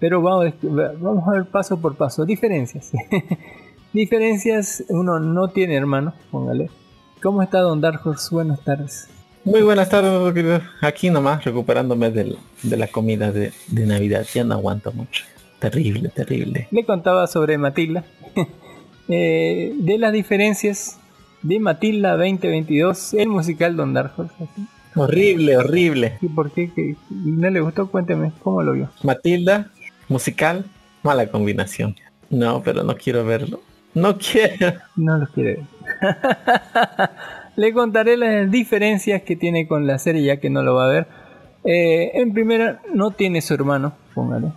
pero 0.00 0.20
vamos, 0.20 0.54
vamos 0.62 1.28
a 1.28 1.32
ver 1.32 1.44
paso 1.46 1.80
por 1.80 1.96
paso. 1.96 2.24
Diferencias. 2.24 2.90
Diferencias, 3.92 4.84
uno 4.88 5.18
no 5.18 5.48
tiene 5.48 5.74
hermano, 5.74 6.12
póngale. 6.30 6.70
¿Cómo 7.22 7.42
está 7.42 7.60
Don 7.60 7.80
Dark 7.80 8.00
Horse? 8.04 8.28
Buenas 8.30 8.60
tardes. 8.62 9.08
Muy 9.44 9.62
buenas 9.62 9.88
tardes, 9.88 10.62
aquí 10.82 11.08
nomás 11.08 11.42
recuperándome 11.42 12.10
del, 12.10 12.36
de 12.62 12.76
la 12.76 12.86
comida 12.88 13.32
de, 13.32 13.52
de, 13.68 13.86
Navidad, 13.86 14.26
ya 14.32 14.44
no 14.44 14.54
aguanto 14.54 14.92
mucho. 14.92 15.24
Terrible, 15.58 16.10
terrible. 16.10 16.68
Le 16.70 16.84
contaba 16.84 17.26
sobre 17.26 17.56
Matilda, 17.56 18.04
eh, 19.08 19.72
de 19.74 19.98
las 19.98 20.12
diferencias 20.12 20.98
de 21.42 21.60
Matilda 21.60 22.10
2022, 22.12 23.14
el 23.14 23.28
musical 23.28 23.74
Don 23.74 23.94
Dark 23.94 24.12
Horse. 24.18 24.34
Horrible, 24.94 25.56
horrible. 25.56 26.18
¿Y 26.20 26.28
por 26.28 26.50
qué? 26.50 26.70
¿Qué? 26.74 26.96
¿No 27.08 27.48
le 27.48 27.60
gustó? 27.60 27.90
Cuénteme, 27.90 28.32
¿cómo 28.42 28.62
lo 28.62 28.72
vio? 28.72 28.90
Matilda, 29.02 29.70
musical, 30.08 30.66
mala 31.02 31.26
combinación. 31.28 31.96
No, 32.28 32.62
pero 32.62 32.82
no 32.82 32.96
quiero 32.96 33.24
verlo. 33.24 33.62
No 33.98 34.16
quiero. 34.16 34.78
No 34.96 35.18
lo 35.18 35.26
quiere. 35.26 35.62
Le 37.56 37.72
contaré 37.72 38.16
las 38.16 38.50
diferencias 38.50 39.22
que 39.22 39.34
tiene 39.34 39.66
con 39.66 39.86
la 39.86 39.98
serie 39.98 40.22
ya 40.22 40.36
que 40.38 40.50
no 40.50 40.62
lo 40.62 40.74
va 40.74 40.84
a 40.84 40.92
ver. 40.92 41.06
Eh, 41.64 42.12
en 42.14 42.32
primera, 42.32 42.80
no 42.94 43.10
tiene 43.10 43.40
su 43.40 43.54
hermano, 43.54 43.94
póngale. 44.14 44.52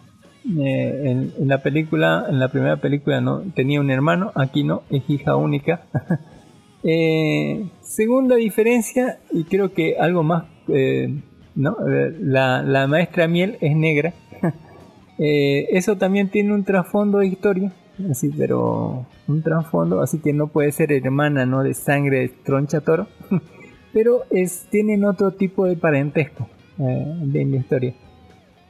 Eh, 0.59 1.31
en, 1.39 1.47
la 1.47 1.63
película, 1.63 2.25
en 2.29 2.39
la 2.39 2.49
primera 2.49 2.77
película 2.77 3.19
no 3.21 3.41
tenía 3.55 3.79
un 3.79 3.89
hermano, 3.89 4.31
aquí 4.35 4.63
no, 4.63 4.83
es 4.89 5.03
hija 5.09 5.35
única. 5.35 5.81
Eh, 6.83 7.67
segunda 7.81 8.37
diferencia, 8.37 9.19
y 9.31 9.43
creo 9.43 9.71
que 9.71 9.97
algo 9.99 10.23
más, 10.23 10.45
¿no? 11.53 11.77
La, 12.19 12.87
maestra 12.89 13.27
Miel 13.27 13.59
es 13.61 13.75
negra. 13.75 14.15
Eso 15.19 15.95
también 15.97 16.29
tiene 16.29 16.55
un 16.55 16.63
trasfondo 16.63 17.19
de 17.19 17.27
historia, 17.27 17.71
así, 18.09 18.29
pero 18.29 19.05
un 19.27 19.41
trasfondo, 19.41 20.01
así 20.01 20.19
que 20.19 20.33
no 20.33 20.47
puede 20.47 20.71
ser 20.71 20.91
hermana, 20.91 21.45
¿no? 21.45 21.63
De 21.63 21.73
sangre 21.73 22.19
de 22.19 22.29
Troncha 22.29 22.81
Toro, 22.81 23.07
pero 23.93 24.23
es, 24.29 24.67
tienen 24.69 25.05
otro 25.05 25.31
tipo 25.31 25.65
de 25.65 25.75
parentesco 25.75 26.47
eh, 26.79 27.15
de 27.21 27.45
la 27.45 27.57
historia. 27.57 27.93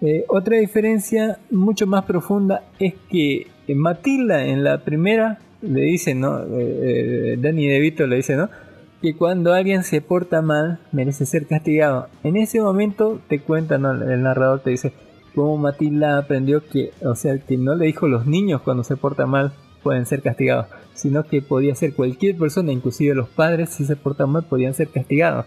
Eh, 0.01 0.25
otra 0.29 0.57
diferencia 0.57 1.37
mucho 1.51 1.85
más 1.85 2.05
profunda 2.05 2.63
es 2.79 2.95
que 3.09 3.47
Matilda 3.75 4.45
en 4.45 4.63
la 4.63 4.79
primera 4.79 5.39
le 5.61 5.81
dice, 5.81 6.15
¿no? 6.15 6.39
Eh, 6.39 6.45
eh, 7.33 7.37
Danny 7.39 7.67
DeVito 7.67 8.07
le 8.07 8.17
dice, 8.17 8.35
¿no? 8.35 8.49
Que 9.01 9.15
cuando 9.15 9.53
alguien 9.53 9.83
se 9.83 10.01
porta 10.01 10.41
mal 10.41 10.79
merece 10.91 11.25
ser 11.25 11.47
castigado. 11.47 12.07
En 12.23 12.35
ese 12.35 12.59
momento 12.61 13.19
te 13.27 13.39
cuenta, 13.39 13.77
¿no? 13.77 13.91
El 13.91 14.23
narrador 14.23 14.61
te 14.61 14.71
dice 14.71 14.91
cómo 15.35 15.57
Matilda 15.57 16.17
aprendió 16.17 16.65
que, 16.67 16.91
o 17.03 17.15
sea, 17.15 17.37
que 17.37 17.57
no 17.57 17.75
le 17.75 17.85
dijo 17.85 18.07
los 18.07 18.25
niños 18.25 18.61
cuando 18.61 18.83
se 18.83 18.97
porta 18.97 19.25
mal 19.25 19.53
pueden 19.83 20.05
ser 20.05 20.21
castigados, 20.21 20.67
sino 20.93 21.23
que 21.23 21.41
podía 21.41 21.75
ser 21.75 21.93
cualquier 21.93 22.37
persona, 22.37 22.71
inclusive 22.71 23.15
los 23.15 23.29
padres, 23.29 23.69
si 23.69 23.85
se 23.85 23.95
portan 23.95 24.29
mal 24.29 24.43
podían 24.43 24.73
ser 24.73 24.89
castigados. 24.89 25.45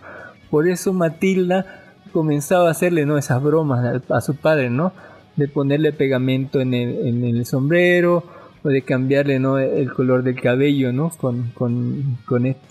Por 0.50 0.68
eso 0.68 0.92
Matilda 0.92 1.82
comenzaba 2.12 2.68
a 2.68 2.72
hacerle 2.72 3.06
¿no? 3.06 3.18
esas 3.18 3.42
bromas 3.42 4.02
a 4.08 4.20
su 4.20 4.36
padre, 4.36 4.70
¿no? 4.70 4.92
De 5.36 5.48
ponerle 5.48 5.92
pegamento 5.92 6.60
en 6.60 6.74
el, 6.74 7.44
sombrero 7.44 8.24
o 8.62 8.68
de 8.68 8.82
cambiarle 8.82 9.40
¿no? 9.40 9.58
el 9.58 9.92
color 9.92 10.22
del 10.22 10.40
cabello, 10.40 10.92
¿no? 10.92 11.10
Con, 11.10 11.52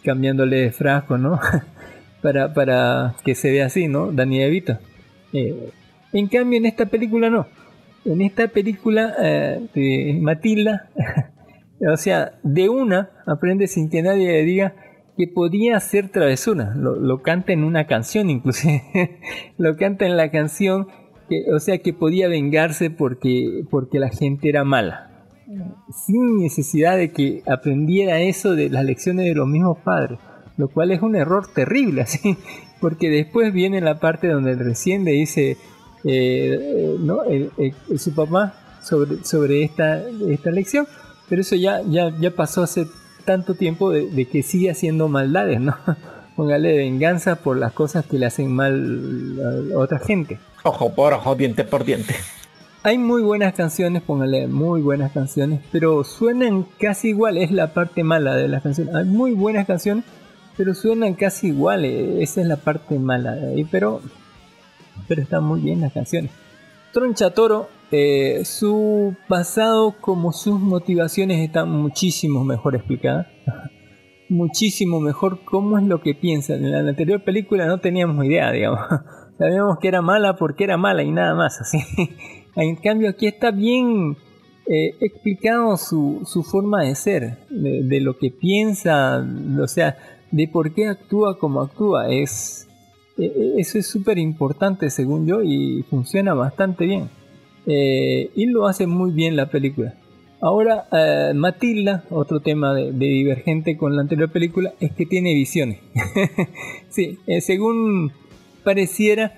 cambiándole 0.03 0.57
de 0.57 0.71
frasco, 0.71 1.17
¿no? 1.17 1.39
para, 2.21 2.53
para 2.53 3.15
que 3.25 3.35
se 3.35 3.51
vea 3.51 3.65
así, 3.65 3.87
¿no? 3.87 4.11
Dani 4.11 4.41
en 6.13 6.27
cambio, 6.27 6.57
en 6.57 6.65
esta 6.65 6.85
película 6.85 7.29
no. 7.29 7.47
En 8.05 8.21
esta 8.21 8.47
película 8.47 9.15
eh, 9.19 9.67
de 9.73 10.19
Matilda, 10.21 10.89
o 11.91 11.97
sea, 11.97 12.33
de 12.43 12.69
una 12.69 13.09
aprende 13.25 13.67
sin 13.67 13.89
que 13.89 14.01
nadie 14.01 14.31
le 14.31 14.43
diga 14.43 14.75
que 15.17 15.27
podía 15.27 15.77
hacer 15.77 16.09
travesura. 16.09 16.73
Lo, 16.75 16.95
lo 16.95 17.21
canta 17.21 17.53
en 17.53 17.63
una 17.63 17.85
canción, 17.85 18.29
inclusive. 18.29 18.81
lo 19.57 19.75
canta 19.77 20.05
en 20.05 20.17
la 20.17 20.31
canción, 20.31 20.87
que, 21.29 21.45
o 21.53 21.59
sea, 21.59 21.77
que 21.79 21.93
podía 21.93 22.27
vengarse 22.27 22.89
porque, 22.89 23.63
porque 23.69 23.99
la 23.99 24.09
gente 24.09 24.49
era 24.49 24.63
mala. 24.63 25.09
Sin 26.07 26.37
necesidad 26.37 26.97
de 26.97 27.11
que 27.11 27.43
aprendiera 27.45 28.21
eso 28.21 28.55
de 28.55 28.69
las 28.69 28.85
lecciones 28.85 29.25
de 29.25 29.35
los 29.35 29.47
mismos 29.47 29.77
padres. 29.79 30.19
Lo 30.57 30.67
cual 30.67 30.91
es 30.91 31.01
un 31.01 31.15
error 31.15 31.47
terrible, 31.53 32.01
así. 32.03 32.37
Porque 32.79 33.09
después 33.09 33.53
viene 33.53 33.81
la 33.81 33.99
parte 33.99 34.27
donde 34.27 34.55
recién 34.55 35.05
le 35.05 35.11
dice, 35.11 35.57
eh, 36.03 36.95
¿no? 36.99 37.23
El- 37.23 37.51
el- 37.57 37.99
su 37.99 38.13
papá 38.13 38.53
sobre, 38.81 39.23
sobre 39.23 39.63
esta, 39.63 40.01
esta 40.29 40.51
lección. 40.51 40.87
Pero 41.29 41.41
eso 41.41 41.55
ya, 41.55 41.81
ya, 41.87 42.09
ya 42.19 42.31
pasó 42.31 42.63
hace 42.63 42.87
tanto 43.25 43.55
tiempo 43.55 43.89
de, 43.91 44.09
de 44.09 44.25
que 44.25 44.43
sigue 44.43 44.69
haciendo 44.69 45.07
maldades, 45.07 45.59
¿no? 45.61 45.75
Póngale 46.35 46.75
venganza 46.77 47.35
por 47.37 47.57
las 47.57 47.71
cosas 47.73 48.05
que 48.05 48.17
le 48.17 48.25
hacen 48.25 48.51
mal 48.51 49.39
a, 49.73 49.75
a 49.75 49.79
otra 49.79 49.99
gente. 49.99 50.39
Ojo 50.63 50.93
por 50.93 51.13
ojo, 51.13 51.35
diente 51.35 51.63
por 51.63 51.85
diente. 51.85 52.15
Hay 52.85 52.97
muy 52.97 53.21
buenas 53.21 53.53
canciones, 53.53 54.01
póngale 54.01 54.47
muy 54.47 54.81
buenas 54.81 55.13
canciones, 55.13 55.61
pero 55.71 56.03
suenan 56.03 56.65
casi 56.79 57.09
igual, 57.09 57.37
es 57.37 57.51
la 57.51 57.73
parte 57.73 58.03
mala 58.03 58.35
de 58.35 58.49
las 58.49 58.61
canciones. 58.61 58.93
Hay 58.93 59.05
muy 59.05 59.31
buenas 59.31 59.65
canciones, 59.65 60.03
pero 60.57 60.73
suenan 60.73 61.13
casi 61.13 61.47
igual, 61.47 61.85
eh, 61.85 62.21
esa 62.21 62.41
es 62.41 62.47
la 62.47 62.57
parte 62.57 62.99
mala 62.99 63.35
de 63.35 63.53
ahí, 63.55 63.63
pero, 63.63 64.01
pero 65.07 65.21
están 65.21 65.43
muy 65.43 65.61
bien 65.61 65.81
las 65.81 65.93
canciones. 65.93 66.31
Troncha 66.91 67.31
Toro, 67.31 67.69
eh, 67.91 68.41
su 68.45 69.15
pasado 69.27 69.95
como 69.99 70.31
sus 70.31 70.59
motivaciones 70.59 71.39
están 71.39 71.69
muchísimo 71.69 72.43
mejor 72.43 72.75
explicadas. 72.75 73.27
muchísimo 74.29 74.99
mejor 74.99 75.39
cómo 75.45 75.77
es 75.77 75.85
lo 75.85 76.01
que 76.01 76.15
piensa. 76.15 76.55
En 76.55 76.71
la 76.71 76.79
anterior 76.79 77.23
película 77.23 77.65
no 77.67 77.79
teníamos 77.79 78.25
idea, 78.25 78.51
digamos. 78.51 78.79
Sabíamos 79.37 79.79
que 79.79 79.87
era 79.87 80.01
mala 80.01 80.35
porque 80.35 80.63
era 80.63 80.77
mala 80.77 81.03
y 81.03 81.11
nada 81.11 81.35
más, 81.35 81.61
así. 81.61 81.79
En 82.55 82.75
cambio 82.75 83.09
aquí 83.09 83.25
está 83.25 83.49
bien 83.49 84.15
eh, 84.67 84.95
explicado 84.99 85.75
su, 85.75 86.21
su 86.23 86.43
forma 86.43 86.83
de 86.83 86.93
ser, 86.93 87.39
de, 87.49 87.81
de 87.81 87.99
lo 87.99 88.19
que 88.19 88.29
piensa, 88.29 89.25
o 89.59 89.67
sea, 89.67 89.97
de 90.29 90.47
por 90.47 90.71
qué 90.71 90.87
actúa 90.87 91.39
como 91.39 91.61
actúa. 91.61 92.09
Es, 92.09 92.67
eso 93.17 93.77
es 93.77 93.87
súper 93.87 94.17
importante 94.17 94.89
según 94.89 95.27
yo 95.27 95.43
y 95.43 95.83
funciona 95.89 96.33
bastante 96.33 96.85
bien. 96.85 97.09
Eh, 97.65 98.31
y 98.35 98.45
lo 98.47 98.67
hace 98.67 98.87
muy 98.87 99.11
bien 99.11 99.35
la 99.35 99.49
película. 99.49 99.93
Ahora, 100.41 100.87
eh, 100.91 101.31
Matilda, 101.33 102.03
otro 102.09 102.41
tema 102.41 102.73
de, 102.73 102.91
divergente 102.91 103.77
con 103.77 103.95
la 103.95 104.01
anterior 104.01 104.29
película, 104.29 104.73
es 104.79 104.91
que 104.91 105.05
tiene 105.05 105.33
visiones. 105.33 105.79
sí, 106.89 107.19
eh, 107.27 107.39
según 107.39 108.11
pareciera, 108.63 109.33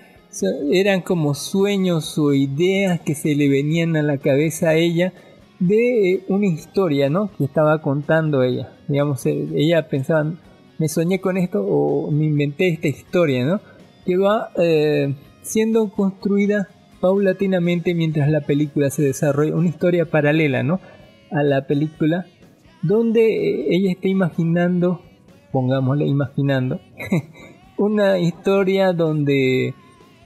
eran 0.72 1.02
como 1.02 1.34
sueños 1.34 2.18
o 2.18 2.34
ideas 2.34 3.00
que 3.02 3.16
se 3.16 3.36
le 3.36 3.48
venían 3.50 3.96
a 3.96 4.02
la 4.02 4.18
cabeza 4.18 4.70
a 4.70 4.76
ella 4.76 5.14
de 5.60 6.14
eh, 6.14 6.24
una 6.28 6.48
historia, 6.48 7.10
¿no? 7.10 7.32
Que 7.38 7.46
estaba 7.46 7.82
contando 7.82 8.44
ella. 8.44 8.72
Digamos, 8.88 9.26
eh, 9.26 9.48
ella 9.56 9.88
pensaba, 9.88 10.34
me 10.78 10.88
soñé 10.90 11.20
con 11.20 11.38
esto 11.38 11.64
o 11.66 12.12
me 12.12 12.26
inventé 12.26 12.68
esta 12.70 12.88
historia, 12.88 13.46
¿no? 13.46 13.62
Que 14.06 14.18
va 14.18 14.50
eh, 14.58 15.14
siendo 15.42 15.90
construida 15.90 16.68
paulatinamente 17.02 17.94
mientras 17.94 18.30
la 18.30 18.42
película 18.42 18.90
se 18.90 19.02
desarrolla, 19.04 19.56
una 19.56 19.68
historia 19.70 20.06
paralela, 20.06 20.64
¿no? 20.64 20.80
A 21.32 21.44
la 21.44 21.68
película, 21.68 22.26
donde 22.82 23.22
eh, 23.26 23.66
ella 23.70 23.92
está 23.92 24.08
imaginando, 24.08 25.02
pongámosle 25.52 26.06
imaginando, 26.06 26.80
una 27.78 28.20
historia 28.20 28.94
donde 28.94 29.74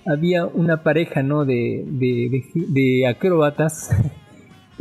había 0.06 0.46
una 0.46 0.84
pareja, 0.84 1.22
¿no? 1.24 1.46
De, 1.46 1.84
de, 1.86 2.30
de- 2.30 2.66
de 2.68 3.08
acróbatas. 3.08 3.90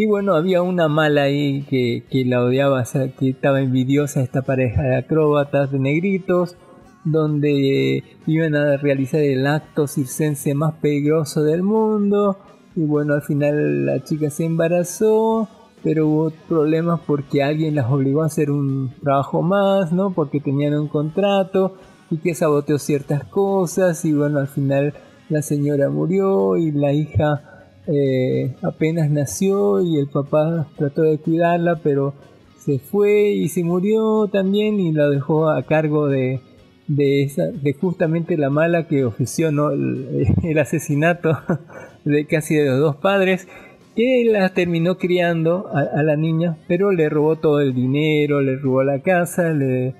Y 0.01 0.07
bueno, 0.07 0.37
había 0.37 0.62
una 0.62 0.87
mala 0.87 1.23
ahí 1.23 1.62
que, 1.69 2.05
que 2.09 2.25
la 2.25 2.45
odiaba, 2.45 2.85
que 3.19 3.31
estaba 3.31 3.61
envidiosa 3.61 4.23
esta 4.23 4.43
pareja 4.43 4.83
de 4.83 4.97
acróbatas, 4.97 5.73
de 5.73 5.81
negritos, 5.81 6.57
donde 7.03 8.05
iban 8.29 8.55
a 8.55 8.77
realizar 8.77 9.20
el 9.20 9.45
acto 9.45 9.89
circense 9.89 10.55
más 10.55 10.75
peligroso 10.75 11.43
del 11.43 11.65
mundo. 11.65 12.39
Y 12.77 12.85
bueno, 12.85 13.15
al 13.15 13.23
final 13.23 13.87
la 13.87 14.05
chica 14.05 14.31
se 14.31 14.45
embarazó, 14.45 15.49
pero 15.83 16.07
hubo 16.07 16.33
problemas 16.49 17.01
porque 17.05 17.43
alguien 17.43 17.75
las 17.75 17.91
obligó 17.91 18.23
a 18.23 18.27
hacer 18.27 18.53
un 18.53 18.93
trabajo 19.03 19.43
más, 19.43 19.91
¿no? 19.91 20.12
Porque 20.12 20.39
tenían 20.39 20.75
un 20.75 20.87
contrato 20.87 21.75
y 22.09 22.19
que 22.19 22.37
saboteó 22.37 22.79
ciertas 22.79 23.25
cosas. 23.25 24.05
Y 24.05 24.12
bueno, 24.12 24.39
al 24.39 24.49
final 24.49 24.95
la 25.29 25.43
señora 25.43 25.91
murió 25.91 26.57
y 26.57 26.70
la 26.70 26.93
hija 26.93 27.57
eh, 27.89 28.55
apenas 28.62 29.10
nació 29.10 29.81
y 29.81 29.98
el 29.98 30.09
papá 30.09 30.69
trató 30.77 31.02
de 31.02 31.19
cuidarla, 31.19 31.81
pero 31.82 32.15
se 32.59 32.78
fue 32.78 33.31
y 33.31 33.48
se 33.48 33.65
murió 33.65 34.28
también 34.28 34.78
y 34.78 34.93
la 34.93 35.09
dejó 35.09 35.48
a 35.51 35.62
cargo 35.62 36.06
de, 36.06 36.40
de, 36.86 37.23
esa, 37.23 37.47
de 37.47 37.73
justamente 37.73 38.36
la 38.36 38.51
mala 38.51 38.86
que 38.86 39.05
ofició 39.05 39.48
el, 39.73 40.59
asesinato 40.59 41.39
de 42.05 42.27
casi 42.27 42.55
de 42.56 42.66
los 42.66 42.78
dos 42.78 42.97
padres 42.97 43.48
que 43.97 44.24
la 44.31 44.51
terminó 44.51 44.97
criando 44.98 45.69
a, 45.74 45.81
a 45.81 46.02
la 46.05 46.16
niña, 46.16 46.56
pero 46.69 46.93
le 46.93 47.09
robó 47.09 47.36
todo 47.36 47.60
el 47.60 47.74
dinero, 47.74 48.40
le 48.40 48.56
robó 48.56 48.85
la 48.85 49.01
casa, 49.01 49.51
le 49.51 49.94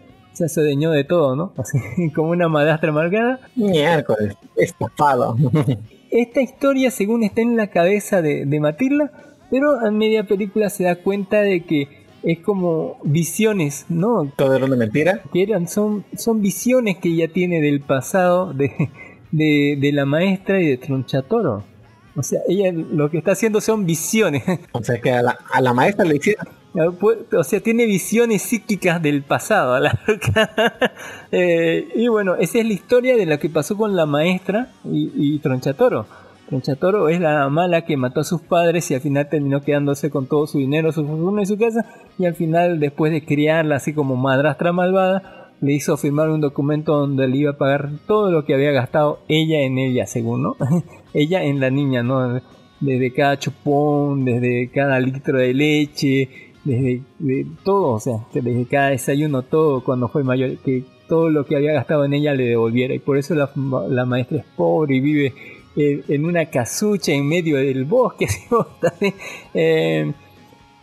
se 0.47 0.61
adueñó 0.61 0.91
de 0.93 1.05
todo, 1.05 1.35
¿no? 1.35 1.53
Así 1.59 1.79
como 2.13 2.31
una 2.31 2.49
madrastra 2.49 2.91
amargada. 2.91 3.41
Miércoles, 3.57 4.37
estafado. 4.57 5.37
Esta 6.11 6.41
historia, 6.41 6.91
según 6.91 7.23
está 7.23 7.43
en 7.43 7.57
la 7.57 7.69
cabeza 7.69 8.23
de, 8.23 8.47
de 8.47 8.61
Matilda, 8.61 9.11
pero 9.51 9.79
a 9.79 9.91
media 9.91 10.25
película 10.25 10.71
se 10.71 10.85
da 10.85 10.97
cuenta 10.97 11.41
de 11.43 11.65
que 11.65 12.07
es 12.23 12.41
como 12.41 12.99
visiones, 13.05 13.87
¿no? 13.89 14.31
Todo 14.37 14.57
era 14.57 14.67
una 14.67 14.77
mentira. 14.77 15.23
Que 15.33 15.43
eran, 15.43 15.69
son, 15.69 16.05
son 16.17 16.43
visiones 16.43 16.99
que 16.99 17.11
ella 17.11 17.29
tiene 17.33 17.61
del 17.61 17.81
pasado 17.81 18.53
de, 18.53 18.91
de, 19.33 19.79
de 19.81 19.93
la 19.93 20.05
maestra 20.05 20.61
y 20.61 20.67
de 20.67 20.77
Tronchatoro. 20.79 21.65
O 22.17 22.23
sea, 22.23 22.41
ella 22.49 22.73
lo 22.73 23.11
que 23.11 23.19
está 23.19 23.33
haciendo 23.33 23.61
son 23.61 23.87
visiones. 23.87 24.43
O 24.73 24.83
sea 24.83 25.01
que 25.01 25.13
a 25.13 25.23
la, 25.23 25.39
a 25.53 25.61
la 25.61 25.73
maestra 25.73 26.05
le 26.05 26.17
hicieron. 26.17 26.47
O 26.75 27.45
sea, 27.45 27.61
tiene 27.61 27.87
visiones 27.87 28.43
psíquicas 28.43 29.03
del 29.03 29.23
pasado. 29.23 29.75
a 29.75 29.81
la. 29.81 29.99
Eh, 31.31 31.89
y 31.95 32.09
bueno, 32.09 32.37
esa 32.37 32.59
es 32.59 32.67
la 32.67 32.73
historia 32.73 33.17
de 33.17 33.27
lo 33.27 33.39
que 33.39 33.51
pasó 33.51 33.77
con 33.77 33.97
la 33.97 34.07
maestra 34.07 34.73
y, 34.85 35.11
y 35.15 35.39
Tronchatoro. 35.41 36.07
Tronchatoro 36.49 37.11
es 37.11 37.21
la 37.21 37.49
mala 37.51 37.85
que 37.85 37.99
mató 37.99 38.21
a 38.21 38.25
sus 38.25 38.41
padres 38.41 38.91
y 38.91 38.95
al 38.95 39.03
final 39.03 39.29
terminó 39.29 39.61
quedándose 39.61 40.09
con 40.11 40.27
todo 40.27 40.47
su 40.47 40.59
dinero, 40.59 40.93
su 40.93 41.07
fortuna 41.07 41.43
y 41.43 41.47
su 41.47 41.59
casa. 41.59 41.85
Y 42.19 42.25
al 42.25 42.35
final, 42.35 42.81
después 42.81 43.13
de 43.13 43.25
criarla 43.25 43.77
así 43.77 43.93
como 43.93 44.17
madrastra 44.17 44.73
malvada, 44.73 45.53
le 45.61 45.73
hizo 45.73 45.97
firmar 45.97 46.31
un 46.31 46.41
documento 46.41 46.97
donde 46.97 47.27
le 47.29 47.37
iba 47.37 47.53
a 47.53 47.59
pagar 47.59 47.91
todo 48.07 48.31
lo 48.31 48.45
que 48.45 48.55
había 48.55 48.71
gastado 48.73 49.21
ella 49.29 49.61
en 49.61 49.79
ella, 49.79 50.07
según, 50.07 50.43
¿no? 50.43 50.57
ella 51.15 51.43
en 51.43 51.61
la 51.61 51.71
niña, 51.71 52.03
¿no? 52.03 52.41
Desde 52.81 53.13
cada 53.13 53.39
chupón, 53.39 54.25
desde 54.25 54.71
cada 54.73 55.01
litro 55.01 55.39
de 55.39 55.53
leche, 55.53 56.29
desde 56.69 57.03
de 57.19 57.47
todo, 57.65 57.93
o 57.93 58.01
sea, 58.01 58.27
desde 58.33 58.67
cada 58.67 58.91
desayuno, 58.91 59.43
todo 59.43 59.83
cuando 59.83 60.09
fue 60.09 60.23
mayor, 60.23 60.59
que 60.59 60.85
todo 61.09 61.31
lo 61.31 61.47
que 61.47 61.57
había 61.57 61.73
gastado 61.73 62.05
en 62.05 62.13
ella 62.13 62.35
le 62.35 62.45
devolviera. 62.45 62.95
Y 62.95 62.99
por 62.99 63.17
eso 63.17 63.35
la, 63.35 64.05
maestra 64.05 64.39
es 64.39 64.45
pobre 64.57 64.97
y 64.97 65.01
vive 65.01 65.35
eh, 65.77 66.03
en 66.09 66.27
una 66.27 66.47
casucha 66.47 67.13
en 67.13 67.27
medio 67.27 67.57
del 67.57 67.87
bosque. 67.87 68.27
eh, 69.55 70.13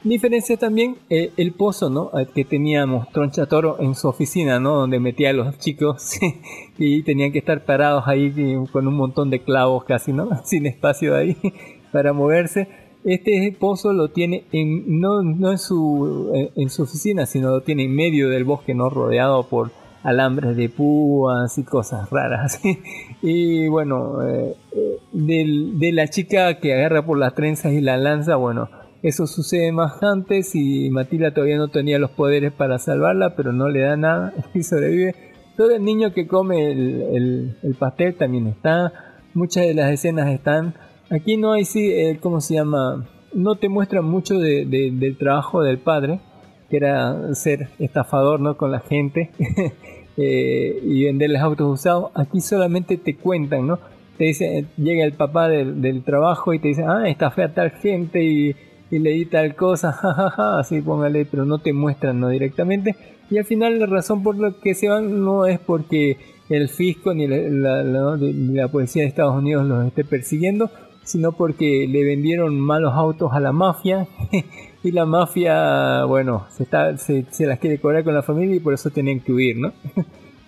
diferencia 0.04 0.58
también 0.58 0.98
eh, 1.10 1.32
el 1.38 1.52
pozo 1.54 1.90
¿no? 1.90 2.12
que 2.34 2.44
teníamos 2.46 3.08
Tronchatoro 3.12 3.78
en 3.80 3.94
su 3.94 4.08
oficina, 4.08 4.60
¿no? 4.60 4.76
donde 4.78 5.00
metía 5.00 5.30
a 5.30 5.34
los 5.34 5.58
chicos 5.60 6.20
y 6.80 7.04
tenían 7.04 7.32
que 7.32 7.40
estar 7.40 7.64
parados 7.64 8.08
ahí 8.08 8.34
con 8.72 8.88
un 8.88 8.96
montón 8.96 9.30
de 9.30 9.42
clavos 9.42 9.84
casi, 9.84 10.12
¿no? 10.12 10.30
sin 10.46 10.66
espacio 10.66 11.16
ahí 11.16 11.38
para 11.92 12.12
moverse. 12.12 12.85
Este 13.06 13.56
pozo 13.58 13.94
lo 13.94 14.10
tiene 14.10 14.46
en, 14.52 15.00
no, 15.00 15.22
no 15.22 15.52
en, 15.52 15.58
su, 15.58 16.52
en 16.56 16.70
su 16.70 16.84
oficina, 16.84 17.26
sino 17.26 17.52
lo 17.52 17.62
tiene 17.62 17.86
en 17.86 17.96
medio 17.96 18.30
del 18.30 18.44
bosque, 18.44 18.74
¿no? 18.74 18.90
rodeado 18.90 19.48
por 19.48 19.72
alambres 20.04 20.58
de 20.58 20.70
púas 20.70 21.58
y 21.58 21.64
cosas 21.64 22.10
raras. 22.10 22.60
y 23.22 23.68
bueno, 23.68 24.22
eh, 24.28 24.56
eh, 24.72 25.00
de 25.14 25.92
la 25.94 26.08
chica 26.08 26.60
que 26.60 26.74
agarra 26.74 27.06
por 27.06 27.18
las 27.18 27.34
trenzas 27.34 27.74
y 27.74 27.82
la 27.82 27.98
lanza, 27.98 28.36
bueno, 28.36 28.70
eso 29.06 29.28
sucede 29.28 29.72
más 29.72 30.02
antes 30.02 30.56
y 30.56 30.90
Matilda 30.90 31.32
todavía 31.32 31.58
no 31.58 31.68
tenía 31.68 32.00
los 32.00 32.10
poderes 32.10 32.52
para 32.52 32.80
salvarla, 32.80 33.36
pero 33.36 33.54
no 33.54 33.70
le 33.70 33.82
da 33.82 33.96
nada 33.96 34.34
y 34.56 34.64
sobrevive. 34.64 35.14
Todo 35.56 35.76
el 35.76 35.84
niño 35.84 36.12
que 36.12 36.28
come 36.28 36.72
el, 36.72 37.56
pastel 37.78 38.16
también 38.16 38.48
está. 38.48 38.94
Muchas 39.36 39.68
de 39.68 39.76
las 39.76 39.92
escenas 39.92 40.34
están. 40.34 40.74
Aquí 41.10 41.38
no 41.38 41.52
hay, 41.52 41.66
sí, 41.66 41.92
eh, 41.92 42.18
¿cómo 42.20 42.42
se 42.42 42.56
llama? 42.56 43.06
No 43.34 43.56
te 43.56 43.70
muestra 43.70 44.02
mucho 44.02 44.40
del 44.40 45.18
trabajo 45.18 45.62
del 45.62 45.78
padre, 45.78 46.20
que 46.70 46.78
era 46.78 47.36
ser 47.36 47.70
estafador 47.80 48.40
¿no? 48.40 48.58
con 48.58 48.72
la 48.72 48.80
gente. 48.80 49.32
Eh, 50.18 50.80
y 50.82 51.04
venderles 51.04 51.42
autos 51.42 51.74
usados, 51.74 52.10
aquí 52.16 52.40
solamente 52.40 52.96
te 52.96 53.18
cuentan, 53.18 53.68
¿no? 53.68 53.80
Te 54.18 54.24
dice, 54.24 54.66
llega 54.78 55.04
el 55.04 55.12
papá 55.12 55.50
del, 55.50 56.04
trabajo 56.06 56.54
y 56.54 56.60
te 56.60 56.70
dice, 56.70 56.86
ah, 56.88 57.10
está 57.10 57.32
fea 57.32 57.54
tal 57.54 57.72
gente 57.72 58.24
y, 58.24 58.56
le 58.92 59.10
di 59.10 59.26
tal 59.26 59.56
cosa, 59.56 59.92
jajaja, 59.92 60.60
así 60.60 60.82
póngale, 60.82 61.26
pero 61.26 61.44
no 61.44 61.58
te 61.58 61.74
muestran, 61.74 62.22
¿no? 62.22 62.30
Directamente. 62.30 62.96
Y 63.30 63.38
al 63.40 63.44
final 63.44 63.78
la 63.78 63.88
razón 63.88 64.24
por 64.24 64.40
la 64.40 64.54
que 64.54 64.74
se 64.74 64.88
van 64.88 65.22
no 65.22 65.48
es 65.48 65.60
porque 65.60 66.18
el 66.48 66.70
fisco 66.70 67.14
ni 67.14 67.28
la, 67.28 67.84
la 67.84 68.68
policía 68.70 69.02
de 69.02 69.10
Estados 69.10 69.36
Unidos 69.36 69.66
los 69.66 69.86
esté 69.86 70.06
persiguiendo, 70.06 70.72
sino 71.06 71.32
porque 71.32 71.88
le 71.88 72.04
vendieron 72.04 72.60
malos 72.60 72.94
autos 72.94 73.32
a 73.32 73.40
la 73.40 73.54
mafia 73.54 74.08
y 74.84 74.92
la 74.92 75.06
mafia, 75.06 76.04
bueno, 76.06 76.46
se, 76.50 76.64
está, 76.64 76.98
se, 76.98 77.26
las 77.40 77.60
quiere 77.60 77.80
cobrar 77.80 78.04
con 78.04 78.14
la 78.14 78.24
familia 78.24 78.56
y 78.56 78.60
por 78.60 78.74
eso 78.74 78.90
tienen 78.90 79.22
que 79.22 79.32
huir, 79.32 79.58
¿no? 79.58 79.72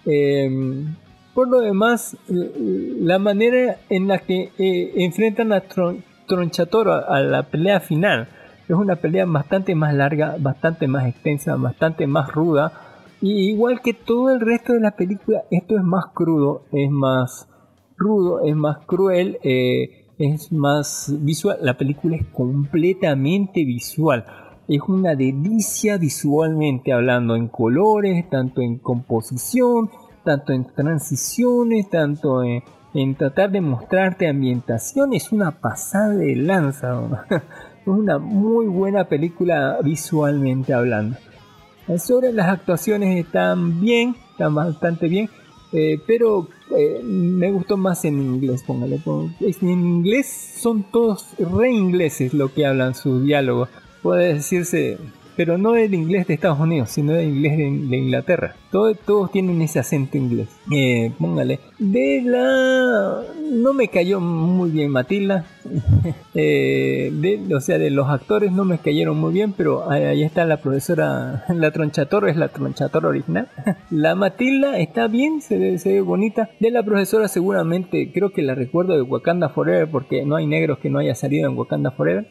Em, 0.09 0.95
por 1.33 1.49
lo 1.49 1.59
demás, 1.59 2.15
la 2.29 3.19
manera 3.19 3.77
en 3.89 4.07
la 4.07 4.19
que 4.19 4.51
eh, 4.57 4.93
enfrentan 4.95 5.51
a 5.51 5.61
Tronchatoro 6.25 6.93
a, 6.93 7.19
la 7.19 7.43
pelea 7.43 7.81
final 7.81 8.29
es 8.67 8.75
una 8.75 8.95
pelea 8.95 9.25
bastante 9.25 9.75
más 9.75 9.93
larga, 9.93 10.37
bastante 10.39 10.87
más 10.87 11.07
extensa, 11.07 11.55
bastante 11.55 12.07
más 12.07 12.31
ruda. 12.31 12.71
Y 13.21 13.49
igual 13.51 13.81
que 13.81 13.93
todo 13.93 14.29
el 14.29 14.39
resto 14.39 14.73
de 14.73 14.79
la 14.79 14.91
película, 14.91 15.43
esto 15.51 15.77
es 15.77 15.83
más 15.83 16.05
crudo, 16.13 16.63
es 16.71 16.89
más 16.89 17.47
rudo, 17.97 18.41
es 18.43 18.55
más 18.55 18.79
cruel. 18.85 19.39
Eh, 19.43 19.96
es 20.17 20.51
más 20.51 21.13
visual. 21.19 21.57
La 21.61 21.77
película 21.77 22.15
es 22.15 22.25
completamente 22.27 23.63
visual. 23.63 24.25
Es 24.67 24.81
una 24.87 25.15
delicia 25.15 25.97
visualmente 25.97 26.91
hablando 26.91 27.35
en 27.35 27.47
colores, 27.47 28.29
tanto 28.29 28.61
en 28.61 28.79
composición, 28.79 29.89
tanto 30.23 30.51
en 30.53 30.65
transiciones, 30.65 31.89
tanto 31.89 32.43
en, 32.43 32.63
tratar 33.15 33.51
de 33.51 33.61
mostrarte 33.61 34.27
ambientación. 34.27 35.13
Es 35.13 35.31
una 35.31 35.51
pasada 35.51 36.15
de 36.15 36.35
lanza. 36.35 37.25
es 37.29 37.87
una 37.87 38.17
muy 38.17 38.67
buena 38.67 39.05
película 39.05 39.77
visualmente 39.83 40.73
hablando. 40.73 41.17
Sobre 41.97 42.33
las 42.33 42.49
actuaciones 42.49 43.25
están 43.25 43.79
bien, 43.79 44.15
están 44.31 44.53
bastante 44.53 45.07
bien. 45.07 45.29
Eh, 45.79 46.01
pero 46.07 46.47
eh, 46.75 47.01
me 47.03 47.51
gustó 47.51 47.77
más 47.77 48.03
en 48.03 48.19
inglés, 48.19 48.63
póngale. 48.63 48.99
En 49.05 49.69
inglés 49.69 50.55
son 50.59 50.83
todos 50.91 51.35
re 51.37 51.71
ingleses 51.71 52.33
lo 52.33 52.51
que 52.51 52.65
hablan 52.65 52.95
sus 52.95 53.23
diálogos. 53.23 53.69
Puede 54.01 54.33
decirse 54.33 54.97
pero 55.37 55.59
no 55.59 55.75
el 55.75 55.93
inglés 55.93 56.25
de 56.27 56.33
Estados 56.33 56.59
Unidos, 56.59 56.89
sino 56.89 57.13
el 57.13 57.29
inglés 57.29 57.57
de, 57.57 57.97
Inglaterra. 57.97 58.55
todos 58.71 59.31
tienen 59.31 59.61
ese 59.61 59.79
acento 59.79 60.17
inglés. 60.17 60.49
Eh, 60.73 61.11
póngale. 61.17 61.59
De 61.77 62.23
la... 62.25 63.21
No 63.51 63.73
me 63.73 63.87
cayó 63.87 64.19
muy 64.19 64.71
bien 64.71 64.91
Matilda. 64.91 65.45
Eh, 66.39 67.09
de, 67.11 67.55
o 67.55 67.59
sea, 67.59 67.79
de 67.79 67.89
los 67.89 68.07
actores 68.09 68.51
no 68.51 68.63
me 68.63 68.77
cayeron 68.77 69.17
muy 69.17 69.33
bien, 69.33 69.53
pero 69.53 69.89
ahí 69.89 70.21
está 70.21 70.45
la 70.45 70.61
profesora, 70.61 71.45
la 71.49 71.71
tronchator, 71.71 72.29
es 72.29 72.37
la 72.37 72.49
tronchator 72.49 73.07
original. 73.07 73.49
la 73.89 74.13
Matilda 74.13 74.77
está 74.77 75.07
bien, 75.07 75.41
se 75.41 75.57
ve, 75.57 75.79
se 75.79 75.93
ve 75.93 76.01
bonita. 76.01 76.51
De 76.59 76.69
la 76.69 76.83
profesora 76.83 77.27
seguramente, 77.27 78.11
creo 78.13 78.29
que 78.29 78.43
la 78.43 78.53
recuerdo 78.53 78.93
de 78.93 79.01
Wakanda 79.01 79.49
Forever, 79.49 79.89
porque 79.89 80.25
no 80.25 80.35
hay 80.35 80.45
negros 80.45 80.77
que 80.77 80.91
no 80.91 80.99
haya 80.99 81.15
salido 81.15 81.49
en 81.49 81.57
Wakanda 81.57 81.89
Forever. 81.89 82.27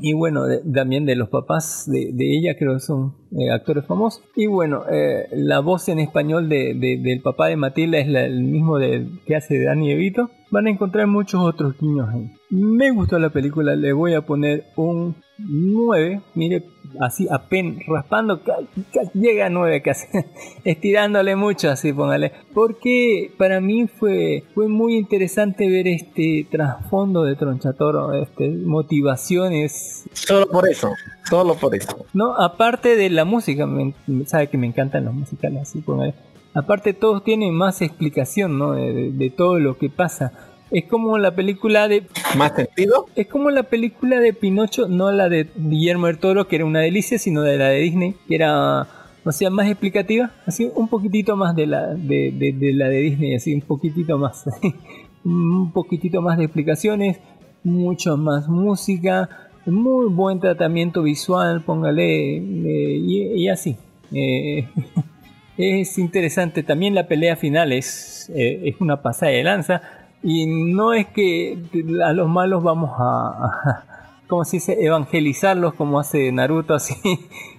Y 0.00 0.12
bueno, 0.12 0.42
también 0.72 1.06
de 1.06 1.16
los 1.16 1.28
papás 1.28 1.84
de 1.86 2.36
ella, 2.36 2.56
creo 2.56 2.74
que 2.74 2.80
son 2.80 3.14
eh, 3.32 3.50
actores 3.50 3.84
famosos. 3.84 4.22
Y 4.34 4.46
bueno, 4.46 4.84
eh, 4.90 5.28
la 5.32 5.60
voz 5.60 5.88
en 5.88 5.98
español 5.98 6.48
de, 6.48 6.74
del 6.74 7.20
papá 7.20 7.48
de 7.48 7.56
Matilda 7.56 7.98
es 7.98 8.08
el 8.08 8.42
mismo 8.42 8.78
que 8.78 9.36
hace 9.36 9.62
Danny 9.62 9.90
Evito. 9.90 10.30
Van 10.50 10.66
a 10.66 10.70
encontrar 10.70 11.06
muchos 11.06 11.42
otros 11.42 11.76
guiños 11.78 12.08
ahí. 12.08 12.30
Me 12.50 12.90
gustó 12.90 13.18
la 13.18 13.30
película, 13.30 13.76
le 13.76 13.92
voy 13.92 14.14
a 14.14 14.22
poner 14.22 14.64
un 14.76 15.14
9. 15.38 16.22
Mire, 16.34 16.64
así 17.00 17.26
apenas 17.30 17.86
raspando, 17.86 18.40
llega 19.14 19.46
a 19.46 19.50
9 19.50 19.82
casi. 19.82 20.06
Estirándole 20.64 21.36
mucho, 21.36 21.70
así 21.70 21.92
póngale. 21.92 22.32
Porque 22.54 23.30
para 23.36 23.60
mí 23.60 23.86
fue, 23.86 24.44
fue 24.54 24.68
muy 24.68 24.96
interesante 24.96 25.68
ver 25.68 25.88
este 25.88 26.46
trasfondo 26.50 27.24
de 27.24 27.36
Tronchatoro, 27.36 28.12
este, 28.14 28.48
motivaciones. 28.48 30.04
Solo 30.12 30.48
por 30.48 30.68
eso, 30.68 30.92
solo 31.28 31.54
por 31.54 31.74
eso. 31.74 32.06
No, 32.14 32.34
aparte 32.34 32.96
de 32.96 33.10
la 33.10 33.24
música, 33.24 33.68
sabe 34.26 34.48
que 34.48 34.58
me 34.58 34.66
encantan 34.66 35.04
los 35.04 35.14
musicales, 35.14 35.62
así 35.62 35.80
póngale. 35.80 36.14
Aparte 36.54 36.92
todos 36.92 37.22
tienen 37.22 37.54
más 37.54 37.82
explicación, 37.82 38.58
¿no? 38.58 38.72
de 38.72 39.32
todo 39.36 39.58
lo 39.60 39.78
que 39.78 39.90
pasa 39.90 40.32
es 40.70 40.84
como 40.84 41.18
la 41.18 41.34
película 41.34 41.88
de... 41.88 42.04
¿Más 42.36 42.54
sentido? 42.54 43.06
Es 43.16 43.26
como 43.26 43.50
la 43.50 43.64
película 43.64 44.20
de 44.20 44.32
Pinocho, 44.32 44.88
no 44.88 45.10
la 45.12 45.28
de 45.28 45.48
Guillermo 45.56 46.06
del 46.08 46.18
Toro, 46.18 46.46
que 46.46 46.56
era 46.56 46.64
una 46.64 46.80
delicia, 46.80 47.18
sino 47.18 47.42
de 47.42 47.56
la 47.56 47.68
de 47.68 47.80
Disney, 47.80 48.14
que 48.26 48.34
era, 48.34 48.86
o 49.24 49.32
sea, 49.32 49.50
más 49.50 49.68
explicativa. 49.68 50.30
Así, 50.46 50.70
un 50.74 50.88
poquitito 50.88 51.36
más 51.36 51.56
de 51.56 51.66
la 51.66 51.94
de, 51.94 52.32
la 52.74 52.88
de 52.88 52.98
Disney, 52.98 53.34
así, 53.34 53.54
un 53.54 53.62
poquitito 53.62 54.18
más. 54.18 54.44
un 55.24 55.72
poquitito 55.72 56.20
más 56.20 56.36
de 56.36 56.44
explicaciones, 56.44 57.18
mucho 57.64 58.16
más 58.16 58.48
música, 58.48 59.28
muy 59.64 60.06
buen 60.06 60.38
tratamiento 60.38 61.02
visual, 61.02 61.62
póngale, 61.62 62.36
eh, 62.36 62.96
y, 63.36 63.48
así. 63.48 63.76
Eh, 64.12 64.68
es 65.56 65.98
interesante. 65.98 66.62
También 66.62 66.94
la 66.94 67.06
pelea 67.06 67.36
final 67.36 67.72
es, 67.72 68.30
eh, 68.34 68.60
es 68.64 68.80
una 68.80 69.00
pasada 69.00 69.32
de 69.32 69.44
lanza 69.44 69.97
y 70.22 70.46
no 70.46 70.92
es 70.92 71.06
que 71.06 71.58
a 72.04 72.12
los 72.12 72.28
malos 72.28 72.62
vamos 72.62 72.90
a, 72.98 73.84
como 74.26 74.44
se 74.44 74.56
dice, 74.56 74.76
evangelizarlos 74.84 75.74
como 75.74 75.98
hace 75.98 76.30
Naruto 76.32 76.74
así. 76.74 76.94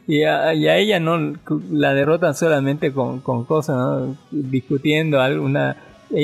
Y 0.07 0.23
a, 0.23 0.53
ella 0.53 0.99
no 0.99 1.35
la 1.69 1.93
derrotan 1.93 2.33
solamente 2.33 2.91
con, 2.91 3.21
cosas, 3.21 4.09
discutiendo 4.31 5.21
alguna... 5.21 5.77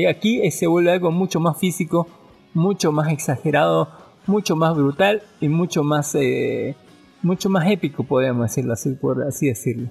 Aquí 0.10 0.50
se 0.50 0.66
vuelve 0.66 0.92
algo 0.92 1.12
mucho 1.12 1.40
más 1.40 1.60
físico, 1.60 2.08
mucho 2.56 2.92
más 2.92 3.12
exagerado, 3.12 3.88
mucho 4.26 4.56
más 4.56 4.76
brutal 4.76 5.22
y 5.40 5.48
mucho 5.48 5.84
más, 5.84 6.16
eh, 6.16 6.76
mucho 7.22 7.50
más 7.50 7.70
épico, 7.70 8.04
podemos 8.04 8.50
decirlo 8.50 8.74
así, 8.74 8.92
por 8.94 9.22
así 9.22 9.48
decirlo. 9.48 9.90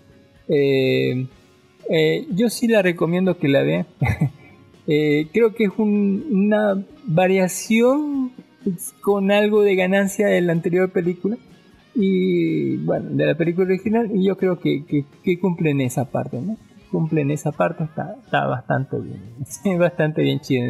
Eh, 0.49 1.29
eh, 1.91 2.27
yo 2.31 2.51
sí 2.51 2.67
la 2.69 2.83
recomiendo 2.83 3.39
que 3.39 3.49
la 3.49 3.63
vean. 3.63 3.87
Eh, 4.87 5.29
creo 5.33 5.55
que 5.55 5.65
es 5.65 5.71
una 5.79 6.85
variación 7.07 8.33
con 9.01 9.31
algo 9.31 9.63
de 9.63 9.77
ganancia 9.77 10.27
de 10.27 10.41
la 10.41 10.53
anterior 10.53 10.91
película 10.91 11.37
y 11.95 12.77
bueno, 12.79 13.11
de 13.11 13.27
la 13.27 13.35
película 13.35 13.67
original 13.67 14.11
y 14.15 14.27
yo 14.27 14.37
creo 14.37 14.59
que, 14.59 14.85
que, 14.85 15.05
que 15.23 15.39
cumplen 15.39 15.81
esa 15.81 16.05
parte, 16.07 16.41
¿no? 16.41 16.57
Cumplen 16.91 17.31
esa 17.31 17.53
parte, 17.53 17.85
está, 17.85 18.17
está 18.25 18.47
bastante 18.47 18.97
bien, 19.01 19.79
bastante 19.79 20.23
bien 20.23 20.41
chido. 20.41 20.67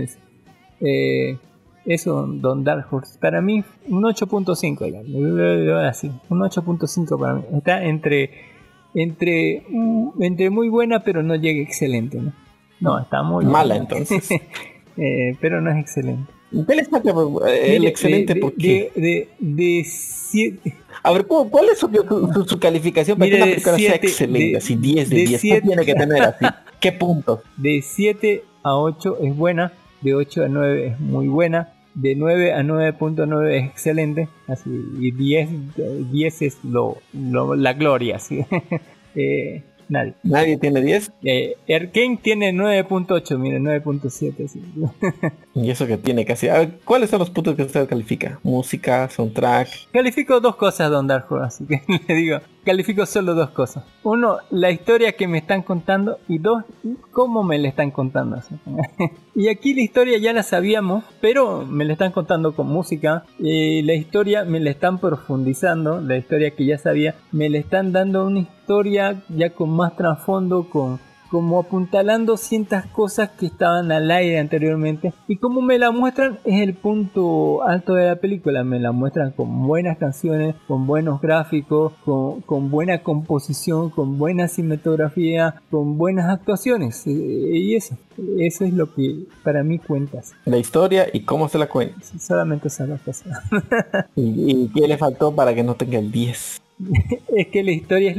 Eh, 0.80 1.38
eso, 1.86 2.26
Don 2.26 2.64
Dark 2.64 2.86
Horse, 2.90 3.18
para 3.18 3.40
mí 3.40 3.64
un 3.88 4.02
8.5 4.04 4.90
ya, 4.90 5.88
así, 5.88 6.10
un 6.28 6.38
8.5 6.40 7.18
para 7.18 7.34
mí, 7.34 7.42
está 7.56 7.84
entre, 7.84 8.30
entre, 8.94 9.64
mm, 9.68 10.22
entre 10.22 10.50
muy 10.50 10.68
buena 10.68 11.00
pero 11.00 11.22
no 11.22 11.34
llega 11.34 11.60
excelente, 11.60 12.20
¿no? 12.20 12.32
No, 12.84 12.98
está 13.00 13.22
muy 13.22 13.44
Mala, 13.44 13.76
buena. 13.78 13.96
entonces. 13.98 14.28
Eh, 14.96 15.36
pero 15.40 15.60
no 15.60 15.72
es 15.72 15.78
excelente. 15.78 16.32
¿Cuál 16.66 16.78
es 16.78 16.88
el 16.92 17.80
Mire, 17.80 17.88
excelente? 17.90 18.34
de, 18.34 18.40
¿Por 18.40 18.52
de, 18.54 18.58
qué? 18.62 18.92
de, 18.94 19.28
de 19.40 19.84
siete- 19.84 20.72
A 21.02 21.10
ver, 21.12 21.26
¿cuál, 21.26 21.68
es 21.72 21.78
su, 21.80 21.88
su- 21.90 22.44
su- 22.48 22.60
calificación 22.60 23.18
para 23.18 23.26
Mire, 23.26 23.38
que 23.38 23.42
una 23.42 23.50
película 23.54 23.76
sea 23.76 23.90
siete- 23.90 24.06
excelente? 24.06 24.50
de- 24.52 24.56
así 24.58 24.76
10 24.76 25.10
de, 25.10 25.16
de 25.16 25.24
10. 25.26 25.42
¿Qué 25.42 25.60
tiene 25.62 25.84
que 25.84 25.94
tener 25.96 26.22
así? 26.22 26.44
¿Qué 26.78 26.92
puntos? 26.92 27.40
De 27.56 27.82
7 27.82 28.44
a 28.62 28.76
8 28.76 29.18
es 29.22 29.36
buena, 29.36 29.72
de 30.00 30.14
8 30.14 30.44
a 30.44 30.48
9 30.48 30.86
es 30.86 31.00
muy 31.00 31.26
buena, 31.26 31.72
de 31.96 32.14
9 32.14 32.52
a 32.52 32.62
9.9 32.62 33.50
es 33.50 33.64
excelente, 33.70 34.28
así, 34.46 34.70
y 35.00 35.10
10, 35.10 35.48
eh, 35.78 36.04
10 36.12 36.42
es 36.42 36.58
lo, 36.62 36.98
lo- 37.12 37.56
la 37.56 37.72
gloria, 37.72 38.20
¿sí? 38.20 38.44
eh, 39.16 39.64
nadie. 39.88 40.14
¿Nadie 40.22 40.56
tiene 40.58 40.80
10? 40.82 41.12
Eh, 41.24 41.56
Arkane 41.68 42.18
tiene 42.22 42.52
9.8, 42.52 43.38
mire, 43.38 43.58
9.7. 43.60 44.48
sí. 44.48 44.62
Y 45.54 45.70
eso 45.70 45.86
que 45.86 45.96
tiene 45.96 46.24
casi. 46.24 46.48
A 46.48 46.58
ver, 46.58 46.80
¿cuáles 46.84 47.10
son 47.10 47.20
los 47.20 47.30
puntos 47.30 47.54
que 47.54 47.62
usted 47.62 47.88
califica? 47.88 48.40
Música, 48.42 49.08
soundtrack. 49.08 49.68
Califico 49.92 50.40
dos 50.40 50.56
cosas, 50.56 50.90
Don 50.90 51.08
Horse, 51.10 51.24
así 51.44 51.64
que 51.64 51.82
le 52.08 52.14
digo, 52.14 52.38
califico 52.64 53.06
solo 53.06 53.34
dos 53.34 53.50
cosas. 53.50 53.84
Uno, 54.02 54.38
la 54.50 54.70
historia 54.70 55.12
que 55.12 55.28
me 55.28 55.38
están 55.38 55.62
contando 55.62 56.18
y 56.28 56.38
dos, 56.38 56.64
cómo 57.12 57.42
me 57.44 57.58
la 57.58 57.68
están 57.68 57.90
contando. 57.90 58.40
y 59.34 59.48
aquí 59.48 59.74
la 59.74 59.82
historia 59.82 60.18
ya 60.18 60.32
la 60.32 60.42
sabíamos, 60.42 61.04
pero 61.20 61.64
me 61.64 61.84
la 61.84 61.92
están 61.92 62.12
contando 62.12 62.54
con 62.54 62.66
música. 62.66 63.24
La 63.38 63.94
historia 63.94 64.44
me 64.44 64.60
la 64.60 64.70
están 64.70 64.98
profundizando, 64.98 66.00
la 66.00 66.16
historia 66.16 66.50
que 66.50 66.66
ya 66.66 66.78
sabía, 66.78 67.14
me 67.32 67.48
la 67.48 67.58
están 67.58 67.92
dando 67.92 68.26
una 68.26 68.40
historia 68.40 69.22
ya 69.28 69.50
con 69.50 69.70
más 69.70 69.96
trasfondo, 69.96 70.68
con 70.68 70.98
como 71.34 71.58
apuntalando 71.58 72.36
ciertas 72.36 72.86
cosas 72.86 73.30
que 73.30 73.46
estaban 73.46 73.90
al 73.90 74.08
aire 74.12 74.38
anteriormente. 74.38 75.12
Y 75.26 75.38
como 75.38 75.62
me 75.62 75.80
la 75.80 75.90
muestran 75.90 76.38
es 76.44 76.60
el 76.60 76.74
punto 76.74 77.64
alto 77.64 77.94
de 77.94 78.06
la 78.06 78.14
película. 78.14 78.62
Me 78.62 78.78
la 78.78 78.92
muestran 78.92 79.32
con 79.32 79.66
buenas 79.66 79.98
canciones 79.98 80.54
con 80.68 80.86
buenos 80.86 81.20
gráficos 81.20 81.92
con, 82.04 82.42
con 82.42 82.70
buena 82.70 83.02
composición 83.02 83.90
con 83.90 84.16
buena 84.16 84.46
cinematografía 84.46 85.60
con 85.72 85.98
buenas 85.98 86.30
actuaciones. 86.30 87.04
Eh, 87.08 87.10
y 87.10 87.74
eso 87.74 87.96
eso 88.38 88.64
es 88.64 88.72
lo 88.72 88.94
que 88.94 89.24
para 89.42 89.64
mí 89.64 89.80
cuentas 89.80 90.34
La 90.44 90.58
historia 90.58 91.08
y 91.12 91.22
cómo 91.22 91.48
se 91.48 91.58
la 91.58 91.66
cuenta. 91.66 91.96
solamente 92.20 92.68
esas 92.68 92.88
dos 92.88 93.00
cosas. 93.00 93.40
¿Y, 94.14 94.52
y 94.52 94.68
qué 94.68 94.86
le 94.86 94.96
faltó 94.96 95.34
para 95.34 95.52
que 95.52 95.64
no 95.64 95.74
tenga 95.74 95.98
el 95.98 96.12
10? 96.12 96.60
es 97.36 97.46
que 97.48 97.62
la 97.62 97.72
historia 97.72 98.10
es, 98.10 98.16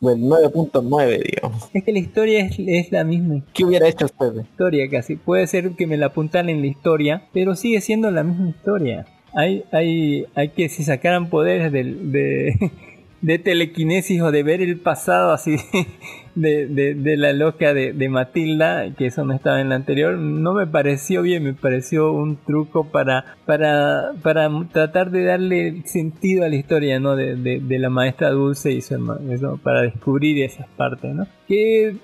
O 0.00 0.10
el 0.10 0.18
9.9, 0.20 1.22
digamos. 1.22 1.70
es 1.72 1.84
que 1.84 1.92
la 1.92 1.98
historia 1.98 2.40
es, 2.46 2.56
es 2.58 2.90
la 2.92 3.04
misma 3.04 3.42
¿Qué 3.54 3.64
hubiera 3.64 3.88
hecho 3.88 4.06
usted? 4.06 4.40
historia 4.42 4.88
casi. 4.90 5.16
Puede 5.16 5.46
ser 5.46 5.70
que 5.72 5.86
me 5.86 5.96
la 5.96 6.06
apuntalen 6.06 6.60
la 6.60 6.66
historia, 6.66 7.24
pero 7.32 7.54
sigue 7.54 7.80
siendo 7.80 8.10
la 8.10 8.22
misma 8.24 8.48
historia. 8.50 9.06
Hay, 9.34 9.64
hay, 9.72 10.26
hay 10.34 10.48
que 10.50 10.68
si 10.68 10.84
sacaran 10.84 11.30
poderes 11.30 11.72
del- 11.72 12.12
de, 12.12 12.70
de 13.22 13.38
telequinesis 13.38 14.20
o 14.20 14.30
de 14.30 14.42
ver 14.42 14.60
el 14.60 14.78
pasado 14.78 15.32
así 15.32 15.56
de, 16.34 16.66
de- 16.66 16.94
de 16.94 17.16
la 17.16 17.32
loca 17.32 17.74
de, 17.74 17.92
de 17.92 18.08
Matilda, 18.08 18.90
que 18.96 19.06
eso 19.06 19.24
no 19.24 19.34
estaba 19.34 19.60
en 19.60 19.68
la 19.68 19.74
anterior, 19.74 20.16
no 20.18 20.54
me 20.54 20.66
pareció 20.66 21.22
bien, 21.22 21.44
me 21.44 21.52
pareció 21.54 22.12
un 22.12 22.36
truco 22.36 22.90
para, 22.90 23.36
para, 23.46 24.12
para 24.22 24.50
tratar 24.72 25.10
de 25.10 25.24
darle 25.24 25.82
sentido 25.86 26.44
a 26.44 26.48
la 26.48 26.56
historia, 26.56 26.98
¿no? 27.00 27.16
De, 27.16 27.60
la 27.78 27.90
maestra 27.90 28.30
Dulce 28.30 28.72
y 28.72 28.80
su 28.80 28.94
hermano, 28.94 29.32
eso, 29.32 29.58
para 29.62 29.82
descubrir 29.82 30.42
esas 30.42 30.68
partes, 30.76 31.14
¿no? 31.14 31.26
Que, 31.48 31.96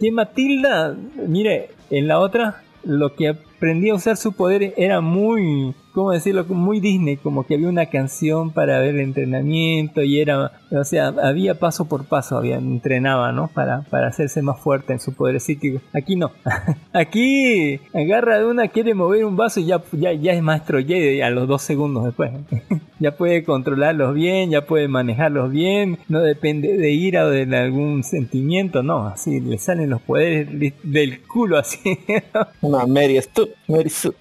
que 0.00 0.10
Matilda, 0.12 0.96
mire, 1.26 1.68
en 1.90 2.08
la 2.08 2.18
otra, 2.18 2.62
lo 2.84 3.14
que 3.14 3.34
aprendí 3.58 3.90
a 3.90 3.94
usar 3.96 4.16
su 4.16 4.32
poder 4.32 4.72
era 4.76 5.00
muy, 5.00 5.74
¿cómo 5.92 6.12
decirlo? 6.12 6.44
Muy 6.44 6.78
Disney, 6.78 7.16
como 7.16 7.44
que 7.44 7.54
había 7.54 7.68
una 7.68 7.86
canción 7.86 8.52
para 8.52 8.78
ver 8.78 8.94
el 8.94 9.00
entrenamiento 9.00 10.00
y 10.00 10.20
era, 10.20 10.52
o 10.70 10.84
sea, 10.84 11.08
había 11.08 11.58
paso 11.58 11.86
por 11.86 12.04
paso, 12.04 12.38
había, 12.38 12.56
entrenaba, 12.56 13.32
¿no? 13.32 13.48
Para, 13.48 13.82
para 13.90 14.06
hacerse 14.06 14.42
más 14.42 14.60
fuerte 14.60 14.92
en 14.92 15.00
su 15.00 15.12
poder 15.12 15.40
psíquico. 15.40 15.80
Aquí 15.92 16.14
no. 16.14 16.30
Aquí 16.92 17.80
agarra 17.92 18.38
de 18.38 18.46
una, 18.46 18.68
quiere 18.68 18.94
mover 18.94 19.24
un 19.24 19.36
vaso 19.36 19.58
y 19.58 19.66
ya, 19.66 19.82
ya, 19.90 20.12
ya 20.12 20.32
es 20.34 20.42
maestro 20.42 20.78
Jedi 20.78 21.20
a 21.20 21.30
los 21.30 21.48
dos 21.48 21.62
segundos 21.62 22.04
después. 22.04 22.30
ya 23.00 23.16
puede 23.16 23.42
controlarlos 23.42 24.14
bien, 24.14 24.50
ya 24.50 24.66
puede 24.66 24.86
manejarlos 24.86 25.50
bien, 25.50 25.98
no 26.08 26.20
depende 26.20 26.76
de 26.76 26.90
ira 26.92 27.24
o 27.26 27.30
de 27.30 27.56
algún 27.56 28.04
sentimiento, 28.04 28.84
no, 28.84 29.08
así 29.08 29.40
le 29.40 29.58
salen 29.58 29.90
los 29.90 30.00
poderes 30.00 30.74
del 30.84 31.22
culo 31.22 31.58
así. 31.58 31.98
Una 32.60 32.86
Mary 32.86 33.18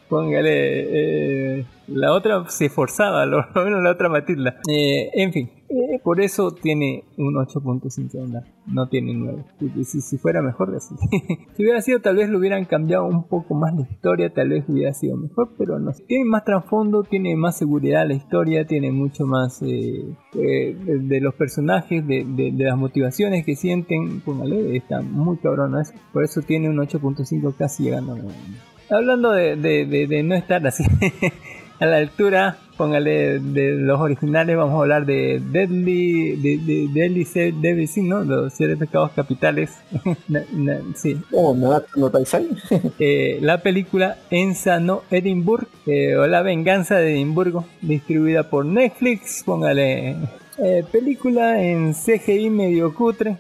Póngale, 0.10 1.58
eh, 1.60 1.66
la 1.88 2.14
otra 2.14 2.46
se 2.50 2.66
esforzaba, 2.66 3.26
lo 3.26 3.38
menos 3.56 3.84
la 3.84 3.92
otra 3.92 4.10
Matilda. 4.10 4.60
Eh, 4.70 5.10
en 5.14 5.32
fin, 5.32 5.50
eh, 5.70 6.00
por 6.04 6.20
eso 6.22 6.52
tiene 6.52 7.04
un 7.18 7.36
8.5 7.36 8.16
onda, 8.22 8.44
no 8.68 8.88
tiene 8.90 9.14
9. 9.14 9.44
Si, 9.86 10.18
fuera 10.18 10.42
mejor, 10.42 10.78
si 11.56 11.64
hubiera 11.64 11.82
sido, 11.82 12.00
tal 12.02 12.18
vez 12.18 12.30
lo 12.30 12.40
hubieran 12.40 12.66
cambiado 12.66 13.06
un 13.06 13.24
poco 13.28 13.54
más 13.56 13.74
la 13.74 13.82
historia, 13.82 14.34
tal 14.34 14.50
vez 14.50 14.66
hubiera 14.68 14.94
sido 14.94 15.16
mejor, 15.18 15.50
pero 15.58 15.80
no. 15.80 15.92
Tiene 16.08 16.26
más 16.26 16.44
trasfondo, 16.44 17.04
tiene 17.04 17.36
más 17.36 17.58
seguridad 17.58 18.08
la 18.08 18.14
historia, 18.16 18.66
tiene 18.68 18.92
mucho 18.92 19.26
más 19.26 19.60
de, 19.62 20.14
los 21.22 21.34
personajes, 21.36 22.06
de, 22.06 22.26
de- 22.26 22.52
de 22.52 22.64
las 22.66 22.78
motivaciones 22.78 23.46
que 23.46 23.56
sienten. 23.56 24.20
Póngale, 24.22 24.76
está 24.76 25.02
muy 25.02 25.38
cabrón 25.38 25.80
eso. 25.80 25.94
Por 26.14 26.24
eso 26.24 26.42
tiene 26.42 26.70
un 26.70 26.78
8.5 26.78 27.56
casi 27.58 27.84
llegando 27.84 28.14
a 28.14 28.18
9. 28.18 28.34
Hablando 28.90 29.32
de, 29.32 29.56
de- 29.56 29.86
de- 29.86 30.08
de 30.08 30.24
no 30.24 30.36
estar 30.36 30.66
así 30.66 30.84
a 31.80 31.86
la 31.86 31.98
altura, 31.98 32.58
póngale 32.78 33.40
de 33.40 33.74
los 33.74 34.00
originales, 34.00 34.56
vamos 34.56 34.76
a 34.76 34.82
hablar 34.84 35.06
de 35.06 35.42
Deadly, 35.52 36.36
de, 36.38 36.58
de, 36.58 36.88
Deadly, 36.94 37.24
Deadly 37.62 37.88
Sin, 37.88 38.08
¿no? 38.10 38.24
Los 38.24 38.54
siete 38.54 38.78
pecados 38.78 39.12
capitales. 39.12 39.72
Na- 40.28 40.44
na- 40.54 40.80
sí, 40.96 41.18
Oh, 41.32 41.54
no, 41.56 41.82
no. 41.96 42.12
Eh, 43.00 43.40
la 43.42 43.62
película 43.62 44.18
Ensa 44.30 44.80
no 44.80 45.02
Edinburgh 45.12 45.68
eh, 45.86 46.16
o 46.16 46.26
La 46.28 46.42
venganza 46.42 46.96
de 46.98 47.14
Edimburgo, 47.14 47.66
distribuida 47.82 48.50
por 48.50 48.66
Netflix, 48.66 49.44
póngale 49.46 50.16
eh, 50.60 50.84
película 50.92 51.62
en 51.62 51.94
CGI 51.94 52.50
medio 52.50 52.94
cutre, 52.96 53.38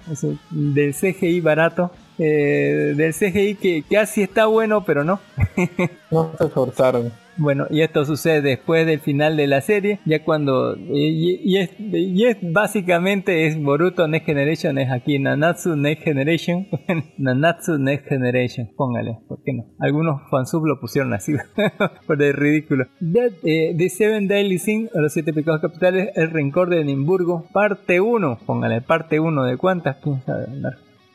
del 0.52 0.94
CGI 0.94 1.42
barato, 1.42 1.92
eh, 2.20 2.94
del 2.96 3.14
CGI 3.14 3.56
que 3.56 3.84
casi 3.90 4.24
está 4.24 4.46
bueno 4.48 4.84
pero 4.84 5.04
no. 5.04 5.20
No 6.12 6.32
se 6.38 6.46
esforzaron. 6.46 7.12
Bueno, 7.38 7.68
y 7.70 7.82
esto 7.82 8.04
sucede 8.04 8.42
después 8.42 8.88
del 8.88 9.00
final 9.00 9.38
de 9.38 9.46
la 9.46 9.62
serie, 9.62 10.00
ya 10.06 10.24
cuando 10.24 10.76
y, 10.76 11.40
y 11.44 11.58
es, 11.58 11.70
y 11.80 12.26
es 12.26 12.38
básicamente 12.42 13.46
es 13.46 13.62
Boruto 13.62 14.08
Next 14.08 14.26
Generation, 14.26 14.80
es 14.80 14.92
aquí 14.92 15.20
Nanatsu 15.20 15.76
Next 15.76 16.04
Generation, 16.04 16.68
Nanatsu 17.18 17.78
Next 17.78 18.08
Generation, 18.08 18.70
póngale, 18.76 19.20
¿por 19.28 19.44
qué 19.44 19.54
no? 19.54 19.66
Algunos 19.80 20.22
fansub 20.32 20.66
lo 20.66 20.80
pusieron 20.80 21.14
así, 21.14 21.34
por 22.08 22.22
el 22.22 22.34
ridículo. 22.34 22.86
Dead, 23.00 23.34
eh, 23.44 23.76
The 23.78 23.90
Seven 23.90 24.28
Daily 24.28 24.58
Sin, 24.58 24.90
los 24.96 25.14
siete 25.14 25.32
pecados 25.32 25.62
capitales, 25.62 26.10
el 26.16 26.32
rencor 26.32 26.70
de 26.70 26.82
Edimburgo, 26.82 27.46
parte 27.54 28.02
1, 28.02 28.40
póngale, 28.48 28.82
parte 28.82 29.20
1 29.20 29.44
de 29.44 29.58
cuántas, 29.58 29.98
quién 29.98 30.24
sabe. 30.26 30.48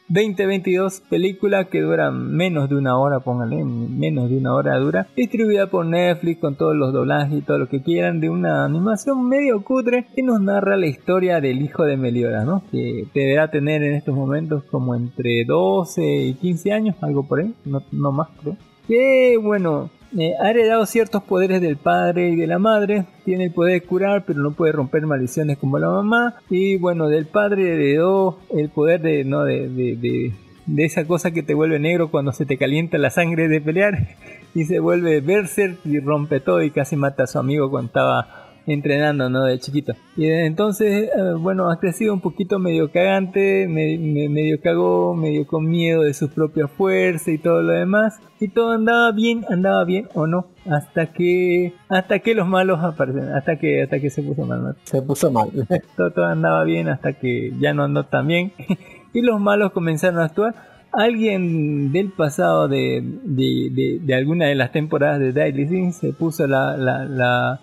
2022, 0.09 1.03
película 1.09 1.65
que 1.65 1.81
dura 1.81 2.11
menos 2.11 2.69
de 2.69 2.77
una 2.77 2.99
hora, 2.99 3.21
póngale, 3.21 3.65
menos 3.65 4.29
de 4.29 4.39
una 4.39 4.55
hora 4.55 4.79
dura, 4.79 5.07
distribuida 5.17 5.69
por 5.69 5.87
Netflix 5.87 6.41
con 6.41 6.57
todos 6.57 6.77
los 6.77 6.93
doblajes 6.93 7.39
y 7.39 7.43
todo 7.43 7.59
lo 7.59 7.69
que 7.69 7.83
quieran, 7.83 8.21
de 8.21 8.29
una 8.29 8.65
animación 8.65 9.29
medio 9.29 9.63
cutre 9.65 10.07
que 10.15 10.23
nos 10.23 10.41
narra 10.41 10.77
la 10.77 10.87
historia 10.87 11.41
del 11.41 11.63
hijo 11.63 11.85
de 11.85 11.97
Meliodas, 11.97 12.45
¿no? 12.45 12.63
Que 12.71 13.07
deberá 13.15 13.51
tener 13.51 13.83
en 13.83 13.95
estos 13.95 14.15
momentos 14.15 14.65
como 14.65 14.95
entre 14.95 15.45
12 15.47 16.03
y 16.03 16.35
15 16.35 16.73
años, 16.73 16.97
algo 17.01 17.27
por 17.27 17.41
ahí, 17.41 17.55
no, 17.65 17.83
no 17.93 18.13
más 18.13 18.29
creo. 18.41 18.57
Que 18.93 19.39
bueno, 19.43 19.89
eh, 20.19 20.33
ha 20.39 20.51
heredado 20.51 20.85
ciertos 20.85 21.23
poderes 21.23 21.63
del 21.63 21.79
padre 21.79 22.29
y 22.29 22.37
de 22.37 22.47
la 22.47 22.59
madre. 22.59 23.07
Tiene 23.25 23.45
el 23.45 23.51
poder 23.51 23.81
de 23.81 23.87
curar, 23.87 24.25
pero 24.27 24.41
no 24.41 24.53
puede 24.53 24.73
romper 24.73 25.07
maldiciones 25.07 25.57
como 25.57 25.79
la 25.79 25.89
mamá. 25.89 26.35
Y 26.51 26.77
bueno, 26.77 27.09
del 27.09 27.25
padre 27.25 27.73
heredó 27.73 28.39
el 28.55 28.69
poder 28.69 29.01
de, 29.01 29.25
no, 29.25 29.45
de, 29.45 29.71
de, 29.71 29.97
de- 29.97 30.33
de 30.67 30.85
esa 30.85 31.07
cosa 31.07 31.31
que 31.31 31.43
te 31.43 31.55
vuelve 31.55 31.79
negro 31.79 32.11
cuando 32.11 32.33
se 32.33 32.45
te 32.45 32.59
calienta 32.59 32.99
la 32.99 33.09
sangre 33.09 33.49
de 33.49 33.63
pelear 33.63 34.09
y 34.55 34.65
se 34.67 34.79
vuelve 34.79 35.23
berserk 35.23 35.79
y 35.87 35.99
rompe 35.99 36.39
todo 36.41 36.63
y 36.63 36.71
casi 36.71 36.95
mata 36.95 37.23
a 37.23 37.27
su 37.27 37.39
amigo 37.39 37.71
cuando 37.71 37.87
estaba 37.87 38.42
entrenando, 38.67 39.29
¿no? 39.31 39.45
De 39.45 39.59
chiquito. 39.59 39.93
Y 40.17 40.27
desde 40.27 40.47
entonces, 40.47 41.09
eh, 41.17 41.33
bueno, 41.39 41.71
ha 41.71 41.79
crecido 41.81 42.13
un 42.15 42.21
poquito 42.21 42.59
medio 42.59 42.91
cagante, 42.91 43.67
me- 43.69 43.99
me- 43.99 44.29
medio 44.29 44.61
cagó, 44.61 45.15
medio 45.15 45.47
con 45.47 45.69
miedo 45.69 46.03
de 46.03 46.15
su 46.15 46.29
propia 46.29 46.69
fuerza 46.69 47.31
y 47.31 47.39
todo 47.39 47.63
lo 47.63 47.73
demás. 47.73 48.21
Y 48.41 48.49
todo 48.49 48.73
andaba 48.73 49.13
bien, 49.13 49.45
andaba 49.51 49.85
bien 49.85 50.09
o 50.15 50.27
no, 50.27 50.47
hasta 50.69 51.13
que 51.13 51.75
hasta 51.89 52.19
que 52.19 52.35
los 52.35 52.47
malos 52.49 52.81
aparecen, 52.83 53.29
hasta 53.31 53.57
que 53.57 53.83
hasta 53.83 54.01
que 54.01 54.11
se 54.11 54.23
puso 54.23 54.45
mal, 54.45 54.63
¿no? 54.63 54.75
Se 54.85 55.01
puso 55.03 55.31
mal. 55.31 55.49
todo, 55.97 56.11
todo 56.11 56.27
andaba 56.27 56.65
bien 56.65 56.89
hasta 56.89 57.13
que 57.13 57.53
ya 57.61 57.73
no 57.75 57.85
andó 57.85 58.05
tan 58.05 58.27
bien 58.27 58.53
y 59.13 59.21
los 59.23 59.41
malos 59.41 59.73
comenzaron 59.73 60.21
a 60.21 60.25
actuar. 60.25 60.55
Alguien 60.95 61.91
del 61.91 62.11
pasado 62.13 62.69
de, 62.69 63.01
de, 63.03 63.71
de- 63.73 63.99
de 64.03 64.15
alguna 64.15 64.47
de 64.47 64.55
las 64.55 64.73
temporadas 64.73 65.21
de 65.21 65.33
Daily 65.33 65.67
Sin 65.67 65.93
se 65.95 66.13
puso 66.13 66.47
la, 66.47 66.77
la, 66.77 67.05
la, 67.07 67.61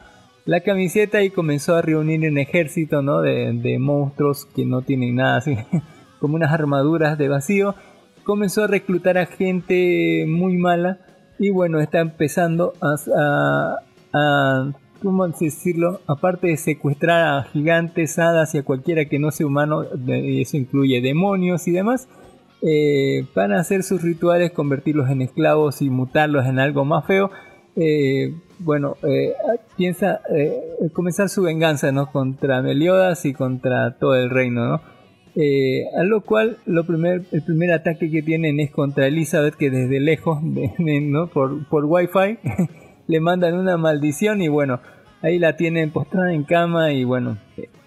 la 0.50 0.62
camiseta 0.62 1.22
y 1.22 1.30
comenzó 1.30 1.76
a 1.76 1.84
reunir 1.84 2.28
un 2.28 2.40
ejército 2.40 3.04
¿no? 3.04 3.22
de, 3.22 3.78
monstruos 3.80 4.48
que 4.48 4.66
no 4.66 4.82
tienen 4.82 5.16
nada 5.16 5.38
así, 5.38 5.56
como 6.20 6.36
unas 6.36 6.52
armaduras 6.52 7.20
de 7.20 7.28
vacío. 7.28 7.76
Comenzó 8.24 8.64
a 8.64 8.68
reclutar 8.68 9.20
a 9.20 9.28
gente 9.28 10.26
muy 10.28 10.58
mala 10.58 11.02
y 11.38 11.52
bueno, 11.52 11.80
está 11.80 12.00
empezando 12.00 12.74
a, 12.82 13.78
a, 14.12 14.72
¿cómo 15.04 15.28
decirlo? 15.28 16.02
Aparte 16.08 16.48
de 16.48 16.58
secuestrar 16.58 17.28
a 17.28 17.44
gigantes, 17.44 18.18
hadas 18.18 18.56
y 18.56 18.58
a 18.58 18.64
cualquiera 18.64 19.06
que 19.06 19.20
no 19.20 19.30
sea 19.30 19.46
humano, 19.46 19.84
eso 20.08 20.58
incluye 20.58 21.00
demonios 21.00 21.68
y 21.68 21.72
demás, 21.74 22.08
eh, 22.64 23.24
para 23.36 23.60
hacer 23.60 23.84
sus 23.84 24.02
rituales, 24.02 24.52
convertirlos 24.52 25.12
en 25.12 25.22
esclavos 25.22 25.84
y 25.84 25.92
mutarlos 25.92 26.48
en 26.48 26.58
algo 26.58 26.86
más 26.86 27.06
feo. 27.06 27.30
eh, 27.76 28.34
bueno, 28.60 28.98
eh, 29.04 29.34
piensa 29.78 30.22
eh, 30.36 30.62
comenzar 30.94 31.30
su 31.30 31.42
venganza 31.44 31.92
¿no? 31.92 32.12
contra 32.12 32.62
Meliodas 32.62 33.26
y 33.26 33.34
contra 33.34 33.98
todo 33.98 34.16
el 34.16 34.30
reino. 34.30 34.66
¿no? 34.68 34.82
Eh, 35.36 35.84
a 35.98 36.04
lo 36.04 36.22
cual 36.22 36.58
lo 36.66 36.86
primer, 36.86 37.24
el 37.32 37.42
primer 37.44 37.72
ataque 37.72 38.10
que 38.12 38.22
tienen 38.22 38.60
es 38.60 38.72
contra 38.72 39.08
Elizabeth 39.08 39.56
que 39.56 39.70
desde 39.70 40.00
lejos 40.00 40.40
de- 40.44 41.02
¿no? 41.02 41.28
por, 41.28 41.68
por 41.68 41.86
wifi 41.86 42.38
le 43.08 43.20
mandan 43.20 43.56
una 43.56 43.78
maldición 43.78 44.42
y 44.42 44.48
bueno 44.50 44.80
ahí 45.22 45.38
la 45.40 45.56
tienen 45.58 45.92
postrada 45.92 46.34
en 46.34 46.44
cama 46.44 46.92
y 46.94 47.04
bueno 47.04 47.38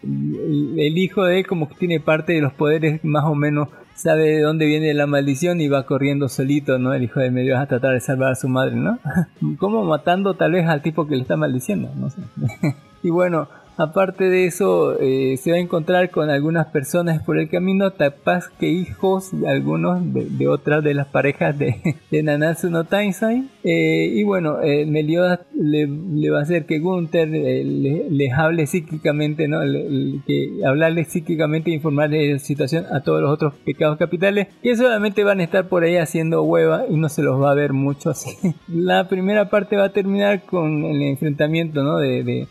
el, 0.03 0.79
el 0.79 0.99
hijo 0.99 1.25
de 1.25 1.41
él 1.41 1.47
como 1.47 1.69
que 1.69 1.75
tiene 1.77 1.99
parte 2.01 2.33
de 2.33 2.41
los 2.43 2.53
poderes 2.53 3.05
más 3.05 3.25
o 3.25 3.35
menos 3.35 3.69
sabe 4.03 4.29
de 4.29 4.41
dónde 4.41 4.67
viene 4.67 4.93
la 4.95 5.07
maldición 5.07 5.61
y 5.61 5.69
va 5.69 5.87
corriendo 5.87 6.29
solito 6.29 6.77
no 6.79 6.93
el 6.93 7.05
hijo 7.05 7.21
de 7.21 7.31
medio 7.31 7.57
a 7.57 7.67
tratar 7.67 7.93
de 7.93 8.01
salvar 8.01 8.33
a 8.33 8.35
su 8.35 8.49
madre 8.49 8.75
no 8.75 8.99
como 9.59 9.85
matando 9.85 10.35
tal 10.35 10.53
vez 10.53 10.67
al 10.67 10.83
tipo 10.83 11.07
que 11.07 11.15
le 11.15 11.23
está 11.23 11.37
maldiciendo 11.37 11.91
no 11.95 12.11
sé. 12.11 12.21
Y 13.05 13.11
bueno 13.11 13.49
Aparte 13.83 14.31
de 14.31 14.47
eso, 14.47 14.97
eh, 15.01 15.37
se 15.43 15.51
va 15.51 15.57
a 15.57 15.61
encontrar 15.61 16.11
con 16.11 16.31
algunas 16.31 16.67
personas 16.69 17.21
por 17.25 17.37
el 17.37 17.49
camino, 17.49 17.93
capaz 17.95 18.45
que 18.61 18.69
hijos 18.69 19.31
algunos 19.45 20.13
de, 20.15 20.27
de 20.27 20.47
otras 20.47 20.85
de 20.85 20.95
las 20.95 21.09
parejas 21.09 21.59
de, 21.59 21.97
de 22.13 22.23
no 22.71 22.85
Taisai. 22.85 23.49
Eh, 23.65 24.09
y 24.15 24.23
bueno, 24.23 24.63
eh, 24.63 24.87
Meliodas 24.87 25.41
le, 25.55 25.89
va 26.31 26.39
a 26.39 26.43
hacer 26.43 26.65
que 26.65 26.79
Gunther 26.79 27.29
eh, 27.35 27.65
le- 27.65 28.07
les 28.09 28.33
hable 28.33 28.67
psíquicamente, 28.69 29.49
¿no? 29.49 29.65
Le- 29.65 30.21
que 30.29 30.61
hablarles 30.65 31.09
psíquicamente 31.09 31.71
e 31.71 31.75
informarles 31.75 32.21
de 32.29 32.33
la 32.35 32.39
situación 32.39 32.85
a 32.93 33.01
todos 33.01 33.21
los 33.21 33.31
otros 33.33 33.55
pecados 33.65 33.99
capitales, 33.99 34.47
que 34.63 34.77
solamente 34.77 35.25
van 35.25 35.41
a 35.41 35.45
estar 35.45 35.69
por 35.69 35.83
ahí 35.83 35.97
haciendo 35.97 36.45
hueva 36.45 36.85
y 36.89 36.97
no 36.97 37.09
se 37.09 37.23
los 37.23 37.41
va 37.43 37.51
a 37.51 37.55
ver 37.55 37.73
mucho 37.73 38.11
así. 38.11 38.31
La 38.69 39.09
primera 39.09 39.51
parte 39.51 39.77
va 39.77 39.87
a 39.87 39.93
terminar 39.93 40.43
con 40.45 40.85
el 40.85 41.03
enfrentamiento, 41.03 41.83
¿no? 41.83 41.97
De, 41.99 42.47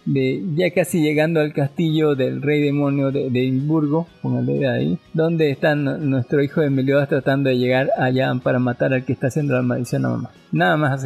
ya 0.55 0.71
casi 0.71 1.01
llegando 1.21 1.41
al 1.41 1.53
castillo 1.53 2.15
del 2.15 2.41
rey 2.41 2.63
demonio 2.63 3.11
de, 3.11 3.27
Edimburgo, 3.27 4.07
póngale 4.23 4.67
ahí, 4.67 4.97
donde 5.13 5.51
está 5.51 5.75
nuestro 5.75 6.41
hijo 6.41 6.61
de 6.61 6.71
Meliodas 6.71 7.09
tratando 7.09 7.49
de 7.49 7.59
llegar 7.59 7.89
allá 7.95 8.33
para 8.43 8.57
matar 8.57 8.91
al 8.93 9.05
que 9.05 9.13
está 9.13 9.27
haciendo 9.27 9.53
la 9.53 9.61
maldición 9.61 10.03
a 10.05 10.09
mamá. 10.09 10.31
Nada 10.51 10.77
más. 10.77 11.05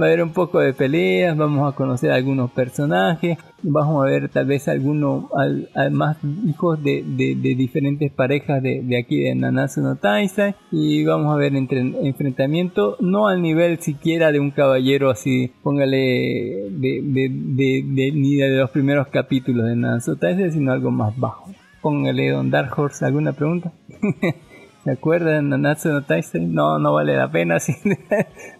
Va 0.00 0.06
a 0.06 0.08
haber 0.08 0.22
un 0.22 0.32
poco 0.32 0.60
de 0.60 0.72
peleas, 0.72 1.36
vamos 1.36 1.70
a 1.70 1.76
conocer 1.76 2.10
algunos 2.10 2.50
personajes, 2.52 3.36
vamos 3.62 4.02
a 4.02 4.08
ver 4.08 4.30
tal 4.30 4.46
vez 4.46 4.66
algunos 4.66 5.26
al, 5.36 5.68
al 5.74 5.90
más 5.90 6.16
hijos 6.46 6.82
de, 6.82 7.02
diferentes 7.04 8.10
parejas 8.10 8.62
de, 8.62 8.82
aquí 8.98 9.20
de 9.20 9.34
Nanatsu 9.34 9.82
no 9.82 9.96
Taisai 9.96 10.54
y 10.72 11.04
vamos 11.04 11.34
a 11.34 11.36
ver 11.36 11.54
entre, 11.54 11.80
enfrentamiento 11.80 12.96
no 13.00 13.28
al 13.28 13.42
nivel 13.42 13.78
siquiera 13.80 14.32
de 14.32 14.40
un 14.40 14.52
caballero 14.52 15.10
así, 15.10 15.52
póngale 15.62 16.70
de, 16.70 18.12
ni 18.14 18.36
de 18.36 18.56
los 18.56 18.70
primeros 18.70 19.08
capítulos 19.08 19.66
de 19.66 19.76
Nanatsu 19.76 20.12
no 20.12 20.50
sino 20.50 20.72
algo 20.72 20.90
más 20.90 21.14
bajo. 21.18 21.50
Póngale 21.82 22.30
Don 22.30 22.50
Dark 22.50 22.78
Horse, 22.78 23.04
¿alguna 23.04 23.32
pregunta? 23.32 23.72
¿Se 24.84 24.90
acuerdan 24.90 25.50
de 25.50 25.56
Nanatsu 25.58 25.88
no 25.90 26.02
Taisai? 26.04 26.40
No, 26.46 26.78
no 26.78 26.94
vale 26.94 27.16
la 27.16 27.30
pena. 27.30 27.58
Si... 27.60 27.74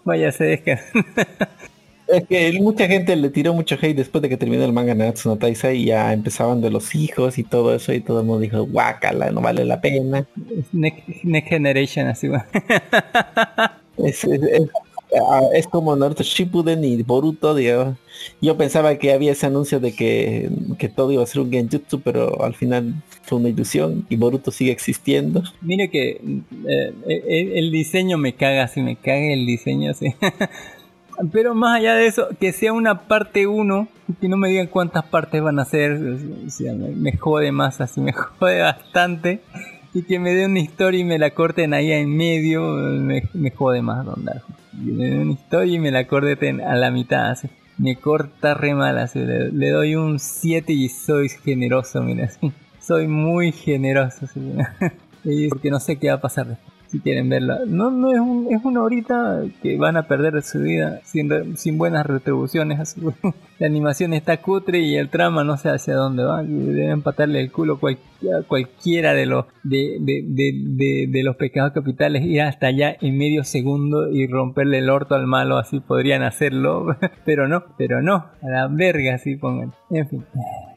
Vaya, 0.05 0.33
se 0.33 0.45
descarga. 0.45 0.83
Es 2.07 2.27
que 2.27 2.53
mucha 2.61 2.89
gente 2.89 3.15
le 3.15 3.31
tiró 3.31 3.55
mucho 3.55 3.77
hate 3.81 3.95
después 3.97 4.21
de 4.21 4.29
que 4.29 4.37
terminó 4.37 4.65
el 4.65 4.73
manga 4.73 4.95
Natsu 4.97 5.29
no 5.29 5.37
Taisai 5.39 5.77
y 5.77 5.85
ya 5.87 6.13
empezaban 6.13 6.61
de 6.61 6.69
los 6.71 6.95
hijos 6.97 7.39
y 7.39 7.45
todo 7.45 7.73
eso 7.75 7.93
y 7.93 8.01
todo 8.01 8.21
el 8.21 8.27
mundo 8.27 8.41
dijo, 8.41 8.65
guácala, 8.67 9.31
no 9.31 9.41
vale 9.41 9.65
la 9.65 9.81
pena. 9.81 10.27
Next, 10.73 11.07
Next 11.23 11.49
Generation, 11.49 12.09
así 12.09 12.27
va. 12.29 12.47
Es, 13.97 14.25
es- 14.25 14.43
es- 14.43 14.71
ah, 15.31 15.43
es 15.55 15.67
como 15.67 15.95
Naruto 15.97 16.23
Shippuden 16.23 16.83
y 16.85 17.03
Boruto, 17.03 17.55
digamos. 17.55 17.97
Yo 18.41 18.57
pensaba 18.57 18.97
que 18.97 19.13
había 19.13 19.33
ese 19.33 19.47
anuncio 19.47 19.81
de 19.81 19.95
que, 19.95 20.51
que 20.79 20.89
todo 20.89 21.13
iba 21.13 21.23
a 21.23 21.27
ser 21.27 21.43
un 21.43 21.51
genjutsu, 21.51 22.01
pero 22.01 22.43
al 22.43 22.55
final 22.55 22.95
fue 23.23 23.39
una 23.39 23.49
ilusión 23.49 24.07
y 24.09 24.17
Boruto 24.17 24.51
sigue 24.51 24.73
existiendo. 24.73 25.43
Mire 25.61 25.91
que 25.91 26.21
eh, 26.67 26.95
el, 27.07 27.53
el 27.53 27.71
diseño 27.71 28.19
me 28.19 28.35
caga, 28.35 28.65
así 28.65 28.81
me 28.81 28.97
caga 28.97 29.33
el 29.33 29.47
diseño, 29.47 29.91
así. 29.91 30.15
Pero 31.33 31.55
más 31.55 31.79
allá 31.79 31.95
de 31.95 32.07
eso, 32.07 32.29
que 32.39 32.53
sea 32.53 32.73
una 32.73 33.03
parte 33.03 33.47
1, 33.47 33.89
que 34.21 34.29
no 34.29 34.37
me 34.37 34.49
digan 34.49 34.69
cuántas 34.69 35.05
partes 35.05 35.43
van 35.43 35.59
a 35.59 35.65
ser, 35.65 35.93
o 35.93 36.51
sea, 36.51 36.73
me, 36.73 37.17
jode 37.17 37.53
más, 37.53 37.81
así 37.81 38.01
me 38.01 38.13
jode 38.39 38.61
bastante. 38.61 39.41
Y 39.93 40.03
que 40.03 40.21
me 40.21 40.33
dé 40.33 40.47
una 40.47 40.61
historia 40.61 41.01
y 41.01 41.05
me 41.05 41.19
la 41.19 41.31
corten 41.31 41.75
ahí 41.75 41.91
en 41.91 42.17
medio, 42.17 42.63
me, 42.63 43.25
me 43.35 43.51
jode 43.51 43.83
más, 43.83 44.07
Don 44.07 44.25
Darjo. 44.25 44.53
Me 44.73 45.07
den 45.07 45.21
una 45.21 45.33
historia 45.33 45.75
y 45.75 45.79
me 45.81 45.91
la 45.91 46.07
corten 46.07 46.61
a 46.61 46.77
la 46.77 46.91
mitad, 46.91 47.31
así. 47.31 47.49
Me 47.77 47.97
corta 47.97 48.55
re 48.55 48.75
mal, 48.75 48.99
así. 48.99 49.19
Le, 49.19 49.51
le 49.51 49.71
doy 49.71 49.97
un 49.97 50.21
7 50.21 50.73
y 50.73 50.89
soy 50.89 51.29
generoso, 51.29 52.03
mira, 52.03 52.27
así. 52.27 52.53
Soy 52.81 53.07
muy 53.07 53.53
generoso, 53.53 54.25
así. 54.25 54.41
Y 55.23 55.49
porque 55.49 55.71
no 55.71 55.81
sé 55.81 55.97
qué 55.97 56.09
va 56.09 56.15
a 56.15 56.21
pasar. 56.23 56.57
Si 56.89 56.99
quieren 56.99 57.29
verla, 57.29 57.61
no, 57.67 57.91
no 57.91 58.11
es, 58.11 58.19
un- 58.19 58.49
es 58.51 58.65
una 58.65 58.83
horita 58.83 59.43
que 59.63 59.77
van 59.77 59.97
a 59.99 60.09
perder 60.09 60.43
su 60.43 60.61
vida 60.61 61.01
sin, 61.05 61.57
sin 61.59 61.77
buenas 61.79 62.07
retribuciones. 62.07 62.97
La 63.59 63.67
animación 63.67 64.15
está 64.15 64.39
cutre 64.39 64.79
y 64.81 64.97
el 64.97 65.11
trama 65.11 65.45
no 65.45 65.59
sé 65.59 65.69
hacia 65.69 65.95
dónde 65.95 66.25
va. 66.25 66.43
Deben 66.43 66.89
empatarle 66.91 67.43
el 67.43 67.53
culo 67.53 67.75
a 67.75 68.43
cualquiera 68.49 69.13
de 69.13 69.27
los 69.27 69.45
de, 69.63 69.99
de, 70.01 70.23
de- 70.27 71.07
de 71.07 71.23
los 71.23 71.37
pecados 71.37 71.73
capitales, 71.73 72.25
ir 72.25 72.41
hasta 72.41 72.69
allá 72.69 72.97
en 73.01 73.19
medio 73.19 73.45
segundo 73.45 74.11
y 74.11 74.27
romperle 74.27 74.79
el 74.79 74.89
orto 74.89 75.15
al 75.15 75.27
malo, 75.27 75.59
así 75.59 75.81
podrían 75.81 76.23
hacerlo, 76.23 76.97
pero 77.27 77.47
no, 77.47 77.63
pero 77.77 78.01
no, 78.01 78.15
a 78.43 78.49
la 78.49 78.67
verga 78.69 79.15
así 79.17 79.37
pongan. 79.37 79.75
En 79.91 80.09
fin. 80.09 80.25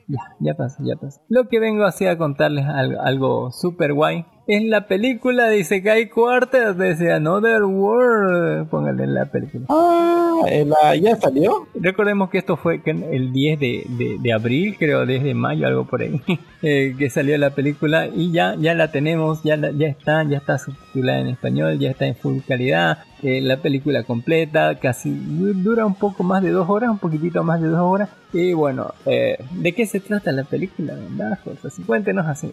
Ya, 0.07 0.19
ya 0.39 0.53
pasó, 0.55 0.84
ya 0.84 0.95
pasó. 0.95 1.21
Lo 1.30 1.47
que 1.47 1.59
vengo 1.59 1.85
así 1.85 2.05
a 2.05 2.17
contarles 2.17 2.65
algo, 2.65 3.01
algo 3.01 3.51
super 3.51 3.93
guay. 3.93 4.25
Es 4.47 4.61
la 4.65 4.88
película 4.88 5.47
de 5.47 5.59
Isekai 5.59 6.09
Quarters 6.09 6.77
de 6.77 7.13
Another 7.13 7.63
World. 7.63 8.67
Póngale 8.69 9.05
en 9.05 9.13
la 9.15 9.25
película. 9.25 9.65
Ah, 9.69 10.41
eh, 10.49 10.65
la- 10.65 10.95
ya 10.97 11.15
salió. 11.15 11.67
Recordemos 11.75 12.30
que 12.30 12.39
esto 12.39 12.57
fue 12.57 12.81
el 12.85 13.31
10 13.31 13.59
de, 13.59 13.84
de- 13.97 14.17
de 14.19 14.34
abril, 14.34 14.75
creo, 14.77 15.05
desde 15.05 15.34
mayo, 15.34 15.65
algo 15.67 15.85
por 15.85 16.01
ahí, 16.01 16.19
eh, 16.61 16.93
que 16.99 17.09
salió 17.09 17.38
la 17.38 17.51
película 17.51 18.07
y 18.07 18.31
ya, 18.34 18.55
ya 18.59 18.73
la 18.73 18.91
tenemos, 18.91 19.41
ya, 19.43 19.55
la- 19.55 19.71
ya 19.71 19.88
está, 19.88 20.23
ya 20.23 20.38
está 20.39 20.57
subtitulada 20.57 21.21
en 21.21 21.27
español, 21.27 21.80
ya 21.80 21.91
está 21.91 22.05
en 22.05 22.15
full 22.15 22.39
calidad, 22.45 22.97
eh, 23.23 23.41
la 23.41 23.57
película 23.57 24.03
completa, 24.03 24.75
casi 24.79 25.09
du- 25.09 25.53
dura 25.53 25.85
un 25.85 25.95
poco 25.95 26.23
más 26.23 26.43
de 26.43 26.51
dos 26.51 26.69
horas, 26.69 26.89
un 26.89 26.99
poquitito 26.99 27.43
más 27.43 27.61
de 27.61 27.69
dos 27.69 27.79
horas. 27.79 28.09
Y 28.33 28.53
bueno, 28.53 28.93
eh, 29.05 29.37
¿de 29.51 29.73
qué 29.73 29.85
se 29.85 29.99
trata 29.99 30.31
la 30.31 30.43
película? 30.43 30.93
¿verdad? 30.93 31.39
Así, 31.65 31.81
cuéntenos 31.83 32.27
así. 32.27 32.51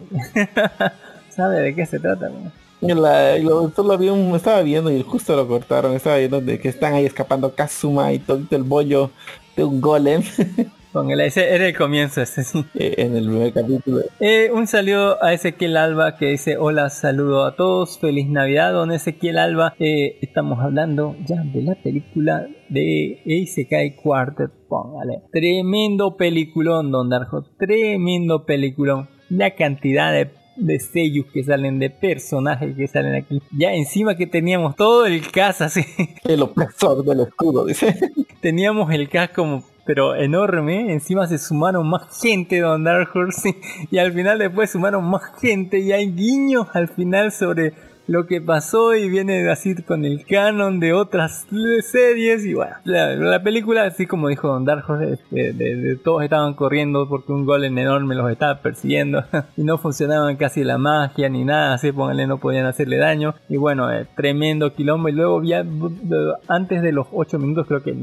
¿Sabe 1.31 1.61
de 1.61 1.75
qué 1.75 1.87
se 1.87 1.99
trata? 1.99 2.31
la- 2.81 3.37
lo- 3.39 3.71
vi 3.99 4.09
estaba 4.37 4.63
viendo 4.63 4.91
y 4.91 5.03
justo 5.03 5.37
lo 5.37 5.47
cortaron. 5.47 5.95
Estaba 5.95 6.17
viendo 6.17 6.41
de 6.41 6.59
que 6.59 6.69
están 6.69 6.95
ahí 6.95 7.05
escapando 7.05 7.55
Kazuma 7.55 8.13
y 8.13 8.19
todo 8.21 8.41
el 8.51 8.63
bollo 8.63 9.11
de 9.57 9.65
un 9.65 9.81
golem. 9.81 10.23
Póngale, 10.93 11.27
ese 11.27 11.55
era 11.55 11.69
el 11.69 11.77
comienzo 11.77 12.21
ese, 12.21 12.43
sí. 12.43 12.65
eh, 12.75 12.95
en 12.99 13.17
el 13.17 13.27
primer 13.27 13.53
capítulo. 13.53 14.01
Eh, 14.19 14.51
un 14.53 14.67
saludo 14.67 15.23
a 15.23 15.33
Ezequiel 15.33 15.77
Alba 15.77 16.17
que 16.17 16.27
dice 16.27 16.57
hola, 16.57 16.91
saludo 16.91 17.45
a 17.45 17.55
todos, 17.55 17.99
feliz 17.99 18.29
Navidad, 18.29 18.73
don 18.73 18.91
Ezequiel 18.91 19.39
Alba. 19.39 19.75
Eh, 19.79 20.19
estamos 20.21 20.59
hablando 20.59 21.17
ya 21.27 21.43
de 21.45 21.63
la 21.63 21.77
película 21.77 22.47
de 22.69 23.23
Isekai 23.25 23.97
Quartet, 23.97 24.51
póngale. 24.69 25.23
Tremendo 25.31 26.17
peliculón, 26.17 26.91
don 26.91 27.09
Darjo, 27.09 27.45
tremendo 27.59 28.45
peliculón. 28.45 29.09
La 29.29 29.55
cantidad 29.55 30.13
de 30.13 30.41
de 30.61 30.79
sellos 30.79 31.27
que 31.33 31.43
salen, 31.43 31.79
de 31.79 31.91
personajes 31.91 32.77
que 32.77 32.87
salen 32.87 33.15
aquí. 33.15 33.41
Ya 33.57 33.73
encima 33.73 34.17
que 34.17 34.27
teníamos 34.27 34.77
todo 34.77 35.07
el 35.07 35.29
cast 35.31 35.63
así. 35.63 35.85
El 36.25 36.43
opresor 36.43 37.05
del 37.05 37.21
escudo, 37.21 37.65
dice. 37.65 37.97
teníamos 38.41 38.93
el 38.93 39.09
cast 39.09 39.35
como 39.35 39.65
pero 39.93 40.15
enorme. 40.15 40.93
Encima 40.93 41.27
se 41.27 41.37
sumaron 41.37 41.91
más 41.91 42.21
gente 42.23 42.61
Don 42.61 42.85
Dark 42.85 43.09
Horse 43.13 43.57
y 43.91 43.99
al 43.99 44.13
final 44.13 44.39
después 44.39 44.71
sumaron 44.71 45.05
más 45.05 45.23
gente 45.41 45.81
y 45.81 45.91
hay 45.91 46.13
guiños 46.13 46.69
al 46.75 46.87
final 46.87 47.33
sobre 47.33 47.75
lo 48.11 48.27
que 48.27 48.41
pasó 48.41 48.97
y 48.97 49.09
viene 49.09 49.49
así 49.51 49.75
con 49.85 50.05
el 50.05 50.25
canon 50.27 50.81
de 50.81 50.93
otras 50.93 51.47
series 51.83 52.45
y 52.45 52.55
bueno, 52.55 52.75
la, 52.83 53.15
la 53.15 53.41
película 53.43 53.85
así 53.85 54.07
como 54.07 54.27
dijo 54.27 54.49
Don 54.49 54.65
Darjo, 54.65 54.97
de, 54.99 55.17
de- 55.31 55.97
todos 56.03 56.25
estaban 56.25 56.55
corriendo 56.55 57.09
porque 57.09 57.31
un 57.31 57.47
golem 57.47 57.79
enorme 57.79 58.17
los 58.17 58.29
estaba 58.29 58.61
persiguiendo 58.63 59.23
y 59.57 59.63
no 59.63 59.79
funcionaban 59.79 60.35
casi 60.37 60.65
la 60.65 60.77
magia 60.77 61.29
ni 61.29 61.45
nada, 61.45 61.75
así 61.75 61.93
pónganle 61.93 62.27
no 62.27 62.39
podían 62.39 62.67
hacerle 62.67 62.97
daño 62.97 63.35
y 63.49 63.57
bueno, 63.59 63.93
eh, 63.93 64.07
tremendo 64.17 64.75
quilombo 64.75 65.09
y 65.09 65.13
luego 65.13 65.43
ya 65.45 65.65
antes 66.49 66.83
de 66.83 66.91
los 66.91 67.07
8 67.13 67.39
minutos 67.39 67.67
creo 67.69 67.83
que 67.85 67.95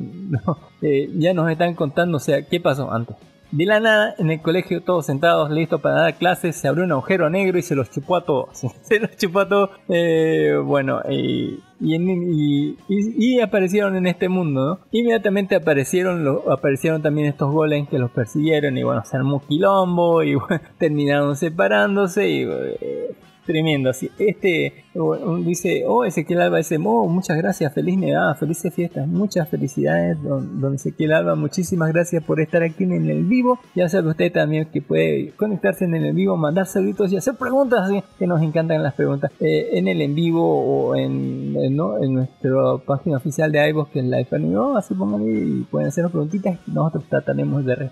eh, 0.83 1.09
ya 1.17 1.33
nos 1.33 1.51
están 1.51 1.73
contando, 1.75 2.15
o 2.15 2.21
sea, 2.21 2.43
¿qué 2.43 2.61
pasó 2.61 2.93
antes? 2.93 3.17
De 3.49 3.65
la 3.65 3.79
nada, 3.79 4.13
en 4.17 4.29
el 4.29 4.41
colegio, 4.41 4.81
todos 4.83 5.05
sentados, 5.05 5.49
listos 5.49 5.79
para 5.79 6.01
dar 6.01 6.15
clases, 6.17 6.55
se 6.57 6.67
abrió 6.67 6.83
un 6.83 6.91
agujero 6.91 7.29
negro 7.29 7.57
y 7.57 7.61
se 7.61 7.75
los 7.75 7.89
chupó 7.89 8.17
a 8.17 8.25
todos. 8.25 8.49
se 8.81 8.99
los 8.99 9.15
chupó 9.15 9.39
a 9.39 9.47
todos. 9.49 9.69
Eh, 9.87 10.55
bueno, 10.63 11.01
y, 11.09 11.59
y, 11.79 12.75
y 12.89 13.39
aparecieron 13.39 13.95
en 13.95 14.07
este 14.07 14.27
mundo, 14.29 14.65
¿no? 14.65 14.79
Inmediatamente 14.91 15.55
aparecieron, 15.55 16.23
lo- 16.25 16.51
aparecieron 16.51 17.01
también 17.01 17.27
estos 17.27 17.51
golems 17.51 17.87
que 17.89 17.99
los 17.99 18.11
persiguieron 18.11 18.77
y 18.77 18.83
bueno, 18.83 19.03
se 19.05 19.15
armó 19.17 19.41
quilombo 19.47 20.23
y 20.23 20.35
bueno, 20.35 20.59
terminaron 20.77 21.35
separándose 21.35 22.29
y... 22.29 22.41
eh, 22.43 23.15
Tremendo, 23.47 23.89
así. 23.89 24.11
Este 24.19 24.83
dice, 25.45 25.83
oh 25.87 26.03
Ezequiel 26.03 26.41
Alba 26.41 26.57
dice, 26.57 26.77
oh, 26.83 27.07
muchas 27.07 27.37
gracias, 27.37 27.73
feliz 27.73 27.97
Navidad, 27.97 28.35
felices 28.37 28.73
fiestas, 28.73 29.07
muchas 29.07 29.47
felicidades, 29.47 30.21
don, 30.21 30.59
don 30.59 30.75
Ezequiel 30.75 31.13
Alba, 31.13 31.35
muchísimas 31.35 31.93
gracias 31.93 32.21
por 32.25 32.41
estar 32.41 32.61
aquí 32.61 32.83
en 32.83 33.09
el 33.09 33.23
vivo. 33.23 33.57
Ya 33.73 33.87
sabe 33.87 34.09
usted 34.09 34.33
también 34.33 34.65
que 34.65 34.81
puede 34.81 35.31
conectarse 35.37 35.85
en 35.85 35.95
el 35.95 36.13
vivo, 36.13 36.35
mandar 36.35 36.65
saluditos 36.67 37.09
y 37.13 37.15
hacer 37.15 37.35
preguntas, 37.35 37.79
así 37.83 38.03
que 38.19 38.27
nos 38.27 38.41
encantan 38.41 38.83
las 38.83 38.95
preguntas, 38.95 39.31
eh, 39.39 39.69
en 39.73 39.87
el 39.87 40.01
en 40.01 40.13
vivo 40.13 40.43
o 40.89 40.95
en, 40.97 41.53
¿no? 41.73 42.03
en 42.03 42.13
nuestra 42.15 42.51
página 42.85 43.15
oficial 43.15 43.49
de 43.49 43.69
iVoox, 43.69 43.91
que 43.91 43.99
es 43.99 44.05
Live 44.05 44.27
Anime, 44.31 44.59
así 44.77 44.93
pónganle 44.93 45.31
y 45.31 45.65
pueden 45.71 45.87
hacernos 45.87 46.11
preguntitas, 46.11 46.59
nosotros 46.67 47.05
trataremos 47.09 47.63
de 47.63 47.75
re- 47.75 47.91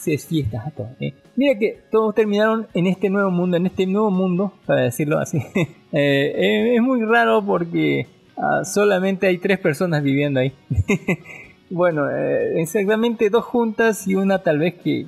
felices 0.00 0.26
fiestas 0.26 0.66
a 0.66 0.70
todos. 0.70 0.90
¿eh? 1.00 1.14
Mira 1.36 1.58
que 1.58 1.78
todos 1.90 2.14
terminaron 2.14 2.66
en 2.74 2.86
este 2.86 3.10
nuevo 3.10 3.30
mundo, 3.30 3.56
en 3.56 3.66
este 3.66 3.86
nuevo 3.86 4.10
mundo, 4.10 4.52
para 4.66 4.82
decirlo 4.82 5.18
así. 5.18 5.38
Eh, 5.92 6.30
eh, 6.36 6.76
es 6.76 6.82
muy 6.82 7.04
raro 7.04 7.44
porque 7.44 8.06
ah, 8.36 8.64
solamente 8.64 9.26
hay 9.26 9.38
tres 9.38 9.58
personas 9.58 10.04
viviendo 10.04 10.38
ahí. 10.38 10.52
bueno, 11.70 12.08
eh, 12.08 12.60
exactamente 12.60 13.28
dos 13.28 13.44
juntas 13.44 14.06
y 14.06 14.14
una 14.14 14.40
tal 14.40 14.60
vez 14.60 14.74
que, 14.74 15.06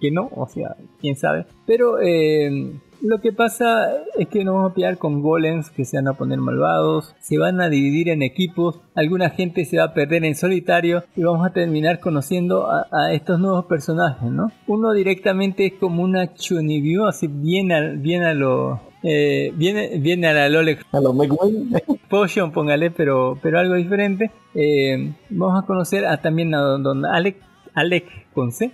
que 0.00 0.10
no, 0.10 0.30
o 0.34 0.48
sea, 0.48 0.74
quién 1.02 1.16
sabe. 1.16 1.44
Pero 1.66 2.00
eh, 2.00 2.78
lo 3.02 3.20
que 3.20 3.32
pasa 3.32 3.88
es 4.18 4.28
que 4.28 4.44
nos 4.44 4.54
vamos 4.54 4.72
a 4.72 4.74
pillar 4.74 4.98
con 4.98 5.22
golems 5.22 5.70
que 5.70 5.84
se 5.84 5.96
van 5.96 6.08
a 6.08 6.14
poner 6.14 6.38
malvados, 6.38 7.14
se 7.20 7.38
van 7.38 7.60
a 7.60 7.68
dividir 7.68 8.08
en 8.08 8.22
equipos, 8.22 8.80
alguna 8.94 9.30
gente 9.30 9.64
se 9.64 9.78
va 9.78 9.84
a 9.84 9.94
perder 9.94 10.24
en 10.24 10.34
solitario 10.34 11.04
y 11.16 11.22
vamos 11.22 11.46
a 11.46 11.52
terminar 11.52 12.00
conociendo 12.00 12.70
a, 12.70 12.86
a 12.92 13.12
estos 13.12 13.38
nuevos 13.40 13.66
personajes, 13.66 14.30
¿no? 14.30 14.50
Uno 14.66 14.92
directamente 14.92 15.66
es 15.66 15.72
como 15.74 16.02
una 16.02 16.34
Chunibyu, 16.34 17.06
así 17.06 17.26
bien 17.28 17.72
a, 17.72 17.80
bien 17.80 18.22
a 18.24 18.34
lo... 18.34 18.80
eh, 19.02 19.52
viene, 19.54 19.98
viene 19.98 20.28
a 20.28 20.32
la 20.32 20.48
Lolex 20.48 20.84
A 20.92 21.00
los 21.00 21.14
Megway. 21.14 21.52
Potion, 22.08 22.52
póngale, 22.52 22.90
pero, 22.90 23.38
pero 23.42 23.58
algo 23.58 23.74
diferente. 23.74 24.30
Eh, 24.54 25.12
vamos 25.30 25.62
a 25.62 25.66
conocer 25.66 26.06
a, 26.06 26.16
también 26.18 26.54
a 26.54 26.58
don, 26.58 26.82
don 26.82 27.04
Alec, 27.04 27.36
Alec 27.74 28.32
con 28.32 28.52
C. 28.52 28.70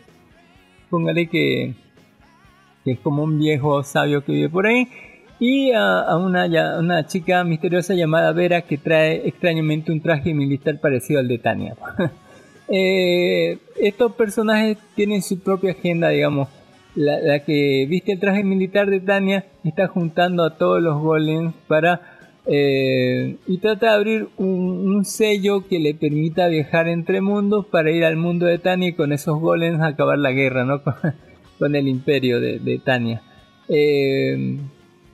Póngale 0.91 1.29
que, 1.29 1.75
que 2.85 2.93
es 2.93 2.99
como 3.01 3.23
un 3.23 3.39
viejo 3.39 3.83
sabio 3.83 4.25
que 4.25 4.33
vive 4.33 4.49
por 4.49 4.67
ahí. 4.67 4.89
Y 5.41 5.73
a, 5.73 6.01
a 6.01 6.17
una, 6.19 6.47
ya- 6.47 6.79
una 6.79 7.07
chica 7.07 7.43
misteriosa 7.45 7.95
llamada 7.95 8.31
Vera 8.33 8.63
que 8.63 8.79
trae 8.79 9.27
extrañamente 9.27 9.91
un 9.91 10.01
traje 10.01 10.35
militar 10.35 10.81
parecido 10.81 11.21
al 11.21 11.29
de 11.29 11.39
Tania. 11.39 11.75
Eh, 12.75 13.59
estos 13.81 14.13
personajes 14.13 14.79
tienen 14.95 15.21
su 15.21 15.41
propia 15.41 15.73
agenda, 15.73 16.09
digamos. 16.09 16.49
La, 16.95 17.19
la 17.21 17.41
que 17.41 17.85
viste 17.87 18.13
el 18.13 18.21
traje 18.21 18.45
militar 18.45 18.89
de 18.89 19.01
Tania 19.01 19.45
está 19.65 19.89
juntando 19.89 20.43
a 20.43 20.57
todos 20.57 20.81
los 20.81 20.99
golems 21.03 21.53
para 21.67 22.01
eh, 22.47 23.37
y 23.47 23.59
trata 23.59 23.87
de 23.89 23.93
abrir 23.93 24.29
un, 24.39 24.49
un 24.95 25.05
sello 25.05 25.67
que 25.69 25.81
le 25.81 25.93
permita 25.95 26.47
viajar 26.49 26.89
entre 26.89 27.21
mundos 27.21 27.67
para 27.67 27.91
ir 27.91 28.05
al 28.07 28.17
mundo 28.17 28.47
de 28.47 28.59
Tania 28.59 28.89
y 28.91 28.93
con 28.95 29.13
esos 29.13 29.39
golems 29.39 29.83
acabar 29.83 30.17
la 30.19 30.31
guerra, 30.33 30.65
¿no? 30.65 30.81
Con, 31.63 31.77
el 31.77 31.87
imperio 31.89 32.41
de, 32.41 32.81
Tania. 32.85 33.23
Eh, 33.69 34.59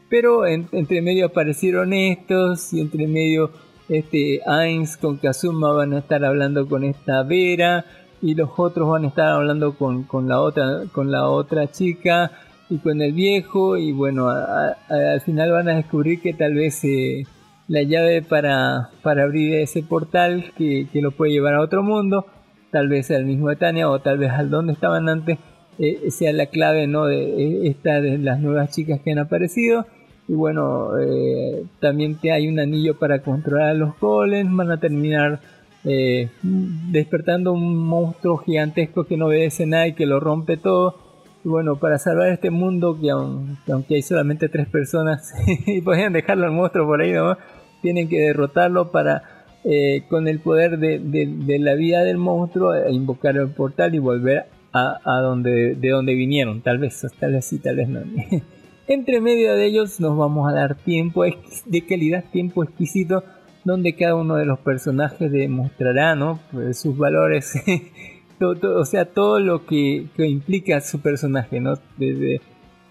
pero 0.08 0.46
en- 0.46 0.68
entre 0.72 1.02
medio 1.02 1.26
aparecieron 1.26 1.92
estos 1.92 2.72
y 2.72 2.80
entre 2.80 3.06
medio 3.06 3.50
este 3.88 4.40
Ainz 4.46 4.96
con 4.96 5.16
Kazuma 5.18 5.72
van 5.72 5.92
a 5.92 5.98
estar 5.98 6.24
hablando 6.24 6.66
con 6.66 6.84
esta 6.84 7.22
Vera 7.22 7.84
y 8.20 8.34
los 8.34 8.50
otros 8.56 8.88
van 8.88 9.04
a 9.04 9.08
estar 9.08 9.28
hablando 9.28 9.74
con, 9.74 10.06
la 10.28 10.40
otra 10.40 10.84
con 10.92 11.10
la 11.10 11.28
otra 11.28 11.70
chica 11.70 12.32
y 12.70 12.78
con 12.78 13.00
el 13.00 13.12
viejo 13.12 13.76
y 13.76 13.92
bueno 13.92 14.28
al 14.28 15.20
final 15.20 15.52
van 15.52 15.68
a 15.68 15.76
descubrir 15.76 16.20
que 16.20 16.34
tal 16.34 16.54
vez 16.54 16.82
eh, 16.84 17.24
la 17.68 17.82
llave 17.82 18.22
para, 18.22 18.90
para 19.02 19.24
abrir 19.24 19.54
ese 19.54 19.82
portal 19.82 20.52
que, 20.56 20.86
que 20.92 21.00
lo 21.02 21.10
puede 21.12 21.32
llevar 21.32 21.54
a 21.54 21.60
otro 21.62 21.82
mundo 21.82 22.26
tal 22.70 22.88
vez 22.88 23.10
al 23.10 23.24
mismo 23.24 23.48
de 23.48 23.56
Tania 23.56 23.88
o 23.88 24.00
tal 24.00 24.18
vez 24.18 24.30
al 24.30 24.50
donde 24.50 24.72
estaban 24.74 25.08
antes 25.08 25.38
eh, 25.78 26.10
sea 26.10 26.32
la 26.32 26.46
clave 26.46 26.86
no 26.86 27.06
de 27.06 27.18
eh, 27.22 27.68
esta 27.68 28.00
de 28.00 28.18
las 28.18 28.40
nuevas 28.40 28.70
chicas 28.74 29.00
que 29.04 29.12
han 29.12 29.18
aparecido. 29.18 29.86
Y 30.28 30.34
bueno 30.34 30.98
eh, 30.98 31.64
también 31.80 32.16
te 32.16 32.32
hay 32.32 32.48
un 32.48 32.58
anillo 32.60 32.98
para 32.98 33.20
controlar 33.22 33.68
a 33.70 33.74
los 33.74 33.98
golems 33.98 34.54
van 34.54 34.70
a 34.70 34.78
terminar 34.78 35.40
eh, 35.84 36.28
despertando 36.42 37.52
un 37.52 37.76
monstruo 37.76 38.36
gigantesco 38.38 39.04
que 39.04 39.16
no 39.16 39.26
obedece 39.26 39.66
nada 39.66 39.86
y 39.88 39.94
que 39.94 40.06
lo 40.06 40.20
rompe 40.20 40.56
todo. 40.56 40.96
Y 41.44 41.48
bueno 41.48 41.76
para 41.76 41.98
salvar 41.98 42.28
este 42.30 42.50
mundo 42.50 42.98
que, 43.00 43.08
aun- 43.10 43.56
que 43.64 43.72
aunque 43.72 43.94
hay 43.94 44.02
solamente 44.02 44.48
tres 44.48 44.68
personas 44.68 45.32
y 45.66 45.80
podrían 45.80 46.12
dejarlo 46.12 46.46
al 46.46 46.52
monstruo 46.52 46.86
por 46.86 47.00
ahí 47.00 47.12
nomás 47.12 47.38
tienen 47.80 48.08
que 48.08 48.18
derrotarlo 48.20 48.90
para 48.90 49.22
eh, 49.64 50.02
con 50.10 50.26
el 50.28 50.40
poder 50.40 50.78
de, 50.78 50.98
de- 50.98 51.26
de 51.26 51.58
la 51.60 51.74
vida 51.74 52.02
del 52.02 52.16
monstruo 52.18 52.74
eh, 52.74 52.90
invocar 52.92 53.36
el 53.36 53.48
portal 53.48 53.94
y 53.94 53.98
volver 54.00 54.46
a, 54.72 54.98
a 55.04 55.20
donde 55.20 55.74
de 55.74 55.88
donde 55.90 56.14
vinieron. 56.14 56.60
Tal 56.62 56.78
vez 56.78 57.04
tal 57.18 57.32
vez 57.32 57.44
sí 57.44 57.58
tal 57.58 57.76
vez 57.76 57.88
no. 57.88 58.00
Entre 58.88 59.20
medio 59.20 59.54
de 59.54 59.66
ellos 59.66 60.00
nos 60.00 60.16
vamos 60.16 60.48
a 60.50 60.54
dar 60.54 60.74
tiempo 60.76 61.24
de 61.24 61.86
calidad 61.86 62.24
tiempo 62.32 62.64
exquisito 62.64 63.22
donde 63.64 63.94
cada 63.94 64.14
uno 64.14 64.36
de 64.36 64.46
los 64.46 64.60
personajes 64.60 65.30
demostrará 65.30 66.14
¿no? 66.14 66.40
Pues, 66.52 66.78
sus 66.80 66.96
valores. 66.96 67.52
Todo, 68.38 68.54
todo- 68.54 68.80
o 68.80 68.84
sea 68.84 69.04
todo 69.04 69.40
lo 69.40 69.66
que, 69.66 70.06
que 70.16 70.26
implica 70.28 70.80
su 70.80 71.00
personaje 71.00 71.58
no 71.60 71.74
desde 71.96 72.40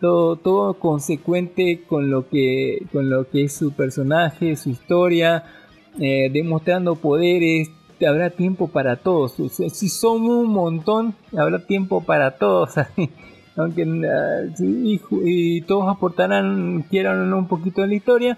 todo, 0.01 0.35
todo 0.35 0.73
consecuente 0.73 1.83
con 1.87 2.09
lo 2.11 2.27
que 2.27 2.83
con 2.91 3.09
lo 3.09 3.29
que 3.29 3.45
es 3.45 3.53
su 3.53 3.71
personaje 3.71 4.57
su 4.57 4.69
historia 4.71 5.45
eh, 6.01 6.29
demostrando 6.33 6.95
poderes 6.97 7.69
habrá 8.05 8.29
tiempo 8.29 8.67
para 8.67 8.97
todos. 8.97 9.35
Si 9.73 9.89
somos 9.89 10.45
un 10.45 10.53
montón 10.53 11.15
habrá 11.37 11.59
tiempo 11.65 12.01
para 12.03 12.37
todos. 12.37 12.75
Aunque 13.55 13.83
ah, 13.83 14.53
y, 14.59 15.01
y 15.23 15.61
todos 15.61 15.89
aportarán 15.89 16.85
quieran 16.89 17.33
un 17.33 17.47
poquito 17.47 17.81
de 17.81 17.87
la 17.87 17.95
historia 17.95 18.37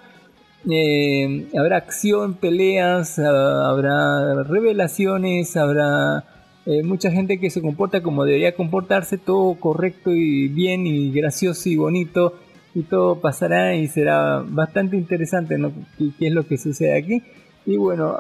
eh, 0.70 1.48
habrá 1.58 1.78
acción, 1.78 2.34
peleas, 2.34 3.18
ah, 3.20 3.70
habrá 3.70 4.44
revelaciones, 4.44 5.56
habrá 5.56 6.26
eh, 6.66 6.84
mucha 6.84 7.12
gente 7.12 7.40
que 7.40 7.50
se 7.50 7.62
comporta 7.62 8.04
como 8.04 8.26
debería 8.26 8.56
comportarse, 8.56 9.18
todo 9.18 9.56
correcto 9.56 10.14
y 10.14 10.50
bien 10.50 10.86
y 10.86 11.12
gracioso 11.12 11.70
y 11.70 11.78
bonito 11.78 12.34
y 12.76 12.84
todo 12.84 13.22
pasará 13.22 13.76
y 13.76 13.88
será 13.88 14.44
bastante 14.46 14.98
interesante 14.98 15.58
¿no? 15.58 15.72
qué 15.98 16.28
es 16.28 16.34
lo 16.34 16.46
que 16.46 16.58
sucede 16.58 16.96
aquí 16.96 17.24
y 17.66 17.78
bueno 17.78 18.16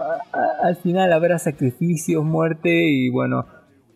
al 0.64 0.76
final 0.78 1.14
habrá 1.14 1.40
sacrificios, 1.40 2.24
muerte 2.24 2.70
y 2.70 3.10
bueno 3.10 3.46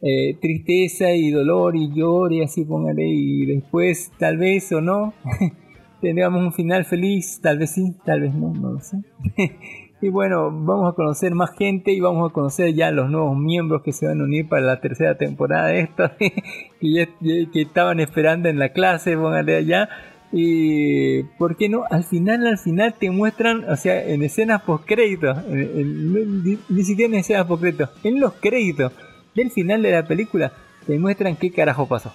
eh, 0.02 0.38
tristeza 0.42 1.12
y 1.12 1.32
dolor 1.32 1.76
y 1.76 1.94
llor 1.94 2.34
y 2.34 2.44
así 2.44 2.66
póngale 2.66 3.08
y 3.08 3.46
después 3.46 4.12
tal 4.18 4.38
vez 4.38 4.72
o 4.72 4.82
no 4.82 5.14
tendríamos 6.04 6.44
un 6.44 6.52
final 6.52 6.84
feliz, 6.84 7.40
tal 7.42 7.58
vez 7.58 7.72
sí, 7.72 7.96
tal 8.04 8.20
vez 8.20 8.34
no, 8.34 8.54
no 8.54 8.74
lo 8.74 8.80
sé. 8.82 8.98
y 10.02 10.10
bueno, 10.10 10.52
vamos 10.52 10.92
a 10.92 10.96
conocer 10.96 11.34
más 11.34 11.52
gente 11.58 11.94
y 11.94 12.02
vamos 12.02 12.30
a 12.30 12.34
conocer 12.34 12.74
ya 12.74 12.92
los 12.92 13.10
nuevos 13.10 13.38
miembros 13.38 13.84
que 13.84 13.94
se 13.94 14.06
van 14.06 14.20
a 14.20 14.26
unir 14.26 14.50
para 14.50 14.64
la 14.64 14.82
tercera 14.82 15.18
temporada 15.18 15.68
de 15.68 15.80
esta, 15.80 16.18
que, 16.18 17.08
que 17.54 17.62
estaban 17.62 18.02
esperando 18.02 18.50
en 18.50 18.60
la 18.60 18.74
clase, 18.74 19.16
póngale 19.16 19.56
allá. 19.56 19.90
Y, 20.36 21.22
¿por 21.38 21.56
qué 21.56 21.70
no? 21.70 21.84
Al 21.92 22.04
final, 22.04 22.48
al 22.48 22.58
final 22.58 22.96
te 23.00 23.12
muestran, 23.12 23.70
o 23.70 23.76
sea, 23.76 24.04
en 24.04 24.24
escenas 24.24 24.64
post 24.64 24.84
créditos, 24.86 25.38
ni 25.48 26.84
siquiera 26.84 27.14
en 27.14 27.20
escenas 27.20 27.46
post 27.46 27.62
créditos, 27.62 27.90
en 28.04 28.20
los 28.20 28.34
créditos 28.34 28.92
del 29.36 29.52
final 29.52 29.84
de 29.84 29.92
la 29.92 30.08
película, 30.08 30.52
te 30.88 30.98
muestran 30.98 31.36
qué 31.36 31.52
carajo 31.52 31.88
pasó. 31.88 32.12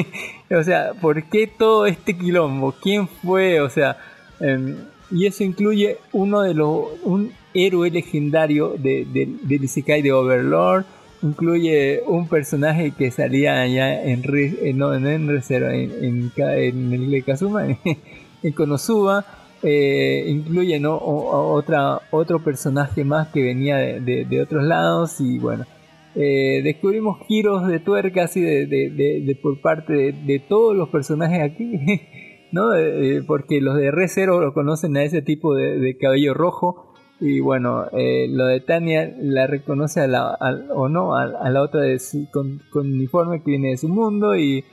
o 0.50 0.62
sea, 0.62 0.94
¿por 0.98 1.24
qué 1.24 1.46
todo 1.46 1.84
este 1.84 2.16
quilombo? 2.16 2.72
¿Quién 2.72 3.06
fue? 3.06 3.60
O 3.60 3.68
sea, 3.68 3.98
em, 4.40 4.76
y 5.10 5.26
eso 5.26 5.44
incluye 5.44 5.98
uno 6.12 6.40
de 6.40 6.54
los, 6.54 6.86
un 7.04 7.32
héroe 7.52 7.90
legendario 7.90 8.76
de, 8.78 9.04
de, 9.04 9.28
del 9.42 9.64
Isekai 9.64 10.00
de 10.00 10.12
Overlord 10.12 10.86
incluye 11.22 12.02
un 12.06 12.28
personaje 12.28 12.92
que 12.92 13.10
salía 13.10 13.60
allá 13.60 14.02
en, 14.02 14.22
eh, 14.34 14.72
no, 14.74 14.94
en 14.94 15.06
en, 15.06 15.28
en, 15.28 16.92
el 16.92 17.24
Kazuma, 17.24 17.66
en 18.42 18.52
Konosuba. 18.52 19.24
Eh, 19.60 20.24
incluye 20.28 20.78
¿no? 20.78 20.96
otra, 20.96 22.00
otro 22.12 22.44
personaje 22.44 23.02
más 23.02 23.28
que 23.28 23.42
venía 23.42 23.76
de, 23.76 24.40
otros 24.42 24.64
lados 24.64 25.20
y 25.20 25.38
bueno. 25.38 25.64
Eh, 26.14 26.62
descubrimos 26.64 27.18
giros 27.26 27.66
de 27.66 27.78
tuerca 27.80 28.24
así 28.24 28.40
de, 28.40 29.38
por 29.42 29.60
parte 29.60 30.12
de, 30.12 30.38
todos 30.38 30.76
los 30.76 30.88
personajes 30.88 31.42
aquí, 31.42 31.72
¿no? 32.52 32.70
porque 33.26 33.60
los 33.60 33.76
de 33.76 33.90
Re 33.90 34.08
lo 34.26 34.54
conocen 34.54 34.96
a 34.96 35.02
ese 35.02 35.22
tipo 35.22 35.54
de, 35.54 35.96
cabello 35.98 36.34
rojo, 36.34 36.87
y 37.20 37.40
bueno, 37.40 37.86
eh, 37.92 38.28
lo 38.28 38.46
de 38.46 38.60
Tania 38.60 39.12
la 39.20 39.46
reconoce 39.48 40.00
a 40.00 40.06
la, 40.06 40.38
o 40.74 40.88
no 40.88 41.16
a, 41.16 41.50
la 41.50 41.62
otra 41.62 41.80
de 41.80 42.00
con, 42.30 42.60
uniforme 42.74 43.42
que 43.42 43.50
viene 43.50 43.70
de 43.70 43.76
su 43.76 43.88
mundo. 43.88 44.36
Y, 44.36 44.64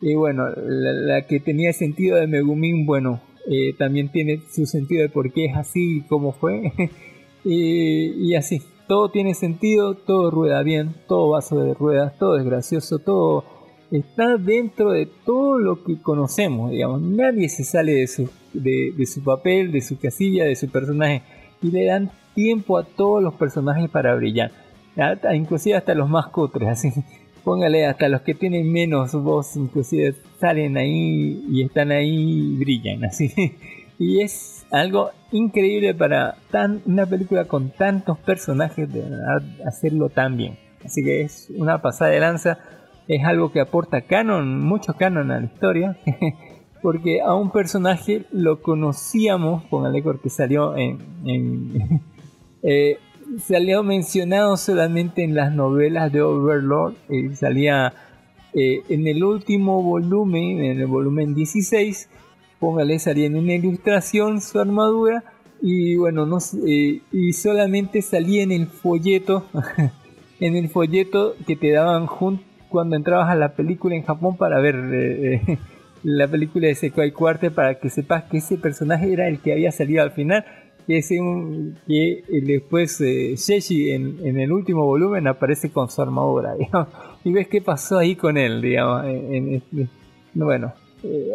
y 0.00 0.14
bueno, 0.14 0.48
la, 0.56 1.26
que 1.26 1.38
tenía 1.38 1.72
sentido 1.72 2.16
de 2.16 2.26
Megumin, 2.26 2.86
bueno, 2.86 3.20
eh, 3.48 3.74
también 3.78 4.10
tiene 4.10 4.40
su 4.52 4.66
sentido 4.66 5.02
de 5.02 5.10
por 5.10 5.32
qué 5.32 5.46
es 5.46 5.56
así 5.56 5.98
y 5.98 6.00
cómo 6.02 6.32
fue. 6.32 6.72
y, 7.44 8.34
así, 8.34 8.60
todo 8.88 9.10
tiene 9.10 9.34
sentido, 9.34 9.94
todo 9.94 10.32
rueda 10.32 10.62
bien, 10.64 10.96
todo 11.06 11.30
vaso 11.30 11.60
de 11.60 11.72
ruedas, 11.72 12.18
todo 12.18 12.36
es 12.36 12.44
gracioso, 12.44 12.98
todo 12.98 13.44
está 13.92 14.38
dentro 14.38 14.90
de 14.90 15.06
todo 15.06 15.56
lo 15.56 15.84
que 15.84 16.02
conocemos, 16.02 16.72
digamos. 16.72 17.00
Nadie 17.00 17.48
se 17.48 17.62
sale 17.62 17.92
de 17.92 18.08
su, 18.08 18.28
de 18.54 19.06
su 19.06 19.22
papel, 19.22 19.70
de 19.70 19.82
su 19.82 20.00
casilla, 20.00 20.44
de 20.44 20.56
su 20.56 20.68
personaje 20.68 21.22
y 21.62 21.70
le 21.70 21.86
dan 21.86 22.10
tiempo 22.34 22.78
a 22.78 22.84
todos 22.84 23.22
los 23.22 23.34
personajes 23.34 23.88
para 23.90 24.14
brillar. 24.14 24.50
Inclusive 25.32 25.76
hasta 25.76 25.94
los 25.94 26.08
más 26.08 26.26
cutres, 26.28 26.68
así. 26.68 26.92
Póngale 27.44 27.86
hasta 27.86 28.08
los 28.08 28.20
que 28.22 28.34
tienen 28.34 28.70
menos 28.70 29.12
voz, 29.14 29.56
inclusive 29.56 30.14
salen 30.38 30.76
ahí 30.76 31.44
y 31.50 31.62
están 31.62 31.90
ahí 31.90 32.54
y 32.54 32.56
brillan, 32.56 33.04
así. 33.06 33.32
Y 33.98 34.22
es 34.22 34.64
algo 34.70 35.10
increíble 35.32 35.94
para 35.94 36.36
tan, 36.50 36.82
una 36.86 37.06
película 37.06 37.46
con 37.46 37.70
tantos 37.70 38.18
personajes 38.18 38.92
de 38.92 39.04
hacerlo 39.66 40.08
tan 40.08 40.36
bien. 40.36 40.56
Así 40.84 41.04
que 41.04 41.22
es 41.22 41.50
una 41.56 41.80
pasada 41.82 42.10
de 42.10 42.20
lanza. 42.20 42.58
Es 43.08 43.24
algo 43.24 43.52
que 43.52 43.60
aporta 43.60 44.02
canon, 44.02 44.60
mucho 44.60 44.94
canon 44.94 45.30
a 45.30 45.40
la 45.40 45.46
historia. 45.46 45.96
porque 46.82 47.20
a 47.20 47.34
un 47.34 47.50
personaje 47.50 48.24
lo 48.32 48.60
conocíamos, 48.60 49.64
póngale 49.64 50.02
porque 50.02 50.28
salió 50.28 50.76
en, 50.76 50.98
eh, 52.62 52.98
salió 53.38 53.84
mencionado 53.84 54.56
solamente 54.56 55.22
en 55.22 55.36
las 55.36 55.54
novelas 55.54 56.12
de 56.12 56.20
Overlord, 56.20 56.94
eh, 57.08 57.34
salía 57.36 57.94
eh, 58.52 58.82
en 58.88 59.06
el 59.06 59.22
último 59.22 59.80
volumen, 59.82 60.64
en 60.64 60.80
el 60.80 60.86
volumen 60.86 61.34
16, 61.34 62.10
póngale, 62.58 62.98
salía 62.98 63.26
en 63.26 63.36
una 63.36 63.54
ilustración 63.54 64.40
su 64.40 64.58
armadura 64.58 65.22
y 65.62 65.94
bueno, 65.94 66.26
no, 66.26 66.38
y 66.66 67.32
solamente 67.34 68.02
salía 68.02 68.42
en 68.42 68.50
el 68.50 68.66
folleto, 68.66 69.46
en 70.40 70.56
el 70.56 70.68
folleto 70.68 71.36
que 71.46 71.54
te 71.54 71.70
daban 71.70 72.08
cuando 72.68 72.96
entrabas 72.96 73.30
a 73.30 73.36
la 73.36 73.54
película 73.54 73.94
en 73.94 74.02
Japón 74.02 74.36
para 74.36 74.58
ver 74.58 75.60
la 76.02 76.28
película 76.28 76.68
de 76.68 76.74
Sekai 76.74 77.12
Cuarte 77.12 77.50
para 77.50 77.78
que 77.78 77.90
sepas 77.90 78.24
que 78.24 78.38
ese 78.38 78.58
personaje 78.58 79.12
era 79.12 79.28
el 79.28 79.40
que 79.40 79.52
había 79.52 79.72
salido 79.72 80.02
al 80.02 80.12
final. 80.12 80.44
Que, 80.86 80.98
ese, 80.98 81.16
que 81.86 82.24
después 82.44 83.00
eh, 83.00 83.36
en, 83.94 84.40
el 84.40 84.50
último 84.50 84.84
volumen 84.84 85.28
aparece 85.28 85.70
con 85.70 85.88
su 85.88 86.02
armadura, 86.02 86.54
y 87.24 87.32
ves 87.32 87.46
qué 87.46 87.62
pasó 87.62 87.98
ahí 87.98 88.16
con 88.16 88.36
él, 88.36 88.60
digamos. 88.60 89.04
bueno, 90.34 90.72
eh, 91.04 91.30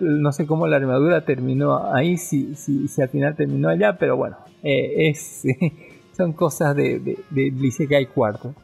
no 0.00 0.32
sé 0.32 0.46
cómo 0.46 0.66
la 0.66 0.76
armadura 0.76 1.24
terminó 1.24 1.92
ahí, 1.92 2.18
si, 2.18 2.54
si, 2.56 2.88
si 2.88 3.00
al 3.00 3.08
final 3.08 3.36
terminó 3.36 3.70
allá, 3.70 3.96
pero 3.98 4.18
bueno, 4.18 4.36
eh, 4.62 5.08
es, 5.08 5.44
son 6.16 6.34
cosas 6.34 6.76
de, 6.76 6.98
de, 6.98 7.18
de 7.30 7.66
Isekai 7.66 8.06
Cuarto. 8.06 8.54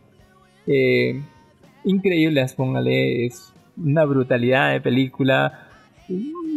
Eh, 0.67 1.23
increíbles, 1.85 2.55
póngale, 2.55 3.27
es 3.27 3.53
una 3.77 4.05
brutalidad 4.05 4.73
de 4.73 4.81
película. 4.81 5.69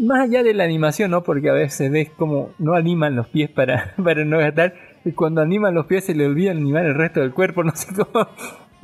Más 0.03 0.21
allá 0.21 0.43
de 0.43 0.53
la 0.53 0.63
animación, 0.63 1.11
¿no? 1.11 1.23
Porque 1.23 1.49
a 1.49 1.53
veces 1.53 1.91
ves 1.91 2.09
como 2.11 2.51
no 2.59 2.75
animan 2.75 3.15
los 3.15 3.27
pies 3.27 3.49
para, 3.49 3.93
para 4.03 4.23
no 4.25 4.37
gastar. 4.37 4.73
Y 5.05 5.11
cuando 5.11 5.41
animan 5.41 5.73
los 5.73 5.85
pies 5.85 6.05
se 6.05 6.15
le 6.15 6.25
olvida 6.25 6.51
animar 6.51 6.85
el 6.85 6.95
resto 6.95 7.19
del 7.21 7.33
cuerpo, 7.33 7.63
no 7.65 7.75
sé 7.75 7.87
cómo. 7.93 8.27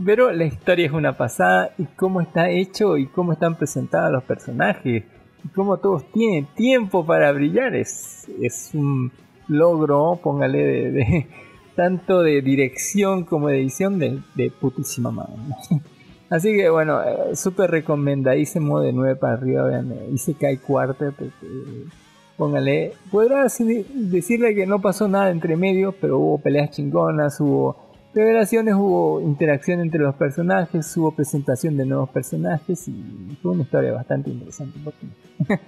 Pero 0.04 0.32
la 0.32 0.46
historia 0.46 0.86
es 0.86 0.92
una 0.92 1.14
pasada 1.14 1.72
y 1.78 1.86
cómo 1.86 2.20
está 2.20 2.50
hecho 2.50 2.98
y 2.98 3.08
cómo 3.08 3.34
están 3.34 3.56
presentados 3.56 4.12
los 4.12 4.24
personajes. 4.24 5.04
Y 5.44 5.48
cómo 5.50 5.78
todos 5.78 6.12
tienen 6.12 6.48
tiempo 6.56 7.06
para 7.06 7.32
brillar. 7.32 7.76
Es, 7.76 8.28
es 8.42 8.72
un 8.74 9.12
logro, 9.48 10.20
póngale, 10.22 10.92
de, 10.92 11.28
tanto 11.76 12.24
de 12.24 12.42
dirección 12.42 13.24
como 13.24 13.50
de 13.50 13.62
edición 13.62 14.00
de, 14.00 14.20
de 14.34 14.50
putísima 14.50 15.12
madre. 15.12 15.36
Así 16.30 16.56
que 16.56 16.70
bueno, 16.70 17.02
eh, 17.04 17.36
súper 17.36 17.72
recomendadísimo 17.72 18.80
de 18.80 18.94
9 18.94 19.16
para 19.16 19.34
arriba. 19.34 19.66
Vean, 19.66 19.94
hice 20.12 20.34
que 20.34 20.48
hay 20.48 20.58
cuarta. 20.58 21.14
póngale. 22.38 22.94
Podrá 23.12 23.44
decirle 23.44 24.56
que 24.56 24.66
no 24.66 24.82
pasó 24.82 25.08
nada 25.08 25.30
entre 25.30 25.56
medio, 25.56 25.94
pero 25.94 26.20
hubo 26.20 26.38
peleas 26.40 26.72
chingonas, 26.72 27.40
hubo 27.40 27.86
revelaciones, 28.14 28.76
hubo 28.76 29.22
interacción 29.22 29.82
entre 29.82 30.00
los 30.00 30.16
personajes, 30.16 30.96
hubo 30.98 31.12
presentación 31.12 31.76
de 31.78 31.86
nuevos 31.86 32.10
personajes 32.10 32.88
y 32.88 33.38
fue 33.42 33.52
una 33.52 33.64
historia 33.64 33.92
bastante 33.92 34.30
interesante. 34.30 34.80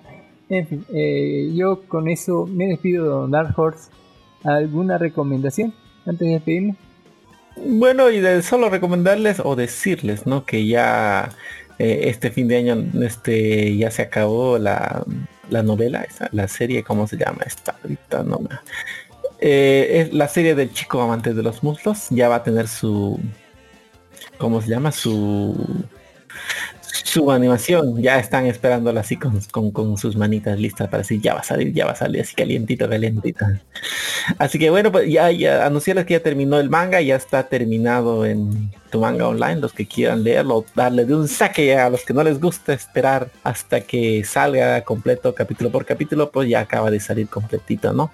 en 0.50 0.68
fin, 0.68 0.86
eh, 0.94 1.52
yo 1.54 1.84
con 1.88 2.08
eso 2.08 2.48
me 2.48 2.68
despido 2.68 3.04
de 3.04 3.10
Don 3.10 3.32
Dark 3.32 3.54
Horse. 3.58 3.92
¿Alguna 4.44 4.98
recomendación 4.98 5.74
antes 6.06 6.26
de 6.26 6.34
despedirme? 6.36 6.76
Bueno, 7.66 8.10
y 8.12 8.20
de 8.20 8.42
solo 8.44 8.70
recomendarles 8.70 9.42
o 9.44 9.56
decirles, 9.56 10.26
¿no? 10.26 10.46
Que 10.46 10.68
ya 10.68 11.30
eh, 11.80 12.02
este 12.06 12.32
fin 12.32 12.48
de 12.48 12.58
año 12.58 12.86
este 13.04 13.76
ya 13.78 13.92
se 13.92 14.04
acabó 14.04 14.58
la, 14.58 15.04
novela, 15.50 16.06
la 16.32 16.48
serie, 16.48 16.84
¿cómo 16.84 17.08
se 17.08 17.18
llama? 17.18 17.40
Esta 17.46 17.76
ahorita 17.84 18.24
no 18.24 18.40
eh, 19.40 20.02
es 20.02 20.14
la 20.14 20.28
serie 20.28 20.56
del 20.56 20.74
chico 20.74 21.02
amante 21.02 21.34
de 21.34 21.44
los 21.44 21.64
muslos. 21.64 22.08
Ya 22.10 22.30
va 22.30 22.38
a 22.38 22.44
tener 22.44 22.68
su. 22.68 23.20
¿Cómo 24.38 24.62
se 24.62 24.70
llama? 24.70 24.92
Su 24.92 25.86
su 26.92 27.32
animación, 27.32 28.02
ya 28.02 28.20
están 28.20 28.46
esperándola 28.46 29.02
así 29.02 29.18
con, 29.18 29.42
con, 29.72 29.98
sus 29.98 30.16
manitas 30.16 30.60
listas 30.60 30.88
para 30.88 31.00
decir 31.00 31.22
ya 31.22 31.34
va 31.34 31.42
a 31.42 31.44
salir, 31.44 31.74
ya 31.74 31.86
va 31.86 31.92
a 31.92 31.96
salir 31.96 32.22
así 32.22 32.36
calientito, 32.36 32.90
calientito. 32.90 33.46
Así 34.38 34.60
que 34.60 34.70
bueno, 34.70 34.92
pues 34.92 35.12
ya, 35.12 35.32
ya 35.32 35.66
anunciarles 35.66 36.06
que 36.06 36.14
ya 36.14 36.20
terminó 36.22 36.60
el 36.60 36.70
manga, 36.70 37.02
ya 37.02 37.16
está 37.16 37.44
terminado 37.48 38.26
en 38.26 38.72
tu 38.90 39.00
manga 39.00 39.28
online, 39.28 39.58
los 39.58 39.74
que 39.74 39.86
quieran 39.86 40.24
leerlo, 40.24 40.66
darle 40.76 41.06
de 41.06 41.16
un 41.16 41.28
saque 41.28 41.78
a 41.78 41.90
los 41.90 42.04
que 42.04 42.14
no 42.14 42.24
les 42.24 42.40
gusta 42.40 42.74
esperar 42.74 43.30
hasta 43.44 43.82
que 43.82 44.24
salga 44.24 44.82
completo 44.84 45.36
capítulo 45.36 45.72
por 45.72 45.86
capítulo, 45.86 46.32
pues 46.32 46.50
ya 46.50 46.62
acaba 46.62 46.92
de 46.92 47.00
salir 47.00 47.28
completito, 47.28 47.94
¿no? 47.94 48.12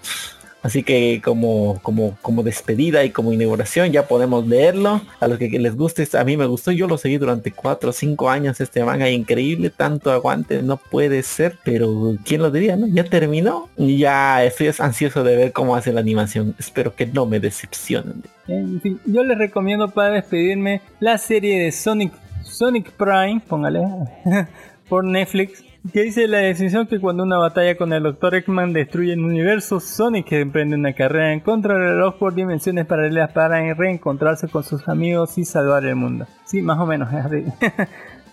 Así 0.64 0.81
que 0.81 1.22
como, 1.23 1.80
como, 1.84 2.18
como 2.22 2.41
despedida 2.41 3.03
y 3.03 3.10
como 3.10 3.34
inauguración 3.34 3.91
ya 3.91 4.07
podemos 4.07 4.48
leerlo. 4.48 5.02
A 5.19 5.27
los 5.27 5.38
que 5.38 5.49
les 5.49 5.76
guste, 5.76 6.07
a 6.18 6.23
mí 6.23 6.38
me 6.38 6.45
gustó. 6.45 6.72
Yo 6.72 6.88
lo 6.88 6.98
seguí 6.98 7.18
durante 7.18 7.52
4 7.52 7.90
o 7.90 7.94
5 7.94 8.30
años 8.30 8.60
este 8.61 8.84
manga. 8.84 9.10
Increíble, 9.10 9.69
tanto 9.69 10.11
aguante, 10.11 10.64
no 10.64 10.77
puede 10.77 11.22
ser. 11.22 11.57
Pero 11.64 12.15
¿quién 12.26 12.41
lo 12.41 12.49
diría? 12.49 12.77
No? 12.77 12.88
Ya 12.88 13.03
terminó. 13.03 13.69
Ya 13.77 14.44
estoy 14.44 14.72
ansioso 14.80 15.23
de 15.23 15.35
ver 15.35 15.52
cómo 15.52 15.76
hace 15.76 15.91
la 15.91 15.99
animación. 15.99 16.56
Espero 16.57 16.95
que 16.95 17.06
no 17.06 17.26
me 17.26 17.40
decepcionen. 17.41 18.23
Yo 18.48 19.23
les 19.23 19.38
recomiendo 19.38 19.90
para 19.90 20.11
despedirme 20.15 20.81
la 20.99 21.18
serie 21.18 21.60
de 21.60 21.72
Sonic 21.72 22.14
Sonic 22.44 22.91
Prime, 22.91 23.41
póngale, 23.48 23.80
por 24.94 25.06
Netflix, 25.06 25.64
que 25.91 26.03
dice 26.03 26.28
la 26.28 26.38
decisión 26.38 26.86
que 26.86 26.99
cuando 26.99 27.24
una 27.24 27.40
batalla 27.40 27.76
con 27.76 27.91
el 27.94 28.03
Dr. 28.03 28.36
Eggman 28.36 28.74
destruye 28.74 29.14
el 29.14 29.22
universo, 29.22 29.80
Sonic 29.80 30.32
emprende 30.34 30.76
una 30.76 30.94
carrera 30.94 31.34
en 31.34 31.40
contra 31.40 31.74
del 31.74 31.95
reloj 31.95 32.20
por 32.20 32.36
dimensiones 32.36 32.86
paralelas 32.86 33.32
para 33.32 33.74
reencontrarse 33.74 34.49
con 34.49 34.64
sus 34.64 34.88
amigos 34.88 35.36
y 35.40 35.45
salvar 35.45 35.84
el 35.84 35.95
mundo. 35.95 36.28
Sí, 36.45 36.61
más 36.61 36.78
o 36.78 36.86
menos. 36.86 37.10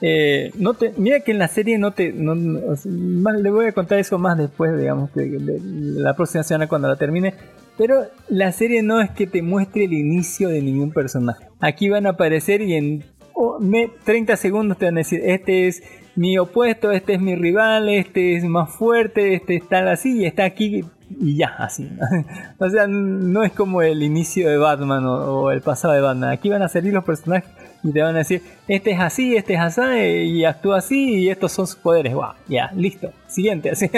Eh, 0.03 0.51
mira 0.97 1.21
que 1.21 1.33
en 1.33 1.39
la 1.39 1.49
serie 1.49 1.77
no 1.77 1.91
te. 1.91 2.11
No, 2.11 2.35
le 2.35 3.51
voy 3.51 3.67
a 3.67 3.73
contar 3.73 3.99
eso 3.99 4.19
más 4.19 4.39
después, 4.39 4.75
digamos, 4.79 5.11
que, 5.11 5.29
la 5.29 6.17
próxima 6.17 6.43
semana 6.43 6.69
cuando 6.69 6.89
la 6.89 6.97
termine. 6.97 7.35
Pero 7.77 8.07
la 8.31 8.51
serie 8.53 8.83
no 8.83 9.03
es 9.03 9.11
que 9.11 9.27
te 9.27 9.43
muestre 9.43 9.85
el 9.85 9.93
inicio 9.93 10.49
de 10.49 10.63
ningún 10.63 10.91
personaje. 10.91 11.45
Aquí 11.61 11.91
van 11.91 12.07
a 12.07 12.13
aparecer 12.13 12.63
y 12.63 12.77
en 12.77 13.05
oh, 13.35 13.59
me, 13.61 13.91
30 14.05 14.39
segundos 14.39 14.79
te 14.79 14.87
van 14.87 14.95
a 14.95 15.01
decir: 15.01 15.21
Este 15.23 15.69
es 15.69 15.83
mi 16.21 16.37
opuesto, 16.37 16.93
este 16.93 17.15
es 17.15 17.21
mi 17.23 17.35
rival, 17.35 17.89
este 17.89 18.37
es 18.37 18.45
más 18.45 18.69
fuerte, 18.69 19.33
este 19.33 19.57
está 19.57 19.91
así 19.91 20.19
y 20.19 20.27
está 20.27 20.45
aquí 20.45 20.85
y 21.19 21.37
ya, 21.39 21.55
así. 21.59 21.89
o 22.59 22.69
sea, 22.69 22.87
no 22.87 23.43
es 23.43 23.53
como 23.53 23.81
el 23.81 24.03
inicio 24.03 24.51
de 24.51 24.59
Batman 24.59 25.07
o, 25.07 25.51
el 25.51 25.63
pasado 25.63 25.95
de 25.95 26.03
Batman. 26.03 26.29
Aquí 26.29 26.51
van 26.51 26.61
a 26.61 26.69
salir 26.69 26.93
los 26.93 27.05
personajes 27.05 27.49
y 27.83 27.91
te 27.91 28.03
van 28.03 28.17
a 28.17 28.19
decir, 28.19 28.43
este 28.69 28.91
es 28.91 29.01
así, 29.01 29.35
este 29.35 29.55
es 29.55 29.61
así, 29.61 29.81
y 29.81 30.45
actúa 30.45 30.77
así, 30.81 31.21
y 31.21 31.31
estos 31.31 31.53
son 31.53 31.67
sus 31.67 31.77
poderes. 31.77 32.13
Wow, 32.13 32.35
ya, 32.49 32.71
listo. 32.75 33.11
Siguiente, 33.31 33.71
así. 33.73 33.89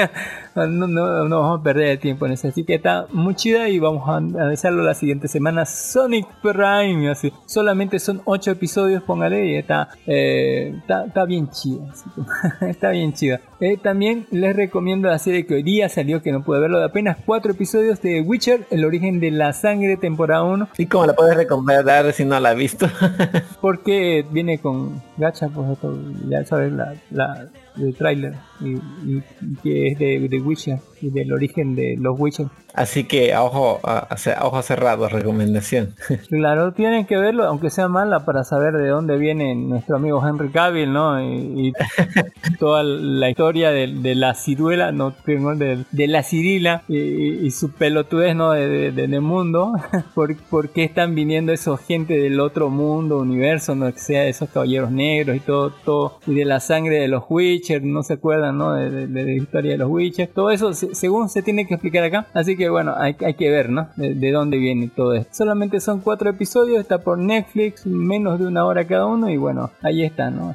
No, 0.55 0.67
no, 0.67 0.87
no, 0.87 1.41
vamos 1.41 1.61
a 1.61 1.63
perder 1.63 1.87
el 1.89 1.99
tiempo 1.99 2.27
en 2.27 2.33
eso. 2.33 2.49
Así 2.49 2.65
que 2.65 2.75
está 2.75 3.07
muy 3.13 3.35
chida 3.35 3.69
y 3.69 3.79
vamos 3.79 4.07
a 4.09 4.17
analizarlo 4.17 4.83
la 4.83 4.95
siguiente 4.95 5.27
semana. 5.27 5.65
Sonic 5.65 6.27
Prime, 6.43 7.11
así. 7.11 7.33
Solamente 7.47 7.99
son 7.99 8.21
8 8.25 8.51
episodios, 8.51 9.03
póngale, 9.03 9.47
y 9.47 9.57
está, 9.57 9.89
eh, 10.07 10.75
está, 10.79 11.07
está, 11.07 11.25
bien 11.25 11.49
chida. 11.51 11.83
está 12.69 12.91
bien 12.91 13.15
chida. 13.15 13.41
Eh, 13.61 13.79
también 13.79 14.27
les 14.31 14.55
recomiendo 14.55 15.09
la 15.09 15.19
serie 15.19 15.47
que 15.47 15.55
hoy 15.55 15.63
día 15.63 15.89
salió, 15.89 16.21
que 16.21 16.33
no 16.33 16.43
pude 16.43 16.61
verlo, 16.61 16.79
de 16.79 16.85
apenas 16.85 17.17
4 17.25 17.53
episodios 17.53 18.03
de 18.03 18.21
Witcher, 18.21 18.67
El 18.71 18.85
origen 18.85 19.19
de 19.21 19.31
la 19.31 19.53
sangre, 19.55 19.97
temporada 19.97 20.43
1. 20.43 20.69
¿Y 20.77 20.87
cómo 20.87 21.07
la 21.07 21.15
puedes 21.15 21.37
recomendar 21.37 22.13
si 22.13 22.25
no 22.27 22.39
la 22.39 22.51
has 22.51 22.57
visto? 22.57 22.87
porque 23.63 24.27
viene 24.31 24.59
con 24.59 25.01
gacha, 25.17 25.49
pues 25.49 25.71
esto, 25.71 25.97
ya 26.29 26.45
sabes, 26.45 26.73
la, 26.73 26.95
la, 27.11 27.49
el 27.77 27.95
tráiler 27.95 28.35
y, 28.61 28.75
y, 28.75 29.23
que 29.63 29.89
es 29.89 29.99
de, 29.99 30.29
de 30.29 30.41
Witcher 30.41 30.81
y 31.03 31.11
del 31.11 31.33
origen 31.33 31.75
de 31.75 31.97
los 31.99 32.19
Witcher. 32.19 32.47
Así 32.75 33.05
que 33.05 33.35
a 33.35 33.43
ojo, 33.43 33.81
a, 33.83 34.09
a 34.09 34.47
ojo 34.47 34.63
cerrado, 34.63 35.09
recomendación. 35.09 35.95
claro, 36.29 36.73
tienen 36.73 37.07
que 37.07 37.19
verlo, 37.19 37.45
aunque 37.45 37.69
sea 37.69 37.89
mala, 37.89 38.25
para 38.25 38.45
saber 38.45 38.75
de 38.75 38.89
dónde 38.89 39.19
viene 39.19 39.55
nuestro 39.55 39.97
amigo 39.97 40.27
Henry 40.27 40.51
Cavill, 40.51 40.93
¿no? 40.93 41.21
Y, 41.23 41.69
y 41.69 41.73
toda 42.59 42.83
la 42.83 43.29
historia 43.29 43.71
de, 43.71 43.89
de, 43.89 44.15
la 44.15 44.35
ciruela, 44.35 44.91
no, 44.91 45.15
de, 45.27 45.85
de 45.91 46.07
la 46.07 46.23
cirila 46.23 46.83
y, 46.89 46.99
y, 46.99 47.51
su 47.51 47.73
pelotudez, 47.73 48.35
¿no? 48.35 48.53
De, 48.53 48.91
de, 48.93 49.21
mundo. 49.21 49.73
¿Por, 50.15 50.37
¿Por, 50.37 50.71
qué 50.71 50.85
están 50.85 51.15
viniendo 51.15 51.53
esos 51.53 51.81
gente 51.81 52.19
del 52.19 52.41
otro 52.41 52.71
mundo, 52.71 53.19
universo, 53.19 53.75
no 53.75 53.93
que 53.93 53.99
sea 53.99 54.27
esos 54.27 54.49
caballeros 54.49 54.91
negros 54.91 55.37
y 55.37 55.41
todo, 55.41 55.71
todo, 55.85 56.19
y 56.27 56.35
de 56.35 56.45
la 56.45 56.61
sangre 56.61 56.97
de 57.01 57.09
los 57.09 57.25
Witcher, 57.29 57.83
no 57.83 58.03
se 58.03 58.15
acuerdan, 58.15 58.57
¿no? 58.57 58.73
De, 58.73 59.09
la 59.09 59.33
historia 59.33 59.73
de 59.73 59.79
los 59.79 59.91
Witcher. 59.91 60.29
Todo 60.29 60.51
eso, 60.51 60.73
se, 60.73 60.92
según 60.93 61.29
se 61.29 61.43
tiene 61.43 61.67
que 61.67 61.75
explicar 61.75 62.05
acá. 62.05 62.27
Así 62.35 62.57
que 62.57 62.69
bueno, 62.69 62.95
hay, 62.97 63.15
que 63.15 63.51
ver, 63.51 63.71
¿no? 63.71 63.89
De, 63.97 64.15
de, 64.15 64.31
dónde 64.31 64.59
viene 64.59 64.91
todo 64.95 65.15
esto. 65.15 65.35
Solamente 65.35 65.81
son 65.81 66.01
cuatro 66.01 66.31
episodios, 66.31 66.81
está 66.81 66.99
por 66.99 67.19
Netflix, 67.19 67.87
menos 67.87 68.39
de 68.39 68.47
una 68.47 68.65
hora 68.65 68.87
cada 68.87 69.07
uno 69.07 69.29
y 69.31 69.37
bueno, 69.37 69.71
ahí 69.83 70.05
está, 70.05 70.31
¿no? 70.31 70.55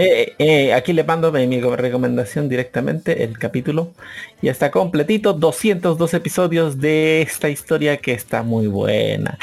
Eh, 0.00 0.36
eh, 0.38 0.72
aquí 0.74 0.92
le 0.92 1.02
mando 1.02 1.32
mi, 1.32 1.48
mi, 1.48 1.60
recomendación 1.60 2.48
directamente, 2.48 3.24
el 3.24 3.36
capítulo. 3.36 3.94
Ya 4.40 4.52
está 4.52 4.70
completito, 4.70 5.32
202 5.32 6.14
episodios 6.14 6.78
de 6.78 7.20
esta 7.20 7.48
historia 7.48 7.96
que 7.96 8.12
está 8.12 8.44
muy 8.44 8.68
buena. 8.68 9.36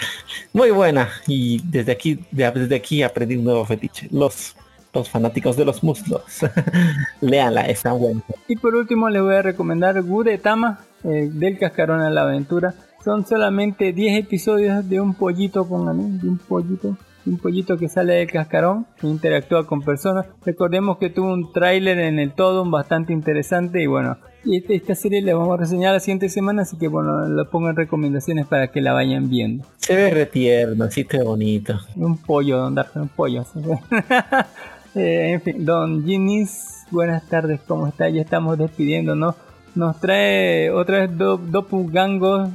Muy 0.54 0.72
buena. 0.72 1.10
Y 1.28 1.62
desde 1.66 1.92
aquí, 1.92 2.20
desde 2.32 2.76
aquí 2.76 3.04
aprendí 3.04 3.36
un 3.36 3.44
nuevo 3.44 3.66
fetiche. 3.66 4.08
Los 4.12 4.55
los 4.96 5.10
fanáticos 5.10 5.56
de 5.58 5.66
los 5.66 5.84
muslos. 5.84 6.24
Leanla, 7.22 7.62
está 7.62 7.94
buena. 7.94 8.22
Y 8.48 8.56
por 8.56 8.76
último 8.76 9.10
les 9.10 9.22
voy 9.22 9.36
a 9.36 9.42
recomendar 9.42 10.02
Gudetama, 10.02 10.80
eh, 11.04 11.30
del 11.32 11.60
cascarón 11.60 12.02
a 12.02 12.10
la 12.10 12.24
aventura. 12.24 12.74
Son 13.04 13.26
solamente 13.28 13.94
10 13.94 14.20
episodios 14.26 14.90
de 14.90 15.00
un 15.00 15.14
pollito, 15.14 15.68
pónganle, 15.68 16.20
de 16.20 16.28
un 16.28 16.38
pollito. 16.40 16.98
Un 17.28 17.38
pollito 17.38 17.78
que 17.78 17.90
sale 17.90 18.14
del 18.14 18.32
cascarón 18.32 18.86
e 19.02 19.08
interactúa 19.08 19.68
con 19.68 19.82
personas. 19.82 20.26
Recordemos 20.44 20.98
que 20.98 21.10
tuvo 21.10 21.34
un 21.34 21.52
tráiler 21.52 22.00
en 22.00 22.20
el 22.20 22.34
todo 22.34 22.68
bastante 22.70 23.14
interesante 23.14 23.82
y 23.82 23.88
bueno, 23.88 24.18
y 24.46 24.64
esta, 24.74 24.94
serie 24.94 25.24
la 25.24 25.36
vamos 25.36 25.56
a 25.56 25.62
reseñar 25.62 25.94
la 25.94 26.00
siguiente 26.00 26.30
semana, 26.30 26.62
así 26.62 26.78
que 26.78 26.88
bueno, 26.88 27.28
la 27.28 27.46
pongo 27.46 27.70
en 27.70 27.76
recomendaciones 27.76 28.46
para 28.46 28.68
que 28.68 28.80
la 28.80 28.94
vayan 28.94 29.28
viendo. 29.28 29.66
Se 29.78 29.96
ve 29.96 30.12
retierno, 30.12 30.86
así 30.86 31.04
te 31.04 31.22
bonito. 31.24 31.80
Un 31.96 32.18
pollo, 32.18 32.58
don 32.58 32.76
Dark, 32.76 32.92
un 32.96 33.10
pollo. 33.10 33.44
Eh, 34.96 35.34
en 35.34 35.42
fin, 35.42 35.66
don 35.66 36.06
Ginis, 36.06 36.86
buenas 36.90 37.28
tardes, 37.28 37.60
¿cómo 37.68 37.88
está? 37.88 38.08
Ya 38.08 38.22
estamos 38.22 38.58
despidiéndonos. 38.58 39.36
Nos 39.76 40.00
trae 40.00 40.72
otra 40.72 41.00
vez 41.00 41.18
do, 41.18 41.36
Doppelganger. 41.36 42.48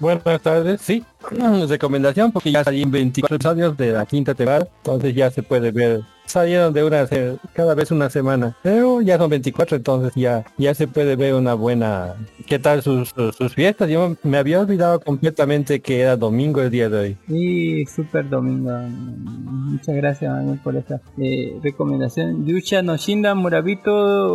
Buenas 0.00 0.42
tardes, 0.42 0.80
sí. 0.80 1.04
Recomendación 1.68 2.32
porque 2.32 2.50
ya 2.50 2.64
salí 2.64 2.82
en 2.82 2.90
24 2.90 3.50
años 3.50 3.76
de 3.76 3.92
la 3.92 4.06
quinta 4.06 4.34
temporada, 4.34 4.68
entonces 4.78 5.14
ya 5.14 5.30
se 5.30 5.42
puede 5.42 5.70
ver. 5.70 6.02
Salieron 6.24 6.72
de 6.72 6.84
una 6.84 7.08
cada 7.54 7.74
vez 7.74 7.90
una 7.90 8.08
semana 8.08 8.56
pero 8.62 9.00
ya 9.00 9.18
son 9.18 9.30
24 9.30 9.78
entonces 9.78 10.12
ya 10.14 10.44
ya 10.58 10.72
se 10.74 10.86
puede 10.86 11.16
ver 11.16 11.34
una 11.34 11.54
buena 11.54 12.14
qué 12.46 12.60
tal 12.60 12.82
sus, 12.82 13.12
sus, 13.36 13.52
fiestas 13.52 13.90
yo 13.90 14.14
me 14.22 14.38
había 14.38 14.60
olvidado 14.60 15.00
completamente 15.00 15.80
que 15.80 16.02
era 16.02 16.16
domingo 16.16 16.60
el 16.60 16.70
día 16.70 16.88
de 16.88 16.98
hoy. 16.98 17.16
Y 17.26 17.84
súper 17.86 18.28
domingo. 18.28 18.70
Muchas 18.70 19.96
gracias 19.96 20.32
por 20.62 20.76
esta 20.76 21.00
eh, 21.18 21.58
recomendación. 21.64 22.46
Yusha 22.46 22.80
Noshinda 22.82 23.34
Murabito 23.34 23.92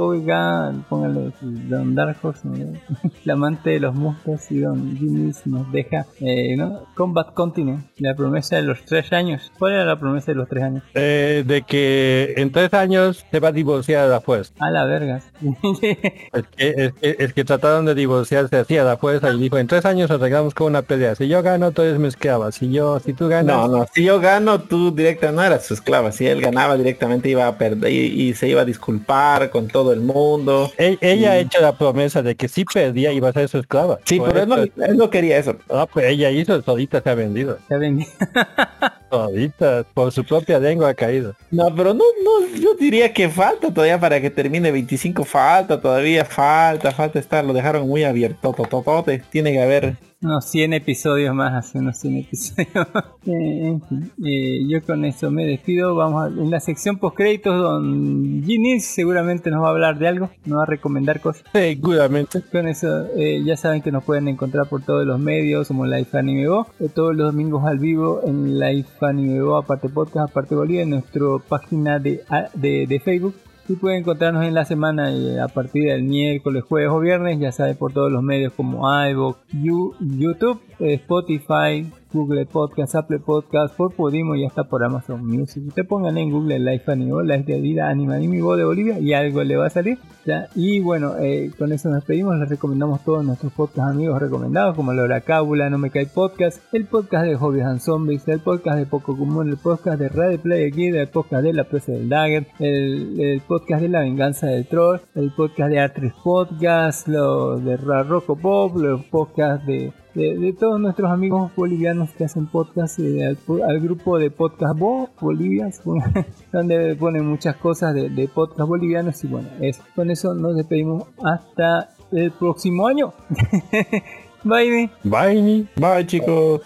oiga 0.07 0.73
póngale 0.89 1.31
Don 1.69 1.95
Darkos 1.95 2.41
el 3.25 3.31
amante 3.31 3.69
de 3.69 3.79
los 3.79 3.95
monstruos 3.95 4.51
y 4.51 4.59
Don 4.59 4.97
Jimmy's 4.97 5.47
nos 5.47 5.71
deja 5.71 6.05
eh, 6.19 6.57
¿no? 6.57 6.74
Combat 6.95 7.34
Continent 7.34 7.85
la 7.97 8.14
promesa 8.15 8.57
de 8.57 8.64
los 8.64 8.84
tres 8.85 9.11
años 9.14 9.52
¿cuál 9.57 9.73
era 9.73 9.85
la 9.85 9.99
promesa 9.99 10.31
de 10.31 10.35
los 10.35 10.47
tres 10.47 10.64
años? 10.64 10.84
Eh, 10.93 11.43
de 11.45 11.61
que 11.64 12.34
en 12.38 12.52
tres 12.52 12.73
años 12.73 13.26
se 13.30 13.39
va 13.39 13.49
a 13.49 13.52
divorciar 13.52 14.06
a 14.06 14.07
la 14.07 14.22
fuerza. 14.22 14.53
A 14.60 14.69
la 14.69 14.85
verga. 14.85 15.22
es, 15.41 16.43
que, 16.56 16.73
es, 16.77 16.93
que, 16.93 17.15
es, 17.19 17.34
que, 17.34 17.43
trataron 17.43 17.85
de 17.85 17.95
divorciarse 17.95 18.56
así 18.57 18.77
a 18.77 18.84
la 18.84 18.97
fuerza 18.97 19.31
y 19.31 19.39
dijo, 19.39 19.57
en 19.57 19.68
tres 19.68 19.85
años 19.85 20.11
arreglamos 20.11 20.53
con 20.53 20.68
una 20.68 20.81
pelea. 20.81 21.15
Si 21.15 21.27
yo 21.27 21.41
gano, 21.43 21.72
tú 21.72 21.81
eres 21.81 21.99
mi 21.99 22.07
esclava. 22.07 22.52
Si 22.52 22.72
yo, 22.72 22.99
si 22.99 23.14
tú 23.14 23.27
ganas... 23.27 23.56
No, 23.56 23.68
no, 23.68 23.85
si 23.93 24.03
yo 24.03 24.19
gano, 24.19 24.60
tú 24.61 24.93
directa 24.93 25.31
no 25.31 25.43
eras 25.43 25.65
su 25.65 25.73
esclava. 25.73 26.11
Si 26.11 26.27
él 26.27 26.41
ganaba 26.41 26.77
directamente 26.77 27.30
iba 27.30 27.47
a 27.47 27.57
perder 27.57 27.91
y, 27.91 28.30
y 28.30 28.34
se 28.34 28.47
iba 28.47 28.61
a 28.61 28.65
disculpar 28.65 29.49
con 29.49 29.68
todo 29.68 29.93
el 29.93 30.02
mundo. 30.02 30.72
E 30.77 30.97
ella 31.02 31.15
y... 31.15 31.26
ha 31.26 31.38
hecho 31.39 31.61
la 31.61 31.73
promesa 31.77 32.22
de 32.22 32.35
que 32.35 32.47
si 32.47 32.65
perdía 32.65 33.11
iba 33.11 33.30
a 33.30 33.34
ser 33.34 33.49
su 33.49 33.60
esclava. 33.60 33.99
Sí, 34.06 34.19
Por 34.19 34.30
pero 34.30 34.43
él 34.43 34.49
no, 34.49 34.84
él 34.85 34.97
no, 34.97 35.10
quería 35.10 35.38
eso. 35.38 35.56
No, 35.69 35.88
pues 35.88 36.07
ella 36.07 36.31
hizo, 36.31 36.61
solita 36.65 37.01
se 37.01 37.09
ha 37.09 37.15
vendido. 37.15 37.57
Se 37.67 37.75
ha 37.75 37.77
vendido. 37.77 38.11
solita, 39.09 39.85
por 39.93 40.11
su 40.11 40.23
propia 40.23 40.59
lengua 40.59 40.89
ha 40.89 40.93
caído. 40.93 41.35
No, 41.51 41.73
pero 41.73 41.93
no, 41.93 42.03
no, 42.23 42.47
yo 42.59 42.73
diría 42.75 43.13
que 43.13 43.29
falta 43.29 43.73
todavía 43.73 43.99
para 43.99 44.19
que 44.19 44.29
termine 44.29 44.71
25, 44.71 45.23
falta 45.23 45.79
todavía, 45.79 46.25
falta, 46.25 46.91
falta 46.91 47.19
estar, 47.19 47.45
lo 47.45 47.53
dejaron 47.53 47.87
muy 47.87 48.03
abierto, 48.03 48.53
tototote, 48.53 49.23
tiene 49.29 49.53
que 49.53 49.61
haber 49.61 49.95
unos 50.26 50.45
100 50.45 50.73
episodios 50.73 51.34
más, 51.35 51.53
hace 51.53 51.80
unos 51.80 51.97
100 51.99 52.18
episodios. 52.18 52.88
eh, 53.27 53.68
en 53.68 53.81
fin, 53.81 54.11
eh, 54.26 54.60
yo 54.68 54.81
con 54.84 55.06
eso 55.06 55.31
me 55.31 55.45
despido. 55.45 55.95
Vamos 55.95 56.26
a, 56.26 56.27
en 56.27 56.49
la 56.49 56.60
sección 56.60 56.97
post 56.97 57.15
créditos, 57.15 57.57
don 57.60 58.43
Ginis 58.43 58.85
seguramente 58.85 59.52
nos 59.52 59.64
va 59.64 59.68
a 59.68 59.72
hablar 59.72 59.97
de 59.99 60.07
algo, 60.07 60.30
nos 60.45 60.60
va 60.60 60.64
a 60.64 60.68
recomendar 60.68 61.22
cosas. 61.22 61.43
Seguramente. 61.53 62.41
Con 62.52 62.68
eso, 62.68 63.06
eh, 63.15 63.41
ya 63.45 63.56
saben 63.56 63.81
que 63.81 63.91
nos 63.91 64.03
pueden 64.03 64.27
encontrar 64.27 64.68
por 64.68 64.84
todos 64.84 65.06
los 65.06 65.19
medios, 65.19 65.68
como 65.68 65.85
Life 65.85 66.18
Anime 66.18 66.47
Go, 66.47 66.68
eh, 66.80 66.89
todos 66.93 67.15
los 67.15 67.31
domingos 67.31 67.64
al 67.65 67.80
vivo 67.80 68.22
en 68.26 68.60
Life 68.60 68.89
Anime 69.02 69.39
Go, 69.39 69.57
aparte 69.57 69.89
podcast, 69.89 70.31
aparte 70.31 70.56
Bolivia, 70.56 70.84
en 70.84 70.89
nuestra 70.89 71.22
página 71.47 71.99
de, 71.99 72.22
de, 72.56 72.88
de 72.88 72.99
Facebook 72.99 73.35
y 73.67 73.75
pueden 73.75 73.99
encontrarnos 73.99 74.45
en 74.45 74.53
la 74.53 74.65
semana 74.65 75.11
y 75.11 75.37
a 75.37 75.47
partir 75.47 75.85
del 75.85 76.03
miércoles, 76.03 76.63
jueves 76.63 76.89
o 76.91 76.99
viernes, 76.99 77.39
ya 77.39 77.51
sabe 77.51 77.75
por 77.75 77.93
todos 77.93 78.11
los 78.11 78.21
medios 78.21 78.53
como 78.53 78.87
iVoox, 79.07 79.37
YouTube, 79.53 80.61
Spotify, 80.79 81.91
Google 82.15 82.45
Podcast, 82.45 82.95
Apple 82.95 83.19
Podcast, 83.19 83.75
por 83.75 83.93
Podimo 83.93 84.35
y 84.35 84.45
hasta 84.45 84.63
por 84.63 84.83
Amazon 84.83 85.25
Music. 85.25 85.63
Usted 85.67 85.85
pongan 85.85 86.17
en 86.17 86.31
Google 86.31 86.59
Life 86.59 86.89
Anime, 86.89 87.23
Life 87.23 87.51
de 87.51 87.59
vida, 87.59 87.89
Anima, 87.89 88.15
Anime, 88.15 88.41
voz 88.41 88.57
de 88.57 88.63
Bolivia 88.63 88.99
y 88.99 89.13
algo 89.13 89.43
le 89.43 89.57
va 89.57 89.67
a 89.67 89.69
salir. 89.69 89.97
¿ya? 90.25 90.47
Y 90.55 90.79
bueno, 90.79 91.15
eh, 91.19 91.51
con 91.57 91.71
eso 91.71 91.89
nos 91.89 91.99
despedimos. 91.99 92.39
Les 92.39 92.49
recomendamos 92.49 93.03
todos 93.03 93.23
nuestros 93.23 93.51
podcast 93.51 93.91
amigos 93.91 94.19
recomendados, 94.21 94.75
como 94.75 94.93
Laura 94.93 95.21
Cábula, 95.21 95.69
No 95.69 95.77
Me 95.77 95.89
Cae 95.89 96.05
Podcast, 96.07 96.61
el 96.73 96.85
podcast 96.85 97.25
de 97.25 97.35
Hobbies 97.35 97.65
and 97.65 97.79
Zombies, 97.81 98.27
el 98.27 98.39
podcast 98.39 98.77
de 98.77 98.85
Poco 98.85 99.17
Común, 99.17 99.49
el 99.49 99.57
podcast 99.57 99.99
de 99.99 100.09
Radio 100.09 100.39
Play 100.39 100.71
Kid, 100.71 100.95
el 100.95 101.07
podcast 101.09 101.43
de 101.43 101.53
La 101.53 101.65
Presa 101.65 101.91
del 101.91 102.09
Dagger, 102.09 102.47
el, 102.59 103.19
el 103.19 103.41
podcast 103.41 103.81
de 103.81 103.89
La 103.89 103.99
Venganza 103.99 104.47
del 104.47 104.65
Troll, 104.65 105.01
el 105.15 105.31
podcast 105.33 105.69
de 105.69 105.79
Artres 105.79 106.13
Podcast, 106.23 107.07
los 107.07 107.63
de 107.63 107.77
Rocco 107.77 108.35
Pop, 108.35 108.75
los 108.77 109.03
podcasts 109.05 109.65
de, 109.67 109.91
de, 110.15 110.37
de 110.37 110.53
todos 110.53 110.79
nuestros 110.79 111.11
amigos 111.11 111.51
bolivianos 111.55 112.09
que 112.11 112.23
hacen 112.23 112.47
podcast, 112.47 112.97
eh, 112.99 113.25
al, 113.25 113.37
al 113.69 113.79
grupo 113.81 114.17
de 114.17 114.31
Podcast 114.31 114.79
Bo, 114.79 115.09
Bolivia, 115.19 115.69
donde 116.51 116.95
ponen 116.95 117.25
muchas 117.27 117.57
cosas 117.57 117.93
de, 117.93 118.09
de 118.09 118.27
podcast 118.27 118.67
bolivianos 118.67 119.23
y 119.23 119.27
bueno, 119.27 119.49
eso. 119.59 119.83
con 119.95 120.09
eso 120.09 120.33
nos 120.33 120.55
despedimos 120.55 121.03
hasta 121.23 121.89
el 122.11 122.31
próximo 122.31 122.87
año. 122.87 123.13
Bye. 124.43 124.89
Bye. 125.03 125.67
Bye 125.75 126.05
chicos. 126.05 126.61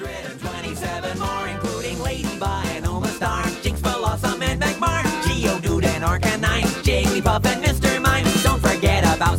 127 0.00 1.18
more, 1.18 1.48
including 1.48 1.98
Ladybug 2.02 2.66
and 2.76 2.86
Oma 2.86 3.08
Star, 3.08 3.44
Jinx, 3.62 3.80
Blossom, 3.82 4.40
and 4.42 4.62
Magmar, 4.62 5.02
Geodude 5.24 5.86
and 5.86 6.04
Arcanine, 6.04 6.66
Jigglypuff 6.84 7.44
and 7.46 7.64
Mr. 7.64 8.00
Mime. 8.00 8.24
Don't 8.44 8.60
forget 8.60 9.02
about 9.04 9.38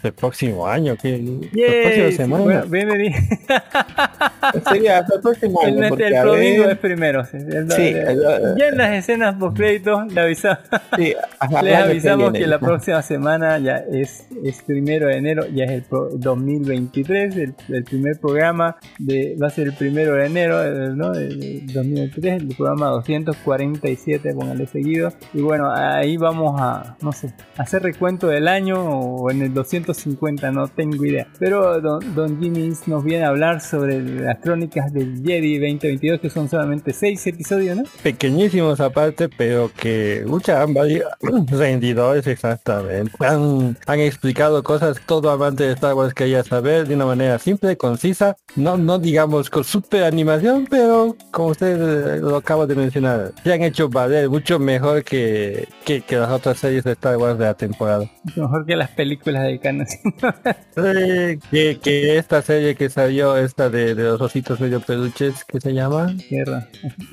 el 0.03 0.13
próximo 0.13 0.67
año, 0.67 0.95
que 0.95 1.17
la 1.17 1.47
Yay. 1.53 1.81
próxima 1.83 2.11
semana. 2.11 2.43
Bueno, 2.43 2.63
bienvenido. 2.67 3.15
Sería 4.69 4.99
hasta 4.99 5.15
el 5.15 5.21
próximo 5.21 5.61
El, 5.63 5.83
año. 5.83 5.95
el 5.97 6.15
a 6.15 6.23
domingo 6.23 6.63
ver, 6.63 6.71
es 6.71 6.77
primero. 6.79 7.25
sí. 7.25 7.37
El- 7.37 7.71
Sí, 7.71 7.81
el- 7.89 7.97
el- 8.23 8.55
ya 8.57 8.67
en 8.69 8.77
las 8.77 8.91
escenas 8.93 9.35
post 9.35 9.55
créditos 9.57 10.11
le 10.11 10.21
avisamos, 10.21 10.59
sí, 10.97 11.13
les 11.63 11.77
el 11.77 11.83
avisamos 11.83 12.33
que, 12.33 12.47
la 12.47 12.59
próxima 12.59 13.01
semana 13.01 13.59
ya 13.59 13.77
es, 13.91 14.25
es 14.43 14.61
primero 14.63 15.07
de 15.07 15.17
enero, 15.17 15.45
ya 15.53 15.65
es 15.65 15.71
el 15.71 15.81
pro- 15.83 16.09
2023, 16.13 17.35
el, 17.37 17.55
el 17.69 17.83
primer 17.83 18.19
programa 18.19 18.77
de 18.99 19.37
va 19.41 19.47
a 19.47 19.49
ser 19.51 19.67
el 19.67 19.73
primero 19.73 20.15
de 20.15 20.25
enero 20.25 20.63
eh, 20.63 20.91
¿no? 20.95 21.11
de, 21.11 21.27
de 21.29 21.61
2023, 21.73 22.41
el 22.41 22.55
programa 22.55 22.87
247, 22.87 24.33
póngale 24.33 24.65
seguido. 24.67 25.09
Y 25.33 25.41
bueno, 25.41 25.71
ahí 25.73 26.17
vamos 26.17 26.59
a, 26.59 26.97
no 27.01 27.11
sé, 27.11 27.33
hacer 27.57 27.83
recuento 27.83 28.27
del 28.27 28.47
año 28.47 28.81
o 28.83 29.31
en 29.31 29.41
el 29.41 29.53
250, 29.93 30.51
no 30.51 30.67
tengo 30.67 31.05
idea. 31.05 31.27
Pero 31.39 31.79
don, 31.81 32.15
don 32.15 32.41
Jimmy 32.41 32.71
nos 32.87 33.03
viene 33.03 33.25
a 33.25 33.29
hablar 33.29 33.61
sobre 33.61 34.01
las 34.01 34.39
crónicas 34.39 34.91
del 34.93 35.21
Jedi 35.23 35.59
2022, 35.59 36.19
que 36.19 36.29
son 36.29 36.49
solamente 36.49 36.93
6 36.93 37.27
episodios, 37.27 37.77
¿no? 37.77 37.83
pequeñísimos 38.03 38.79
aparte, 38.79 39.29
pero 39.29 39.71
que 39.75 40.23
mucha 40.27 40.61
han 40.61 40.75
rendidores 41.47 42.27
exactamente. 42.27 43.11
Han, 43.19 43.77
han 43.87 43.99
explicado 43.99 44.63
cosas 44.63 44.99
todo 45.05 45.29
amante 45.29 45.63
de 45.63 45.73
Star 45.73 45.93
Wars 45.93 46.13
quería 46.13 46.43
saber 46.43 46.87
de 46.87 46.95
una 46.95 47.05
manera 47.05 47.39
simple, 47.39 47.77
concisa, 47.77 48.35
no, 48.55 48.77
no 48.77 48.99
digamos 48.99 49.49
con 49.49 49.63
super 49.63 50.03
animación, 50.03 50.67
pero 50.69 51.15
como 51.31 51.49
usted 51.49 52.17
eh, 52.17 52.19
lo 52.19 52.35
acaba 52.35 52.65
de 52.65 52.75
mencionar, 52.75 53.31
se 53.43 53.53
han 53.53 53.61
hecho 53.63 53.89
valer 53.89 54.29
mucho 54.29 54.59
mejor 54.59 55.03
que, 55.03 55.67
que, 55.85 56.01
que 56.01 56.17
las 56.17 56.29
otras 56.29 56.57
series 56.57 56.83
de 56.83 56.91
Star 56.91 57.17
Wars 57.17 57.37
de 57.37 57.45
la 57.45 57.53
temporada. 57.53 58.09
Mejor 58.35 58.65
que 58.65 58.75
las 58.75 58.89
películas 58.89 59.43
de 59.43 59.59
Eh, 60.77 61.37
que, 61.51 61.79
que 61.79 62.17
esta 62.17 62.41
serie 62.41 62.75
que 62.75 62.89
salió, 62.89 63.35
esta 63.35 63.69
de, 63.69 63.93
de 63.93 64.03
los 64.03 64.21
ositos 64.21 64.59
medio 64.59 64.79
peluches, 64.79 65.43
que 65.43 65.59
se 65.59 65.73
llama? 65.73 66.13
Guerra. 66.29 66.67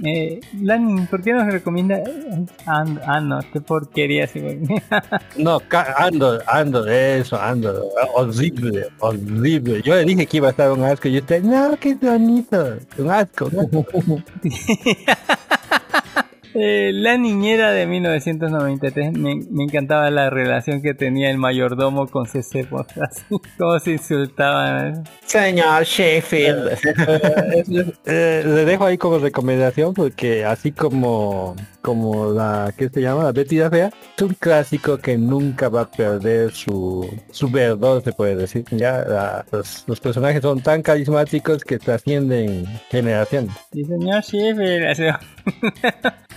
Eh, 0.04 0.40
Lani, 0.62 1.06
¿por 1.06 1.22
qué 1.22 1.32
nos 1.32 1.52
recomienda? 1.52 2.00
Ah, 2.66 3.20
no, 3.20 3.40
qué 3.52 3.60
porquería. 3.60 4.28
güey. 4.32 4.60
No, 5.36 5.60
Andor, 5.96 6.42
Andor, 6.46 6.88
eso, 6.88 7.40
Andor. 7.40 7.84
Horrible, 8.14 8.86
horrible. 9.00 9.82
Yo 9.82 9.94
le 9.94 10.04
dije 10.04 10.26
que 10.26 10.36
iba 10.38 10.48
a 10.48 10.50
estar 10.50 10.70
un 10.70 10.84
asco 10.84 11.08
y 11.08 11.18
usted, 11.18 11.42
no, 11.42 11.76
qué 11.80 11.94
bonito. 11.94 12.76
Un 12.98 13.10
asco. 13.10 13.50
¿no? 13.52 13.68
Eh, 16.54 16.90
la 16.94 17.16
niñera 17.18 17.72
de 17.72 17.86
1993, 17.86 19.12
me, 19.12 19.36
me 19.50 19.64
encantaba 19.64 20.10
la 20.10 20.30
relación 20.30 20.80
que 20.82 20.94
tenía 20.94 21.30
el 21.30 21.38
mayordomo 21.38 22.06
con 22.08 22.26
CC, 22.26 22.66
así, 23.00 23.22
cómo 23.58 23.78
se 23.78 23.92
insultaban. 23.92 24.94
¿eh? 24.94 25.02
Señor 25.26 25.84
Sheffield. 25.84 26.78
Eh, 28.06 28.42
le 28.44 28.64
dejo 28.64 28.84
ahí 28.86 28.98
como 28.98 29.18
recomendación 29.18 29.94
porque 29.94 30.44
así 30.44 30.72
como 30.72 31.54
como 31.80 32.32
la 32.32 32.72
que 32.76 32.88
se 32.88 33.00
llama 33.00 33.22
la 33.24 33.32
Betty 33.32 33.56
la 33.56 33.70
Fea 33.70 33.90
es 34.16 34.22
un 34.22 34.34
clásico 34.34 34.98
que 34.98 35.16
nunca 35.16 35.68
va 35.68 35.82
a 35.82 35.90
perder 35.90 36.50
su 36.50 37.08
su 37.30 37.48
verdor 37.48 38.02
se 38.02 38.12
puede 38.12 38.34
decir 38.36 38.64
ya 38.72 39.04
la- 39.06 39.46
los, 39.52 39.84
los 39.86 40.00
personajes 40.00 40.42
son 40.42 40.60
tan 40.60 40.82
carismáticos 40.82 41.64
que 41.64 41.78
trascienden 41.78 42.66
generaciones 42.90 43.52
Y 43.72 43.84
señor 43.84 44.22
Sheffield, 44.22 45.14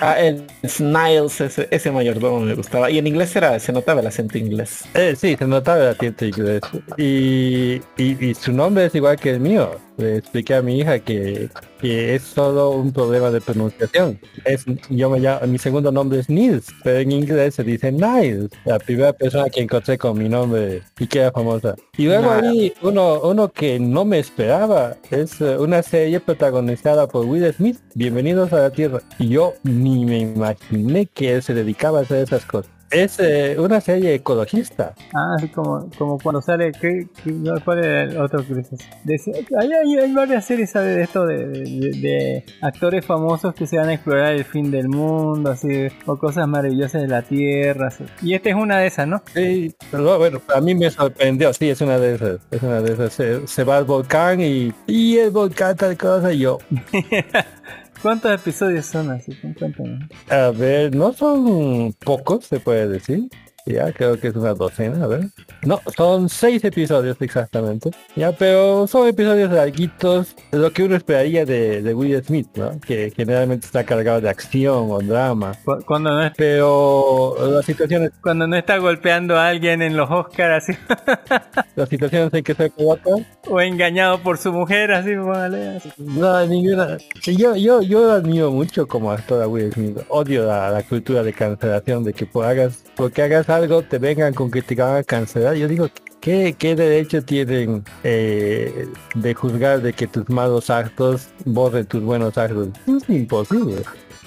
Ah, 0.00 0.18
el 0.20 0.46
Sniles, 0.66 1.40
ese, 1.40 1.68
ese 1.70 1.90
mayordomo 1.90 2.40
me 2.40 2.54
gustaba. 2.54 2.90
Y 2.90 2.98
en 2.98 3.06
inglés 3.06 3.34
era, 3.36 3.58
se 3.58 3.72
notaba 3.72 4.00
el 4.00 4.06
acento 4.06 4.38
inglés. 4.38 4.84
Eh, 4.94 5.14
sí, 5.16 5.36
se 5.36 5.46
notaba 5.46 5.82
el 5.82 5.88
acento 5.90 6.24
inglés. 6.24 6.62
Y, 6.96 7.82
y, 7.96 8.26
y 8.30 8.34
su 8.34 8.52
nombre 8.52 8.86
es 8.86 8.94
igual 8.94 9.18
que 9.18 9.30
el 9.30 9.40
mío. 9.40 9.78
Le 9.96 10.16
expliqué 10.16 10.54
a 10.54 10.62
mi 10.62 10.80
hija 10.80 10.98
que, 10.98 11.48
que 11.80 12.16
es 12.16 12.22
solo 12.22 12.70
un 12.70 12.92
problema 12.92 13.30
de 13.30 13.40
pronunciación. 13.40 14.18
Es, 14.44 14.64
yo 14.90 15.08
me 15.08 15.20
llamo, 15.20 15.46
mi 15.46 15.58
segundo 15.58 15.92
nombre 15.92 16.18
es 16.18 16.28
Nils, 16.28 16.66
pero 16.82 16.98
en 16.98 17.12
inglés 17.12 17.54
se 17.54 17.62
dice 17.62 17.92
Niles. 17.92 18.50
La 18.64 18.78
primera 18.78 19.12
persona 19.12 19.48
que 19.48 19.60
encontré 19.60 19.96
con 19.96 20.18
mi 20.18 20.28
nombre 20.28 20.82
y 20.98 21.06
que 21.06 21.20
era 21.20 21.30
famosa. 21.30 21.76
Y 21.96 22.06
luego 22.06 22.22
Nada. 22.22 22.48
ahí 22.48 22.72
uno, 22.82 23.20
uno 23.20 23.52
que 23.52 23.78
no 23.78 24.04
me 24.04 24.18
esperaba 24.18 24.96
es 25.10 25.40
eh, 25.40 25.56
una 25.58 25.82
serie 25.82 26.18
protagonizada 26.18 27.06
por 27.06 27.26
Will 27.26 27.52
Smith. 27.52 27.78
Bienvenidos 27.94 28.52
a 28.52 28.60
la 28.60 28.70
Tierra. 28.70 29.00
Y 29.20 29.28
yo 29.28 29.54
ni 29.62 30.04
me 30.04 30.18
imaginé 30.18 31.06
que 31.06 31.34
él 31.34 31.42
se 31.42 31.54
dedicaba 31.54 32.00
a 32.00 32.02
hacer 32.02 32.24
esas 32.24 32.44
cosas. 32.44 32.73
Es 32.90 33.18
eh, 33.18 33.56
una 33.58 33.80
serie 33.80 34.14
ecologista. 34.14 34.94
Ah, 35.14 35.34
así 35.36 35.48
como, 35.48 35.88
como 35.98 36.18
cuando 36.18 36.40
sale, 36.40 36.70
¿qué, 36.72 37.08
qué- 37.24 37.34
¿cuál 37.64 37.78
era 37.84 38.02
el 38.04 38.16
otro 38.20 38.44
que 38.46 38.60
ese- 38.60 39.32
hay, 39.58 39.68
hay, 39.72 39.98
hay 39.98 40.12
varias 40.12 40.44
series, 40.44 40.70
¿sabes? 40.70 40.96
De 40.96 41.02
esto 41.02 41.26
de, 41.26 41.46
de- 41.48 41.60
de- 41.64 42.00
de 42.00 42.44
actores 42.62 43.04
famosos 43.04 43.52
que 43.54 43.66
se 43.66 43.78
van 43.78 43.88
a 43.88 43.94
explorar 43.94 44.32
el 44.34 44.44
fin 44.44 44.70
del 44.70 44.88
mundo, 44.88 45.50
así, 45.50 45.88
o 46.06 46.16
cosas 46.16 46.46
maravillosas 46.46 47.02
de 47.02 47.08
la 47.08 47.22
Tierra. 47.22 47.88
así. 47.88 48.04
Y 48.22 48.34
esta 48.34 48.50
es 48.50 48.54
una 48.54 48.78
de 48.78 48.86
esas, 48.86 49.08
¿no? 49.08 49.22
Sí, 49.34 49.74
pero 49.90 50.18
bueno, 50.18 50.40
a 50.54 50.60
mí 50.60 50.74
me 50.74 50.88
sorprendió, 50.90 51.52
sí, 51.52 51.70
es 51.70 51.80
una 51.80 51.98
de 51.98 52.14
esas, 52.14 52.38
es 52.50 52.62
una 52.62 52.80
de 52.80 52.92
esas. 52.92 53.12
Se, 53.12 53.46
se 53.46 53.64
va 53.64 53.78
al 53.78 53.84
volcán 53.84 54.40
y, 54.40 54.72
y 54.86 55.16
el 55.18 55.30
volcán 55.30 55.76
tal 55.76 55.96
cosa 55.96 56.32
y 56.32 56.38
yo, 56.40 56.58
¿Cuántos 58.04 58.30
episodios 58.32 58.84
son 58.84 59.10
así? 59.12 59.32
Cuéntame. 59.58 60.06
a 60.28 60.50
ver, 60.50 60.94
no 60.94 61.14
son 61.14 61.94
pocos, 61.94 62.44
se 62.44 62.60
puede 62.60 62.86
decir. 62.86 63.30
Ya, 63.66 63.90
creo 63.92 64.20
que 64.20 64.28
es 64.28 64.36
una 64.36 64.52
docena, 64.52 65.04
a 65.04 65.06
ver. 65.06 65.22
No, 65.62 65.80
son 65.96 66.28
seis 66.28 66.62
episodios 66.64 67.16
exactamente. 67.20 67.90
Ya, 68.14 68.30
pero 68.32 68.86
son 68.86 69.08
episodios 69.08 69.50
larguitos, 69.50 70.36
lo 70.52 70.70
que 70.70 70.82
uno 70.82 70.96
esperaría 70.96 71.46
de, 71.46 71.80
de 71.80 71.94
Will 71.94 72.22
Smith, 72.22 72.48
¿no? 72.56 72.78
Que 72.80 73.10
generalmente 73.16 73.64
está 73.64 73.82
cargado 73.84 74.20
de 74.20 74.28
acción 74.28 74.88
o 74.90 74.98
drama. 74.98 75.52
Cu- 75.64 75.82
Cuando 75.86 76.10
no, 76.10 76.24
es- 76.26 76.32
Pero 76.36 77.36
las 77.52 77.64
situaciones, 77.64 78.10
cuando 78.22 78.46
no 78.46 78.54
está 78.56 78.76
golpeando 78.76 79.36
a 79.36 79.48
alguien 79.48 79.80
en 79.80 79.96
los 79.96 80.10
Oscars, 80.10 80.68
así, 80.68 80.78
las 81.76 81.88
situaciones 81.88 82.34
en 82.34 82.44
que 82.44 82.54
se 82.54 82.70
colocan 82.70 83.26
o 83.48 83.60
engañado 83.62 84.18
por 84.22 84.36
su 84.36 84.52
mujer, 84.52 84.92
así, 84.92 85.12
así. 85.14 85.90
No, 85.98 86.46
ninguna. 86.46 86.98
Yo, 87.24 87.56
yo, 87.56 87.80
yo 87.80 88.12
admiro 88.12 88.50
mucho 88.50 88.86
como 88.86 89.10
actor 89.10 89.42
a 89.42 89.48
Will 89.48 89.72
Smith. 89.72 89.98
Odio 90.08 90.44
la, 90.44 90.70
la 90.70 90.82
cultura 90.82 91.22
de 91.22 91.32
cancelación, 91.32 92.04
de 92.04 92.12
que 92.12 92.26
por 92.26 92.44
hagas, 92.44 92.84
porque 92.94 93.22
hagas 93.22 93.48
algo 93.54 93.82
te 93.82 93.98
vengan 93.98 94.34
con 94.34 94.50
que 94.50 94.62
te 94.62 94.74
van 94.74 94.96
a 94.96 95.02
cancelar. 95.02 95.56
Yo 95.56 95.68
digo, 95.68 95.88
¿qué, 96.20 96.54
qué 96.58 96.74
derecho 96.74 97.22
tienen 97.22 97.84
eh, 98.02 98.88
de 99.14 99.34
juzgar 99.34 99.82
de 99.82 99.92
que 99.92 100.06
tus 100.06 100.28
malos 100.28 100.70
actos 100.70 101.28
borren 101.44 101.86
tus 101.86 102.02
buenos 102.02 102.36
actos? 102.38 102.68
Es 102.86 103.08
imposible. 103.08 103.82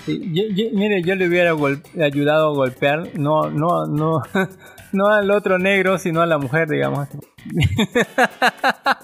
Mire, 0.08 1.02
yo 1.04 1.16
le 1.16 1.28
hubiera 1.28 1.56
ayudado 2.02 2.50
a 2.50 2.54
golpear, 2.54 3.10
no, 3.18 3.50
no, 3.50 3.86
no, 3.88 4.22
no 4.94 5.08
al 5.08 5.32
otro 5.32 5.60
negro, 5.60 5.98
sino 5.98 6.22
a 6.22 6.26
la 6.26 6.38
mujer, 6.38 6.70
digamos. 6.70 7.08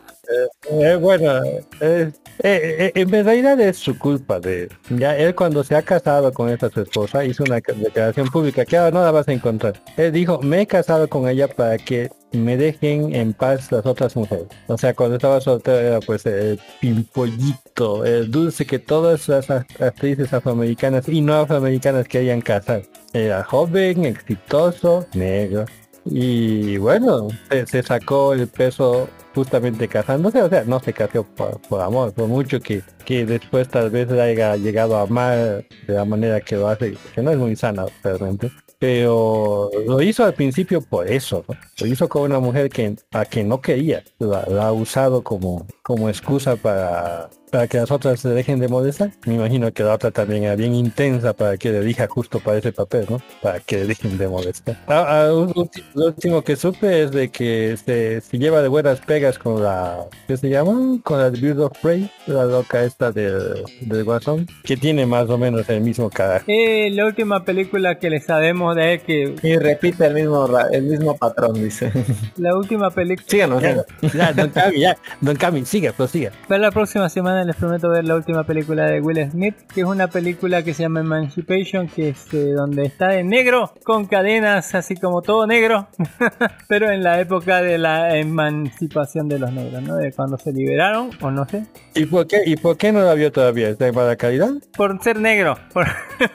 Eh, 0.72 0.96
bueno, 0.96 1.44
eh, 1.44 1.64
eh, 1.82 2.12
eh, 2.40 2.92
en 2.96 3.10
realidad 3.10 3.60
es 3.60 3.78
su 3.78 3.98
culpa 3.98 4.40
de 4.40 4.68
ya 4.90 5.16
él 5.16 5.36
cuando 5.36 5.64
se 5.64 5.76
ha 5.76 5.82
casado 5.84 6.32
con 6.34 6.50
esta 6.50 6.70
su 6.70 6.82
esposa 6.82 7.24
hizo 7.26 7.44
una 7.44 7.56
declaración 7.56 8.28
pública 8.30 8.66
que 8.66 8.78
ahora 8.78 8.92
no 8.92 9.04
la 9.04 9.12
vas 9.12 9.28
a 9.28 9.34
encontrar. 9.34 9.82
Él 9.98 10.12
dijo 10.12 10.42
me 10.42 10.62
he 10.62 10.68
casado 10.68 11.08
con 11.08 11.28
ella 11.28 11.48
para 11.48 11.78
que 11.78 12.10
me 12.32 12.58
dejen 12.58 13.14
en 13.14 13.34
paz 13.34 13.72
las 13.72 13.86
otras 13.86 14.16
mujeres. 14.16 14.48
O 14.68 14.78
sea 14.78 14.96
cuando 14.96 15.18
estaba 15.18 15.42
soltero 15.42 15.78
era 15.78 16.00
pues 16.00 16.26
el 16.26 16.60
pimpollito, 16.82 18.04
el 18.04 18.32
dulce 18.32 18.66
que 18.66 18.80
todas 18.80 19.28
las 19.28 19.50
actrices 19.52 20.34
afroamericanas 20.34 21.08
y 21.08 21.22
no 21.22 21.36
afroamericanas 21.36 22.08
querían 22.08 22.42
casar. 22.42 22.82
Era 23.14 23.44
joven, 23.44 24.06
exitoso, 24.06 25.06
negro. 25.14 25.66
Y 26.06 26.78
bueno, 26.78 27.28
se, 27.50 27.84
sacó 27.84 28.34
el 28.34 28.48
peso 28.48 29.08
justamente 29.34 29.88
casándose, 29.88 30.42
o 30.42 30.50
sea, 30.50 30.64
no 30.66 30.80
se 30.80 30.94
casó 30.94 31.24
por, 31.24 31.82
amor, 31.82 32.14
por 32.14 32.28
mucho 32.28 32.60
que, 32.60 32.82
que 33.06 33.26
después 33.26 33.68
tal 33.70 33.90
vez 33.90 34.12
haya 34.12 34.56
llegado 34.58 34.98
a 34.98 35.04
amar 35.04 35.66
de 35.88 35.94
la 35.94 36.06
manera 36.06 36.42
que 36.42 36.56
lo 36.56 36.68
hace, 36.68 36.96
que 37.16 37.22
no 37.22 37.32
es 37.32 37.38
muy 37.38 37.56
sana 37.56 37.86
realmente. 38.04 38.52
Pero 38.80 39.70
lo 39.88 40.02
hizo 40.02 40.26
al 40.26 40.34
principio 40.34 40.82
por 40.82 41.10
eso. 41.10 41.46
Lo 41.80 41.88
hizo 41.88 42.10
con 42.10 42.24
una 42.24 42.40
mujer 42.40 42.70
que 42.70 42.98
a 43.14 43.24
que 43.24 43.42
no 43.46 43.62
quería. 43.62 44.04
La, 44.20 44.44
la 44.46 44.68
ha 44.68 44.72
usado 44.74 45.24
como, 45.24 45.66
como 45.84 46.10
excusa 46.10 46.58
para, 46.58 47.30
para 47.54 47.68
que 47.68 47.78
las 47.78 47.92
otras 47.92 48.20
se 48.20 48.30
dejen 48.30 48.60
de 48.60 48.68
molestar. 48.68 49.12
Me 49.28 49.36
imagino 49.36 49.72
que 49.72 49.84
la 49.84 49.94
otra 49.94 50.10
también 50.10 50.44
era 50.46 50.56
bien 50.56 50.74
intensa 50.74 51.34
para 51.34 51.56
que 51.56 51.70
le 51.72 51.78
elija 51.82 52.08
justo 52.08 52.40
para 52.40 52.58
ese 52.58 52.72
papel, 52.72 53.06
¿no? 53.08 53.22
Para 53.44 53.60
que 53.60 53.78
le 53.78 53.86
dejen 53.86 54.18
de 54.18 54.28
molestar. 54.28 54.76
Ah, 54.88 55.06
ah, 55.28 55.34
un- 55.34 55.70
lo 55.94 56.08
último 56.08 56.42
que 56.42 56.56
supe 56.56 57.04
es 57.04 57.12
de 57.12 57.30
que 57.30 57.78
se, 57.78 58.22
se 58.22 58.38
lleva 58.40 58.64
de 58.64 58.70
buenas 58.70 59.00
pegas 59.02 59.38
con 59.38 59.62
la, 59.62 60.00
¿qué 60.28 60.36
se 60.36 60.50
llama? 60.50 60.98
Con 61.04 61.20
la 61.20 61.30
Bird 61.30 61.60
of 61.60 61.74
Prey, 61.80 62.10
la 62.26 62.46
loca 62.46 62.84
esta 62.84 63.12
del, 63.12 63.64
del 63.82 64.04
Guasón, 64.04 64.48
que 64.64 64.76
tiene 64.76 65.06
más 65.06 65.30
o 65.30 65.38
menos 65.38 65.70
el 65.70 65.82
mismo 65.82 66.10
carácter. 66.10 66.56
Eh, 66.58 66.90
la 66.90 67.06
última 67.06 67.46
película 67.46 68.00
que 68.00 68.10
le 68.10 68.20
sabemos 68.20 68.76
de 68.76 68.94
él, 68.96 69.02
que 69.02 69.36
Y 69.44 69.58
repite 69.58 70.08
el 70.08 70.16
mismo 70.16 70.50
el 70.72 70.82
mismo 70.84 71.16
patrón, 71.18 71.54
dice. 71.54 71.92
la 72.38 72.58
última 72.58 72.90
película, 72.90 73.28
Síganos, 73.28 73.62
Ya, 73.62 73.86
ya, 74.12 74.34
don 74.34 74.50
Cami, 74.50 74.80
ya, 74.80 74.98
don 75.22 75.36
Cami, 75.36 75.66
siga, 75.66 75.92
prosiga. 75.92 76.32
para 76.48 76.60
la 76.60 76.72
próxima 76.72 77.08
semana 77.10 77.43
les 77.46 77.56
prometo 77.56 77.90
ver 77.90 78.04
la 78.06 78.16
última 78.16 78.44
película 78.44 78.86
de 78.86 79.02
Will 79.02 79.30
Smith, 79.32 79.56
que 79.74 79.82
es 79.82 79.88
una 79.88 80.08
película 80.08 80.64
que 80.64 80.74
se 80.74 80.84
llama 80.84 81.00
Emancipation, 81.02 81.88
que 81.88 82.10
es 82.10 82.34
eh, 82.34 82.52
donde 82.54 82.84
está 82.86 83.10
de 83.10 83.24
negro, 83.24 83.74
con 83.84 84.06
cadenas, 84.06 84.74
así 84.76 84.96
como 84.96 85.22
todo 85.22 85.46
negro, 85.48 85.88
pero 86.68 86.92
en 86.92 87.04
la 87.04 87.20
época 87.20 87.62
de 87.62 87.78
la 87.78 88.16
emancipación 88.18 89.28
de 89.30 89.40
los 89.40 89.52
negros, 89.52 89.82
¿no? 89.84 89.96
De 89.98 90.12
cuando 90.12 90.38
se 90.38 90.52
liberaron, 90.54 91.10
o 91.22 91.32
no 91.32 91.48
sé, 91.48 91.66
¿Y 91.96 92.06
por 92.06 92.26
qué, 92.28 92.38
y 92.46 92.56
por 92.56 92.76
qué 92.78 92.92
no 92.92 93.02
la 93.02 93.14
vio 93.14 93.32
todavía? 93.32 93.70
¿Está 93.70 93.92
mala 93.92 94.16
calidad? 94.16 94.50
por 94.76 95.02
ser 95.04 95.20
negro, 95.20 95.56
por- 95.74 95.88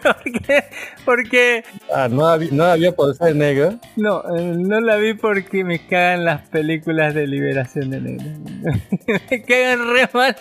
porque, 0.02 0.64
porque 1.04 1.64
Ah, 1.94 2.08
no 2.10 2.28
la, 2.28 2.36
vi- 2.36 2.50
no 2.52 2.64
la 2.66 2.74
vio 2.76 2.94
por 2.94 3.14
ser 3.14 3.34
negro. 3.34 3.78
No, 3.96 4.22
eh, 4.36 4.54
no 4.56 4.80
la 4.80 4.96
vi 4.96 5.14
porque 5.14 5.64
me 5.64 5.86
cagan 5.86 6.24
las 6.24 6.48
películas 6.48 7.14
de 7.14 7.26
liberación 7.26 7.90
de 7.90 8.00
negros. 8.00 8.28
me 9.30 9.42
cagan 9.42 9.92
re 9.94 10.08
mal. 10.12 10.36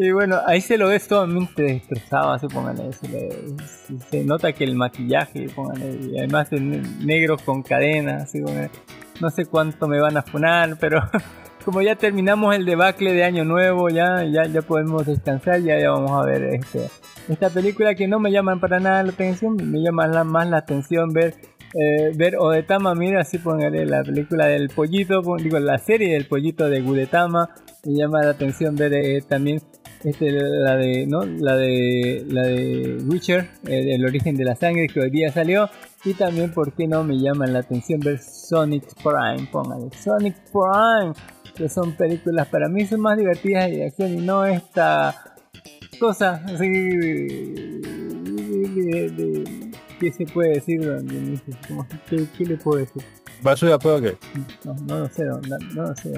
Y 0.00 0.12
bueno, 0.12 0.36
ahí 0.46 0.60
se 0.60 0.78
lo 0.78 0.88
ves 0.88 1.08
totalmente 1.08 1.62
destrozado, 1.62 2.30
así 2.30 2.46
pónganle. 2.46 2.92
Se, 2.92 3.08
le- 3.08 3.98
se 4.10 4.24
nota 4.24 4.52
que 4.52 4.62
el 4.64 4.76
maquillaje, 4.76 5.48
pónganle, 5.54 5.98
y 6.12 6.18
además 6.18 6.50
de 6.50 6.60
ne- 6.60 6.82
negros 7.04 7.42
con 7.42 7.62
cadenas, 7.62 8.22
así 8.24 8.40
pónganle. 8.40 8.70
No 9.20 9.28
sé 9.30 9.46
cuánto 9.46 9.88
me 9.88 10.00
van 10.00 10.16
a 10.16 10.22
funar, 10.22 10.76
pero 10.78 11.00
como 11.64 11.82
ya 11.82 11.96
terminamos 11.96 12.54
el 12.54 12.64
debacle 12.64 13.12
de 13.12 13.24
Año 13.24 13.44
Nuevo, 13.44 13.88
ya, 13.88 14.22
ya, 14.24 14.44
ya 14.46 14.62
podemos 14.62 15.04
descansar, 15.04 15.60
ya, 15.62 15.80
ya 15.80 15.90
vamos 15.90 16.12
a 16.12 16.24
ver 16.24 16.44
este, 16.44 16.86
esta 17.28 17.50
película 17.50 17.96
que 17.96 18.06
no 18.06 18.20
me 18.20 18.30
llaman 18.30 18.60
para 18.60 18.78
nada 18.78 19.02
la 19.02 19.10
atención, 19.10 19.56
me 19.56 19.80
llama 19.82 20.06
la- 20.06 20.22
más 20.22 20.48
la 20.48 20.58
atención 20.58 21.10
ver 21.12 21.34
eh, 21.74 22.12
ver 22.16 22.36
Odetama, 22.38 22.94
mira, 22.94 23.20
así 23.20 23.36
póngale 23.38 23.84
la 23.84 24.02
película 24.02 24.46
del 24.46 24.70
pollito, 24.70 25.20
digo, 25.36 25.58
la 25.58 25.76
serie 25.76 26.14
del 26.14 26.26
pollito 26.26 26.66
de 26.70 26.80
Gudetama, 26.80 27.50
me 27.84 27.94
llama 27.94 28.22
la 28.22 28.30
atención 28.30 28.74
ver 28.74 28.94
eh, 28.94 29.20
también 29.28 29.60
este, 30.04 30.30
la 30.32 30.76
de, 30.76 31.06
¿no? 31.06 31.24
La 31.24 31.56
de, 31.56 32.24
la 32.28 32.42
de 32.46 32.98
Witcher, 33.06 33.48
eh, 33.66 33.94
el 33.94 34.04
origen 34.04 34.36
de 34.36 34.44
la 34.44 34.54
sangre 34.56 34.86
que 34.86 35.00
hoy 35.00 35.10
día 35.10 35.32
salió, 35.32 35.68
y 36.04 36.14
también, 36.14 36.52
¿por 36.52 36.72
qué 36.72 36.86
no 36.86 37.02
me 37.04 37.18
llama 37.18 37.46
la 37.46 37.58
atención 37.60 38.00
ver 38.00 38.18
Sonic 38.20 38.84
Prime? 39.02 39.48
Póngale, 39.50 39.88
Sonic 40.02 40.36
Prime, 40.52 41.12
que 41.56 41.68
son 41.68 41.92
películas 41.96 42.46
para 42.48 42.68
mí 42.68 42.86
son 42.86 43.00
más 43.00 43.18
divertidas 43.18 43.68
y 43.70 43.76
de 43.76 43.86
acción 43.86 44.14
y 44.14 44.20
no 44.24 44.44
esta 44.46 45.14
cosa 45.98 46.40
así 46.46 46.68
de, 46.68 47.80
de- 48.74 49.10
de- 49.10 49.70
¿qué 49.98 50.12
se 50.12 50.24
puede 50.26 50.54
decir? 50.54 50.80
¿Cómo- 51.66 51.86
¿Qué, 52.08 52.24
qué 52.36 52.44
le 52.44 52.56
puedo 52.56 52.78
decir? 52.78 53.02
Basura 53.42 53.78
progre. 53.78 54.16
No, 54.64 54.74
no 54.74 54.98
lo 55.00 55.08
sé, 55.08 55.24
no, 55.24 55.40
no 55.74 55.82
lo 55.82 55.96
sé, 55.96 56.12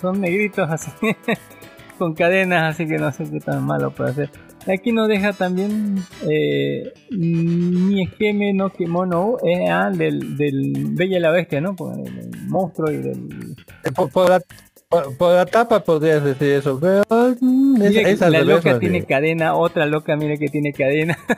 son 0.00 0.20
negritos 0.20 0.68
así, 0.70 0.90
con 1.98 2.14
cadenas, 2.14 2.74
así 2.74 2.86
que 2.86 2.96
no 2.98 3.12
sé 3.12 3.24
qué 3.30 3.40
tan 3.40 3.64
malo 3.66 3.90
puede 3.90 4.14
ser. 4.14 4.30
Aquí 4.72 4.92
nos 4.92 5.08
deja 5.08 5.32
también 5.32 5.96
eh, 6.28 6.92
mi 7.10 8.02
esquema 8.04 8.44
no 8.54 8.70
Kemono 8.72 9.36
eh, 9.44 9.68
ah, 9.70 9.90
del, 9.90 10.36
del 10.36 10.72
Bella 10.90 11.16
y 11.18 11.20
la 11.20 11.30
Bestia, 11.30 11.60
¿no? 11.60 11.74
Por 11.74 11.94
el, 11.98 12.06
el 12.18 12.30
monstruo 12.48 12.90
y 12.90 12.96
del... 12.98 13.56
Eh, 13.84 13.92
Por, 13.94 14.10
por 14.10 14.28
la, 14.30 14.40
por, 14.88 15.16
por 15.16 15.34
la 15.34 15.46
tapa 15.46 15.80
podrías 15.84 16.22
decir 16.24 16.48
eso, 16.52 16.78
pero 16.80 17.02
mm, 17.40 17.82
es, 17.82 17.88
Mire 17.90 18.04
que 18.04 18.10
es 18.10 18.22
al 18.22 18.32
la 18.32 18.42
loca 18.42 18.78
tiene 18.78 18.94
bien. 18.98 19.04
cadena, 19.06 19.54
otra 19.54 19.86
loca 19.86 20.16
mire 20.16 20.38
que 20.38 20.48
tiene 20.48 20.72
cadena. 20.72 21.16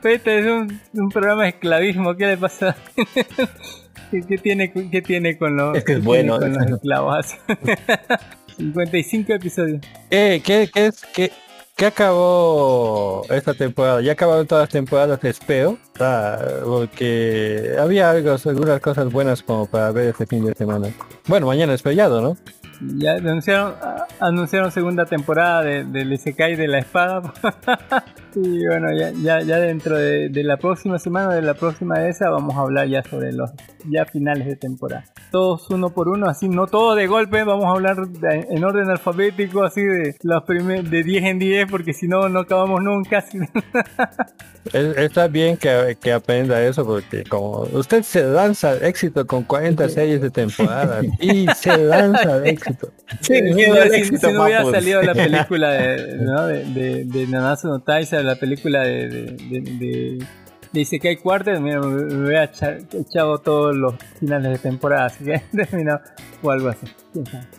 Pero 0.00 0.14
este 0.14 0.38
es 0.38 0.46
un, 0.46 0.80
un 0.94 1.08
programa 1.08 1.42
de 1.42 1.48
esclavismo, 1.48 2.14
¿qué 2.14 2.26
le 2.26 2.36
pasa? 2.36 2.76
¿Qué, 4.12 4.20
qué 4.28 4.38
tiene, 4.38 4.70
¿Qué 4.72 5.02
tiene 5.02 5.36
con 5.36 5.56
los, 5.56 5.76
Es 5.76 5.82
que 5.84 5.94
es 5.94 6.04
bueno, 6.04 6.38
tiene 6.38 6.54
con 6.54 6.62
es- 6.64 6.70
los 6.70 6.78
esclavos? 6.78 7.26
55 8.58 9.32
episodios. 9.32 9.80
¿Qué, 10.10 10.42
qué, 10.44 10.70
qué 10.72 10.86
es, 10.86 11.04
qué, 11.14 11.32
qué 11.76 11.86
acabó 11.86 13.22
esta 13.30 13.54
temporada? 13.54 14.00
Ya 14.02 14.12
acabaron 14.12 14.46
todas 14.46 14.64
las 14.64 14.72
temporadas, 14.72 15.22
espero, 15.24 15.78
ah, 16.00 16.38
porque 16.64 17.76
había 17.78 18.10
algo, 18.10 18.36
algunas 18.44 18.80
cosas 18.80 19.10
buenas 19.12 19.42
como 19.42 19.66
para 19.66 19.90
ver 19.92 20.08
este 20.08 20.26
fin 20.26 20.44
de 20.44 20.54
semana. 20.54 20.88
Bueno, 21.26 21.46
mañana 21.46 21.72
es 21.72 21.82
feriado, 21.82 22.20
¿no? 22.20 22.36
Ya 22.80 23.14
anunciaron, 23.14 23.74
anunciaron 24.20 24.70
segunda 24.70 25.04
temporada 25.06 25.62
de, 25.62 25.84
del 25.84 26.12
Isekai 26.12 26.54
de 26.56 26.68
la 26.68 26.78
espada. 26.78 27.32
y 28.34 28.66
bueno, 28.66 28.88
ya, 28.96 29.10
ya, 29.22 29.40
ya 29.42 29.58
dentro 29.58 29.96
de, 29.96 30.28
de 30.28 30.44
la 30.44 30.56
próxima 30.56 30.98
semana, 30.98 31.34
de 31.34 31.42
la 31.42 31.54
próxima 31.54 31.98
de 31.98 32.10
esa, 32.10 32.30
vamos 32.30 32.54
a 32.56 32.60
hablar 32.60 32.86
ya 32.88 33.02
sobre 33.02 33.32
los 33.32 33.50
ya 33.88 34.04
finales 34.04 34.46
de 34.46 34.56
temporada. 34.56 35.04
Todos 35.30 35.68
uno 35.70 35.90
por 35.90 36.08
uno, 36.08 36.26
así 36.28 36.48
no 36.48 36.66
todo 36.66 36.94
de 36.94 37.06
golpe, 37.06 37.42
vamos 37.44 37.66
a 37.66 37.70
hablar 37.70 37.96
de- 38.08 38.46
en 38.50 38.64
orden 38.64 38.90
alfabético, 38.90 39.64
así 39.64 39.82
de 39.82 40.14
los 40.22 40.42
de 40.46 41.02
10 41.02 41.24
en 41.24 41.38
10, 41.38 41.70
porque 41.70 41.92
si 41.92 42.08
no, 42.08 42.28
no 42.28 42.40
acabamos 42.40 42.82
nunca. 42.82 43.24
está 44.72 45.28
bien 45.28 45.56
que, 45.56 45.96
que 46.00 46.12
aprenda 46.12 46.62
eso 46.62 46.84
porque 46.84 47.24
como 47.24 47.62
usted 47.72 48.02
se 48.02 48.22
lanza 48.22 48.76
éxito 48.86 49.26
con 49.26 49.44
40 49.44 49.88
series 49.88 50.20
de 50.20 50.30
temporada 50.30 51.00
y 51.20 51.46
se 51.56 51.76
lanza 51.78 52.34
al 52.34 52.46
éxito. 52.46 52.90
Miedo 53.30 53.80
al 53.80 53.90
si, 53.90 53.96
éxito, 54.00 54.28
si 54.28 54.32
no 54.34 54.44
hubiera 54.44 54.64
salido 54.64 55.02
la 55.02 55.14
película 55.14 55.70
de, 55.70 56.16
¿no? 56.18 56.46
de, 56.46 56.64
de, 56.64 57.04
de 57.04 57.26
Nanatsu 57.26 57.68
no 57.68 57.80
Taizai, 58.18 58.24
la 58.24 58.36
película 58.36 58.82
de, 58.82 59.08
de, 59.08 59.22
de, 59.22 59.60
de, 59.60 60.26
de 60.72 60.80
Isekai 60.80 61.16
Quartet, 61.16 61.60
mira, 61.60 61.80
me, 61.80 62.04
me 62.04 62.26
hubiera 62.26 62.44
echado 62.44 63.38
todos 63.38 63.74
los 63.76 63.94
finales 64.18 64.52
de 64.52 64.58
temporada, 64.58 65.06
así 65.06 65.24
que 65.24 65.38
terminado 65.56 66.00
o 66.42 66.50
algo 66.50 66.68
así. 66.68 66.86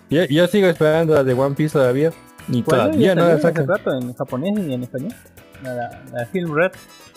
Yo, 0.09 0.23
yo 0.25 0.47
sigo 0.47 0.67
esperando 0.67 1.15
la 1.15 1.23
de 1.23 1.33
One 1.33 1.55
Piece 1.55 1.73
todavía 1.73 2.11
y 2.47 2.61
todavía 2.63 3.07
¿Ya 3.07 3.15
no 3.15 3.27
la 3.27 3.39
sacan. 3.39 3.67
rato 3.67 3.91
en 3.93 4.13
japonés 4.13 4.53
y 4.67 4.73
en 4.73 4.83
español? 4.83 5.13
La, 5.63 6.25
Film 6.31 6.53
Red. 6.55 6.71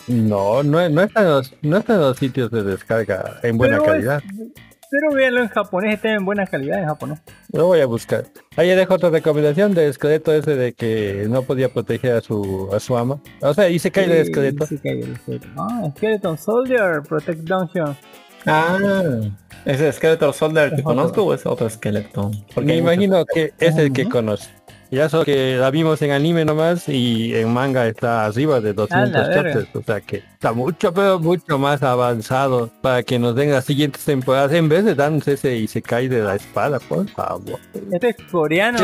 No, 0.08 0.62
no, 0.64 0.88
no 0.88 1.02
están 1.02 1.24
los, 1.26 1.54
no 1.62 1.76
están 1.76 2.00
los 2.00 2.16
sitios 2.18 2.50
de 2.50 2.64
descarga 2.64 3.38
en 3.44 3.56
buena 3.56 3.78
Pero 3.78 3.84
es- 3.84 3.90
calidad. 4.06 4.22
Pero 4.92 5.10
véanlo 5.14 5.40
en 5.40 5.48
japonés, 5.48 5.94
está 5.94 6.12
en 6.12 6.24
buena 6.26 6.46
calidad 6.46 6.78
en 6.80 6.84
japonés. 6.86 7.20
Lo 7.50 7.66
voy 7.66 7.80
a 7.80 7.86
buscar. 7.86 8.24
Ahí 8.56 8.68
dejo 8.68 8.92
otra 8.94 9.08
recomendación 9.08 9.72
del 9.72 9.88
esqueleto 9.88 10.34
ese 10.34 10.54
de 10.54 10.74
que 10.74 11.24
no 11.30 11.42
podía 11.42 11.72
proteger 11.72 12.12
a 12.16 12.20
su 12.20 12.68
a 12.74 12.78
su 12.78 12.94
ama. 12.96 13.18
O 13.40 13.54
sea, 13.54 13.70
y 13.70 13.78
se 13.78 13.90
cae 13.90 14.04
el 14.04 14.12
esqueleto. 14.12 14.64
Isekai 14.64 14.98
del 15.00 15.12
esqueleto. 15.12 15.46
Ah, 15.56 15.90
Skeleton 15.96 16.36
Soldier, 16.36 17.02
Protect 17.08 17.40
Dungeon. 17.40 17.96
Ah, 18.44 18.76
¿ese 19.64 19.90
Skeletor 19.92 20.34
Soldier 20.34 20.66
Es 20.66 20.74
que 20.74 20.82
conozco 20.82 21.22
o 21.24 21.32
es 21.32 21.46
otro 21.46 21.66
esqueleto? 21.68 22.30
Porque 22.54 22.66
Me 22.66 22.72
hay 22.74 22.80
muchos. 22.82 22.94
imagino 22.94 23.24
que 23.24 23.52
es 23.58 23.76
el 23.78 23.92
que 23.92 24.02
Ujú. 24.02 24.10
Ya 24.92 25.08
solo 25.08 25.24
que 25.24 25.56
la 25.56 25.70
vimos 25.70 26.02
en 26.02 26.10
anime 26.10 26.44
nomás 26.44 26.86
y 26.86 27.34
en 27.34 27.50
manga 27.50 27.86
está 27.86 28.26
arriba 28.26 28.60
de 28.60 28.74
200 28.74 29.10
verga. 29.10 29.34
chapters. 29.34 29.68
O 29.74 29.82
sea 29.82 30.02
que 30.02 30.18
está 30.18 30.52
mucho, 30.52 30.92
pero 30.92 31.18
mucho 31.18 31.58
más 31.58 31.82
avanzado 31.82 32.70
para 32.82 33.02
que 33.02 33.18
nos 33.18 33.34
den 33.34 33.52
las 33.52 33.64
siguientes 33.64 34.04
temporadas. 34.04 34.52
En 34.52 34.68
vez 34.68 34.84
de 34.84 34.94
darnos 34.94 35.26
ese 35.26 35.56
y 35.56 35.66
se 35.66 35.80
cae 35.80 36.10
de 36.10 36.20
la 36.20 36.34
espada, 36.34 36.78
por 36.78 37.08
favor. 37.08 37.58
Este 37.90 38.10
es 38.10 38.16
coreano. 38.30 38.78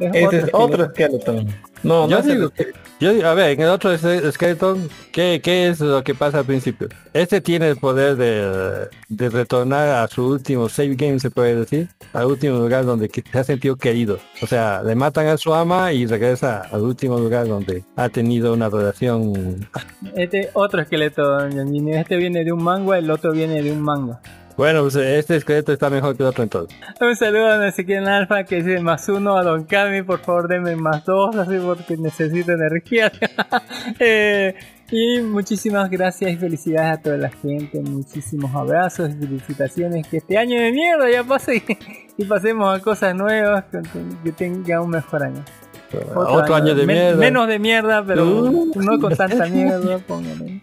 Este 0.00 0.36
es 0.38 0.48
otro 0.54 0.84
esqueleto. 0.84 1.44
No, 1.82 2.08
Yo 2.08 2.18
no 2.18 2.22
digo 2.22 2.50
que- 2.50 2.72
Yo, 3.00 3.12
digo, 3.12 3.26
a 3.26 3.34
ver, 3.34 3.50
en 3.50 3.62
el 3.62 3.68
otro 3.70 3.90
es- 3.92 4.34
Skeleton, 4.34 4.88
¿qué, 5.10 5.40
¿qué 5.42 5.66
es 5.68 5.80
lo 5.80 6.04
que 6.04 6.14
pasa 6.14 6.38
al 6.38 6.44
principio? 6.44 6.88
Este 7.12 7.40
tiene 7.40 7.68
el 7.70 7.76
poder 7.76 8.14
de, 8.14 8.88
de 9.08 9.28
retornar 9.28 9.88
a 9.88 10.06
su 10.06 10.24
último 10.24 10.68
save 10.68 10.94
game, 10.94 11.18
se 11.18 11.28
puede 11.30 11.56
decir, 11.56 11.88
al 12.12 12.26
último 12.26 12.58
lugar 12.58 12.84
donde 12.84 13.08
que- 13.08 13.24
se 13.28 13.38
ha 13.38 13.42
sentido 13.42 13.74
querido. 13.74 14.18
O 14.40 14.46
sea, 14.46 14.82
le 14.84 14.94
matan 14.94 15.26
a 15.26 15.36
su 15.36 15.52
ama 15.52 15.92
y 15.92 16.06
regresa 16.06 16.62
al 16.70 16.82
último 16.82 17.18
lugar 17.18 17.48
donde 17.48 17.82
ha 17.96 18.08
tenido 18.08 18.52
una 18.52 18.68
relación. 18.68 19.66
Este 20.14 20.50
otro 20.52 20.80
esqueleto. 20.82 21.44
Este 21.48 22.16
viene 22.16 22.44
de 22.44 22.52
un 22.52 22.62
manga, 22.62 22.98
el 22.98 23.10
otro 23.10 23.32
viene 23.32 23.60
de 23.62 23.72
un 23.72 23.80
manga. 23.80 24.20
Bueno, 24.56 24.82
pues 24.82 24.96
este 24.96 25.36
esqueleto 25.36 25.72
está 25.72 25.88
mejor 25.90 26.16
que 26.16 26.22
el 26.22 26.28
otro 26.28 26.42
entonces. 26.42 26.76
Un 27.00 27.16
saludo 27.16 27.46
a 27.48 27.66
Ezequiel 27.68 28.06
Alfa 28.06 28.44
que 28.44 28.56
dice 28.62 28.80
más 28.80 29.08
uno 29.08 29.36
a 29.36 29.42
Don 29.42 29.64
Cami, 29.64 30.02
por 30.02 30.20
favor 30.20 30.46
denme 30.48 30.76
más 30.76 31.04
dos, 31.04 31.34
así 31.36 31.56
porque 31.64 31.96
necesito 31.96 32.52
energía. 32.52 33.10
Eh, 33.98 34.54
y 34.90 35.20
muchísimas 35.22 35.88
gracias 35.90 36.30
y 36.32 36.36
felicidades 36.36 36.98
a 36.98 37.02
toda 37.02 37.16
la 37.16 37.30
gente, 37.30 37.80
muchísimos 37.80 38.54
abrazos 38.54 39.10
y 39.10 39.12
felicitaciones, 39.14 40.06
que 40.06 40.18
este 40.18 40.36
año 40.38 40.60
de 40.60 40.70
mierda 40.70 41.10
ya 41.10 41.24
pase 41.24 41.56
y, 41.56 41.62
y 42.22 42.24
pasemos 42.26 42.78
a 42.78 42.82
cosas 42.82 43.14
nuevas, 43.14 43.64
que, 43.72 43.80
que 44.22 44.32
tenga 44.32 44.80
un 44.82 44.90
mejor 44.90 45.22
año. 45.24 45.42
Otro, 46.14 46.54
año, 46.54 46.74
de 46.74 46.86
Men- 46.86 46.96
mierda. 46.96 47.16
Menos 47.18 47.48
de 47.48 47.58
mierda, 47.58 48.04
pero 48.06 48.24
Uh. 48.26 48.72
no 48.76 48.98
con 49.00 49.14
tanta 49.16 49.46
mierda, 49.50 49.98
póngale. 49.98 50.60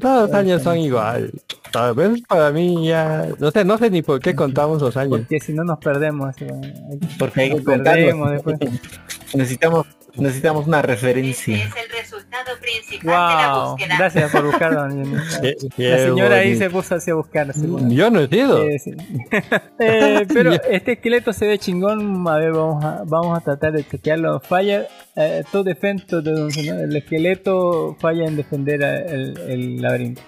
Todos 0.00 0.28
los 0.28 0.32
años 0.32 0.62
son 0.62 0.78
igual. 0.78 1.30
A 1.74 1.92
veces 1.92 2.22
para 2.28 2.50
mí 2.50 2.86
ya... 2.88 3.28
No 3.38 3.50
sé, 3.50 3.64
no 3.64 3.78
sé 3.78 3.90
ni 3.90 4.02
por 4.02 4.20
qué 4.20 4.34
contamos 4.34 4.80
los 4.82 4.96
años. 4.96 5.18
Porque 5.20 5.40
si 5.40 5.52
no 5.52 5.62
nos 5.64 5.78
perdemos. 5.78 6.34
hay- 6.40 6.98
Porque 7.18 7.40
hay 7.42 7.48
que 7.50 7.54
nos 7.56 7.64
perdemos 7.64 8.30
después. 8.30 8.58
Necesitamos, 9.34 9.86
necesitamos 10.18 10.66
una 10.66 10.82
referencia. 10.82 11.56
Es 11.56 11.64
el 11.76 11.90
resultado 11.90 12.52
principal 12.60 13.00
de 13.00 13.06
la 13.42 13.52
Wow, 13.54 13.70
búsqueda. 13.72 13.96
gracias 13.98 14.30
por 14.32 14.44
buscar, 14.46 14.74
don 14.74 14.90
Jenny. 15.04 15.16
Qué- 15.42 15.56
qué 15.76 15.88
La 15.90 15.98
señora 15.98 16.36
ahí 16.36 16.56
se 16.56 16.70
puso 16.70 16.94
así 16.94 17.10
a 17.10 17.14
buscar. 17.14 17.52
Yo 17.88 18.10
no 18.10 18.20
he 18.20 18.28
sido. 18.28 18.62
Eh, 18.68 18.78
sí. 18.78 18.90
Eh, 19.78 20.26
pero 20.32 20.52
este 20.52 20.92
esqueleto 20.92 21.32
se 21.32 21.46
ve 21.46 21.58
chingón. 21.58 22.26
A 22.28 22.36
ver, 22.38 22.52
vamos 22.52 22.84
a, 22.84 23.02
vamos 23.06 23.36
a 23.38 23.40
tratar 23.40 23.72
de 23.72 23.84
chequearlo. 23.86 24.40
Falla, 24.40 24.86
eh, 25.14 25.44
todo 25.52 25.62
defenso 25.64 26.22
de 26.22 26.32
don 26.32 26.50
señor. 26.50 26.80
El 26.80 26.96
esqueleto 26.96 27.96
falla 28.00 28.24
en 28.26 28.36
defender 28.36 28.82
el, 28.82 29.38
el 29.48 29.82
laberinto. 29.82 30.22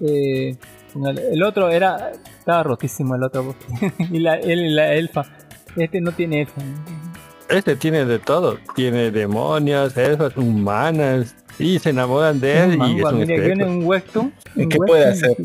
Eh, 0.00 0.56
el, 0.94 1.18
el 1.18 1.42
otro 1.42 1.70
era. 1.70 2.12
Estaba 2.38 2.62
rotísimo 2.62 3.16
el 3.16 3.24
otro. 3.24 3.54
y 4.10 4.20
la, 4.20 4.34
él, 4.36 4.74
la 4.76 4.92
elfa. 4.94 5.24
Este 5.76 6.00
no 6.00 6.12
tiene 6.12 6.42
elfa. 6.42 6.62
Este 7.48 7.76
tiene 7.76 8.04
de 8.04 8.18
todo. 8.18 8.58
Tiene 8.74 9.10
demonios, 9.10 9.96
elfas, 9.96 10.36
humanas. 10.36 11.34
Y 11.58 11.78
se 11.78 11.90
enamoran 11.90 12.38
de 12.40 12.64
él 12.64 12.78
y 12.82 13.00
es 13.00 13.04
un 13.04 13.26
viene 13.26 13.64
un 13.64 13.84
webtoon. 13.84 14.32
¿Y 14.56 14.62
un 14.64 14.68
qué 14.68 14.78
puede 14.78 15.06
hacer? 15.06 15.36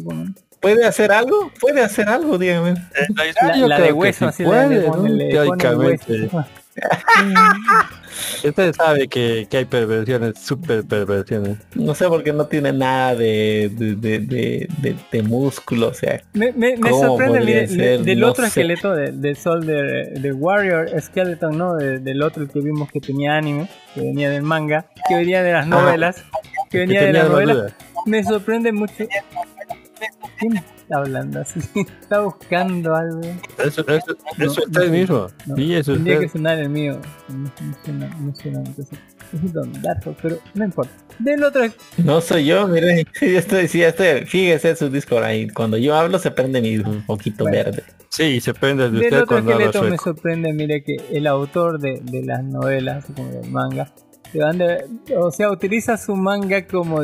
¿Puede 0.59 0.85
hacer 0.85 1.11
algo? 1.11 1.51
¿Puede 1.59 1.81
hacer 1.81 2.07
algo? 2.09 2.37
Dígame. 2.37 2.75
La, 3.15 3.55
Yo 3.55 3.67
la 3.67 3.75
creo 3.77 3.87
de 3.87 3.93
que 3.93 3.93
hueso, 3.93 4.19
sí 4.19 4.25
así 4.25 4.43
puede, 4.43 4.81
le, 4.81 4.87
¿no? 4.87 5.03
Teóricamente. 5.29 6.13
hueso. 6.23 6.45
Usted 8.43 8.73
sabe 8.75 9.07
que, 9.07 9.47
que 9.49 9.57
hay 9.57 9.65
perversiones, 9.65 10.39
super 10.39 10.83
perversiones. 10.85 11.57
No 11.75 11.93
sé 11.95 12.07
por 12.07 12.23
qué 12.23 12.33
no 12.33 12.45
tiene 12.45 12.71
nada 12.73 13.15
de, 13.15 13.69
de, 13.73 13.95
de, 13.95 14.19
de, 14.19 14.67
de- 14.81 14.95
de 15.11 15.23
músculo. 15.23 15.89
O 15.89 15.93
sea, 15.93 16.21
Me, 16.33 16.51
me, 16.53 16.77
me 16.77 16.89
¿Cómo 16.91 17.17
sorprende 17.17 17.67
ser? 17.67 18.01
del 18.01 18.19
No 18.19 18.29
otro 18.29 18.43
sé. 18.43 18.47
esqueleto 18.49 18.93
de- 18.93 19.35
sol 19.35 19.65
de, 19.65 20.11
de 20.19 20.33
Warrior 20.33 20.89
Skeleton, 21.01 21.57
¿no? 21.57 21.75
De- 21.75 21.99
del 21.99 22.21
otro 22.21 22.47
que 22.47 22.59
vimos 22.59 22.89
que 22.91 22.99
tenía 22.99 23.35
anime, 23.37 23.67
que 23.93 24.01
venía 24.01 24.29
del 24.29 24.43
manga, 24.43 24.85
que 25.07 25.15
venía 25.15 25.41
de 25.43 25.53
las 25.53 25.67
novelas, 25.67 26.23
que 26.69 26.79
venía 26.79 27.01
de 27.01 27.05
tenía 27.07 27.23
las 27.23 27.31
novelas. 27.31 27.73
Me 28.05 28.23
sorprende 28.23 28.71
mucho. 28.71 28.93
¿Quién 30.39 30.63
está 30.91 30.97
hablando 30.97 31.39
así? 31.41 31.59
Está 32.01 32.19
buscando 32.21 32.95
algo. 32.95 33.21
Eso, 33.57 33.81
eso, 33.87 34.17
No, 34.37 34.45
eso 34.45 34.61
es 34.61 34.69
no 34.71 34.81
sé. 34.81 34.89
mismo. 34.89 35.27
No, 35.45 35.55
Sí, 35.55 35.73
eso 35.73 35.91
es 35.91 35.97
Tendría 35.97 36.19
que 36.19 36.25
usted. 36.25 36.39
sonar 36.39 36.59
el 36.59 36.69
mío. 36.69 36.99
No, 37.29 37.37
no 37.37 37.51
suena, 37.83 38.07
no 38.19 38.35
suena, 38.35 38.59
entonces, 38.59 38.99
es 39.33 39.53
Don 39.53 39.81
Darko, 39.81 40.15
pero 40.21 40.37
no 40.53 40.65
importa. 40.65 40.91
Del 41.19 41.43
otro 41.43 41.61
no 42.03 42.19
soy 42.21 42.45
yo, 42.45 42.67
mire. 42.67 43.05
Yo 43.21 43.27
estoy, 43.27 43.67
sí, 43.67 43.83
estoy, 43.83 44.25
fíjese 44.25 44.75
su 44.75 44.89
Discord 44.89 45.23
ahí. 45.23 45.47
Cuando 45.49 45.77
yo 45.77 45.95
hablo 45.95 46.17
se 46.19 46.31
prende 46.31 46.61
mi 46.61 46.79
poquito 47.05 47.43
Bueno. 47.45 47.57
verde. 47.57 47.83
Sí, 48.09 48.41
se 48.41 48.53
prende 48.53 48.83
de 48.85 48.89
Del 48.91 49.01
usted 49.01 49.17
otro 49.17 49.27
cuando 49.27 49.53
habla 49.53 49.65
esqueleto 49.67 49.83
me 49.91 49.97
sueco. 49.97 50.03
sorprende, 50.03 50.51
mire 50.53 50.83
que 50.83 50.95
el 51.11 51.27
autor 51.27 51.79
de, 51.79 52.01
de 52.03 52.23
las 52.25 52.43
novelas, 52.43 53.05
como 53.05 53.29
del 53.31 53.49
manga, 53.51 53.91
se 54.31 54.39
van 54.39 54.57
de- 54.57 54.85
o 55.15 55.31
sea, 55.31 55.49
utiliza 55.51 55.95
su 55.97 56.15
manga 56.15 56.65
como, 56.65 57.01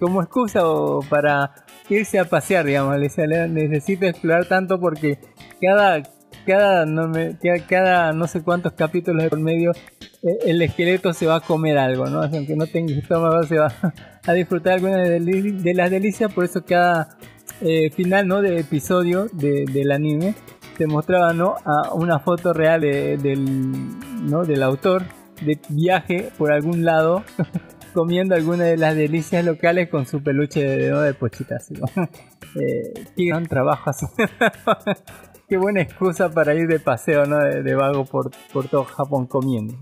como 0.00 0.20
excusa 0.22 0.66
o 0.66 1.00
para 1.08 1.52
irse 1.92 2.18
a 2.18 2.24
pasear, 2.24 2.64
digamos. 2.66 2.96
Le 2.96 3.02
dice, 3.04 3.26
"Le- 3.26 3.48
necesito 3.48 4.06
explorar 4.06 4.46
tanto 4.46 4.78
porque 4.80 5.18
cada, 5.60 6.02
cada, 6.46 6.86
no 6.86 7.08
me, 7.08 7.36
cada, 7.68 8.12
no 8.12 8.26
sé 8.26 8.42
cuántos 8.42 8.72
capítulos 8.72 9.22
de 9.22 9.28
por 9.30 9.40
medio 9.40 9.72
eh, 10.22 10.38
el 10.46 10.62
esqueleto 10.62 11.12
se 11.12 11.26
va 11.26 11.36
a 11.36 11.40
comer 11.40 11.78
algo, 11.78 12.06
¿no? 12.06 12.22
Aunque 12.22 12.56
no 12.56 12.66
tenga 12.66 12.94
estómago, 12.94 13.42
se 13.44 13.58
va 13.58 13.72
a 14.26 14.32
disfrutar 14.32 14.74
alguna 14.74 14.98
de, 14.98 15.74
las 15.74 15.90
delicias, 15.90 16.32
por 16.32 16.44
eso 16.44 16.64
cada 16.64 17.16
eh, 17.60 17.90
final, 17.90 18.26
¿no? 18.28 18.40
De 18.42 18.58
episodio 18.60 19.26
de- 19.32 19.64
del 19.72 19.92
anime 19.92 20.34
se 20.78 20.86
mostraba, 20.86 21.32
¿no? 21.32 21.54
A 21.64 21.92
una 21.94 22.18
foto 22.18 22.52
real 22.52 22.80
de- 22.80 23.16
del, 23.18 23.44
¿no? 24.28 24.44
Del 24.44 24.62
autor 24.62 25.02
de 25.44 25.58
viaje 25.68 26.30
por 26.38 26.52
algún 26.52 26.84
lado 26.84 27.24
comiendo 27.92 28.34
alguna 28.34 28.64
de 28.64 28.76
las 28.76 28.96
delicias 28.96 29.44
locales 29.44 29.88
con 29.88 30.06
su 30.06 30.22
peluche 30.22 30.64
de, 30.64 30.90
¿no? 30.90 31.00
de 31.00 31.14
pochita, 31.14 31.56
así, 31.56 31.74
¿no? 31.74 31.86
Eh, 32.54 32.92
gran 33.16 33.46
trabajo. 33.46 33.90
Qué 35.52 35.58
buena 35.58 35.82
excusa 35.82 36.30
para 36.30 36.54
ir 36.54 36.66
de 36.66 36.80
paseo, 36.80 37.26
¿no? 37.26 37.36
De, 37.36 37.62
de 37.62 37.74
vago 37.74 38.06
por, 38.06 38.30
por 38.54 38.68
todo 38.68 38.84
Japón 38.84 39.26
comiendo. 39.26 39.74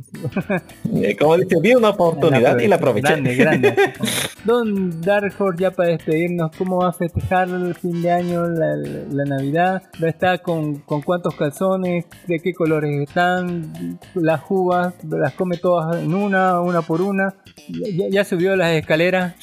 Eh, 0.92 1.16
Como 1.16 1.36
dice, 1.36 1.60
vi 1.62 1.76
una 1.76 1.90
oportunidad 1.90 2.58
y 2.58 2.66
la 2.66 2.74
aproveché. 2.74 3.06
Grande, 3.06 3.36
grande. 3.36 3.74
Don 4.44 5.00
Dark 5.00 5.32
Horse, 5.38 5.62
ya 5.62 5.70
para 5.70 5.90
despedirnos, 5.90 6.50
¿cómo 6.58 6.78
va 6.78 6.88
a 6.88 6.92
festejar 6.92 7.48
el 7.50 7.76
fin 7.76 8.02
de 8.02 8.10
año, 8.10 8.48
la, 8.48 8.74
la 8.74 9.24
Navidad? 9.24 9.84
¿Va 10.02 10.08
a 10.08 10.10
estar 10.10 10.42
con, 10.42 10.80
con 10.80 11.02
cuántos 11.02 11.36
calzones? 11.36 12.04
¿De 12.26 12.40
qué 12.40 12.52
colores 12.52 13.08
están? 13.08 14.00
¿Las 14.14 14.40
uvas? 14.48 14.94
¿Las 15.08 15.34
come 15.34 15.56
todas 15.58 16.02
en 16.02 16.12
una, 16.14 16.60
una 16.60 16.82
por 16.82 17.00
una? 17.00 17.36
¿Ya, 17.68 18.08
ya 18.10 18.24
subió 18.24 18.56
las 18.56 18.72
escaleras? 18.72 19.36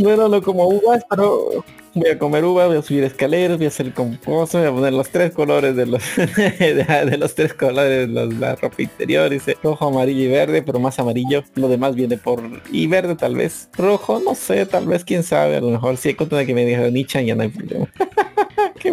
Bueno, 0.00 0.28
no 0.28 0.42
como 0.42 0.68
uvas, 0.68 1.02
pero 1.08 1.64
voy 1.96 2.10
a 2.10 2.18
comer 2.18 2.44
uvas, 2.44 2.68
voy 2.68 2.76
a 2.76 2.82
subir 2.82 3.02
escaleras, 3.04 3.56
voy 3.56 3.66
a 3.66 3.68
hacer 3.68 3.92
composto, 3.92 4.58
voy 4.58 4.66
a 4.68 4.70
poner 4.72 4.92
los 4.92 5.08
tres 5.08 5.32
colores 5.32 5.74
de 5.74 5.86
los 5.86 6.02
de, 6.36 6.84
de 7.10 7.18
los 7.18 7.34
tres 7.34 7.54
colores 7.54 8.06
de 8.06 8.14
los- 8.14 8.34
la 8.34 8.54
ropa 8.54 8.82
interior, 8.82 9.28
dice 9.30 9.56
rojo, 9.62 9.88
amarillo 9.88 10.22
y 10.24 10.28
verde, 10.28 10.62
pero 10.62 10.78
más 10.78 10.98
amarillo, 10.98 11.42
lo 11.54 11.68
demás 11.68 11.94
viene 11.94 12.16
por 12.18 12.42
y 12.70 12.86
verde 12.86 13.16
tal 13.16 13.34
vez, 13.34 13.68
rojo, 13.76 14.20
no 14.24 14.34
sé, 14.34 14.66
tal 14.66 14.86
vez 14.86 15.04
quién 15.04 15.22
sabe, 15.22 15.56
a 15.56 15.60
lo 15.60 15.70
mejor 15.70 15.96
si 15.96 16.10
hay 16.10 16.14
contra 16.14 16.44
que 16.46 16.54
me 16.54 16.64
dijo 16.64 16.82
Nichan 16.90 17.24
ya 17.26 17.34
no 17.34 17.42
hay 17.42 17.48
problema. 17.48 17.88
Qué. 18.80 18.90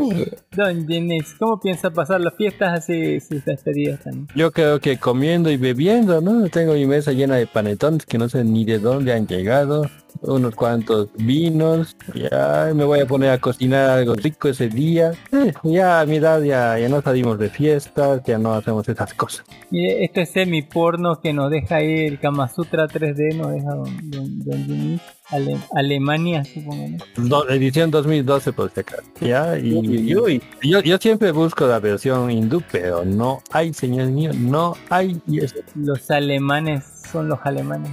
Don 0.51 0.87
Jenis, 0.87 1.35
¿cómo 1.39 1.59
piensa 1.59 1.91
pasar 1.91 2.21
las 2.21 2.35
fiestas 2.35 2.79
así 2.79 3.19
sus 3.19 3.43
despedidas 3.45 4.01
también? 4.01 4.27
Yo 4.35 4.51
creo 4.51 4.79
que 4.79 4.97
comiendo 4.97 5.49
y 5.51 5.57
bebiendo, 5.57 6.21
¿no? 6.21 6.47
Tengo 6.49 6.73
mi 6.73 6.85
mesa 6.85 7.11
llena 7.11 7.35
de 7.35 7.47
panetones 7.47 8.05
que 8.05 8.17
no 8.17 8.29
sé 8.29 8.43
ni 8.43 8.65
de 8.65 8.79
dónde 8.79 9.13
han 9.13 9.27
llegado. 9.27 9.89
Unos 10.21 10.55
cuantos 10.55 11.09
vinos. 11.17 11.97
Ya 12.13 12.71
me 12.73 12.83
voy 12.83 12.99
a 12.99 13.07
poner 13.07 13.31
a 13.31 13.39
cocinar 13.39 13.89
algo 13.89 14.13
rico 14.13 14.47
ese 14.47 14.69
día. 14.69 15.13
Eh, 15.31 15.53
ya 15.63 16.01
a 16.01 16.05
mi 16.05 16.17
edad 16.17 16.41
ya, 16.41 16.77
ya 16.77 16.87
no 16.87 17.01
salimos 17.01 17.39
de 17.39 17.49
fiestas, 17.49 18.21
ya 18.23 18.37
no 18.37 18.53
hacemos 18.53 18.87
esas 18.87 19.13
cosas. 19.13 19.45
Mire, 19.71 20.03
este 20.05 20.25
semi 20.25 20.61
porno 20.61 21.19
que 21.21 21.33
nos 21.33 21.49
deja 21.49 21.77
ahí 21.77 22.05
el 22.05 22.19
Kama 22.19 22.47
Sutra 22.47 22.87
3D, 22.87 23.35
nos 23.35 23.51
deja 23.51 23.73
Don, 23.73 24.11
don, 24.11 24.39
don 24.45 24.65
Jenis. 24.65 25.01
Ale- 25.33 25.57
Alemania, 25.75 26.43
supongo. 26.45 27.49
edición 27.49 27.89
2012 27.91 28.53
por 28.53 28.71
si 28.71 28.79
acaso. 28.81 29.03
Ya, 29.19 29.57
y, 29.57 30.15
uy. 30.15 30.41
Yo, 30.61 30.79
yo 30.81 30.97
siempre 30.97 31.31
busco 31.31 31.65
la 31.67 31.79
versión 31.79 32.29
hindú, 32.29 32.61
pero 32.71 33.03
no 33.03 33.41
hay, 33.51 33.73
señor 33.73 34.07
mío, 34.07 34.31
no 34.33 34.75
hay. 34.89 35.19
Y 35.27 35.43
eso, 35.43 35.55
Los 35.75 36.09
alemanes 36.11 36.83
son 37.11 37.27
los 37.29 37.39
alemanes. 37.43 37.91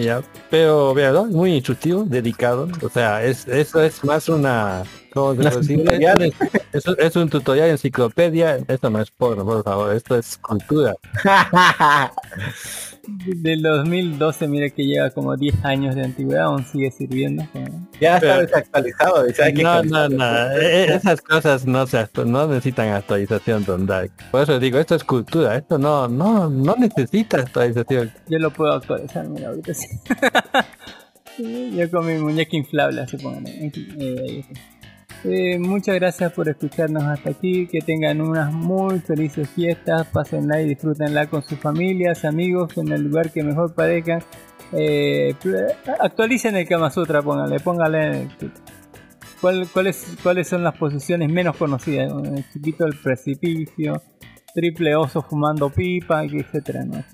ya. 0.00 0.20
Pero, 0.50 0.92
vea, 0.94 1.12
¿no? 1.12 1.24
muy 1.26 1.54
instructivo, 1.54 2.04
dedicado. 2.04 2.68
O 2.82 2.88
sea, 2.88 3.22
es, 3.24 3.46
eso 3.48 3.82
es 3.82 4.02
más 4.04 4.28
una 4.28 4.82
¿Cómo 5.12 5.34
se 5.40 5.48
cocina? 5.50 5.92
Es, 6.72 6.86
un- 6.86 6.96
es 6.98 7.14
un 7.16 7.28
tutorial 7.30 7.68
enciclopedia. 7.70 8.58
Esto 8.66 8.90
no 8.90 9.00
es 9.00 9.10
porno, 9.12 9.44
por 9.44 9.62
favor. 9.62 9.94
Esto 9.94 10.16
es 10.16 10.36
cultura. 10.38 10.94
Del 13.06 13.62
2012, 13.62 14.48
mira 14.48 14.70
que 14.70 14.84
lleva 14.84 15.10
como 15.10 15.36
10 15.36 15.64
años 15.64 15.94
de 15.94 16.04
antigüedad, 16.04 16.44
aún 16.44 16.64
sigue 16.64 16.90
sirviendo. 16.90 17.42
Ya 18.00 18.16
está 18.16 18.20
Pero- 18.20 18.40
desactualizado. 18.40 19.24
dice, 19.24 19.42
hay 19.44 19.54
que 19.54 19.62
No, 19.62 19.82
no, 19.82 20.08
no. 20.08 20.50
eh, 20.52 20.94
Esas 20.94 21.20
cosas 21.20 21.66
no 21.66 21.86
se 21.86 21.98
actu- 21.98 22.24
no 22.26 22.46
necesitan 22.46 22.88
actualización, 22.88 23.64
Don 23.64 23.86
Dark. 23.86 24.10
Por 24.30 24.42
eso 24.42 24.58
digo, 24.58 24.78
esto 24.78 24.94
es 24.94 25.04
cultura. 25.04 25.56
Esto 25.56 25.78
no, 25.78 26.08
no, 26.08 26.48
no 26.50 26.76
necesita 26.76 27.38
actualización. 27.40 28.12
Yo 28.28 28.38
lo 28.38 28.50
puedo 28.50 28.72
actualizar, 28.72 29.26
mira, 29.28 29.48
ahorita 29.48 29.74
sí. 29.74 29.86
Yo 31.76 31.90
con 31.90 32.06
mi 32.06 32.14
muñeca 32.14 32.56
inflable. 32.56 33.00
En 33.02 33.72
fin, 33.72 33.88
eh, 33.98 34.16
ahí 34.28 34.38
está. 34.40 34.60
Eh, 35.24 35.58
muchas 35.58 35.94
gracias 35.94 36.32
por 36.32 36.48
escucharnos 36.48 37.02
hasta 37.04 37.30
aquí. 37.30 37.66
Que 37.66 37.80
tengan 37.80 38.20
unas 38.20 38.52
muy 38.52 39.00
felices 39.00 39.48
fiestas. 39.50 40.06
Pásenla 40.08 40.60
y 40.62 40.68
disfrútenla 40.68 41.26
con 41.28 41.42
sus 41.42 41.58
familias, 41.58 42.24
amigos, 42.24 42.76
en 42.76 42.92
el 42.92 43.02
lugar 43.04 43.30
que 43.30 43.42
mejor 43.42 43.74
parezcan. 43.74 44.22
Eh, 44.72 45.34
actualicen 46.00 46.56
el 46.56 46.66
Kama 46.68 46.90
Sutra, 46.90 47.22
pónganle, 47.22 47.60
pónganle. 47.60 48.28
¿Cuál- 49.40 49.68
cuáles, 49.72 50.16
¿Cuáles 50.22 50.48
son 50.48 50.62
las 50.64 50.76
posiciones 50.76 51.30
menos 51.30 51.56
conocidas? 51.56 52.12
El 52.24 52.44
chiquito 52.50 52.84
del 52.84 52.98
precipicio, 52.98 54.02
triple 54.54 54.96
oso 54.96 55.22
fumando 55.22 55.68
pipa, 55.70 56.24
etcétera, 56.24 56.84
¿no? 56.84 57.04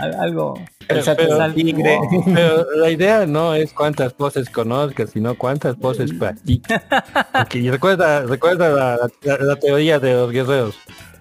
Al- 0.00 0.14
Algo. 0.20 0.54
Pero- 0.88 1.54
tigre. 1.54 1.98
Pero 2.24 2.66
la 2.76 2.90
idea 2.90 3.26
no 3.26 3.54
es 3.54 3.72
cuántas 3.72 4.12
poses 4.14 4.48
conozcas, 4.50 5.10
sino 5.10 5.34
cuántas 5.36 5.76
poses 5.76 6.12
practicas. 6.12 6.82
Porque 7.32 7.58
y 7.58 7.70
recuerda, 7.70 8.22
recuerda 8.22 8.68
la, 8.70 9.10
la- 9.22 9.38
la 9.38 9.56
teoría 9.56 9.98
de 9.98 10.14
los 10.14 10.30
guerreros. 10.30 10.76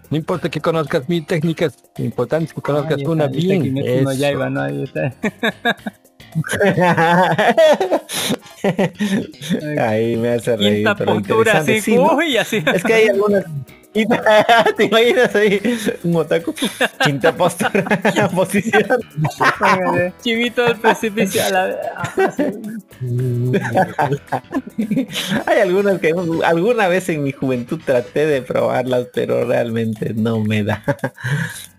No 0.09 0.17
importa 0.17 0.49
que 0.49 0.59
conozcas 0.59 1.07
mil 1.07 1.25
técnicas, 1.25 1.77
lo 1.97 2.03
importante 2.03 2.45
es 2.45 2.53
que 2.53 2.61
conozcas 2.61 3.01
una 3.05 3.25
está, 3.25 3.37
ahí 3.37 3.47
está 3.47 3.53
bien. 3.63 4.57
Ahí 4.57 4.83
está. 4.83 5.15
Ahí 9.79 10.17
me 10.17 10.29
hace 10.29 10.57
reír. 10.57 10.75
Quinta 10.77 10.95
pero 10.95 11.13
postura 11.13 11.39
interesante. 11.39 11.71
así, 11.77 11.81
Sí, 11.81 11.95
¿no? 11.95 12.15
uy, 12.15 12.37
así. 12.37 12.63
Es 12.73 12.83
que 12.83 12.93
hay 12.93 13.07
algunas. 13.07 13.45
¿Te 14.77 14.85
imaginas 14.85 15.35
ahí? 15.35 15.59
Un 16.03 16.15
otaku. 16.15 16.53
Quinta 17.03 17.35
postura. 17.35 17.83
Posición. 18.35 18.85
Chivito 20.23 20.63
del 20.63 20.77
precipicio 20.77 21.43
a 21.45 21.49
la 21.49 21.77
ah. 21.97 22.41
Hay 25.45 25.59
algunas 25.61 25.99
que 25.99 26.13
alguna 26.45 26.87
vez 26.87 27.09
en 27.09 27.23
mi 27.23 27.31
juventud 27.31 27.79
traté 27.85 28.25
de 28.25 28.41
probarlas, 28.41 29.07
pero 29.13 29.45
realmente 29.45 30.13
no 30.13 30.39
me 30.39 30.63
da. 30.63 30.83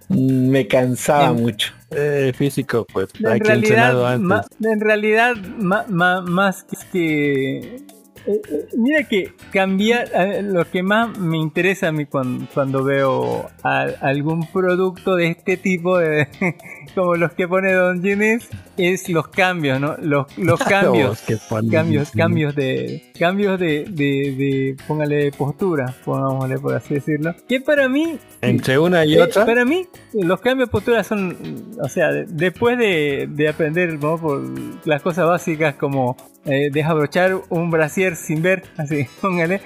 Me 0.09 0.67
cansaba 0.67 1.29
En- 1.29 1.43
mucho. 1.43 1.73
Eh, 1.95 2.33
físico, 2.37 2.87
pues 2.91 3.09
En 3.21 3.41
realidad, 3.41 4.07
antes. 4.15 4.27
ma- 4.27 4.45
en 4.63 4.81
realidad 4.81 5.37
ma- 5.59 5.85
ma- 5.89 6.23
más 6.23 6.65
que, 6.65 6.77
que- 6.91 7.83
eh, 8.27 8.40
eh, 8.51 8.66
mira 8.77 9.05
que 9.09 9.32
cambiar 9.53 10.09
eh, 10.15 10.43
lo 10.43 10.65
que 10.70 10.82
más 10.82 11.19
me 11.19 11.36
interesa 11.39 11.89
a 11.89 11.93
mí 11.93 12.07
cuando, 12.07 12.47
cuando 12.55 12.85
veo 12.85 13.49
a- 13.62 13.86
algún 14.01 14.47
producto 14.53 15.16
de 15.16 15.28
este 15.28 15.57
tipo 15.57 15.99
de 15.99 16.28
como 16.94 17.16
los 17.16 17.32
que 17.32 17.49
pone 17.49 17.73
Don 17.73 18.03
Ginis 18.03 18.49
es 18.77 19.09
los 19.09 19.28
cambios 19.28 19.81
no 19.81 19.97
los, 20.01 20.27
los 20.39 20.61
cambios 20.65 21.23
Los 21.28 21.40
ponen- 21.51 21.70
cambios 21.70 22.11
cambios 22.12 22.55
de 22.55 23.12
cambios 23.19 23.59
de, 23.59 23.85
de, 23.90 24.35
de 24.36 24.77
póngale 24.86 25.31
postura 25.32 25.94
pongámosle 26.05 26.59
por 26.59 26.74
así 26.74 26.94
decirlo 26.94 27.35
que 27.49 27.61
para 27.61 27.89
mí 27.89 28.19
Entre 28.40 28.78
una 28.78 29.05
y 29.05 29.15
eh, 29.15 29.23
otra. 29.23 29.47
Para 29.47 29.65
mí, 29.65 29.86
los 30.15 30.40
cambios 30.40 30.69
de 30.69 30.73
postura 30.73 31.05
son, 31.05 31.36
o 31.81 31.89
sea, 31.89 32.11
de- 32.12 32.24
después 32.27 32.77
de, 32.78 33.28
de 33.31 33.49
aprender 33.49 33.94
¿no? 34.01 34.19
por 34.19 34.43
las 34.85 35.01
cosas 35.03 35.27
básicas 35.27 35.74
como 35.77 36.16
eh, 36.44 36.70
desabrochar 36.73 37.40
un 37.48 37.70
brasier 37.70 38.16
sin 38.16 38.43
ver, 38.43 38.64
así, 38.77 39.06
póngale. 39.20 39.60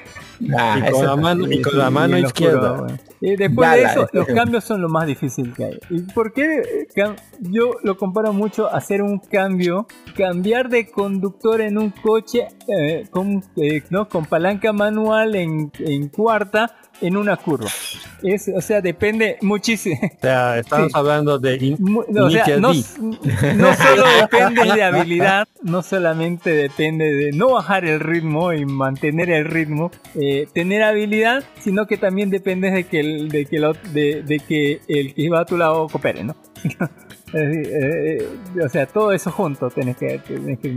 Ah, 0.57 0.79
y 0.87 0.91
con 0.93 1.07
la 1.07 1.17
mano, 1.17 1.51
y 1.51 1.63
con 1.63 1.79
la 1.79 1.91
mano 1.91 2.17
oscuro, 2.17 2.27
izquierda. 2.29 2.87
después 3.21 3.71
de 3.73 3.83
eso, 3.85 4.09
los 4.13 4.27
cambios 4.27 4.65
son 4.65 4.83
lo 4.83 4.89
más 4.89 5.07
difícil 5.07 5.53
que 5.55 5.65
hay. 5.65 5.79
¿Y 5.91 6.01
por 6.03 6.33
qué 6.33 6.59
eh, 6.95 7.15
yo 7.41 7.71
lo 7.83 7.97
comparo 7.97 8.33
mucho 8.33 8.67
a 8.73 8.77
hacer 8.79 9.03
un 9.03 9.19
cambio, 9.19 9.87
cambiar 10.17 10.69
de 10.69 10.91
conductor 10.91 11.61
en 11.61 11.79
un 11.79 11.91
coche 11.91 12.49
eh, 12.69 13.07
con, 13.11 13.43
eh, 13.57 13.83
¿no? 13.91 14.09
con 14.09 14.25
palanca 14.27 14.73
manual 14.73 15.35
en, 15.37 15.71
en 15.79 16.09
cuarta 16.09 16.75
en 17.01 17.17
una 17.17 17.37
curva? 17.37 17.69
Es, 18.23 18.49
o 18.55 18.61
sea, 18.61 18.81
depende 18.81 19.37
muchísimo. 19.43 19.99
O 20.03 20.21
sea, 20.21 20.59
estamos 20.59 20.87
Sí. 20.87 20.93
hablando 20.95 21.39
de 21.39 21.57
in- 21.57 21.77
no, 21.79 22.25
o 22.27 22.31
sea, 22.31 22.47
no, 22.59 22.73
no 22.73 23.75
solo 23.75 24.05
depende 24.21 24.65
de 24.75 24.83
habilidad, 24.83 25.47
no 25.63 25.83
solamente 25.83 26.51
depende 26.51 27.05
de 27.15 27.33
no 27.33 27.53
bajar 27.53 27.85
el 27.85 28.01
ritmo 28.01 28.53
y 28.53 28.65
mantener 28.65 29.31
el 29.31 29.45
ritmo, 29.45 29.91
eh, 30.15 30.26
tener 30.53 30.83
habilidad, 30.83 31.45
sino 31.61 31.87
que 31.87 31.97
también 31.97 32.31
depende 32.31 32.71
de 32.71 32.85
que 32.85 33.01
el, 33.01 33.29
de 33.29 33.45
que, 33.47 34.81
el 34.89 35.15
que 35.15 35.31
va 35.31 35.41
a 35.41 35.45
tu 35.45 35.57
lado 35.57 35.89
coopere, 35.89 36.25
¿no? 36.25 36.37
Eh, 37.33 38.21
eh, 38.23 38.63
o 38.65 38.69
sea, 38.69 38.87
todo 38.87 39.13
eso 39.13 39.33
junto 39.33 39.69
tenés 39.69 39.97
que, 39.97 40.19
tenés 40.19 40.61
que 40.61 40.69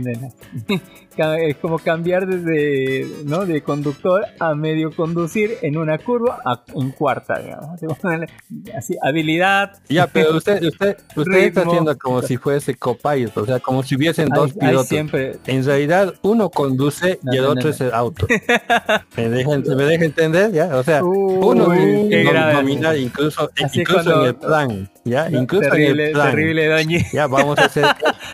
Es 1.16 1.56
como 1.56 1.78
cambiar 1.78 2.26
de, 2.26 3.06
¿no? 3.24 3.44
de 3.44 3.62
conductor 3.62 4.24
a 4.38 4.54
medio 4.54 4.90
conducir 4.94 5.58
en 5.60 5.76
una 5.76 5.98
curva 5.98 6.38
a- 6.44 6.62
en 6.74 6.90
cuarta, 6.92 7.38
digamos. 7.40 7.80
Así, 8.76 8.96
habilidad, 9.02 9.72
Ya, 9.88 10.06
pero 10.06 10.30
usted, 10.36 10.62
usted, 10.62 10.96
usted 11.16 11.38
está 11.38 11.62
haciendo 11.62 11.96
como 11.98 12.22
si 12.22 12.36
fuese 12.36 12.74
copilot, 12.74 13.36
o 13.36 13.44
sea, 13.46 13.58
como 13.60 13.82
si 13.82 13.96
hubiesen 13.96 14.28
dos 14.28 14.52
hay, 14.52 14.58
hay 14.60 14.68
pilotos. 14.68 14.88
siempre 14.88 15.36
En 15.46 15.64
realidad, 15.64 16.14
uno 16.22 16.48
conduce 16.50 17.18
No, 17.22 17.34
y 17.34 17.36
el 17.36 17.42
no, 17.44 17.50
otro 17.50 17.64
no, 17.64 17.70
es 17.70 17.80
el 17.80 17.92
auto. 17.92 18.26
¿Me 19.16 19.28
dejan, 19.28 19.62
¿Me 19.76 19.84
deja 19.84 20.04
entender? 20.04 20.52
¿Ya? 20.52 20.76
O 20.76 20.82
sea, 20.82 21.02
Uy, 21.04 21.38
uno 21.42 21.66
tiene 21.70 22.08
qué 22.08 22.22
que 22.22 22.30
grave. 22.30 22.54
dominar 22.54 22.96
incluso, 22.96 23.50
Así 23.62 23.80
incluso 23.80 24.04
cuando- 24.04 24.22
en 24.22 24.28
el 24.28 24.34
plan. 24.36 24.90
¿Ya? 25.04 25.28
No, 25.30 25.40
incluso 25.42 25.74
en 25.74 25.98
el 26.00 26.12
plan. 26.12 26.30
terrible, 26.30 26.66
doñi. 26.68 26.98
Ya, 27.12 27.26
vamos 27.26 27.58
a 27.58 27.64
hacer. 27.64 27.84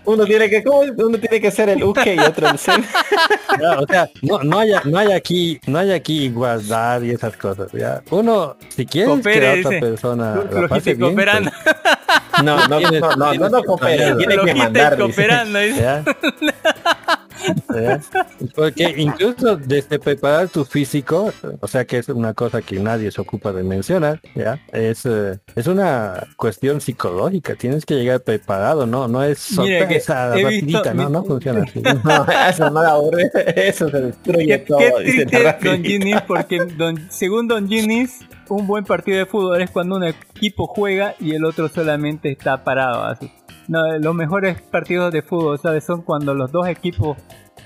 Uno 0.05 0.24
tiene 0.24 0.51
que. 0.51 0.65
Uno 0.66 1.19
tiene 1.19 1.40
que 1.40 1.51
ser 1.51 1.69
el 1.69 1.82
UK 1.82 2.07
y 2.16 2.19
otro 2.19 2.48
el 2.51 2.59
Zen. 2.66 2.84
ya, 3.60 3.78
o 3.80 3.86
sea, 3.86 4.10
no, 4.22 4.43
no, 4.43 4.59
hay, 4.59 4.70
no 4.84 4.98
hay 4.98 5.12
aquí 5.12 5.59
no 5.66 5.78
hay 5.78 5.93
aquí 5.93 6.24
igualdad 6.24 7.01
y 7.02 7.10
esas 7.12 7.36
cosas. 7.36 7.72
¿ya? 7.72 8.02
Uno, 8.10 8.56
si 8.68 8.84
quieres 8.84 9.09
que 9.10 9.14
Coopere, 9.22 9.40
la 9.55 9.60
otra 9.60 9.70
dice. 9.70 9.86
persona 9.86 10.34
la 10.52 10.68
pase 10.68 10.94
bien, 10.94 11.09
cooperando. 11.10 11.51
No, 12.44 12.68
no, 12.68 12.78
Tienes- 12.78 13.01
no, 13.01 13.09
no, 13.10 13.16
no, 13.16 13.30
tienes 13.30 13.51
no 13.51 13.60
que 13.62 13.66
coopere, 13.66 13.97
planearlo. 13.97 15.09
tiene 15.09 15.36
¿Ya? 17.73 18.01
Porque 18.55 18.95
incluso 18.97 19.57
desde 19.57 19.99
preparar 19.99 20.49
tu 20.49 20.65
físico, 20.65 21.33
o 21.61 21.69
sea 21.69 21.85
que 21.85 21.99
es 21.99 22.09
una 22.09 22.35
cosa 22.35 22.62
que 22.62 22.78
nadie 22.81 23.11
se 23.11 23.20
ocupa 23.20 23.53
de 23.53 23.62
mencionar, 23.62 24.20
¿ya? 24.35 24.59
Es, 24.73 25.07
eh, 25.07 25.39
es 25.55 25.66
una 25.66 26.27
cuestión 26.37 26.81
psicológica, 26.81 27.55
tienes 27.55 27.85
que 27.85 27.95
llegar 27.95 28.20
preparado, 28.23 28.87
¿no? 28.87 29.07
No 29.07 29.23
es 29.23 29.39
sorpresa 29.39 30.31
rapidita, 30.35 30.93
visto- 30.93 30.95
no, 30.95 31.09
no 31.09 31.24
funciona 31.24 31.62
así. 31.62 31.83
No, 32.05 32.27
eso 32.49 32.70
no 32.70 32.81
aburre, 32.81 33.31
eso 33.55 33.89
se 33.91 34.01
destruye 34.01 34.47
Qué, 34.47 34.59
todo. 34.59 34.78
qué 34.78 35.27
triste. 35.27 35.55
Don 35.62 35.85
Ginis, 35.85 36.20
porque 36.27 36.59
don, 36.77 37.07
según 37.11 37.47
Don 37.49 37.69
Ginis, 37.69 38.20
un 38.49 38.66
buen 38.66 38.85
partido 38.85 39.19
de 39.19 39.27
fútbol 39.27 39.61
es 39.61 39.70
cuando 39.70 39.97
un 39.97 40.05
equipo 40.05 40.66
juega 40.66 41.15
y 41.20 41.35
el 41.35 41.45
otro 41.45 41.69
solamente 41.69 42.31
está 42.31 42.65
parado. 42.65 43.05
Así. 43.05 43.31
No, 43.68 43.98
los 43.98 44.14
mejores 44.14 44.60
partidos 44.62 45.12
de 45.12 45.22
fútbol, 45.22 45.59
¿sabes? 45.59 45.84
Son 45.84 46.02
cuando 46.02 46.34
los 46.34 46.52
dos 46.52 46.68
equipos 46.68 47.16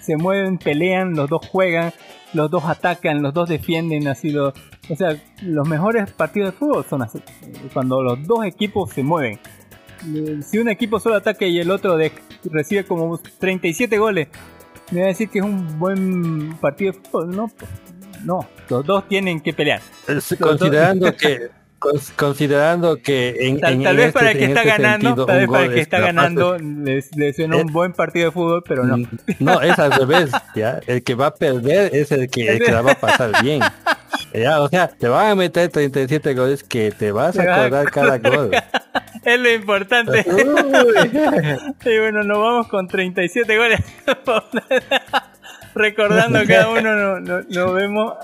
se 0.01 0.16
mueven, 0.16 0.56
pelean, 0.59 1.14
los 1.14 1.28
dos 1.28 1.47
juegan, 1.47 1.93
los 2.32 2.51
dos 2.51 2.64
atacan, 2.64 3.22
los 3.22 3.35
dos 3.35 3.48
defienden, 3.51 4.09
así 4.09 4.31
lo, 4.31 4.48
o 4.89 4.97
sea, 4.97 5.14
los 5.43 5.68
mejores 5.68 6.10
partidos 6.12 6.52
de 6.52 6.59
fútbol 6.59 6.85
son 6.89 7.02
así, 7.02 7.20
cuando 7.74 8.02
los 8.02 8.27
dos 8.27 8.44
equipos 8.47 8.90
se 8.90 9.02
mueven. 9.02 9.39
Si 10.43 10.56
un 10.59 10.70
equipo 10.70 10.98
solo 10.98 11.16
ataca 11.16 11.44
y 11.44 11.60
el 11.60 11.70
otro 11.70 11.98
de- 11.98 12.12
recibe 12.44 12.85
como 12.85 13.18
37 13.18 13.98
goles, 13.98 14.28
me 14.93 15.01
va 15.01 15.05
a 15.06 15.09
decir 15.09 15.28
que 15.28 15.40
es 15.40 15.44
un 15.44 15.78
buen 15.78 16.56
partido 16.56 16.93
de 16.93 16.98
fútbol, 16.98 17.36
no, 17.36 17.51
no, 18.24 18.48
los 18.70 18.86
dos 18.86 19.06
tienen 19.06 19.40
que 19.43 19.52
pelear. 19.52 19.82
Es- 20.09 20.35
considerando 20.40 21.14
que 21.16 21.51
considerando 22.16 23.01
que 23.02 23.36
en, 23.40 23.59
Tal, 23.61 23.73
en- 23.73 23.82
tal 23.82 23.97
vez 23.97 24.07
este- 24.07 24.19
para 24.19 24.31
el 24.31 24.39
que 24.39 24.44
está 24.44 24.61
este 24.62 24.70
ganando, 24.70 25.07
sentido, 25.09 25.27
tal 25.27 25.39
vez 25.39 25.48
para 25.48 25.65
el 25.65 25.70
que 25.70 25.77
es 25.77 25.82
está 25.82 26.01
ganando 26.01 26.59
le, 26.59 27.05
le 27.16 27.32
suena 27.32 27.57
un 27.57 27.66
buen 27.73 27.93
partido 27.93 28.27
de 28.27 28.31
fútbol, 28.32 28.62
pero 28.66 28.85
no. 28.85 29.09
No, 29.39 29.61
es 29.62 29.78
al 29.78 29.93
revés, 29.93 30.31
¿ya? 30.55 30.81
El 30.86 31.02
que 31.02 31.15
va 31.15 31.27
a 31.27 31.35
perder 31.35 31.94
es 31.94 32.12
el 32.12 32.28
que, 32.31 32.48
el 32.48 32.59
que 32.62 32.70
la 32.70 32.82
va 32.82 32.93
a 32.93 33.01
pasar 33.01 33.43
bien. 33.43 33.62
¿Ya? 34.35 34.61
O 34.61 34.69
sea, 34.69 34.89
te 34.89 35.09
van 35.09 35.31
a 35.31 35.35
meter 35.35 35.69
37 35.70 36.35
goles 36.35 36.62
que 36.62 36.93
te 36.93 37.11
vas 37.11 37.35
Te 37.35 37.43
a 37.43 37.44
vas 37.47 37.57
a 37.59 37.61
acordar 37.81 37.90
cada 37.90 38.19
gol. 38.19 38.51
Es 39.23 39.39
lo 39.39 39.52
importante. 39.52 40.24
y 40.27 41.98
bueno, 41.98 42.23
nos 42.23 42.39
vamos 42.39 42.69
con 42.69 42.89
37 42.89 43.59
goles. 43.59 43.81
recordando 45.75 46.41
cada 46.49 46.69
uno, 46.71 47.21
nos 47.21 47.47
no, 47.49 47.67
no 47.67 47.73
vemos. 47.73 48.15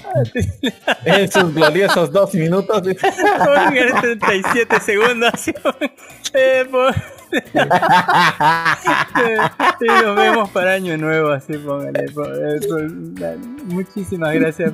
En 1.04 1.30
sus 1.30 1.54
gloriosos 1.54 2.12
dos 2.12 2.34
minutos. 2.34 2.82
Pongan 3.38 4.18
37 4.18 4.80
segundos. 4.80 5.32
eh, 6.34 6.66
por- 6.70 6.94
Sí, 9.78 9.86
nos 10.02 10.16
vemos 10.16 10.48
para 10.50 10.72
año 10.72 10.96
nuevo, 10.96 11.30
así 11.30 11.52
póngale. 11.54 12.06
Muchísimas 13.66 14.34
gracias. 14.34 14.72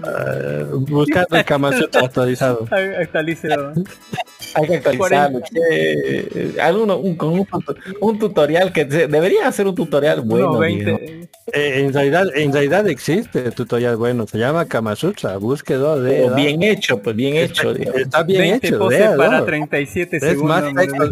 Buscando 0.88 1.36
el 1.36 1.44
Kama 1.44 1.72
Sutra 1.72 2.02
actualizado. 2.02 2.66
Actualícelo. 3.00 3.72
Hay 4.54 4.66
que 4.66 4.74
actualizarlo. 4.76 5.40
che. 5.40 6.60
Alguno, 6.60 6.98
un, 6.98 7.16
con 7.16 7.30
un, 7.30 7.48
un 8.00 8.18
tutorial 8.18 8.70
que 8.70 8.90
se- 8.90 9.06
debería 9.08 9.48
hacer 9.48 9.66
un 9.66 9.74
tutorial 9.74 10.20
bueno. 10.20 10.50
Unos 10.50 10.66
viejo. 10.66 10.98
20. 10.98 11.28
Eh, 11.54 11.80
en 11.80 11.92
realidad, 11.92 12.26
en 12.34 12.52
realidad 12.52 12.86
existe 12.88 13.46
el 13.46 13.54
tutorial 13.54 13.96
bueno, 13.96 14.26
se 14.26 14.36
llama 14.38 14.66
Kama 14.66 14.94
Sutra, 14.94 15.38
búsquedo 15.38 16.00
de 16.02 16.22
Pero 16.24 16.34
bien 16.34 16.62
hecho, 16.62 17.00
pues 17.02 17.16
bien 17.16 17.36
hecho. 17.36 17.72
digamos. 17.72 18.00
Está 18.02 18.22
bien 18.24 18.40
20 18.42 18.66
hecho, 18.68 18.78
poses 18.78 19.08
para 19.16 19.44
37 19.44 20.16
Es 20.18 20.22
segundos. 20.22 20.72
más 20.72 20.74
texto, 20.86 21.10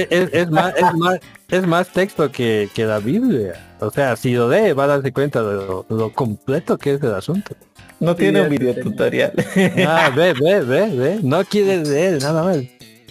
es, 0.00 0.06
es- 0.10 0.30
es 0.34 0.50
más, 0.50 0.74
es, 0.76 0.94
más, 0.94 1.20
es 1.48 1.66
más 1.66 1.88
texto 1.88 2.30
que, 2.30 2.68
que 2.74 2.84
la 2.84 2.98
Biblia. 2.98 3.54
O 3.80 3.90
sea, 3.90 4.16
si 4.16 4.34
lo 4.34 4.48
lee, 4.50 4.72
va 4.72 4.84
a 4.84 4.88
darse 4.88 5.12
cuenta 5.12 5.42
de 5.42 5.54
lo, 5.56 5.86
lo 5.88 6.12
completo 6.12 6.78
que 6.78 6.94
es 6.94 7.02
el 7.02 7.14
asunto. 7.14 7.54
No 8.00 8.14
tiene 8.16 8.42
un 8.42 8.48
video 8.50 8.74
tutorial. 8.74 9.32
Ah, 9.86 10.10
ve, 10.14 10.32
ve, 10.34 10.60
ve, 10.60 10.88
ve. 10.96 11.18
No 11.22 11.44
quiere 11.44 11.84
leer 11.84 12.20
nada 12.22 12.42
más. 12.44 12.58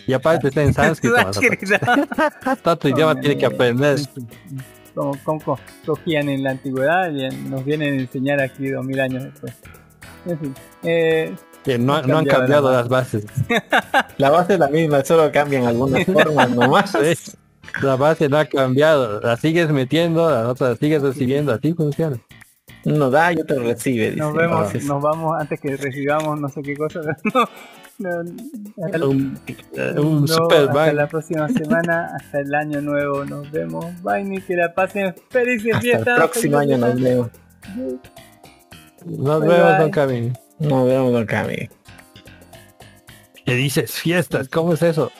Y 0.05 0.13
aparte 0.13 0.49
está 0.49 0.63
en 0.63 0.73
sánscrito. 0.73 1.15
aparte. 1.17 1.57
Tanto 2.61 2.89
idioma 2.89 3.15
tiene 3.19 3.37
que 3.37 3.45
aprender. 3.45 3.97
como, 4.93 5.17
como 5.23 5.39
co- 5.41 5.59
cogían 5.85 6.27
en 6.29 6.43
la 6.43 6.51
antigüedad 6.51 7.11
y 7.11 7.29
nos 7.49 7.63
vienen 7.65 7.93
a 7.93 8.01
enseñar 8.01 8.41
aquí 8.41 8.69
dos 8.69 8.85
mil 8.85 8.99
años 8.99 9.23
después. 9.23 9.53
En 10.25 10.39
fin, 10.39 10.55
eh, 10.83 11.33
Que 11.63 11.77
no, 11.79 11.95
Han 11.95 12.07
no 12.07 12.17
han 12.17 12.25
cambiado 12.25 12.67
cambiado 12.67 12.71
la 12.71 12.77
las 12.79 12.89
bases. 12.89 13.25
La 14.17 14.29
base 14.29 14.53
es 14.53 14.59
la 14.59 14.67
misma, 14.67 15.03
solo 15.05 15.31
cambian 15.31 15.65
algunas 15.65 16.05
formas 16.05 16.49
nomás. 16.51 16.93
La 17.81 17.95
base 17.95 18.27
no 18.29 18.37
ha 18.37 18.45
cambiado. 18.45 19.19
La 19.21 19.37
sigues 19.37 19.69
metiendo, 19.69 20.29
la 20.29 20.49
otra 20.49 20.69
la 20.71 20.75
sigues 20.75 21.01
recibiendo. 21.01 21.53
Así 21.53 21.73
funciona. 21.73 22.17
Uno 22.85 23.09
da 23.09 23.31
y 23.31 23.39
otro 23.39 23.59
recibe. 23.63 24.07
dice. 24.11 24.17
nos 24.17 24.33
vemos, 24.33 24.73
nos 24.83 25.01
vamos 25.01 25.33
antes 25.39 25.59
que 25.61 25.77
recibamos 25.77 26.39
no 26.39 26.49
sé 26.49 26.61
qué 26.61 26.75
cosa. 26.75 26.99
No, 27.99 28.23
no, 28.23 28.33
hasta- 28.87 29.05
Un, 29.07 29.39
un 29.99 30.21
no, 30.21 30.27
super 30.27 30.61
hasta 30.61 30.73
bang. 30.73 30.93
la 30.95 31.07
próxima 31.07 31.47
semana, 31.49 32.09
hasta 32.15 32.39
el 32.39 32.53
año 32.55 32.81
nuevo 32.81 33.23
nos 33.23 33.49
vemos. 33.51 33.85
Bye, 34.01 34.23
ni 34.23 34.41
que 34.41 34.55
la 34.55 34.73
pasen 34.73 35.13
felices 35.29 35.75
hasta 35.75 35.81
fiestas. 35.81 36.07
el 36.07 36.15
próximo 36.15 36.57
año 36.57 36.77
nos 36.79 36.99
vemos. 36.99 37.27
Nos 39.05 39.39
Bye, 39.41 39.47
vemos, 39.47 39.69
bye. 39.69 39.77
Don 39.79 39.91
Cami. 39.91 40.33
Nos 40.63 40.85
vemos, 40.87 41.11
don 41.13 41.25
Cami. 41.25 41.69
¿Qué 43.45 43.53
dices? 43.55 43.91
Fiestas, 43.91 44.47
¿cómo 44.49 44.73
es 44.73 44.81
eso? 44.81 45.11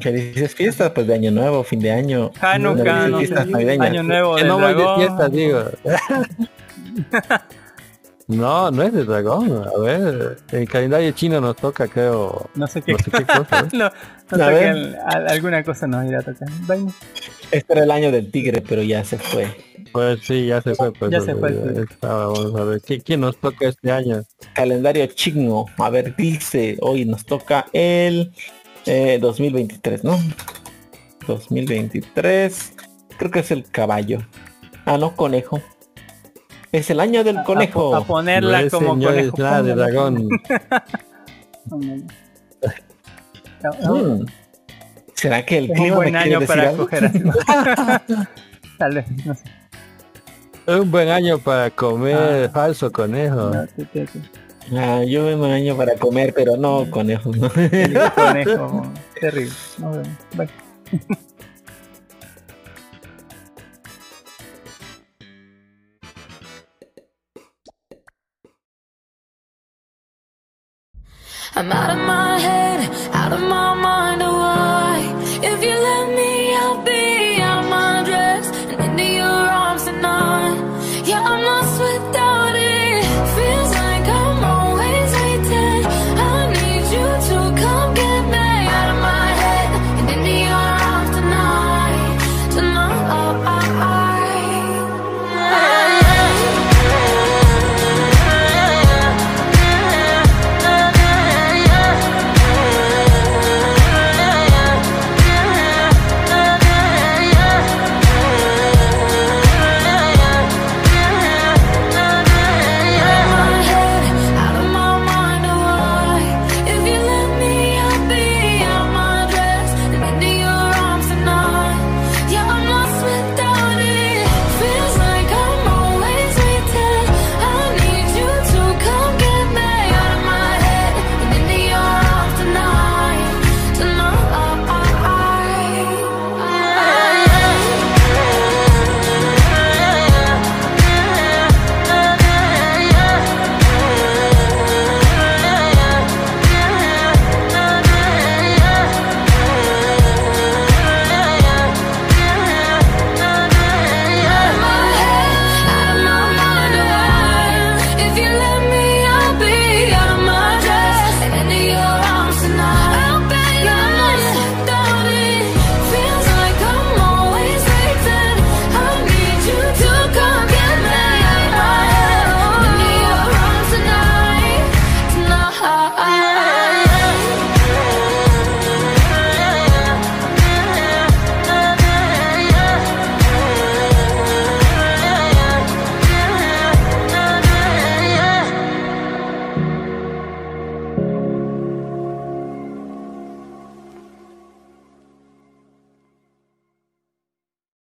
Felices 0.00 0.54
fiestas, 0.54 0.90
pues 0.90 1.06
de 1.06 1.14
año 1.14 1.30
nuevo, 1.30 1.62
fin 1.62 1.78
de 1.80 1.90
año. 1.92 2.30
Hanukkah, 2.40 3.08
no 3.08 3.20
sé, 3.20 3.26
fiestas 3.26 3.46
navideñas. 3.48 3.86
año 3.90 4.02
nuevo 4.02 4.34
Que 4.34 4.40
del 4.42 4.48
no 4.48 4.58
voy 4.58 4.68
de 4.68 4.74
dragón. 4.74 4.98
fiestas, 4.98 5.32
digo. 5.32 5.64
no, 8.28 8.70
no 8.70 8.82
es 8.82 8.92
de 8.92 9.04
dragón. 9.04 9.64
A 9.74 9.78
ver, 9.80 10.36
el 10.50 10.68
calendario 10.68 11.12
chino 11.12 11.40
nos 11.40 11.56
toca, 11.56 11.86
creo. 11.88 12.50
No 12.54 12.66
sé 12.66 12.82
qué, 12.82 12.92
No 12.92 12.98
sé 12.98 13.10
qué 13.10 13.24
cosa. 13.24 13.60
¿eh? 13.60 13.68
no, 13.72 13.90
no 14.36 14.44
A 14.44 14.48
sé 14.50 14.58
qué, 14.60 14.96
al- 15.06 15.28
alguna 15.28 15.62
cosa 15.62 15.86
nos 15.86 16.04
irá 16.06 16.18
a 16.20 16.22
tocar. 16.22 16.48
Este 17.50 17.72
era 17.72 17.84
el 17.84 17.90
año 17.90 18.10
del 18.10 18.30
tigre, 18.30 18.62
pero 18.66 18.82
ya 18.82 19.04
se 19.04 19.16
fue. 19.18 19.54
Pues 19.94 20.20
sí, 20.24 20.46
ya 20.46 20.60
se 20.60 20.74
fue. 20.74 20.92
Pues, 20.92 21.12
Ya 21.12 21.20
se 21.20 21.36
fue, 21.36 21.52
eh, 21.52 21.72
sí. 21.76 21.82
estaba, 21.88 22.26
vamos 22.26 22.60
a 22.60 22.64
ver, 22.64 22.80
¿qué- 22.80 23.00
¿quién 23.00 23.20
nos 23.20 23.36
toca 23.36 23.68
este 23.68 23.92
año? 23.92 24.22
Calendario 24.52 25.06
chino. 25.06 25.66
A 25.78 25.88
ver, 25.88 26.16
dice, 26.16 26.76
hoy 26.80 27.04
nos 27.04 27.24
toca 27.24 27.66
el 27.72 28.32
eh, 28.86 29.18
2023, 29.20 30.02
¿no? 30.02 30.18
2023. 31.28 32.72
Creo 33.16 33.30
que 33.30 33.38
es 33.38 33.50
el 33.52 33.64
caballo. 33.70 34.18
Ah, 34.84 34.98
no, 34.98 35.14
conejo. 35.14 35.60
Es 36.72 36.90
el 36.90 36.98
año 36.98 37.22
del 37.22 37.38
A, 37.38 37.44
conejo. 37.44 37.94
a 37.94 38.04
ponerla 38.04 38.60
No 38.62 38.66
es 38.66 38.72
como 38.72 38.88
conejo. 38.88 39.10
es 39.36 39.38
nada 39.38 39.62
de 39.62 39.74
dragón. 39.76 40.28
No, 41.66 41.78
Mm. 43.64 44.26
¿Será 45.14 45.46
que 45.46 45.56
el 45.56 45.64
Es 45.64 45.70
un 45.70 45.76
clima 45.76 45.90
me 45.90 45.94
buen 45.96 46.08
quiere 46.12 46.18
año 46.28 46.40
decir 46.40 46.54
para 46.56 46.68
algo? 46.68 46.84
coger. 46.84 47.10
Tal 48.78 48.94
vez, 48.94 49.06
no 49.24 49.34
sé. 49.34 49.42
Es 50.66 50.80
un 50.80 50.90
buen 50.90 51.10
año 51.10 51.38
para 51.38 51.70
comer 51.70 52.46
ah. 52.46 52.50
falso 52.50 52.90
conejo. 52.90 53.50
Ah, 53.52 53.66
ah 54.78 55.04
yo 55.04 55.36
me 55.36 55.52
año 55.52 55.76
para 55.76 55.94
comer, 55.96 56.32
pero 56.34 56.56
no 56.56 56.80
ah. 56.80 56.90
conejo. 56.90 57.30
conejo, 58.14 58.82
terrible. 59.20 59.52
No, 59.78 60.02
bueno. 60.34 60.50
I'm 71.56 71.70
out 71.70 71.90
of 71.90 71.98
my 71.98 72.38
head, 72.40 72.90
out 73.12 73.32
of 73.32 73.40
my 73.42 73.74
mind. 73.74 74.22
Oh, 74.24 75.40
If 75.42 75.62
you 75.62 75.70
let 75.70 76.08
me 76.16 76.33